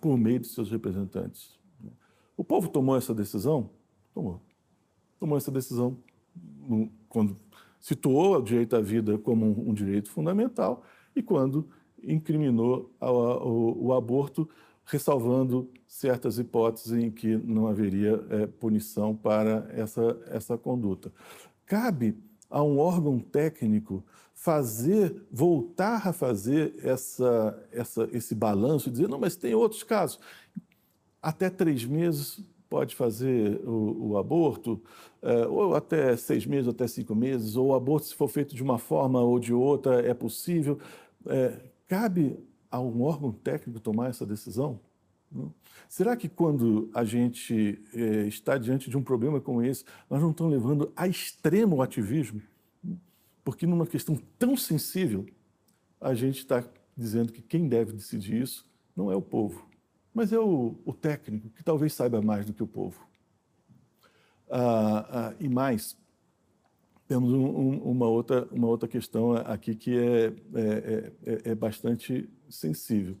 por 0.00 0.18
meio 0.18 0.40
de 0.40 0.48
seus 0.48 0.70
representantes. 0.70 1.56
O 2.36 2.42
povo 2.42 2.68
tomou 2.68 2.96
essa 2.96 3.14
decisão? 3.14 3.70
Tomou. 4.12 4.42
Tomou 5.18 5.38
essa 5.38 5.50
decisão 5.50 5.96
quando 7.08 7.36
situou 7.80 8.36
o 8.36 8.42
direito 8.42 8.74
à 8.74 8.80
vida 8.80 9.16
como 9.16 9.46
um, 9.46 9.72
direito 9.72 10.10
fundamental 10.10 10.84
e 11.14 11.22
quando 11.22 11.68
incriminou 12.02 12.92
o, 13.00 13.86
o 13.86 13.92
aborto, 13.94 14.48
ressalvando 14.86 15.68
certas 15.86 16.38
hipóteses 16.38 16.92
em 16.92 17.10
que 17.10 17.36
não 17.36 17.66
haveria 17.66 18.24
é, 18.30 18.46
punição 18.46 19.14
para 19.14 19.68
essa, 19.72 20.18
essa 20.28 20.56
conduta. 20.56 21.12
Cabe 21.66 22.16
a 22.48 22.62
um 22.62 22.78
órgão 22.78 23.18
técnico 23.18 24.04
fazer, 24.32 25.26
voltar 25.30 26.06
a 26.06 26.12
fazer 26.12 26.74
essa, 26.82 27.68
essa, 27.72 28.08
esse 28.12 28.34
balanço 28.34 28.88
e 28.88 28.92
dizer, 28.92 29.08
não, 29.08 29.18
mas 29.18 29.34
tem 29.34 29.54
outros 29.54 29.82
casos. 29.82 30.20
Até 31.20 31.50
três 31.50 31.84
meses 31.84 32.40
pode 32.68 32.94
fazer 32.94 33.60
o, 33.66 34.10
o 34.10 34.18
aborto, 34.18 34.80
é, 35.22 35.46
ou 35.46 35.74
até 35.74 36.16
seis 36.16 36.46
meses, 36.46 36.68
até 36.68 36.86
cinco 36.86 37.14
meses, 37.14 37.56
ou 37.56 37.68
o 37.68 37.74
aborto, 37.74 38.06
se 38.06 38.14
for 38.14 38.28
feito 38.28 38.54
de 38.54 38.62
uma 38.62 38.78
forma 38.78 39.20
ou 39.20 39.40
de 39.40 39.52
outra, 39.52 40.00
é 40.00 40.14
possível. 40.14 40.78
É, 41.26 41.58
cabe 41.88 42.38
a 42.70 42.80
um 42.80 43.02
órgão 43.02 43.32
técnico 43.32 43.80
tomar 43.80 44.10
essa 44.10 44.26
decisão? 44.26 44.80
Será 45.88 46.16
que 46.16 46.28
quando 46.28 46.90
a 46.94 47.04
gente 47.04 47.82
é, 47.94 48.26
está 48.26 48.56
diante 48.58 48.88
de 48.88 48.96
um 48.96 49.02
problema 49.02 49.40
como 49.40 49.62
esse, 49.62 49.84
nós 50.08 50.20
não 50.20 50.30
estamos 50.30 50.52
levando 50.52 50.92
a 50.96 51.06
extremo 51.06 51.76
o 51.76 51.82
ativismo? 51.82 52.40
Porque 53.44 53.66
numa 53.66 53.86
questão 53.86 54.16
tão 54.38 54.56
sensível, 54.56 55.26
a 56.00 56.14
gente 56.14 56.38
está 56.38 56.64
dizendo 56.96 57.32
que 57.32 57.42
quem 57.42 57.68
deve 57.68 57.92
decidir 57.92 58.42
isso 58.42 58.66
não 58.96 59.10
é 59.10 59.16
o 59.16 59.22
povo, 59.22 59.68
mas 60.12 60.32
é 60.32 60.38
o, 60.38 60.76
o 60.84 60.92
técnico, 60.92 61.50
que 61.50 61.62
talvez 61.62 61.92
saiba 61.92 62.22
mais 62.22 62.46
do 62.46 62.52
que 62.52 62.62
o 62.62 62.66
povo. 62.66 63.06
Ah, 64.50 65.06
ah, 65.10 65.34
e 65.38 65.48
mais, 65.48 65.96
temos 67.06 67.32
um, 67.32 67.44
um, 67.44 67.78
uma, 67.90 68.06
outra, 68.06 68.48
uma 68.50 68.66
outra 68.66 68.88
questão 68.88 69.32
aqui 69.32 69.74
que 69.74 69.96
é, 69.96 70.26
é, 70.26 71.12
é, 71.24 71.50
é 71.50 71.54
bastante 71.54 72.28
sensível. 72.50 73.16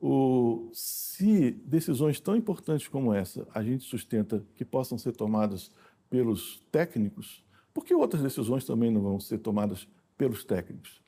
O, 0.00 0.70
se 0.72 1.50
decisões 1.50 2.20
tão 2.20 2.36
importantes 2.36 2.86
como 2.86 3.12
essa 3.12 3.46
a 3.52 3.62
gente 3.62 3.84
sustenta 3.84 4.44
que 4.54 4.64
possam 4.64 4.96
ser 4.96 5.12
tomadas 5.12 5.70
pelos 6.08 6.62
técnicos, 6.70 7.44
por 7.74 7.84
que 7.84 7.94
outras 7.94 8.22
decisões 8.22 8.64
também 8.64 8.90
não 8.90 9.02
vão 9.02 9.20
ser 9.20 9.38
tomadas 9.38 9.88
pelos 10.16 10.44
técnicos? 10.44 11.02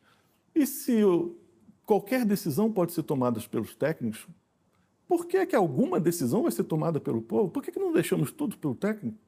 E 0.54 0.66
se 0.66 1.00
qualquer 1.84 2.24
decisão 2.24 2.72
pode 2.72 2.92
ser 2.92 3.02
tomada 3.02 3.40
pelos 3.40 3.74
técnicos, 3.74 4.26
por 5.06 5.26
que, 5.26 5.36
é 5.36 5.46
que 5.46 5.56
alguma 5.56 5.98
decisão 5.98 6.42
vai 6.42 6.52
ser 6.52 6.64
tomada 6.64 7.00
pelo 7.00 7.20
povo? 7.20 7.50
Por 7.50 7.62
que, 7.62 7.72
que 7.72 7.80
não 7.80 7.92
deixamos 7.92 8.30
tudo 8.30 8.56
pelo 8.56 8.76
técnico? 8.76 9.18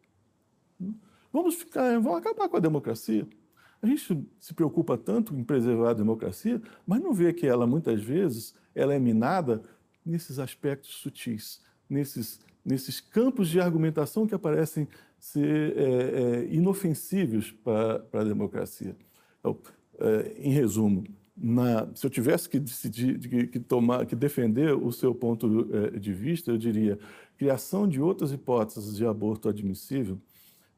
Vamos 1.32 1.56
ficar, 1.56 1.98
vamos 1.98 2.18
acabar 2.18 2.48
com 2.48 2.56
a 2.56 2.60
democracia. 2.60 3.26
A 3.82 3.86
gente 3.86 4.24
se 4.38 4.54
preocupa 4.54 4.96
tanto 4.96 5.34
em 5.34 5.42
preservar 5.42 5.90
a 5.90 5.94
democracia, 5.94 6.62
mas 6.86 7.00
não 7.00 7.12
vê 7.12 7.32
que 7.32 7.46
ela 7.46 7.66
muitas 7.66 8.00
vezes 8.00 8.54
ela 8.74 8.94
é 8.94 8.98
minada 8.98 9.60
nesses 10.06 10.38
aspectos 10.38 10.94
sutis, 10.94 11.60
nesses, 11.90 12.40
nesses 12.64 13.00
campos 13.00 13.48
de 13.48 13.60
argumentação 13.60 14.26
que 14.26 14.34
aparecem 14.34 14.86
ser 15.18 15.76
é, 15.76 15.82
é, 15.82 16.54
inofensivos 16.54 17.50
para 17.50 18.04
a 18.12 18.24
democracia. 18.24 18.96
Então, 19.40 19.58
é, 19.98 20.32
em 20.38 20.52
resumo, 20.52 21.04
na, 21.36 21.88
se 21.94 22.06
eu 22.06 22.10
tivesse 22.10 22.48
que 22.48 22.60
decidir, 22.60 23.18
que, 23.18 23.46
que, 23.48 23.60
tomar, 23.60 24.06
que 24.06 24.14
defender 24.14 24.74
o 24.76 24.92
seu 24.92 25.14
ponto 25.14 25.68
é, 25.72 25.98
de 25.98 26.12
vista, 26.12 26.50
eu 26.50 26.58
diria 26.58 26.98
criação 27.36 27.88
de 27.88 28.00
outras 28.00 28.32
hipóteses 28.32 28.96
de 28.96 29.04
aborto 29.04 29.48
admissível, 29.48 30.20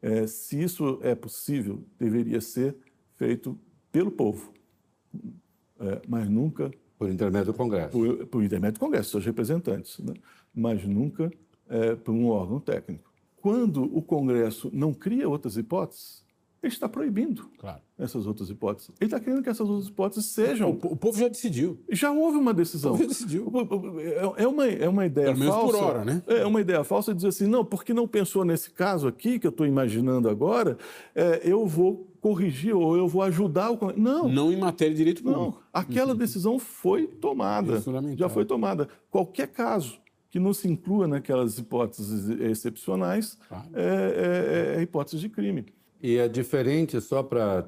é, 0.01 0.27
se 0.27 0.63
isso 0.63 0.99
é 1.03 1.15
possível, 1.15 1.83
deveria 1.99 2.41
ser 2.41 2.77
feito 3.25 3.59
pelo 3.91 4.11
povo, 4.11 4.53
é, 5.81 6.03
mas 6.07 6.29
nunca 6.29 6.71
por 6.99 7.09
intermédio 7.11 7.53
do 7.53 7.57
Congresso. 7.57 7.91
Por, 7.91 8.27
por 8.27 8.45
intermédio 8.45 8.75
do 8.75 8.81
Congresso, 8.81 9.11
seus 9.11 9.25
representantes, 9.25 9.99
né? 9.99 10.15
mas 10.55 10.85
nunca 10.87 11.31
por 12.05 12.13
um 12.13 12.29
órgão 12.29 12.61
técnico 12.61 13.15
quando 13.45 13.85
o 13.95 14.01
Congresso 14.01 14.71
não 14.73 14.95
cria 14.95 15.29
outras 15.29 15.59
hipóteses, 15.59 16.24
ele 16.65 16.73
está 16.73 16.89
proibindo 16.89 17.49
claro. 17.59 17.81
essas 17.99 18.27
outras 18.27 18.51
hipóteses. 18.51 18.91
Ele 19.01 19.09
está 19.09 19.21
querendo 19.21 19.43
que 19.43 19.49
essas 19.49 19.69
outras 19.69 19.89
hipóteses 19.89 20.27
sejam. 20.27 20.71
O, 20.71 20.93
o, 20.93 20.97
povo 20.97 21.19
já 21.19 21.29
decidiu. 21.29 21.79
Já 21.91 22.11
houve 22.11 22.39
uma 22.39 22.55
decisão. 22.55 22.93
O 22.93 22.95
povo 22.95 23.03
já 23.05 23.09
decidiu. 23.09 23.53
É, 24.01 24.45
é 24.45 24.49
uma, 24.49 24.67
é 24.67 24.89
uma 24.89 25.07
ideia 25.07 25.35
Pelo 25.35 25.47
falsa. 25.47 25.79
por 25.79 25.85
hora, 25.85 26.05
né? 26.05 26.23
É 26.27 26.47
uma 26.47 26.61
ideia 26.61 26.83
falsa 26.85 27.15
dizer 27.15 27.29
assim, 27.29 27.47
não, 27.47 27.65
porque 27.65 27.93
não 27.93 28.09
pensou 28.09 28.45
nesse 28.45 28.71
caso 28.71 29.07
aqui, 29.07 29.39
que 29.39 29.47
eu 29.47 29.51
estou 29.51 29.67
imaginando 29.67 30.29
agora, 30.29 30.79
é, 31.15 31.41
eu 31.45 31.67
vou 31.67 32.11
corrigir 32.21 32.75
ou 32.75 32.97
eu 32.97 33.07
vou 33.07 33.23
ajudar 33.23 33.71
o. 33.71 33.79
Não. 33.97 34.29
Não 34.29 34.51
em 34.51 34.57
matéria 34.57 34.93
de 34.93 34.99
direito 34.99 35.23
público. 35.23 35.43
Não. 35.43 35.55
Aquela 35.73 36.13
uhum. 36.13 36.19
decisão 36.19 36.59
foi 36.59 37.07
tomada. 37.07 37.77
É 37.77 38.17
já 38.17 38.29
foi 38.29 38.45
tomada. 38.47 38.89
Qualquer 39.11 39.49
caso 39.49 40.03
que 40.35 40.41
não 40.41 40.53
se 40.53 40.67
inclua 40.67 41.07
naquelas 41.07 41.59
hipóteses 41.59 42.29
excepcionais, 42.41 43.39
claro. 43.49 43.69
é, 43.73 44.75
é, 44.75 44.81
é, 44.81 44.83
hipótese 44.83 45.17
de 45.19 45.29
crime. 45.29 45.65
E 46.05 46.19
é 46.19 46.29
diferente, 46.29 47.01
só 47.01 47.23
para. 47.23 47.67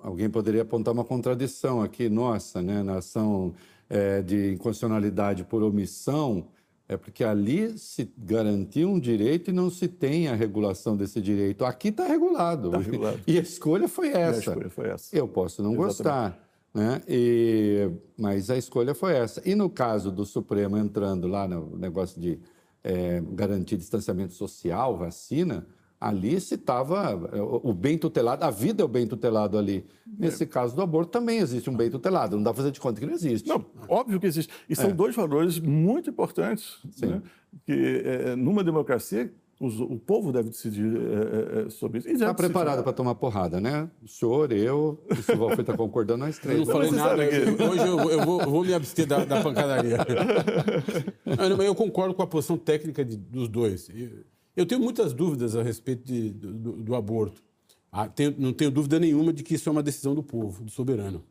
Alguém 0.00 0.28
poderia 0.28 0.62
apontar 0.62 0.92
uma 0.92 1.04
contradição 1.04 1.80
aqui, 1.80 2.08
nossa, 2.08 2.60
né, 2.60 2.82
na 2.82 2.96
ação 2.96 3.54
é, 3.88 4.20
de 4.22 4.54
inconstitucionalidade 4.54 5.44
por 5.44 5.62
omissão, 5.62 6.48
é 6.88 6.96
porque 6.96 7.22
ali 7.22 7.78
se 7.78 8.12
garantia 8.18 8.88
um 8.88 8.98
direito 8.98 9.50
e 9.50 9.52
não 9.52 9.70
se 9.70 9.86
tem 9.86 10.26
a 10.26 10.34
regulação 10.34 10.96
desse 10.96 11.20
direito. 11.20 11.64
Aqui 11.64 11.88
está 11.88 12.08
regulado. 12.08 12.70
Tá 12.70 12.78
regulado. 12.78 13.20
E 13.24 13.38
a 13.38 13.42
escolha 13.42 13.86
foi 13.86 14.08
essa. 14.08 14.50
a 14.50 14.54
escolha 14.54 14.70
foi 14.70 14.88
essa. 14.88 15.16
Eu 15.16 15.28
posso 15.28 15.62
não 15.62 15.74
Exatamente. 15.74 15.96
gostar. 15.96 16.50
Né? 16.74 17.02
E, 17.06 17.88
mas 18.18 18.50
a 18.50 18.56
escolha 18.56 18.96
foi 18.96 19.12
essa. 19.12 19.48
E 19.48 19.54
no 19.54 19.70
caso 19.70 20.10
do 20.10 20.26
Supremo 20.26 20.76
entrando 20.76 21.28
lá 21.28 21.46
no 21.46 21.76
negócio 21.76 22.20
de 22.20 22.40
é, 22.82 23.22
garantir 23.32 23.76
distanciamento 23.76 24.34
social, 24.34 24.96
vacina, 24.96 25.64
ali 26.00 26.40
se 26.40 26.54
estava 26.54 27.14
o 27.62 27.74
bem 27.74 27.98
tutelado, 27.98 28.42
a 28.44 28.50
vida 28.50 28.82
é 28.82 28.84
o 28.84 28.88
bem 28.88 29.06
tutelado 29.06 29.58
ali. 29.58 29.84
Nesse 30.18 30.44
é. 30.44 30.46
caso 30.46 30.74
do 30.74 30.80
aborto 30.80 31.10
também 31.10 31.38
existe 31.38 31.68
um 31.68 31.76
bem 31.76 31.90
tutelado, 31.90 32.36
não 32.36 32.42
dá 32.42 32.50
para 32.50 32.58
fazer 32.58 32.72
de 32.72 32.80
conta 32.80 32.98
que 32.98 33.06
não 33.06 33.12
existe. 33.12 33.46
Não, 33.46 33.64
óbvio 33.86 34.18
que 34.18 34.26
existe. 34.26 34.52
E 34.68 34.74
são 34.74 34.90
é. 34.90 34.92
dois 34.92 35.14
valores 35.14 35.58
muito 35.58 36.08
importantes, 36.08 36.78
né? 37.02 37.20
que 37.66 38.02
é, 38.04 38.34
numa 38.36 38.64
democracia 38.64 39.30
o 39.60 39.98
povo 39.98 40.32
deve 40.32 40.48
decidir 40.48 40.90
é, 40.96 41.66
é, 41.66 41.70
sobre 41.70 41.98
isso. 41.98 42.08
Está 42.08 42.32
preparado 42.32 42.82
para 42.82 42.94
tomar 42.94 43.14
porrada, 43.14 43.60
né? 43.60 43.90
O 44.02 44.08
senhor, 44.08 44.50
eu, 44.52 44.98
o 45.10 45.22
senhor 45.22 45.38
Valfrey 45.38 45.60
está 45.60 45.76
concordando, 45.76 46.24
nós 46.24 46.38
três. 46.38 46.60
Eu 46.60 46.64
não 46.64 46.72
falei 46.72 46.90
nada. 46.90 47.28
Que... 47.28 47.62
Hoje 47.62 47.82
eu, 47.82 48.10
eu, 48.10 48.24
vou, 48.24 48.40
eu, 48.40 48.50
vou, 48.50 48.64
me 48.64 48.72
abster 48.72 49.06
da, 49.06 49.22
da 49.22 49.42
pancadaria. 49.42 49.98
eu 51.62 51.74
concordo 51.74 52.14
com 52.14 52.22
a 52.22 52.26
posição 52.26 52.56
técnica 52.56 53.04
de, 53.04 53.18
dos 53.18 53.50
dois. 53.50 53.90
Eu 53.90 54.24
tenho 54.66 54.80
muitas 54.80 55.12
dúvidas 55.12 55.54
a 55.56 55.62
respeito 55.62 56.04
de, 56.04 56.30
do, 56.30 56.72
do, 56.72 56.94
aborto. 56.94 57.42
Ah, 57.90 58.08
tenho, 58.08 58.34
não 58.38 58.52
tenho 58.52 58.70
dúvida 58.70 58.98
nenhuma 58.98 59.32
de 59.32 59.42
que 59.42 59.54
isso 59.54 59.68
é 59.68 59.72
uma 59.72 59.82
decisão 59.82 60.14
do 60.14 60.22
povo, 60.22 60.64
do 60.64 60.70
soberano. 60.70 61.24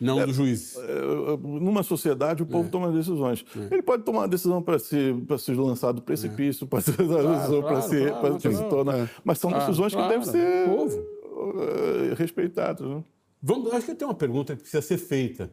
Não 0.00 0.20
é, 0.20 0.26
do 0.26 0.32
juiz. 0.32 0.76
É, 0.76 1.36
numa 1.42 1.82
sociedade, 1.82 2.42
o 2.42 2.46
povo 2.46 2.68
é. 2.68 2.70
toma 2.70 2.92
decisões. 2.92 3.44
É. 3.56 3.74
Ele 3.74 3.82
pode 3.82 4.02
tomar 4.02 4.20
uma 4.20 4.28
decisão 4.28 4.62
para 4.62 4.78
se, 4.78 5.14
se 5.38 5.52
lançar 5.52 5.92
do 5.92 6.02
precipício, 6.02 6.66
claro, 6.66 6.84
decisão 7.34 7.62
para 7.62 7.80
se, 7.82 8.10
claro, 8.10 8.40
se 8.40 8.68
tornar. 8.68 9.10
Mas 9.24 9.38
são 9.38 9.50
decisões 9.50 9.94
que 9.94 10.08
devem 10.08 10.24
ser 10.24 10.68
povo. 10.68 10.98
Uh, 10.98 12.14
respeitadas. 12.14 12.86
Né? 12.86 13.04
Vamos, 13.42 13.72
acho 13.72 13.86
que 13.86 13.94
tem 13.94 14.06
uma 14.06 14.14
pergunta 14.14 14.54
que 14.54 14.62
precisa 14.62 14.82
ser 14.82 14.98
feita. 14.98 15.50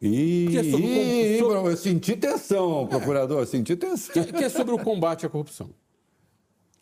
E, 0.00 0.46
que 0.50 0.58
é 0.58 0.64
sobre, 0.64 0.86
e, 0.86 1.38
sobre... 1.38 1.70
eu 1.70 1.76
senti 1.76 2.16
tensão, 2.16 2.86
procurador, 2.86 3.44
senti 3.46 3.74
tensão. 3.74 4.12
Que, 4.12 4.32
que, 4.32 4.44
é 4.44 4.48
sobre 4.48 4.72
o 4.72 4.78
combate 4.78 5.26
à 5.26 5.28
corrupção. 5.28 5.70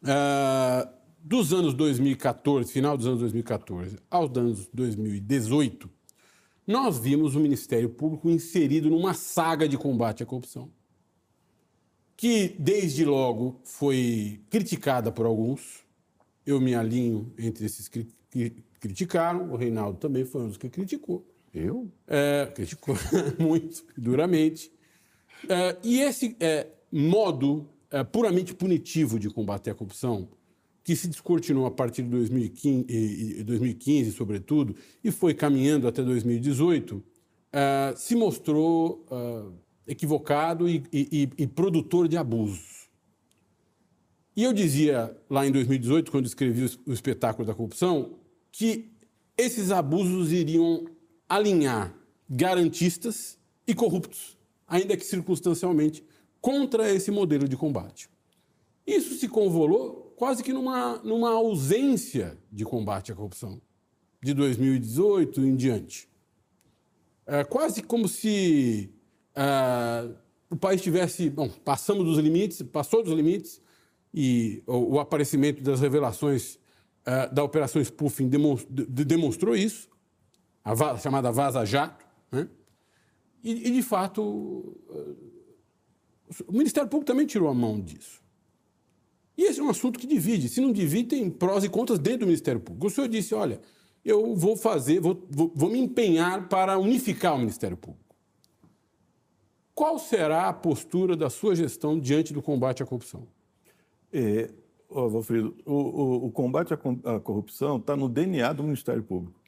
Uh, 0.06 0.88
dos 1.20 1.52
anos 1.52 1.74
2014, 1.74 2.72
final 2.72 2.96
dos 2.96 3.06
anos 3.06 3.20
2014, 3.20 3.98
aos 4.08 4.36
anos 4.36 4.68
2018, 4.72 5.90
nós 6.66 6.98
vimos 6.98 7.34
o 7.34 7.40
Ministério 7.40 7.88
Público 7.88 8.30
inserido 8.30 8.88
numa 8.88 9.12
saga 9.12 9.68
de 9.68 9.76
combate 9.76 10.22
à 10.22 10.26
corrupção. 10.26 10.70
que 12.16 12.54
desde 12.58 13.04
logo 13.04 13.60
foi 13.62 14.40
criticada 14.48 15.12
por 15.12 15.26
alguns. 15.26 15.84
Eu 16.46 16.58
me 16.60 16.74
alinho 16.74 17.32
entre 17.36 17.66
esses 17.66 17.88
que 17.88 18.06
criticaram, 18.80 19.50
o 19.52 19.56
Reinaldo 19.56 19.98
também 19.98 20.24
foi 20.24 20.42
um 20.42 20.48
dos 20.48 20.56
que 20.56 20.70
criticou. 20.70 21.26
Eu? 21.52 21.90
É, 22.06 22.50
criticou 22.54 22.94
muito, 23.38 23.84
duramente. 23.96 24.72
É, 25.48 25.76
e 25.82 26.00
esse 26.00 26.36
é, 26.40 26.68
modo 26.90 27.68
é, 27.90 28.02
puramente 28.04 28.54
punitivo 28.54 29.18
de 29.18 29.30
combater 29.30 29.70
a 29.70 29.74
corrupção, 29.74 30.28
que 30.82 30.94
se 30.94 31.08
descortinou 31.08 31.66
a 31.66 31.70
partir 31.70 32.02
de 32.02 32.08
2015, 32.10 33.42
2015 33.42 34.12
sobretudo, 34.12 34.76
e 35.02 35.10
foi 35.10 35.34
caminhando 35.34 35.88
até 35.88 36.02
2018, 36.02 37.02
é, 37.52 37.94
se 37.96 38.14
mostrou 38.14 39.04
é, 39.10 39.92
equivocado 39.92 40.68
e, 40.68 40.82
e, 40.92 41.28
e 41.38 41.46
produtor 41.46 42.08
de 42.08 42.16
abusos. 42.16 42.88
E 44.36 44.44
eu 44.44 44.52
dizia 44.52 45.16
lá 45.30 45.46
em 45.46 45.50
2018, 45.50 46.10
quando 46.10 46.26
escrevi 46.26 46.70
o 46.86 46.92
espetáculo 46.92 47.46
da 47.46 47.54
corrupção, 47.54 48.18
que 48.52 48.92
esses 49.36 49.70
abusos 49.70 50.30
iriam 50.30 50.84
alinhar 51.28 51.94
garantistas 52.28 53.38
e 53.66 53.74
corruptos, 53.74 54.36
ainda 54.66 54.96
que 54.96 55.04
circunstancialmente, 55.04 56.04
contra 56.40 56.90
esse 56.92 57.10
modelo 57.10 57.48
de 57.48 57.56
combate. 57.56 58.08
Isso 58.86 59.14
se 59.14 59.28
convolou 59.28 60.14
quase 60.16 60.42
que 60.42 60.52
numa, 60.52 60.98
numa 60.98 61.30
ausência 61.30 62.38
de 62.50 62.64
combate 62.64 63.12
à 63.12 63.14
corrupção, 63.14 63.60
de 64.22 64.32
2018 64.32 65.40
em 65.40 65.56
diante. 65.56 66.08
É 67.26 67.44
quase 67.44 67.82
como 67.82 68.08
se 68.08 68.90
é, 69.34 70.08
o 70.48 70.56
país 70.56 70.80
tivesse. 70.80 71.28
Bom, 71.28 71.48
passamos 71.48 72.04
dos 72.04 72.18
limites, 72.18 72.62
passou 72.62 73.02
dos 73.02 73.12
limites, 73.12 73.60
e 74.14 74.62
o, 74.66 74.94
o 74.94 75.00
aparecimento 75.00 75.62
das 75.62 75.80
revelações 75.80 76.58
é, 77.04 77.28
da 77.28 77.42
Operação 77.42 77.82
Spoofing 77.82 78.28
demonstrou 78.28 79.54
isso 79.54 79.88
a 80.64 80.98
chamada 80.98 81.30
Vaza 81.30 81.64
Jato, 81.64 82.04
né? 82.32 82.48
e, 83.44 83.68
e, 83.68 83.70
de 83.70 83.82
fato, 83.82 84.76
o 86.46 86.52
Ministério 86.52 86.88
Público 86.88 87.06
também 87.06 87.26
tirou 87.26 87.48
a 87.48 87.54
mão 87.54 87.80
disso. 87.80 88.22
E 89.36 89.42
esse 89.42 89.60
é 89.60 89.62
um 89.62 89.68
assunto 89.68 89.98
que 89.98 90.06
divide. 90.06 90.48
Se 90.48 90.60
não 90.60 90.72
divide, 90.72 91.08
tem 91.10 91.30
prós 91.30 91.62
e 91.62 91.68
contras 91.68 91.98
dentro 91.98 92.20
do 92.20 92.26
Ministério 92.26 92.60
Público. 92.60 92.86
O 92.86 92.90
senhor 92.90 93.08
disse: 93.08 93.34
olha, 93.34 93.60
eu 94.04 94.34
vou 94.34 94.56
fazer, 94.56 95.00
vou, 95.00 95.26
vou, 95.28 95.52
vou 95.54 95.70
me 95.70 95.78
empenhar 95.78 96.48
para 96.48 96.78
unificar 96.78 97.34
o 97.34 97.38
Ministério 97.38 97.76
Público. 97.76 98.04
Qual 99.74 99.98
será 99.98 100.48
a 100.48 100.52
postura 100.54 101.14
da 101.14 101.28
sua 101.28 101.54
gestão 101.54 102.00
diante 102.00 102.32
do 102.32 102.40
combate 102.40 102.82
à 102.82 102.86
corrupção? 102.86 103.28
É, 104.10 104.50
o, 104.88 105.00
o, 105.66 106.26
o 106.26 106.30
combate 106.30 106.72
à 106.72 107.20
corrupção 107.20 107.76
está 107.76 107.94
no 107.94 108.08
DNA 108.08 108.52
do 108.54 108.62
Ministério 108.62 109.02
Público. 109.02 109.38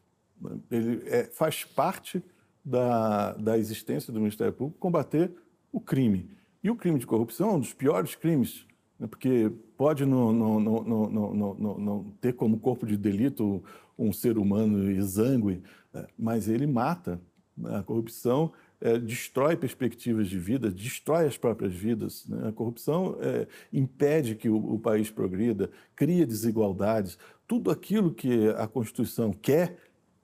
Ele 0.70 1.02
é, 1.06 1.24
faz 1.24 1.64
parte 1.64 2.22
da, 2.62 3.32
da 3.32 3.56
existência 3.56 4.12
do 4.12 4.20
Ministério 4.20 4.52
Público 4.52 4.78
combater 4.78 5.32
o 5.72 5.80
crime. 5.80 6.28
E 6.62 6.70
o 6.70 6.76
crime 6.76 6.98
de 6.98 7.06
corrupção 7.06 7.50
é 7.50 7.52
um 7.54 7.60
dos 7.60 7.72
piores 7.72 8.14
crimes, 8.14 8.66
né, 8.98 9.06
porque 9.06 9.50
pode 9.76 10.04
não, 10.04 10.32
não, 10.32 10.60
não, 10.60 11.78
não, 11.78 12.04
ter 12.20 12.32
como 12.32 12.58
corpo 12.58 12.86
de 12.86 12.96
delito 12.96 13.62
um 13.96 14.12
ser 14.12 14.38
humano 14.38 14.90
exangue, 14.90 15.62
é, 15.94 16.06
mas 16.18 16.48
ele 16.48 16.66
mata. 16.66 17.20
A 17.64 17.82
corrupção 17.82 18.52
é, 18.80 18.98
destrói 18.98 19.56
perspectivas 19.56 20.28
de 20.28 20.38
vida, 20.38 20.70
destrói 20.70 21.26
as 21.26 21.36
próprias 21.36 21.72
vidas. 21.72 22.26
Né? 22.26 22.48
A 22.48 22.52
corrupção 22.52 23.16
é, 23.20 23.46
impede 23.72 24.34
que 24.34 24.48
o, 24.48 24.74
o, 24.74 24.78
país 24.78 25.10
progrida, 25.10 25.70
cria 25.96 26.26
desigualdades. 26.26 27.18
Tudo 27.46 27.70
aquilo 27.70 28.14
que 28.14 28.48
a 28.50 28.66
Constituição 28.66 29.32
quer 29.32 29.78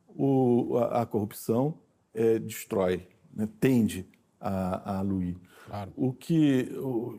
o, 0.08 0.76
a, 0.78 1.02
a, 1.02 1.06
corrupção 1.06 1.78
é, 2.12 2.38
destrói, 2.38 3.08
né? 3.34 3.48
tende 3.58 4.06
a, 4.40 4.92
a 4.92 4.98
aluir. 4.98 5.36
Claro. 5.66 5.92
O 5.96 6.12
que, 6.12 6.68
o, 6.76 7.16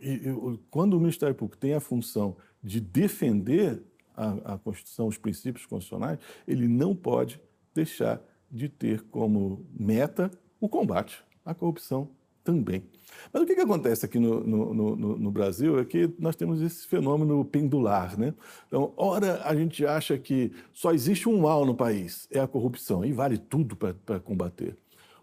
o, 0.51 0.59
quando 0.69 0.95
o 0.95 0.99
Ministério 0.99 1.35
Público 1.35 1.57
tem 1.57 1.73
a 1.73 1.79
função 1.79 2.37
de 2.63 2.79
defender 2.79 3.83
a, 4.15 4.53
a 4.53 4.57
Constituição, 4.57 5.07
os 5.07 5.17
princípios 5.17 5.65
constitucionais, 5.65 6.19
ele 6.47 6.67
não 6.67 6.95
pode 6.95 7.39
deixar 7.73 8.21
de 8.49 8.69
ter 8.69 9.01
como 9.03 9.65
meta 9.77 10.31
o 10.59 10.69
combate 10.69 11.23
à 11.45 11.53
corrupção 11.53 12.09
também. 12.43 12.83
Mas 13.33 13.41
o 13.41 13.45
que, 13.45 13.55
que 13.55 13.61
acontece 13.61 14.05
aqui 14.05 14.19
no, 14.19 14.41
no, 14.41 14.73
no, 14.73 15.17
no, 15.17 15.31
Brasil 15.31 15.79
é 15.79 15.85
que 15.85 16.13
nós 16.19 16.35
temos 16.35 16.61
esse 16.61 16.85
fenômeno 16.85 17.43
pendular. 17.43 18.17
Né? 18.17 18.33
Então, 18.67 18.93
ora 18.95 19.41
a 19.43 19.55
gente 19.55 19.85
acha 19.85 20.17
que 20.17 20.51
só 20.71 20.93
existe 20.93 21.27
um 21.27 21.41
mal 21.41 21.65
no 21.65 21.75
país, 21.75 22.27
é 22.31 22.39
a 22.39 22.47
corrupção, 22.47 23.03
e 23.03 23.11
vale 23.11 23.37
tudo 23.37 23.75
para 23.75 24.19
combater. 24.19 24.77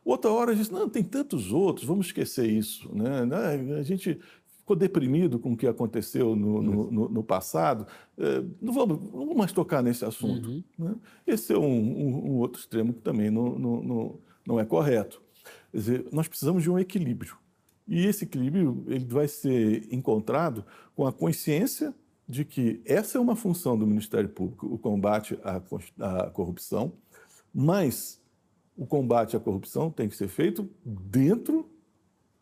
Outra 0.04 0.30
hora 0.30 0.52
a 0.52 0.54
gente 0.54 0.72
não, 0.72 0.88
tem 0.88 1.04
tantos 1.04 1.52
outros, 1.52 1.86
vamos 1.86 2.06
esquecer 2.06 2.50
isso. 2.50 2.92
Né? 2.94 3.24
né? 3.24 3.76
A 3.78 3.82
gente 3.82 4.18
ficou 4.62 4.76
deprimido 4.76 5.38
com 5.38 5.52
o 5.52 5.56
que 5.56 5.66
aconteceu 5.66 6.36
no, 6.36 6.62
no, 6.62 7.08
no 7.08 7.22
passado, 7.22 7.86
é, 8.16 8.42
não, 8.60 8.72
vamos, 8.72 9.00
não 9.00 9.20
vamos 9.20 9.36
mais 9.36 9.52
tocar 9.52 9.82
nesse 9.82 10.04
assunto. 10.04 10.48
Uhum. 10.48 10.64
Né? 10.78 10.94
Esse 11.26 11.52
é 11.52 11.58
um, 11.58 11.64
um, 11.64 12.30
um, 12.30 12.36
outro 12.36 12.60
extremo 12.60 12.92
que 12.92 13.00
também 13.00 13.30
não, 13.30 13.58
não, 13.58 14.18
não 14.46 14.60
é 14.60 14.64
correto. 14.64 15.20
Quer 15.70 15.76
dizer, 15.76 16.08
nós 16.12 16.28
precisamos 16.28 16.62
de 16.62 16.70
um 16.70 16.78
equilíbrio. 16.78 17.36
E 17.88 18.06
esse 18.06 18.24
equilíbrio 18.24 18.84
ele 18.86 19.04
vai 19.04 19.26
ser 19.26 19.88
encontrado 19.92 20.64
com 20.94 21.06
a 21.06 21.12
consciência 21.12 21.92
de 22.28 22.44
que 22.44 22.80
essa 22.84 23.18
é 23.18 23.20
uma 23.20 23.34
função 23.34 23.76
do 23.76 23.86
Ministério 23.86 24.28
Público, 24.28 24.66
o 24.66 24.78
combate 24.78 25.38
à, 25.42 25.60
à 25.98 26.30
corrupção, 26.30 26.92
mas 27.52 28.21
o 28.76 28.86
combate 28.86 29.36
à 29.36 29.40
corrupção 29.40 29.90
tem 29.90 30.08
que 30.08 30.16
ser 30.16 30.28
feito 30.28 30.68
dentro 30.84 31.68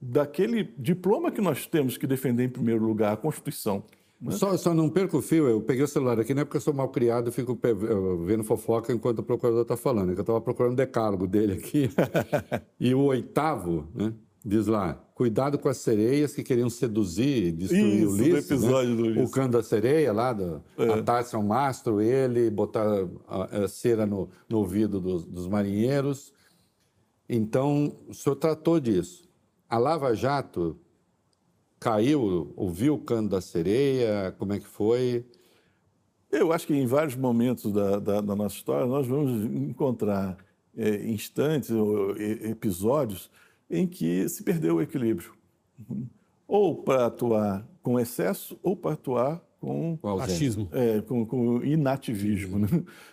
daquele 0.00 0.64
diploma 0.78 1.30
que 1.30 1.40
nós 1.40 1.66
temos 1.66 1.96
que 1.96 2.06
defender 2.06 2.44
em 2.44 2.48
primeiro 2.48 2.84
lugar, 2.84 3.12
a 3.12 3.16
Constituição. 3.16 3.84
Né? 4.20 4.32
Só, 4.32 4.56
só 4.56 4.74
não 4.74 4.88
perco 4.88 5.18
o 5.18 5.22
fio, 5.22 5.48
eu 5.48 5.60
peguei 5.60 5.82
o 5.82 5.88
celular 5.88 6.18
aqui, 6.20 6.34
não 6.34 6.42
é 6.42 6.44
porque 6.44 6.56
eu 6.56 6.60
sou 6.62 6.74
mal 6.74 6.88
criado 6.88 7.28
e 7.28 7.32
fico 7.32 7.58
vendo 8.26 8.44
fofoca 8.44 8.92
enquanto 8.92 9.20
o 9.20 9.22
procurador 9.22 9.62
está 9.62 9.76
falando, 9.76 10.10
é 10.10 10.14
que 10.14 10.20
eu 10.20 10.22
estava 10.22 10.40
procurando 10.40 10.72
o 10.72 10.76
decálogo 10.76 11.26
dele 11.26 11.54
aqui. 11.54 11.90
e 12.78 12.94
o 12.94 13.00
oitavo, 13.00 13.88
né? 13.94 14.12
Diz 14.42 14.66
lá, 14.66 14.94
cuidado 15.14 15.58
com 15.58 15.68
as 15.68 15.76
sereias 15.76 16.32
que 16.32 16.42
queriam 16.42 16.70
seduzir 16.70 17.48
e 17.48 17.52
destruir 17.52 18.02
Isso, 18.02 18.08
o 18.08 18.14
Ulisses. 18.14 18.48
Do 18.48 18.54
episódio 18.54 18.90
né? 18.90 18.96
do 18.96 19.02
Ulisses. 19.02 19.28
O 19.28 19.32
cano 19.32 19.52
da 19.52 19.62
sereia 19.62 20.12
lá, 20.14 20.32
do, 20.32 20.62
é. 20.78 20.88
atar-se 20.94 21.36
ao 21.36 21.42
mastro, 21.42 22.00
ele, 22.00 22.48
botar 22.48 22.86
a, 23.28 23.64
a 23.64 23.68
cera 23.68 24.06
no, 24.06 24.30
no 24.48 24.58
ouvido 24.58 24.98
dos, 24.98 25.26
dos, 25.26 25.46
marinheiros. 25.46 26.32
Então, 27.28 27.94
o 28.08 28.14
senhor 28.14 28.34
tratou 28.36 28.80
disso. 28.80 29.28
A 29.68 29.76
Lava 29.76 30.14
Jato 30.14 30.78
caiu, 31.78 32.54
ouviu 32.56 32.94
o 32.94 32.98
cano 32.98 33.28
da 33.28 33.42
sereia, 33.42 34.34
como 34.38 34.54
é 34.54 34.58
que 34.58 34.66
foi? 34.66 35.26
Eu 36.32 36.50
acho 36.50 36.66
que 36.66 36.74
em 36.74 36.86
vários 36.86 37.14
momentos 37.14 37.70
da, 37.70 37.98
da, 37.98 38.20
da 38.22 38.34
nossa 38.34 38.54
história 38.54 38.86
nós 38.86 39.06
vamos 39.06 39.44
encontrar 39.44 40.38
é, 40.74 41.10
instantes 41.10 41.70
ou 41.70 42.16
episódios 42.16 43.30
em 43.70 43.86
que 43.86 44.28
se 44.28 44.42
perdeu 44.42 44.76
o 44.76 44.82
equilíbrio. 44.82 45.32
Ou 46.46 46.82
para 46.82 47.06
atuar 47.06 47.66
com 47.80 47.98
excesso, 47.98 48.58
ou 48.60 48.76
para 48.76 48.94
atuar 48.94 49.40
com 49.60 49.98
achismo, 50.20 50.68
é, 50.72 51.00
com, 51.02 51.24
com, 51.24 51.62
inativismo. 51.62 52.58
Né? 52.58 52.68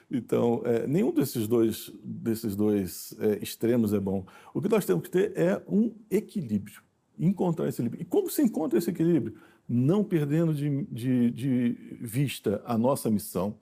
Então, 0.09 0.61
é, 0.65 0.87
nenhum 0.87 1.11
desses 1.11 1.47
dois, 1.47 1.91
desses 2.03 2.55
dois 2.55 3.13
é, 3.19 3.37
extremos 3.41 3.93
é 3.93 3.99
bom. 3.99 4.25
O 4.53 4.61
que 4.61 4.69
nós 4.69 4.85
temos 4.85 5.03
que 5.03 5.09
ter 5.11 5.37
é 5.37 5.61
um 5.67 5.93
equilíbrio, 6.09 6.81
encontrar 7.19 7.67
esse 7.67 7.81
equilíbrio. 7.81 8.01
E 8.01 8.05
como 8.05 8.29
se 8.29 8.41
encontra 8.41 8.79
esse 8.79 8.89
equilíbrio? 8.89 9.35
Não 9.67 10.03
perdendo 10.03 10.53
de, 10.53 10.85
de, 10.85 11.29
de 11.31 11.77
vista 11.99 12.61
a 12.65 12.77
nossa 12.77 13.11
missão, 13.11 13.55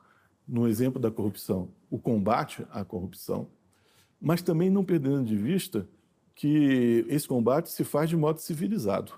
no 0.47 0.67
exemplo 0.67 1.01
da 1.01 1.09
corrupção, 1.09 1.69
o 1.89 1.97
combate 1.97 2.65
à 2.69 2.85
corrupção, 2.85 3.47
mas 4.22 4.41
também 4.43 4.69
não 4.69 4.85
perdendo 4.85 5.23
de 5.23 5.35
vista 5.35 5.88
que 6.36 7.06
esse 7.07 7.28
combate 7.28 7.70
se 7.70 7.84
faz 7.84 8.10
de 8.10 8.18
modo 8.18 8.40
civilizado, 8.40 9.14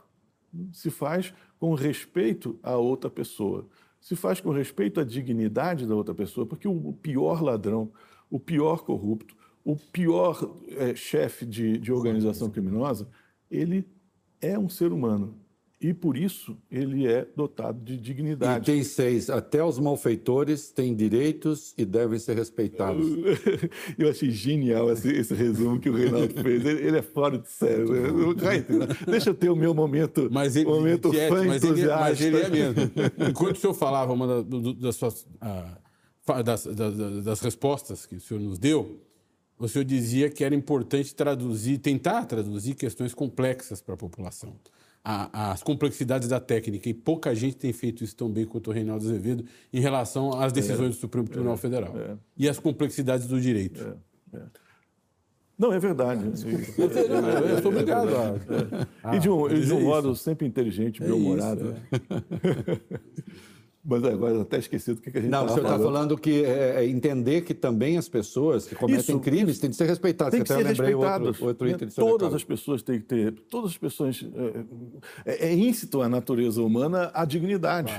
se 0.72 0.90
faz 0.92 1.34
com 1.60 1.74
respeito 1.74 2.60
à 2.62 2.78
outra 2.78 3.10
pessoa, 3.10 3.68
se 4.00 4.16
faz 4.16 4.40
com 4.40 4.52
respeito 4.52 5.00
à 5.00 5.04
dignidade 5.04 5.88
da 5.88 5.96
outra 5.96 6.14
pessoa, 6.14 6.46
porque 6.46 6.68
o 6.68 6.94
pior 6.94 7.42
ladrão, 7.42 7.92
o 8.30 8.40
pior 8.40 8.84
corrupto, 8.84 9.36
o 9.66 9.76
pior 9.76 10.58
é, 10.70 10.96
chefe 10.96 11.46
de, 11.46 11.78
de 11.78 11.92
organização 11.92 12.50
criminosa, 12.50 13.10
ele 13.50 13.86
é 14.40 14.58
um 14.58 14.70
ser 14.70 14.92
humano, 14.92 15.38
E 15.80 15.94
por 15.94 16.18
isso 16.18 16.58
ele 16.72 17.06
é 17.06 17.24
dotado 17.36 17.80
de 17.84 17.94
E 17.94 17.98
dignidade. 17.98 18.66
tem 18.66 18.84
seis. 18.84 19.30
Até 19.30 19.64
os 19.64 19.78
malfeitores 19.78 20.72
têm 20.72 20.96
direitos 20.96 21.76
e 21.78 21.86
devem 21.86 22.18
ser 22.18 22.36
respeitados. 22.36 23.06
Eu 23.96 24.10
achei 24.10 24.32
genial 24.32 24.92
esse, 24.92 25.08
esse 25.10 25.36
resumo 25.36 25.80
que 25.80 25.88
o 25.88 25.94
Reinaldo 25.94 26.34
fez. 26.42 26.66
Ele, 26.66 26.88
ele 26.88 26.98
é 26.98 27.02
fora 27.04 27.38
de 27.38 27.48
sério. 27.52 27.86
Rainer, 28.38 29.06
Deixa 29.06 29.30
eu 29.30 29.36
ter 29.36 29.52
o 29.52 29.56
meu 29.56 29.72
momento, 29.74 30.28
Mas 30.32 30.56
ele, 30.56 30.66
momento 30.66 31.14
fã 31.14 31.44
mas, 31.46 31.64
ele, 31.64 31.74
entusiasta. 31.74 32.00
mas 32.04 32.22
ele 32.22 32.38
é 32.42 32.50
mesmo. 32.50 32.82
Enquanto 33.30 33.58
o 33.58 33.60
senhor 33.60 33.74
falava 33.76 34.12
uma 34.14 34.26
da- 34.28 34.42
do- 34.42 34.74
das, 34.74 34.96
suas, 34.96 35.28
ah, 35.40 35.78
das, 36.44 36.66
da- 36.66 36.90
da- 36.90 37.22
das 37.22 37.40
respostas 37.40 38.04
que 38.08 38.16
o 38.16 38.20
senhor 38.20 38.40
nos 38.40 38.58
deu, 38.58 39.00
o 39.60 39.68
senhor 39.68 39.86
dizia 39.86 40.28
que 40.28 40.44
era 40.44 40.56
importante 40.56 41.14
traduzir, 41.14 41.78
tentar 41.78 42.26
traduzir 42.26 42.74
questões 42.74 43.14
complexas 43.14 43.80
para 43.80 43.94
a 43.94 43.98
população. 43.98 44.56
A- 45.10 45.52
As 45.52 45.64
complexidades 45.64 46.28
da 46.28 46.38
técnica, 46.40 46.90
e 46.90 46.94
pouca 46.94 47.34
gente 47.34 47.56
tem 47.56 47.72
feito 47.72 48.04
isso 48.04 48.14
tão 48.16 48.30
bem 48.30 48.46
quanto 48.46 48.70
o 48.70 48.74
Reinaldo 48.74 49.06
Azevedo 49.06 49.46
em 49.72 49.80
relação 49.80 50.34
às 50.38 50.52
decisões 50.52 50.96
do 50.96 51.00
Supremo 51.00 51.28
Tribunal 51.30 51.56
Federal 51.56 51.94
e 52.38 52.50
as 52.50 52.60
complexidades 52.60 53.26
do 53.26 53.40
direito. 53.40 53.96
Não, 55.58 55.72
é 55.74 55.80
verdade. 55.80 56.24
Eu, 56.78 57.50
eu 57.50 57.62
sou 57.62 57.72
obrigado 57.72 58.10
a, 59.02 59.16
e 59.16 59.20
de 59.20 59.30
um, 59.30 59.82
modo 59.82 60.14
sempre 60.16 60.46
inteligente, 60.46 61.00
bem-humorado. 61.02 61.74
Mas 63.84 64.04
agora 64.04 64.34
eu 64.34 64.42
até 64.42 64.58
esqueci 64.58 64.94
do 64.94 65.00
que, 65.00 65.10
que 65.10 65.18
a 65.18 65.22
gente 65.22 65.30
Não, 65.30 65.46
o 65.46 65.50
senhor 65.50 65.64
está 65.64 65.80
falando. 65.80 66.18
que 66.18 66.44
é, 66.44 66.84
é 66.84 66.88
entender 66.88 67.42
que 67.42 67.54
também 67.54 67.98
as 67.98 68.10
pessoas 68.10 68.68
que 68.68 68.76
cometem 68.76 69.16
Isso, 69.16 69.20
crimes 69.20 69.60
têm 69.60 69.70
de 69.70 69.76
ser 69.76 69.86
respeitadas. 69.86 70.34
Tem 70.34 70.44
que 70.44 70.48
ser 70.48 70.66
respeitados. 70.66 71.28
outro, 71.28 71.46
outro 71.46 71.68
né? 71.68 71.74
item 71.74 71.88
Todas 71.90 72.34
as 72.34 72.44
pessoas 72.44 72.82
têm 72.82 73.00
que 73.00 73.06
ter, 73.06 73.32
todas 73.50 73.72
as 73.72 73.78
pessoas 73.78 74.26
é, 75.26 75.32
é, 75.32 75.48
é 75.50 75.54
íncito 75.54 76.02
à 76.02 76.10
natureza 76.10 76.62
humana 76.62 77.12
a 77.14 77.24
dignidade. 77.24 77.92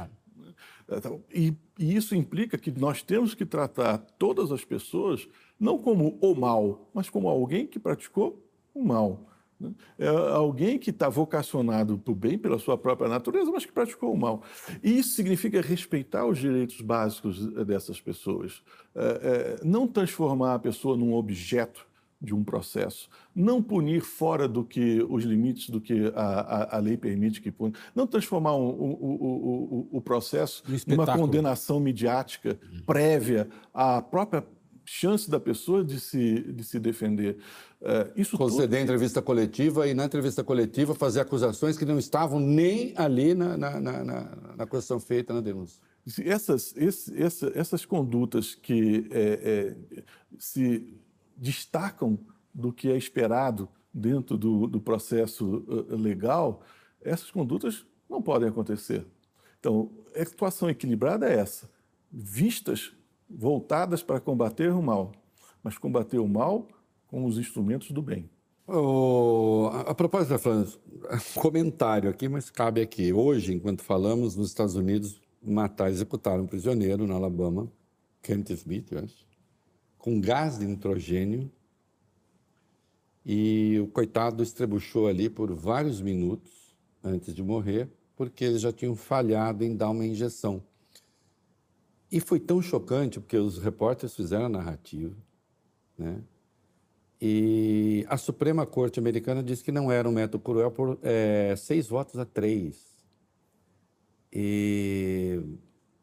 Então, 0.90 1.22
E, 1.34 1.55
e 1.78 1.96
isso 1.96 2.14
implica 2.14 2.56
que 2.56 2.70
nós 2.70 3.02
temos 3.02 3.34
que 3.34 3.44
tratar 3.44 3.98
todas 4.18 4.50
as 4.50 4.64
pessoas 4.64 5.28
não 5.60 5.78
como 5.78 6.18
o 6.20 6.34
mal, 6.34 6.90
mas 6.94 7.10
como 7.10 7.28
alguém 7.28 7.66
que 7.66 7.78
praticou 7.78 8.42
o 8.74 8.82
mal. 8.84 9.27
Né? 9.60 9.72
É 9.98 10.09
alguém 10.09 10.78
que 10.78 10.90
está 10.90 11.09
vocacionado 11.09 11.98
para 11.98 12.12
o 12.12 12.14
bem 12.14 12.39
pela 12.39 12.59
sua 12.59 12.78
própria 12.78 13.09
natureza, 13.09 13.51
mas 13.51 13.66
que 13.66 13.72
praticou 13.72 14.12
o 14.12 14.16
mal. 14.16 14.43
E 14.82 14.98
isso 14.98 15.14
significa 15.14 15.60
respeitar 15.60 16.26
os 16.26 16.39
direitos 16.39 16.80
básicos 16.80 17.48
eh, 17.56 17.64
dessas 17.64 18.01
pessoas. 18.01 18.62
É, 18.94 19.59
é, 19.60 19.64
não 19.64 19.86
transformar 19.86 20.55
a 20.55 20.59
pessoa 20.59 20.97
num 20.97 21.14
objeto 21.14 21.86
de 22.20 22.35
um 22.35 22.43
processo, 22.43 23.09
não 23.35 23.62
punir 23.62 24.01
fora 24.01 24.48
do 24.48 24.64
que 24.64 25.05
os 25.09 25.22
limites 25.22 25.70
do 25.70 25.80
que 25.80 26.12
a, 26.16 26.20
a, 26.20 26.76
a 26.76 26.80
lei 26.80 26.97
permite 26.97 27.40
que 27.40 27.51
pune, 27.51 27.74
não 27.94 28.09
transformar 28.09 28.55
o, 28.55 28.68
o, 28.68 29.89
o, 29.93 29.98
o, 29.98 30.01
processo 30.01 30.64
Um 30.68 30.76
numa 30.89 31.06
condenação 31.06 31.78
midiática 31.78 32.59
prévia 32.85 33.48
à 33.72 34.02
própria 34.02 34.44
chance 34.90 35.28
da 35.31 35.39
pessoa 35.39 35.85
de 35.85 36.01
se, 36.01 36.40
de 36.52 36.65
se 36.65 36.78
defender. 36.81 37.36
É, 37.81 38.10
isso 38.16 38.32
tudo 38.32 38.51
Conceder 38.51 38.81
entrevista 38.82 39.20
coletiva 39.20 39.86
e, 39.86 39.93
na 39.93 40.06
entrevista 40.06 40.43
coletiva, 40.43 40.94
fazer 40.94 41.20
acusações 41.20 41.77
que 41.77 41.85
não 41.85 41.98
estavam 41.98 42.40
nem 42.40 42.94
ali 42.97 43.35
na, 43.35 43.56
na, 43.56 43.78
na, 43.81 44.05
na, 44.05 44.39
acusação 44.59 44.98
feita 44.98 45.35
na 45.35 45.40
denúncia. 45.40 45.81
Essas, 46.24 46.74
esse- 46.77 47.15
essa- 47.23 47.52
essas 47.55 47.85
condutas 47.85 48.55
que 48.55 49.06
é, 49.10 49.77
é, 49.93 50.02
se 50.39 50.98
destacam 51.36 52.19
do 52.55 52.73
que 52.73 52.90
é 52.90 52.97
esperado 52.97 53.69
dentro 53.93 54.39
do, 54.39 54.66
do 54.66 54.81
processo 54.81 55.65
eh, 55.90 55.97
legal, 55.97 56.62
essas 57.01 57.31
condutas 57.31 57.85
não 58.09 58.23
podem 58.23 58.48
acontecer. 58.48 59.06
Então, 59.60 59.90
a 60.16 60.24
situação 60.24 60.69
equilibrada 60.70 61.28
é 61.28 61.39
essa: 61.39 61.70
vistas 62.10 62.93
voltadas 63.28 64.02
para 64.02 64.20
combater 64.20 64.70
o 64.72 64.82
mal, 64.82 65.12
mas 65.62 65.76
combater 65.78 66.18
o 66.18 66.28
mal 66.28 66.66
com 67.06 67.24
os 67.24 67.38
instrumentos 67.38 67.90
do 67.90 68.02
bem. 68.02 68.28
O- 68.66 69.70
a, 69.72 69.80
a 69.90 69.94
propósito, 69.94 70.38
tá 70.38 70.50
um 70.50 70.64
comentário 71.40 72.10
aqui, 72.10 72.28
mas 72.28 72.50
cabe 72.50 72.80
aqui. 72.80 73.12
Hoje, 73.12 73.55
enquanto 73.55 73.82
falamos, 73.82 74.36
nos 74.36 74.48
Estados 74.48 74.74
Unidos, 74.74 75.20
mataram, 75.42 75.90
executaram 75.90 76.44
um 76.44 76.46
prisioneiro 76.46 77.06
na 77.06 77.14
Alabama, 77.14 77.70
Kenneth 78.22 78.50
Smith, 78.52 78.92
eu 78.92 78.98
acho, 79.00 79.26
com 79.98 80.20
gás 80.20 80.59
de 80.59 80.66
nitrogênio. 80.66 81.50
E 83.24 83.78
o 83.80 83.88
coitado 83.88 84.42
estrebuchou 84.42 85.06
ali 85.06 85.28
por 85.28 85.52
vários 85.55 86.00
minutos 86.00 86.50
antes 87.05 87.34
de 87.34 87.42
morrer, 87.42 87.88
porque 88.16 88.44
eles 88.44 88.60
já 88.62 88.72
tinham 88.72 88.96
falhado 88.96 89.64
em 89.64 89.76
dar 89.76 89.90
uma 89.90 90.05
injeção. 90.06 90.62
E 92.10 92.20
foi 92.20 92.40
tão 92.40 92.62
chocante, 92.62 93.20
porque 93.20 93.36
os 93.36 93.59
repórteres 93.59 94.14
fizeram 94.14 94.47
a 94.47 94.48
narrativa, 94.48 95.14
né? 95.97 96.22
E 97.20 98.06
a 98.09 98.16
Suprema 98.16 98.64
Corte 98.64 99.01
Americana 99.01 99.43
disse 99.43 99.64
que 99.64 99.72
não 99.72 99.90
era 99.90 100.09
um 100.09 100.12
método 100.12 100.43
cruel 100.43 100.70
por 100.70 100.98
eh, 101.02 101.55
seis 101.56 101.89
votos 101.89 102.16
a 102.16 102.24
três. 102.24 102.97
E 104.32 105.43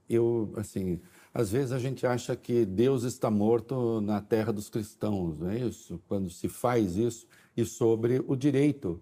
eu, 0.10 0.52
assim, 0.58 1.00
às 1.34 1.52
vezes 1.52 1.72
a 1.72 1.80
gente 1.80 2.06
acha 2.06 2.36
que 2.36 2.66
Deus 2.66 3.04
está 3.04 3.32
morto 3.32 4.02
na 4.02 4.22
terra 4.22 4.52
dos 4.52 4.70
cristãos, 4.70 5.40
não 5.40 5.50
é 5.50 5.60
isso? 5.60 6.02
Quando 6.08 6.30
se 6.30 6.50
faz 6.50 6.98
isso, 6.98 7.26
e 7.56 7.64
sobre 7.64 8.22
o 8.28 8.36
direito 8.36 9.02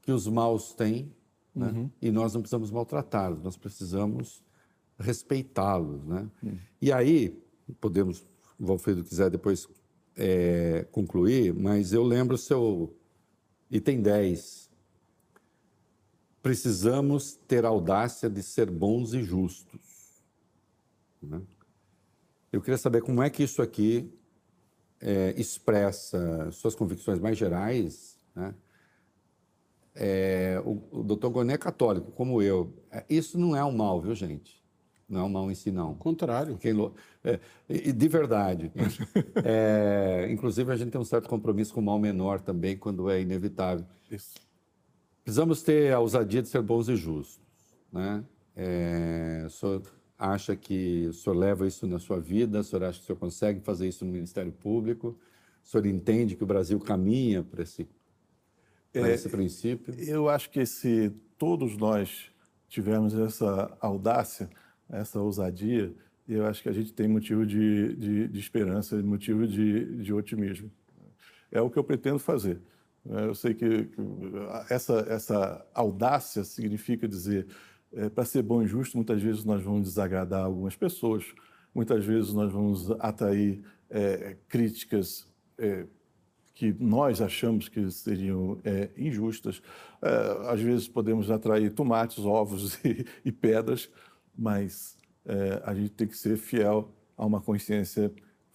que 0.00 0.12
os 0.12 0.26
maus 0.26 0.72
têm, 0.72 1.12
né? 1.54 1.90
e 2.00 2.10
nós 2.10 2.32
não 2.32 2.40
precisamos 2.40 2.70
maltratá-los, 2.70 3.42
nós 3.42 3.56
precisamos 3.56 4.42
respeitá-los. 5.00 6.04
Né? 6.04 6.28
E 6.80 6.92
aí, 6.92 7.42
podemos, 7.80 8.20
o 8.58 8.66
Valfredo 8.66 9.02
quiser 9.02 9.30
depois 9.30 9.66
é, 10.16 10.86
concluir, 10.92 11.54
mas 11.54 11.92
eu 11.92 12.04
lembro 12.04 12.34
o 12.34 12.38
seu 12.38 12.94
item 13.70 14.02
10. 14.02 14.70
Precisamos 16.42 17.34
ter 17.48 17.64
audácia 17.64 18.28
de 18.28 18.42
ser 18.42 18.70
bons 18.70 19.14
e 19.14 19.22
justos. 19.22 20.22
né? 21.22 21.40
Eu 22.52 22.60
queria 22.60 22.78
saber 22.78 23.02
como 23.02 23.22
é 23.22 23.30
que 23.30 23.42
isso 23.42 23.62
aqui 23.62 24.12
é, 25.00 25.34
expressa 25.36 26.50
suas 26.50 26.74
convicções 26.74 27.18
mais 27.18 27.38
gerais. 27.38 28.18
Né? 28.34 28.54
É, 29.94 30.60
o, 30.64 30.82
o 30.90 31.02
doutor 31.02 31.30
Goné 31.30 31.54
é 31.54 31.58
católico, 31.58 32.10
como 32.12 32.42
eu. 32.42 32.72
É, 32.90 33.04
Isso 33.08 33.38
não 33.38 33.54
é 33.54 33.64
um 33.64 33.72
mal, 33.72 34.00
viu, 34.00 34.14
gente? 34.14 34.59
Não 35.10 35.26
é 35.26 35.28
mal 35.28 35.50
em 35.50 35.54
si, 35.56 35.72
não. 35.72 35.88
Ao 35.88 35.94
contrário. 35.96 36.56
Quem 36.56 36.72
é, 37.24 37.40
de 37.92 38.08
verdade. 38.08 38.70
É, 39.42 40.28
inclusive, 40.30 40.70
a 40.70 40.76
gente 40.76 40.90
tem 40.90 41.00
um 41.00 41.04
certo 41.04 41.28
compromisso 41.28 41.74
com 41.74 41.80
o 41.80 41.82
mal 41.82 41.98
menor 41.98 42.40
também, 42.40 42.76
quando 42.76 43.10
é 43.10 43.20
inevitável. 43.20 43.84
Isso. 44.10 44.34
Precisamos 45.24 45.62
ter 45.62 45.92
a 45.92 45.98
ousadia 45.98 46.42
de 46.42 46.48
ser 46.48 46.62
bons 46.62 46.88
e 46.88 46.94
justos. 46.94 47.40
Né? 47.92 48.24
É, 48.54 49.44
o 49.46 49.50
senhor 49.50 49.82
acha 50.18 50.54
que 50.54 51.06
o 51.08 51.12
senhor 51.12 51.36
leva 51.36 51.66
isso 51.66 51.86
na 51.86 51.98
sua 51.98 52.20
vida? 52.20 52.60
O 52.60 52.64
senhor 52.64 52.84
acha 52.84 52.98
que 52.98 53.04
o 53.04 53.06
senhor 53.06 53.18
consegue 53.18 53.60
fazer 53.60 53.88
isso 53.88 54.04
no 54.04 54.12
Ministério 54.12 54.52
Público? 54.52 55.18
O 55.64 55.68
senhor 55.68 55.86
entende 55.86 56.36
que 56.36 56.44
o 56.44 56.46
Brasil 56.46 56.78
caminha 56.78 57.42
para 57.42 57.62
esse, 57.62 57.88
para 58.92 59.10
esse 59.10 59.28
princípio? 59.28 59.94
Eu 59.98 60.28
acho 60.28 60.50
que 60.50 60.64
se 60.66 61.10
todos 61.36 61.76
nós 61.76 62.30
tivermos 62.68 63.14
essa 63.14 63.76
audácia, 63.80 64.48
essa 64.90 65.20
ousadia, 65.20 65.92
eu 66.28 66.46
acho 66.46 66.62
que 66.62 66.68
a 66.68 66.72
gente 66.72 66.92
tem 66.92 67.08
motivo 67.08 67.44
de, 67.44 67.94
de, 67.94 68.28
de 68.28 68.38
esperança, 68.38 68.96
motivo 69.02 69.46
de, 69.46 70.02
de 70.02 70.12
otimismo. 70.12 70.70
É 71.50 71.60
o 71.60 71.68
que 71.68 71.78
eu 71.78 71.84
pretendo 71.84 72.18
fazer. 72.18 72.60
É, 73.08 73.24
Eu 73.24 73.34
sei 73.34 73.54
que, 73.54 73.88
essa, 74.68 75.06
essa 75.08 75.66
audácia 75.74 76.44
significa 76.44 77.08
dizer, 77.08 77.46
é, 77.92 78.08
para 78.08 78.24
ser 78.24 78.42
bom 78.42 78.62
e 78.62 78.66
justo, 78.66 78.96
muitas 78.96 79.20
vezes 79.20 79.44
nós 79.44 79.62
vamos 79.62 79.82
desagradar 79.82 80.44
algumas 80.44 80.76
pessoas, 80.76 81.24
muitas 81.74 82.04
vezes 82.04 82.32
nós 82.32 82.52
vamos 82.52 82.90
atrair 83.00 83.62
é, 83.88 84.36
críticas 84.48 85.26
é, 85.58 85.86
que 86.54 86.74
nós 86.78 87.20
achamos 87.20 87.68
que 87.68 87.90
seriam 87.90 88.60
é, 88.64 88.90
injustas. 88.96 89.62
É, 90.02 90.52
às 90.52 90.60
vezes 90.60 90.86
podemos 90.86 91.30
atrair 91.30 91.72
tomates, 91.72 92.18
ovos 92.18 92.78
e, 92.84 93.04
e 93.24 93.32
pedras, 93.32 93.90
mas 94.40 94.96
é, 95.26 95.62
a 95.64 95.74
gente 95.74 95.90
tem 95.90 96.08
que 96.08 96.16
ser 96.16 96.38
fiel 96.38 96.90
a 97.16 97.26
uma 97.26 97.40
consciência 97.40 98.10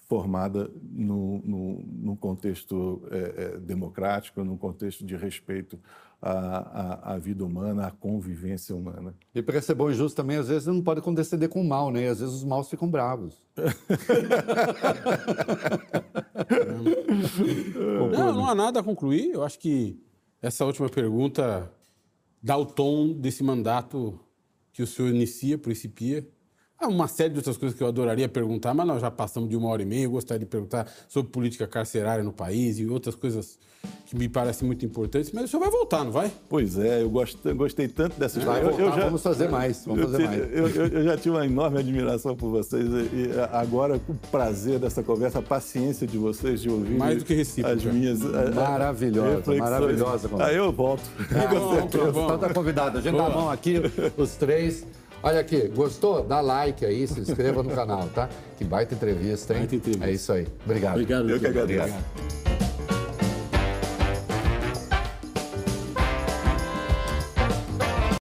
formada 0.08 0.70
no, 0.82 1.40
no, 1.44 1.84
num 1.86 2.16
contexto 2.16 3.08
é, 3.12 3.18
é, 3.18 3.58
democrático, 3.60 4.44
num 4.44 4.58
contexto 4.58 5.06
de 5.06 5.16
respeito 5.16 5.80
à, 6.22 6.32
à, 6.32 7.14
à 7.14 7.18
vida 7.20 7.46
humana, 7.46 7.88
à 7.88 7.92
convivência 7.92 8.76
humana. 8.76 9.16
E 9.34 9.42
para 9.42 9.62
ser 9.62 9.76
bom 9.76 9.90
e 9.90 9.94
justo 9.94 10.16
também, 10.16 10.38
às 10.38 10.48
vezes, 10.48 10.68
não 10.68 10.82
pode 10.82 11.02
condescender 11.02 11.50
com 11.50 11.62
o 11.62 11.68
mal, 11.68 11.92
né? 11.92 12.04
E 12.04 12.08
às 12.08 12.20
vezes 12.20 12.34
os 12.36 12.44
maus 12.44 12.70
ficam 12.70 12.90
bravos. 12.90 13.42
Não, 18.12 18.34
não 18.34 18.48
há 18.48 18.54
nada 18.54 18.80
a 18.80 18.84
concluir. 18.84 19.32
Eu 19.34 19.44
acho 19.44 19.58
que 19.60 20.00
essa 20.42 20.66
última 20.66 20.90
pergunta 20.90 21.72
dar 22.42 22.58
o 22.58 22.66
tom 22.66 23.14
desse 23.14 23.44
mandato 23.44 24.20
que 24.76 24.84
o 24.84 24.88
senhor 24.88 25.10
inicia, 25.10 25.58
principia. 25.58 26.28
Há 26.80 26.88
uma 26.88 27.08
série 27.08 27.30
de 27.30 27.38
outras 27.38 27.58
coisas 27.58 27.78
que 27.78 27.82
eu 27.84 27.88
adoraria 27.88 28.28
perguntar, 28.28 28.74
mas 28.74 28.86
nós 28.86 29.00
já 29.02 29.10
passamos 29.10 29.50
de 29.50 29.56
uma 29.56 29.70
hora 29.70 29.82
e 29.82 29.86
meia. 29.86 30.04
Eu 30.04 30.12
gostaria 30.12 30.40
de 30.40 30.46
perguntar 30.46 30.86
sobre 31.08 31.32
política 31.32 31.66
carcerária 31.66 32.24
no 32.24 32.34
país 32.34 32.78
e 32.80 32.86
outras 32.86 33.16
coisas 33.16 33.58
que 34.08 34.16
me 34.16 34.28
parecem 34.28 34.68
muito 34.68 34.86
importantes. 34.86 35.32
Mas 35.32 35.46
o 35.46 35.48
senhor 35.48 35.62
vai 35.62 35.72
voltar, 35.72 36.04
não 36.04 36.12
vai? 36.12 36.30
Pois 36.50 36.78
é, 36.78 37.02
eu 37.02 37.10
gost- 37.10 37.38
eu 37.46 37.56
gostei 37.56 37.88
tanto 37.88 38.20
dessa 38.20 38.40
Vai 38.42 38.58
história. 38.60 38.66
Eu- 38.66 38.72
eu 38.72 38.78
voltar, 38.86 38.98
já- 39.00 39.06
vamos 39.06 39.24
fazer 39.24 39.50
mais. 39.50 39.86
Vamos 39.86 40.02
eu, 40.04 40.10
fazer 40.12 40.24
mais. 40.26 40.40
eu- 40.54 40.68
eu- 40.68 40.88
eu 40.88 41.04
já 41.06 41.18
tinha 41.18 41.34
uma 41.34 41.46
enorme 41.46 41.80
admiração 41.80 42.36
por 42.36 42.50
vocês 42.50 42.84
e 42.86 43.30
agora 43.54 43.98
com 43.98 44.12
o 44.12 44.16
prazer 44.30 44.78
dessa 44.78 45.02
conversa, 45.02 45.40
a 45.40 45.42
paciência 45.42 46.06
de 46.06 46.18
vocês 46.18 46.62
de 46.62 46.70
ouvir 46.70 46.98
Mais 46.98 47.20
do 47.20 47.26
que 47.26 47.36
recíproca. 47.36 47.74
as 47.78 47.84
minhas 47.86 48.22
a- 48.22 48.42
a- 48.48 48.52
Maravilhosa, 48.52 49.56
maravilhosa. 49.56 50.30
Aí 50.44 50.58
eu 50.58 50.72
volto. 50.74 51.04
Bom, 51.50 51.88
tá 51.88 52.12
bom. 52.12 52.26
Então 52.26 52.38
tá 52.40 52.54
convidado. 52.54 52.98
A 52.98 53.02
gente 53.02 53.16
dá 53.16 53.28
a 53.28 53.30
mão 53.30 53.50
aqui, 53.50 53.76
os 54.18 54.32
três. 54.36 54.86
Olha 55.26 55.40
aqui, 55.40 55.68
gostou? 55.70 56.24
Dá 56.24 56.40
like 56.40 56.86
aí, 56.86 57.08
se 57.08 57.20
inscreva 57.20 57.64
no 57.64 57.72
canal, 57.72 58.08
tá? 58.14 58.30
Que 58.60 58.64
baita 58.64 58.94
entrevista, 58.94 59.54
hein? 59.54 59.62
Baita 59.62 59.76
entrevista. 59.76 60.06
É 60.06 60.12
isso 60.12 60.32
aí. 60.32 60.48
Obrigado. 60.64 60.94
Obrigado. 60.94 61.30
Eu 61.32 61.40
que 61.40 61.48
agradeço. 61.48 61.82
Obrigado. 61.82 62.65